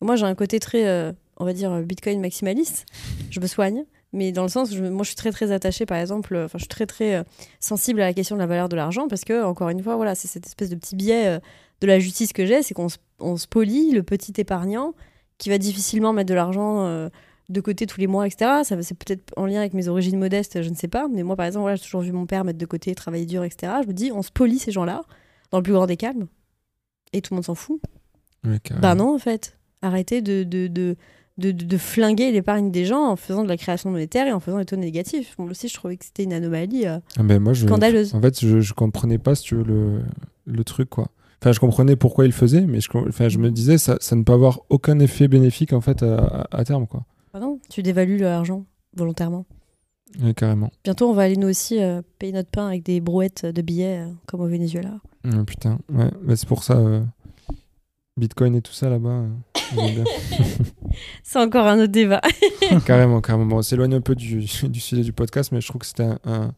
Moi, 0.00 0.16
j'ai 0.16 0.24
un 0.26 0.34
côté 0.34 0.58
très, 0.60 0.86
euh, 0.86 1.12
on 1.38 1.44
va 1.44 1.52
dire, 1.52 1.70
Bitcoin 1.82 2.20
maximaliste. 2.20 2.86
Je 3.30 3.40
me 3.40 3.46
soigne, 3.46 3.84
mais 4.12 4.32
dans 4.32 4.42
le 4.42 4.48
sens 4.48 4.70
où 4.70 4.74
je- 4.76 4.84
moi, 4.84 5.02
je 5.02 5.08
suis 5.08 5.16
très 5.16 5.30
très 5.30 5.50
attachée, 5.52 5.86
par 5.86 5.98
exemple, 5.98 6.34
euh, 6.34 6.44
enfin, 6.46 6.58
je 6.58 6.62
suis 6.64 6.68
très 6.68 6.86
très 6.86 7.16
euh, 7.16 7.22
sensible 7.60 8.00
à 8.00 8.04
la 8.06 8.12
question 8.14 8.36
de 8.36 8.40
la 8.40 8.46
valeur 8.46 8.68
de 8.68 8.76
l'argent 8.76 9.08
parce 9.08 9.24
que, 9.24 9.44
encore 9.44 9.68
une 9.70 9.82
fois, 9.82 9.96
voilà, 9.96 10.14
c'est 10.14 10.28
cette 10.28 10.46
espèce 10.46 10.70
de 10.70 10.76
petit 10.76 10.96
biais 10.96 11.26
euh, 11.26 11.38
de 11.80 11.86
la 11.86 11.98
justice 11.98 12.32
que 12.32 12.46
j'ai, 12.46 12.62
c'est 12.62 12.72
qu'on 12.74 12.88
se- 12.88 12.98
on 13.20 13.36
spolie 13.36 13.90
le 13.92 14.02
petit 14.02 14.32
épargnant 14.38 14.94
qui 15.38 15.50
va 15.50 15.58
difficilement 15.58 16.12
mettre 16.12 16.28
de 16.30 16.34
l'argent. 16.34 17.08
De 17.48 17.60
côté 17.60 17.86
tous 17.86 18.00
les 18.00 18.06
mois, 18.06 18.26
etc. 18.26 18.62
Ça, 18.64 18.80
c'est 18.82 18.94
peut-être 18.96 19.32
en 19.36 19.46
lien 19.46 19.60
avec 19.60 19.74
mes 19.74 19.88
origines 19.88 20.18
modestes, 20.18 20.62
je 20.62 20.68
ne 20.70 20.74
sais 20.74 20.88
pas. 20.88 21.08
Mais 21.12 21.22
moi, 21.22 21.36
par 21.36 21.46
exemple, 21.46 21.62
voilà, 21.62 21.76
j'ai 21.76 21.82
toujours 21.84 22.00
vu 22.02 22.12
mon 22.12 22.26
père 22.26 22.44
mettre 22.44 22.58
de 22.58 22.66
côté, 22.66 22.94
travailler 22.94 23.26
dur, 23.26 23.44
etc. 23.44 23.72
Je 23.82 23.88
me 23.88 23.92
dis, 23.92 24.10
on 24.12 24.22
spolie 24.22 24.58
ces 24.58 24.72
gens-là 24.72 25.02
dans 25.50 25.58
le 25.58 25.62
plus 25.62 25.72
grand 25.74 25.86
des 25.86 25.96
calmes. 25.96 26.26
Et 27.12 27.20
tout 27.20 27.32
le 27.34 27.36
monde 27.36 27.44
s'en 27.44 27.54
fout. 27.54 27.80
carrément. 28.62 28.80
Bah 28.82 28.94
non, 28.94 29.14
en 29.14 29.18
fait. 29.18 29.58
Arrêtez 29.82 30.22
de, 30.22 30.42
de, 30.44 30.66
de, 30.66 30.96
de, 31.36 31.50
de- 31.50 31.76
flinguer 31.76 32.32
l'épargne 32.32 32.70
des 32.70 32.86
gens 32.86 33.02
en 33.06 33.16
faisant 33.16 33.42
de 33.44 33.48
la 33.48 33.56
création 33.58 33.90
monétaire 33.90 34.26
et 34.26 34.32
en 34.32 34.40
faisant 34.40 34.58
des 34.58 34.64
taux 34.64 34.76
négatifs. 34.76 35.34
Moi 35.38 35.50
aussi, 35.50 35.68
je 35.68 35.74
trouvais 35.74 35.96
que 35.98 36.04
c'était 36.06 36.24
une 36.24 36.32
anomalie 36.32 36.86
euh, 36.86 36.98
Ah 37.18 37.22
ben, 37.22 37.38
moi, 37.38 37.52
je, 37.52 37.66
scandaleuse. 37.66 38.14
En 38.14 38.22
fait, 38.22 38.40
je, 38.40 38.60
je 38.60 38.72
comprenais 38.72 39.18
pas, 39.18 39.34
si 39.34 39.42
tu 39.44 39.56
veux, 39.56 39.64
le, 39.64 40.00
le 40.46 40.64
truc, 40.64 40.88
quoi. 40.88 41.08
Enfin, 41.42 41.52
je 41.52 41.60
comprenais 41.60 41.94
pourquoi 41.96 42.24
il 42.24 42.28
le 42.28 42.32
faisait, 42.32 42.62
mais 42.62 42.80
je, 42.80 42.88
enfin, 43.06 43.28
je 43.28 43.36
me 43.38 43.50
disais, 43.50 43.76
ça, 43.76 43.98
ça 44.00 44.16
ne 44.16 44.22
peut 44.22 44.32
avoir 44.32 44.60
aucun 44.70 44.98
effet 45.00 45.28
bénéfique, 45.28 45.74
en 45.74 45.82
fait, 45.82 46.02
à- 46.02 46.46
à 46.50 46.64
terme, 46.64 46.86
quoi. 46.86 47.04
Pardon 47.34 47.58
Tu 47.68 47.82
dévalues 47.82 48.18
l'argent 48.18 48.64
volontairement. 48.96 49.44
Ouais, 50.22 50.34
carrément. 50.34 50.70
Bientôt, 50.84 51.10
on 51.10 51.14
va 51.14 51.22
aller 51.22 51.36
nous 51.36 51.48
aussi 51.48 51.82
euh, 51.82 52.00
payer 52.20 52.32
notre 52.32 52.48
pain 52.48 52.68
avec 52.68 52.84
des 52.84 53.00
brouettes 53.00 53.44
de 53.44 53.60
billets 53.60 54.04
euh, 54.06 54.12
comme 54.26 54.40
au 54.40 54.46
Venezuela. 54.46 55.00
Ah, 55.24 55.42
putain, 55.44 55.80
ouais. 55.92 56.12
Bah, 56.22 56.36
c'est 56.36 56.46
pour 56.46 56.62
ça, 56.62 56.74
euh, 56.76 57.02
Bitcoin 58.16 58.54
et 58.54 58.62
tout 58.62 58.72
ça, 58.72 58.88
là-bas, 58.88 59.24
euh. 59.24 59.30
C'est 61.24 61.40
encore 61.40 61.66
un 61.66 61.78
autre 61.80 61.90
débat. 61.90 62.20
carrément, 62.86 63.20
carrément. 63.20 63.46
Bon, 63.46 63.56
on 63.56 63.62
s'éloigne 63.62 63.94
un 63.94 64.00
peu 64.00 64.14
du, 64.14 64.36
du 64.68 64.80
sujet 64.80 65.02
du 65.02 65.12
podcast, 65.12 65.50
mais 65.50 65.60
je 65.60 65.66
trouve 65.66 65.80
que 65.80 65.86
c'était 65.88 66.04
un, 66.04 66.20
un, 66.24 66.52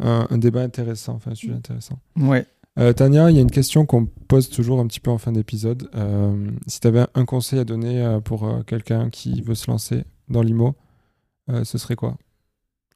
un- 0.00 0.26
un 0.28 0.36
débat 0.36 0.60
intéressant, 0.60 1.14
enfin, 1.14 1.30
un 1.30 1.34
sujet 1.34 1.54
intéressant. 1.54 1.98
Ouais. 2.18 2.44
Euh, 2.78 2.92
Tania, 2.94 3.30
il 3.30 3.36
y 3.36 3.38
a 3.38 3.42
une 3.42 3.50
question 3.50 3.84
qu'on 3.84 4.06
pose 4.06 4.48
toujours 4.48 4.80
un 4.80 4.86
petit 4.86 5.00
peu 5.00 5.10
en 5.10 5.18
fin 5.18 5.32
d'épisode. 5.32 5.90
Euh, 5.94 6.50
si 6.66 6.80
tu 6.80 6.86
avais 6.86 7.04
un 7.14 7.24
conseil 7.26 7.58
à 7.58 7.64
donner 7.64 8.00
euh, 8.02 8.20
pour 8.20 8.44
euh, 8.46 8.62
quelqu'un 8.62 9.10
qui 9.10 9.42
veut 9.42 9.54
se 9.54 9.70
lancer 9.70 10.04
dans 10.28 10.40
l'IMO, 10.42 10.74
euh, 11.50 11.64
ce 11.64 11.76
serait 11.76 11.96
quoi? 11.96 12.16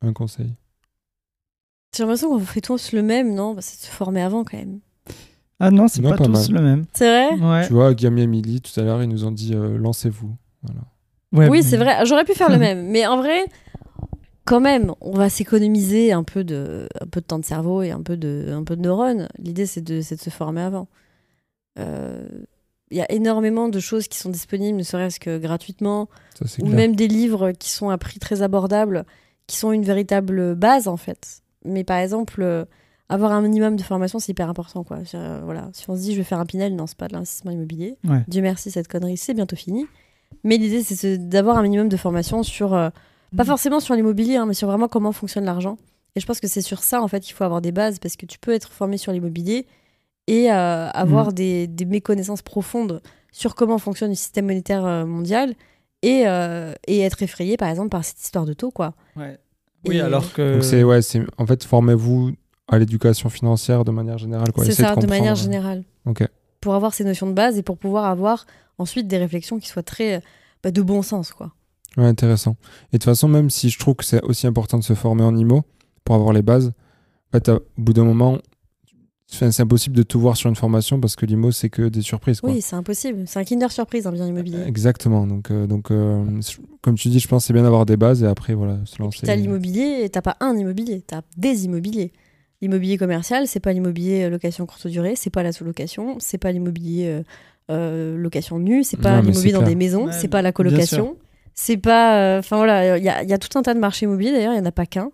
Un 0.01 0.13
conseil 0.15 0.55
J'ai 1.95 2.05
l'impression 2.05 2.31
qu'on 2.31 2.39
fait 2.41 2.63
tous 2.63 2.93
le 2.93 3.03
même, 3.03 3.35
non? 3.35 3.53
Bah, 3.55 3.61
C'est 3.61 3.79
de 3.83 3.87
se 3.87 3.91
former 3.95 4.23
avant 4.23 4.45
quand 4.45 4.57
même. 4.57 4.81
Ah 5.61 5.71
non, 5.71 5.89
c'est 5.89 6.03
pas, 6.03 6.17
pas 6.17 6.25
tous 6.25 6.51
mal. 6.51 6.63
le 6.63 6.63
même. 6.63 6.85
C'est 6.95 7.09
vrai? 7.37 7.41
Ouais. 7.41 7.67
Tu 7.67 7.73
vois, 7.75 7.93
Guillaume 7.95 8.19
et 8.19 8.23
Emily, 8.23 8.61
tout 8.63 8.79
à 8.81 8.83
l'heure, 8.83 9.03
ils 9.03 9.09
nous 9.09 9.25
ont 9.25 9.31
dit 9.31 9.53
euh, 9.55 9.77
lancez-vous. 9.79 10.35
Voilà. 10.63 10.81
Ouais, 11.33 11.49
Oui, 11.51 11.59
mais- 11.59 11.63
c'est 11.63 11.77
vrai. 11.77 12.05
J'aurais 12.07 12.25
pu 12.25 12.33
faire 12.35 12.51
le 12.51 12.59
même. 12.59 12.87
Mais 12.89 13.07
en 13.07 13.19
vrai, 13.19 13.45
quand 14.47 14.61
même, 14.61 14.93
on 15.03 15.13
va 15.13 15.29
s'économiser 15.29 16.13
un, 16.13 16.23
peu 16.23 16.43
de- 16.45 16.89
un 17.01 17.07
peu 17.07 17.21
de 17.21 17.27
temps 17.27 17.39
de 17.39 17.45
cerveau 17.45 17.83
et 17.83 17.91
un 17.91 18.01
peu 18.03 18.17
de, 18.17 18.49
un 18.53 18.65
peu 18.65 18.77
de 18.77 18.81
neurones. 18.83 19.29
L'idée, 19.39 19.67
c'est 19.67 19.83
de, 19.83 20.01
se 20.01 20.31
former 20.31 20.63
avant. 20.63 20.89
Euh, 21.79 22.27
Il 22.91 22.97
y 22.97 23.01
a 23.01 23.11
énormément 23.13 23.69
de 23.69 23.81
choses 23.81 24.07
qui 24.09 24.17
sont 24.19 24.31
disponibles, 24.31 24.79
ne 24.79 24.83
serait-ce 24.85 25.19
que 25.21 25.39
gratuitement, 25.39 26.09
Ça, 26.39 26.45
ou 26.63 26.67
clair. 26.67 26.77
même 26.77 26.95
des 26.97 27.09
livres 27.09 27.51
qui 27.53 27.71
sont 27.71 27.91
à 27.91 27.99
prix 27.99 28.19
très 28.21 28.43
abordable, 28.43 29.05
qui 29.49 29.57
sont 29.57 29.73
une 29.73 29.83
véritable 29.85 30.55
base, 30.55 30.87
en 30.89 30.97
fait. 30.97 31.43
Mais 31.65 31.83
par 31.83 31.99
exemple, 31.99 32.41
euh, 32.43 32.65
avoir 33.09 33.33
un 33.33 33.43
minimum 33.43 33.75
de 33.77 33.83
formation, 33.83 34.19
c'est 34.21 34.31
hyper 34.33 34.49
important. 34.49 34.85
Quoi. 34.85 34.99
Euh, 35.15 35.41
voilà. 35.45 35.69
Si 35.73 35.91
on 35.91 35.97
se 35.97 36.01
dit, 36.03 36.13
je 36.13 36.19
vais 36.19 36.25
faire 36.25 36.39
un 36.39 36.47
Pinel, 36.47 36.77
non, 36.77 36.87
c'est 36.87 36.97
pas 36.97 37.09
de 37.09 37.13
l'investissement 37.15 37.51
immobilier. 37.51 37.97
Ouais. 38.05 38.23
Dieu 38.29 38.41
merci, 38.43 38.71
cette 38.71 38.87
connerie, 38.89 39.17
c'est 39.17 39.35
bientôt 39.35 39.57
fini. 39.57 39.87
Mais 40.45 40.57
l'idée, 40.57 40.83
c'est 40.85 40.97
ce- 40.97 41.17
d'avoir 41.17 41.59
un 41.59 41.63
minimum 41.63 41.89
de 41.89 41.97
formation 41.97 42.43
sur, 42.45 42.73
pas 43.37 43.43
Mhm. 43.45 43.49
forcément 43.49 43.81
sur 43.81 43.95
l'immobilier, 43.95 44.37
hein, 44.37 44.47
mais 44.47 44.55
sur 44.55 44.69
vraiment 44.69 44.89
comment 44.89 45.13
fonctionne 45.13 45.45
l'argent. 45.45 45.79
Et 46.15 46.21
je 46.21 46.27
pense 46.27 46.41
que 46.41 46.49
c'est 46.49 46.63
sur 46.63 46.83
ça, 46.83 47.03
en 47.03 47.09
fait, 47.09 47.21
qu'il 47.21 47.35
faut 47.35 47.45
avoir 47.45 47.61
des 47.61 47.73
bases, 47.73 47.99
parce 47.99 48.17
que 48.17 48.25
tu 48.27 48.39
peux 48.39 48.53
être 48.53 48.71
formé 48.73 48.97
sur 48.97 49.13
l'immobilier 49.13 49.67
et 50.27 50.51
euh, 50.51 50.89
avoir 50.91 51.33
des, 51.33 51.67
des 51.67 51.85
méconnaissances 51.85 52.43
profondes 52.43 53.03
sur 53.33 53.55
comment 53.55 53.79
fonctionne 53.79 54.11
le 54.11 54.15
système 54.17 54.47
monétaire 54.47 54.85
euh, 54.87 55.05
mondial 55.05 55.55
et, 56.03 56.23
euh, 56.27 56.73
et 56.87 57.01
être 57.01 57.23
effrayé, 57.23 57.57
par 57.57 57.69
exemple, 57.69 57.91
par 57.91 58.05
cette 58.05 58.21
histoire 58.21 58.47
de 58.47 58.55
taux, 58.55 58.71
quoi. 58.71 58.95
Ouais. 59.17 59.39
Oui, 59.87 59.97
Et- 59.97 60.01
alors 60.01 60.33
que. 60.33 60.55
Donc, 60.55 60.65
c'est, 60.65 60.83
ouais, 60.83 61.03
c'est, 61.03 61.21
en 61.39 61.47
fait, 61.47 61.63
formez-vous 61.65 62.33
à 62.69 62.79
l'éducation 62.79 63.29
financière 63.29 63.85
de 63.85 63.91
manière 63.93 64.19
générale. 64.19 64.53
Quoi. 64.53 64.65
C'est 64.65 64.71
Essayez 64.73 64.89
ça, 64.89 64.97
de, 64.97 65.07
manière 65.07 65.35
générale. 65.37 65.85
Ok. 66.07 66.27
Pour 66.61 66.75
avoir 66.75 66.95
ces 66.95 67.05
notions 67.05 67.27
de 67.29 67.33
base 67.33 67.59
et 67.59 67.63
pour 67.63 67.77
pouvoir 67.79 68.07
avoir 68.07 68.47
ensuite 68.79 69.07
des 69.07 69.19
réflexions 69.19 69.59
qui 69.61 69.69
soient 69.69 69.83
très 69.85 70.23
bah, 70.65 70.71
de 70.73 70.83
bon 70.83 71.03
sens, 71.03 71.33
quoi. 71.33 71.53
Ouais, 71.97 72.05
intéressant. 72.07 72.57
Et 72.93 72.97
de 72.97 72.99
toute 72.99 73.05
façon, 73.05 73.29
même 73.29 73.51
si 73.51 73.71
je 73.71 73.79
trouve 73.79 73.95
que 73.95 74.05
c'est 74.05 74.23
aussi 74.23 74.47
important 74.47 74.79
de 74.79 74.85
se 74.85 74.95
former 74.95 75.23
en 75.23 75.37
IMO 75.37 75.63
pour 76.05 76.15
avoir 76.15 76.33
les 76.33 76.43
bases, 76.43 76.69
en 76.69 77.33
fait, 77.39 77.49
à- 77.49 77.57
au 77.57 77.61
bout 77.79 77.93
d'un 77.93 78.05
moment, 78.05 78.39
c'est 79.29 79.61
impossible 79.61 79.97
de 79.97 80.05
tout 80.05 80.21
voir 80.21 80.37
sur 80.37 80.49
une 80.49 80.55
formation 80.55 81.01
parce 81.01 81.17
que 81.17 81.27
l'IMO, 81.27 81.51
c'est 81.51 81.69
que 81.69 81.89
des 81.89 82.01
surprises. 82.03 82.41
Quoi. 82.41 82.51
Oui, 82.51 82.61
c'est 82.63 82.77
impossible. 82.77 83.25
C'est 83.27 83.41
un 83.41 83.45
Kinder 83.45 83.71
Surprise, 83.73 84.07
un 84.07 84.13
bien 84.13 84.27
immobilier. 84.27 84.63
Exactement. 84.67 85.27
Donc, 85.27 85.51
euh, 85.51 85.67
donc 85.67 85.91
euh, 85.91 86.25
comme 86.81 86.95
tu 86.95 87.09
dis, 87.09 87.19
je 87.19 87.27
pense 87.27 87.43
que 87.43 87.47
c'est 87.49 87.53
bien 87.53 87.65
d'avoir 87.65 87.87
des 87.87 87.97
bases 87.97 88.23
et 88.23 88.27
après, 88.27 88.55
voilà, 88.55 88.79
se 88.85 89.03
lancer. 89.03 89.27
t'as 89.27 89.35
l'immobilier, 89.35 90.03
et 90.05 90.09
t'as 90.11 90.23
pas 90.23 90.37
un 90.41 90.57
immobilier, 90.57 91.03
t'as 91.05 91.23
des 91.37 91.65
immobiliers. 91.65 92.13
L'immobilier 92.63 92.97
commercial, 92.99 93.47
c'est 93.49 93.61
pas 93.61 93.73
l'immobilier 93.73 94.25
euh, 94.25 94.31
location 94.31 94.65
courte 94.65 94.87
durée, 94.87 95.15
c'est 95.17 95.29
pas 95.31 95.43
la 95.43 95.53
sous-location, 95.53 96.17
c'est 96.21 96.39
pas 96.39 96.53
l'immobilier 96.53 97.07
euh, 97.09 97.23
euh, 97.71 98.17
location 98.17 98.59
nue, 98.61 98.85
c'est 98.85 98.97
pas 98.97 99.21
l'immobilier 99.21 99.53
dans 99.53 99.59
clair. 99.59 99.69
des 99.71 99.75
maisons, 99.75 100.07
Ouais, 100.07 100.13
c'est 100.13 100.29
pas 100.29 100.39
la 100.41 100.51
bien 100.51 100.53
colocation, 100.53 101.17
c'est 101.57 101.77
pas. 101.79 102.39
Enfin 102.39 102.57
voilà, 102.57 102.97
il 102.99 103.05
y 103.05 103.09
a, 103.09 103.23
il 103.25 103.29
y 103.29 103.33
a 103.33 103.39
tout 103.39 103.59
un 103.59 103.63
tas 103.63 103.75
de 103.75 103.81
marchés 103.81 104.05
immobiliers 104.05 104.33
d'ailleurs, 104.33 104.53
il 104.53 104.59
y 104.59 104.61
en 104.61 104.65
a 104.67 104.73
pas 104.73 104.87
qu'un. 104.87 105.11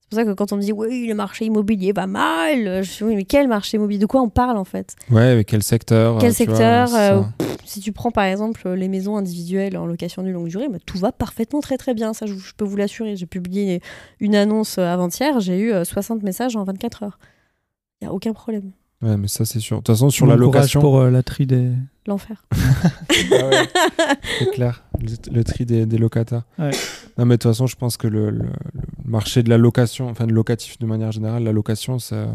C'est 0.00 0.08
pour 0.16 0.18
ça 0.18 0.24
que 0.24 0.32
quand 0.32 0.52
on 0.52 0.56
me 0.56 0.62
dit 0.62 0.72
oui, 0.72 1.06
le 1.06 1.14
marché 1.14 1.44
immobilier 1.44 1.92
va 1.92 2.06
mal, 2.06 2.82
je 2.82 2.90
suis 2.90 3.04
oui, 3.04 3.14
mais 3.14 3.24
quel 3.24 3.46
marché 3.46 3.76
immobilier 3.76 4.00
De 4.00 4.06
quoi 4.06 4.22
on 4.22 4.28
parle 4.28 4.56
en 4.56 4.64
fait? 4.64 4.96
Ouais, 5.10 5.36
mais 5.36 5.44
quel 5.44 5.62
secteur 5.62 6.18
Quel 6.18 6.30
euh, 6.30 6.32
vois, 6.32 6.36
secteur, 6.36 6.94
euh. 6.94 7.22
Si 7.64 7.78
tu 7.78 7.92
prends 7.92 8.10
par 8.10 8.24
exemple 8.24 8.68
les 8.70 8.88
maisons 8.88 9.16
individuelles 9.16 9.76
en 9.76 9.86
location 9.86 10.22
nue 10.24 10.32
longue 10.32 10.48
durée, 10.48 10.68
bah, 10.68 10.78
tout 10.84 10.98
va 10.98 11.12
parfaitement 11.12 11.60
très 11.60 11.76
très 11.76 11.94
bien, 11.94 12.12
ça 12.14 12.26
je, 12.26 12.34
je 12.34 12.52
peux 12.56 12.64
vous 12.64 12.76
l'assurer. 12.76 13.14
J'ai 13.14 13.26
publié 13.26 13.80
une 14.18 14.34
annonce 14.34 14.78
euh, 14.78 14.82
avant-hier, 14.92 15.38
j'ai 15.38 15.56
eu 15.60 15.72
euh, 15.72 15.84
60 15.84 16.24
messages 16.24 16.56
en 16.56 16.64
24 16.64 17.04
heures. 17.04 17.18
Il 18.00 18.06
n'y 18.06 18.10
a 18.10 18.12
aucun 18.12 18.32
problème. 18.32 18.72
Ouais, 19.02 19.16
mais 19.16 19.28
ça, 19.28 19.44
c'est 19.44 19.60
sûr. 19.60 19.76
De 19.76 19.82
toute 19.82 19.94
façon, 19.94 20.10
sur 20.10 20.26
Bon 20.26 20.32
la 20.32 20.36
location. 20.36 20.80
pour 20.80 20.98
euh, 20.98 21.10
la 21.10 21.22
tri 21.22 21.46
des. 21.46 21.70
L'enfer. 22.06 22.44
Ah 22.52 22.56
ouais, 23.48 23.68
c'est 24.40 24.50
clair, 24.50 24.82
le, 25.00 25.32
le 25.32 25.44
tri 25.44 25.66
des, 25.66 25.86
des 25.86 25.98
locataires. 25.98 26.44
Ouais. 26.58 26.70
Non, 27.18 27.24
mais 27.26 27.36
de 27.36 27.42
toute 27.42 27.50
façon, 27.50 27.66
je 27.66 27.76
pense 27.76 27.96
que 27.96 28.06
le, 28.06 28.30
le- 28.30 28.46
le 28.74 28.80
marché 29.10 29.42
de 29.42 29.48
la 29.50 29.58
location, 29.58 30.08
enfin 30.08 30.26
de 30.26 30.32
locatif 30.32 30.78
de 30.78 30.86
manière 30.86 31.12
générale, 31.12 31.42
la 31.42 31.52
location, 31.52 31.98
ça, 31.98 32.28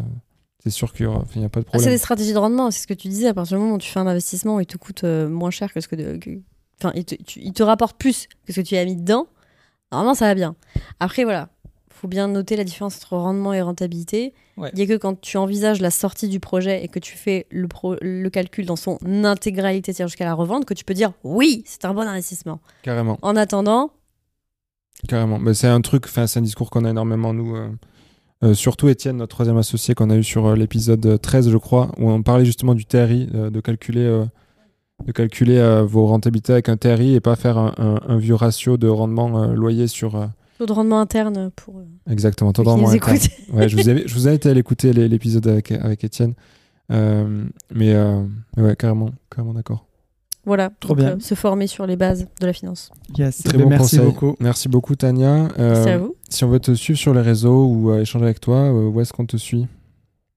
c'est 0.62 0.70
sûr 0.70 0.92
qu'il 0.92 1.06
n'y 1.36 1.44
a 1.44 1.48
pas 1.48 1.60
de 1.60 1.66
Ah, 1.66 1.70
c'est 1.72 1.78
problème. 1.78 1.90
des 1.90 1.98
stratégies 1.98 2.32
de 2.32 2.38
rendement, 2.38 2.70
c'est 2.70 2.80
ce 2.82 2.86
que 2.86 2.94
tu 2.94 3.08
disais. 3.08 3.28
À 3.28 3.34
partir 3.34 3.56
du 3.56 3.62
moment 3.62 3.76
où 3.76 3.78
tu 3.78 3.90
fais 3.90 4.00
un 4.00 4.06
investissement, 4.06 4.60
il 4.60 4.66
te 4.66 4.76
coûte 4.76 5.04
euh, 5.04 5.28
moins 5.28 5.50
cher 5.50 5.72
que 5.72 5.80
ce 5.80 5.88
que. 5.88 5.96
de- 5.96 6.16
que- 6.18 6.38
Enfin, 6.78 6.92
il, 6.94 7.06
te, 7.06 7.14
tu- 7.14 7.40
il 7.40 7.52
te 7.54 7.62
rapporte 7.62 7.96
plus 7.96 8.26
que 8.46 8.52
ce 8.52 8.60
que 8.60 8.66
tu 8.66 8.76
as 8.76 8.84
mis 8.84 8.96
dedans. 8.96 9.26
Normalement, 9.92 10.14
ça 10.14 10.26
va 10.26 10.34
bien. 10.34 10.56
Après, 11.00 11.24
voilà. 11.24 11.48
Faut 11.96 12.08
bien 12.08 12.28
noter 12.28 12.56
la 12.56 12.64
différence 12.64 12.96
entre 12.96 13.16
rendement 13.16 13.52
et 13.52 13.60
rentabilité. 13.62 14.34
Ouais. 14.56 14.70
Il 14.72 14.76
n'y 14.76 14.82
a 14.82 14.86
que 14.86 14.96
quand 15.00 15.20
tu 15.20 15.36
envisages 15.36 15.80
la 15.80 15.90
sortie 15.90 16.28
du 16.28 16.40
projet 16.40 16.84
et 16.84 16.88
que 16.88 16.98
tu 16.98 17.16
fais 17.16 17.46
le, 17.50 17.68
pro- 17.68 17.96
le 18.00 18.28
calcul 18.30 18.66
dans 18.66 18.76
son 18.76 18.98
intégralité, 19.24 19.92
c'est-à-dire 19.92 20.08
jusqu'à 20.08 20.24
la 20.24 20.34
revente, 20.34 20.64
que 20.64 20.74
tu 20.74 20.84
peux 20.84 20.94
dire 20.94 21.12
oui, 21.24 21.62
c'est 21.66 21.84
un 21.84 21.94
bon 21.94 22.02
investissement. 22.02 22.60
Carrément, 22.82 23.18
En 23.22 23.36
attendant, 23.36 23.90
carrément. 25.08 25.38
Mais 25.38 25.54
c'est 25.54 25.66
un 25.68 25.80
truc, 25.80 26.06
c'est 26.08 26.38
un 26.38 26.42
discours 26.42 26.70
qu'on 26.70 26.84
a 26.84 26.90
énormément, 26.90 27.32
nous, 27.32 27.56
euh, 27.56 27.68
Euh, 28.44 28.52
surtout 28.52 28.88
Étienne, 28.90 29.16
notre 29.16 29.30
troisième 29.34 29.56
associé 29.56 29.94
qu'on 29.94 30.10
a 30.10 30.16
eu 30.16 30.22
sur 30.22 30.44
euh, 30.44 30.56
l'épisode 30.56 31.18
13, 31.22 31.48
je 31.48 31.56
crois, 31.56 31.90
où 31.98 32.10
on 32.10 32.22
parlait 32.22 32.44
justement 32.44 32.74
du 32.74 32.84
TRI, 32.84 33.30
euh, 33.34 33.48
de 33.48 33.60
calculer, 33.62 34.04
euh, 34.04 34.26
de 35.06 35.12
calculer 35.12 35.56
euh, 35.56 35.84
vos 35.84 36.06
rentabilités 36.06 36.52
avec 36.52 36.68
un 36.68 36.76
TRI 36.76 37.14
et 37.14 37.20
pas 37.20 37.34
faire 37.34 37.56
un, 37.56 37.72
un- 37.78 38.00
un 38.06 38.18
vieux 38.18 38.34
ratio 38.34 38.76
de 38.76 38.88
rendement 38.88 39.42
euh, 39.42 39.54
loyer 39.54 39.86
sur. 39.86 40.16
euh, 40.16 40.26
Taux 40.58 40.66
de 40.66 40.72
rendement 40.72 41.00
interne 41.00 41.50
pour 41.54 41.78
euh, 41.78 41.84
exactement, 42.10 42.52
taux 42.52 42.62
de 42.62 42.68
rendement 42.68 42.88
interne. 42.90 43.18
Ouais, 43.52 43.68
je 43.68 43.76
vous, 43.76 43.88
ai, 43.90 44.02
je 44.08 44.14
vous 44.14 44.26
invite 44.28 44.46
à 44.46 44.50
aller 44.50 44.60
écouter 44.60 44.92
l'épisode 44.92 45.46
avec, 45.48 45.70
avec 45.72 46.02
Étienne. 46.04 46.34
Euh, 46.92 47.44
mais 47.74 47.94
euh, 47.94 48.22
ouais, 48.56 48.76
carrément, 48.76 49.10
carrément 49.30 49.52
d'accord. 49.54 49.84
Voilà. 50.44 50.70
Trop 50.80 50.90
Donc, 50.94 50.98
bien. 50.98 51.16
euh, 51.16 51.20
se 51.20 51.34
former 51.34 51.66
sur 51.66 51.86
les 51.86 51.96
bases 51.96 52.28
de 52.40 52.46
la 52.46 52.52
finance. 52.52 52.90
Yes. 53.18 53.42
Très 53.42 53.58
Ben, 53.58 53.64
bon 53.64 53.70
merci 53.70 53.96
conseil. 53.98 54.06
beaucoup. 54.12 54.36
Merci 54.38 54.68
beaucoup, 54.68 54.94
Tania. 54.94 55.48
Euh, 55.58 55.72
Merci 55.74 55.88
à 55.90 55.98
vous. 55.98 56.14
si 56.30 56.44
on 56.44 56.48
veut 56.48 56.60
te 56.60 56.72
suivre 56.74 56.98
sur 56.98 57.12
les 57.12 57.20
réseaux 57.20 57.66
ou 57.66 57.90
euh, 57.90 58.00
échanger 58.02 58.24
avec 58.26 58.40
toi, 58.40 58.56
euh, 58.72 58.88
où 58.88 59.00
est-ce 59.00 59.12
qu'on 59.12 59.26
te 59.26 59.36
suit? 59.36 59.66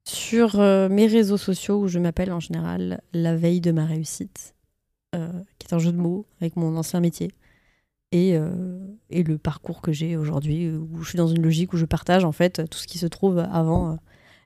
Sur 0.05 0.59
euh, 0.59 0.89
mes 0.89 1.05
réseaux 1.05 1.37
sociaux 1.37 1.79
où 1.81 1.87
je 1.87 1.99
m'appelle 1.99 2.31
en 2.31 2.39
général 2.39 3.01
La 3.13 3.35
veille 3.35 3.61
de 3.61 3.71
ma 3.71 3.85
réussite, 3.85 4.55
euh, 5.15 5.29
qui 5.59 5.67
est 5.67 5.75
un 5.75 5.79
jeu 5.79 5.91
de 5.91 5.97
mots 5.97 6.25
avec 6.41 6.55
mon 6.55 6.75
ancien 6.75 6.99
métier. 6.99 7.29
Et, 8.11 8.35
euh, 8.35 8.49
et 9.11 9.23
le 9.23 9.37
parcours 9.37 9.81
que 9.81 9.91
j'ai 9.91 10.17
aujourd'hui, 10.17 10.69
où 10.71 11.03
je 11.03 11.09
suis 11.09 11.17
dans 11.17 11.27
une 11.27 11.41
logique 11.43 11.73
où 11.73 11.77
je 11.77 11.85
partage 11.85 12.25
en 12.25 12.31
fait 12.31 12.67
tout 12.69 12.79
ce 12.79 12.87
qui 12.87 12.97
se 12.97 13.05
trouve 13.05 13.37
avant 13.51 13.91
euh, 13.91 13.95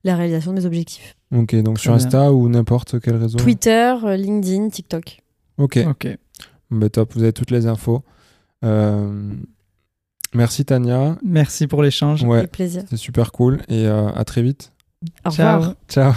la 0.03 0.15
réalisation 0.17 0.51
de 0.51 0.59
mes 0.59 0.65
objectifs. 0.65 1.15
Ok, 1.33 1.55
donc 1.61 1.79
sur 1.79 1.95
bien. 1.95 2.05
Insta 2.05 2.33
ou 2.33 2.49
n'importe 2.49 2.99
quel 2.99 3.15
réseau 3.15 3.37
Twitter, 3.37 3.95
euh, 4.03 4.17
LinkedIn, 4.17 4.67
TikTok. 4.69 5.21
Ok, 5.57 5.79
Ok. 5.87 6.07
bah, 6.71 6.89
top, 6.89 7.13
vous 7.15 7.23
avez 7.23 7.31
toutes 7.31 7.51
les 7.51 7.65
infos. 7.67 8.03
Euh, 8.65 9.31
merci 10.35 10.65
Tania, 10.65 11.17
Merci 11.23 11.67
pour 11.67 11.83
l'échange. 11.83 12.23
ouais, 12.23 12.39
Avec 12.39 12.51
plaisir. 12.51 12.83
c'est 12.89 12.97
super 12.97 13.31
cool 13.31 13.61
et 13.69 13.87
euh, 13.87 14.09
à 14.09 14.25
très 14.25 14.41
vite. 14.41 14.73
Au 15.25 15.31
Ciao. 15.31 15.59
revoir. 15.59 15.75
Ciao. 15.87 16.13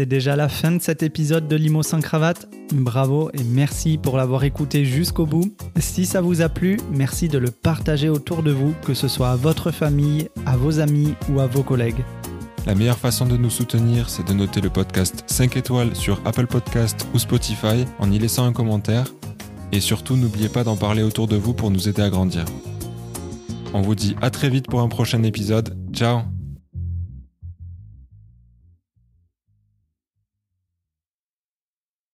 C'est 0.00 0.06
déjà 0.06 0.34
la 0.34 0.48
fin 0.48 0.72
de 0.72 0.80
cet 0.80 1.02
épisode 1.02 1.46
de 1.46 1.56
Limo 1.56 1.82
sans 1.82 2.00
cravate. 2.00 2.48
Bravo 2.72 3.28
et 3.34 3.44
merci 3.44 3.98
pour 3.98 4.16
l'avoir 4.16 4.44
écouté 4.44 4.86
jusqu'au 4.86 5.26
bout. 5.26 5.54
Si 5.78 6.06
ça 6.06 6.22
vous 6.22 6.40
a 6.40 6.48
plu, 6.48 6.78
merci 6.90 7.28
de 7.28 7.36
le 7.36 7.50
partager 7.50 8.08
autour 8.08 8.42
de 8.42 8.50
vous, 8.50 8.74
que 8.86 8.94
ce 8.94 9.08
soit 9.08 9.28
à 9.28 9.36
votre 9.36 9.70
famille, 9.70 10.30
à 10.46 10.56
vos 10.56 10.80
amis 10.80 11.12
ou 11.28 11.38
à 11.40 11.46
vos 11.46 11.62
collègues. 11.62 12.02
La 12.64 12.74
meilleure 12.74 12.96
façon 12.96 13.26
de 13.26 13.36
nous 13.36 13.50
soutenir, 13.50 14.08
c'est 14.08 14.26
de 14.26 14.32
noter 14.32 14.62
le 14.62 14.70
podcast 14.70 15.22
5 15.26 15.58
étoiles 15.58 15.94
sur 15.94 16.18
Apple 16.24 16.46
Podcast 16.46 17.06
ou 17.12 17.18
Spotify 17.18 17.84
en 17.98 18.10
y 18.10 18.18
laissant 18.18 18.46
un 18.46 18.54
commentaire. 18.54 19.04
Et 19.70 19.80
surtout, 19.80 20.16
n'oubliez 20.16 20.48
pas 20.48 20.64
d'en 20.64 20.78
parler 20.78 21.02
autour 21.02 21.28
de 21.28 21.36
vous 21.36 21.52
pour 21.52 21.70
nous 21.70 21.90
aider 21.90 22.00
à 22.00 22.08
grandir. 22.08 22.46
On 23.74 23.82
vous 23.82 23.94
dit 23.94 24.16
à 24.22 24.30
très 24.30 24.48
vite 24.48 24.66
pour 24.66 24.80
un 24.80 24.88
prochain 24.88 25.22
épisode. 25.24 25.76
Ciao 25.92 26.22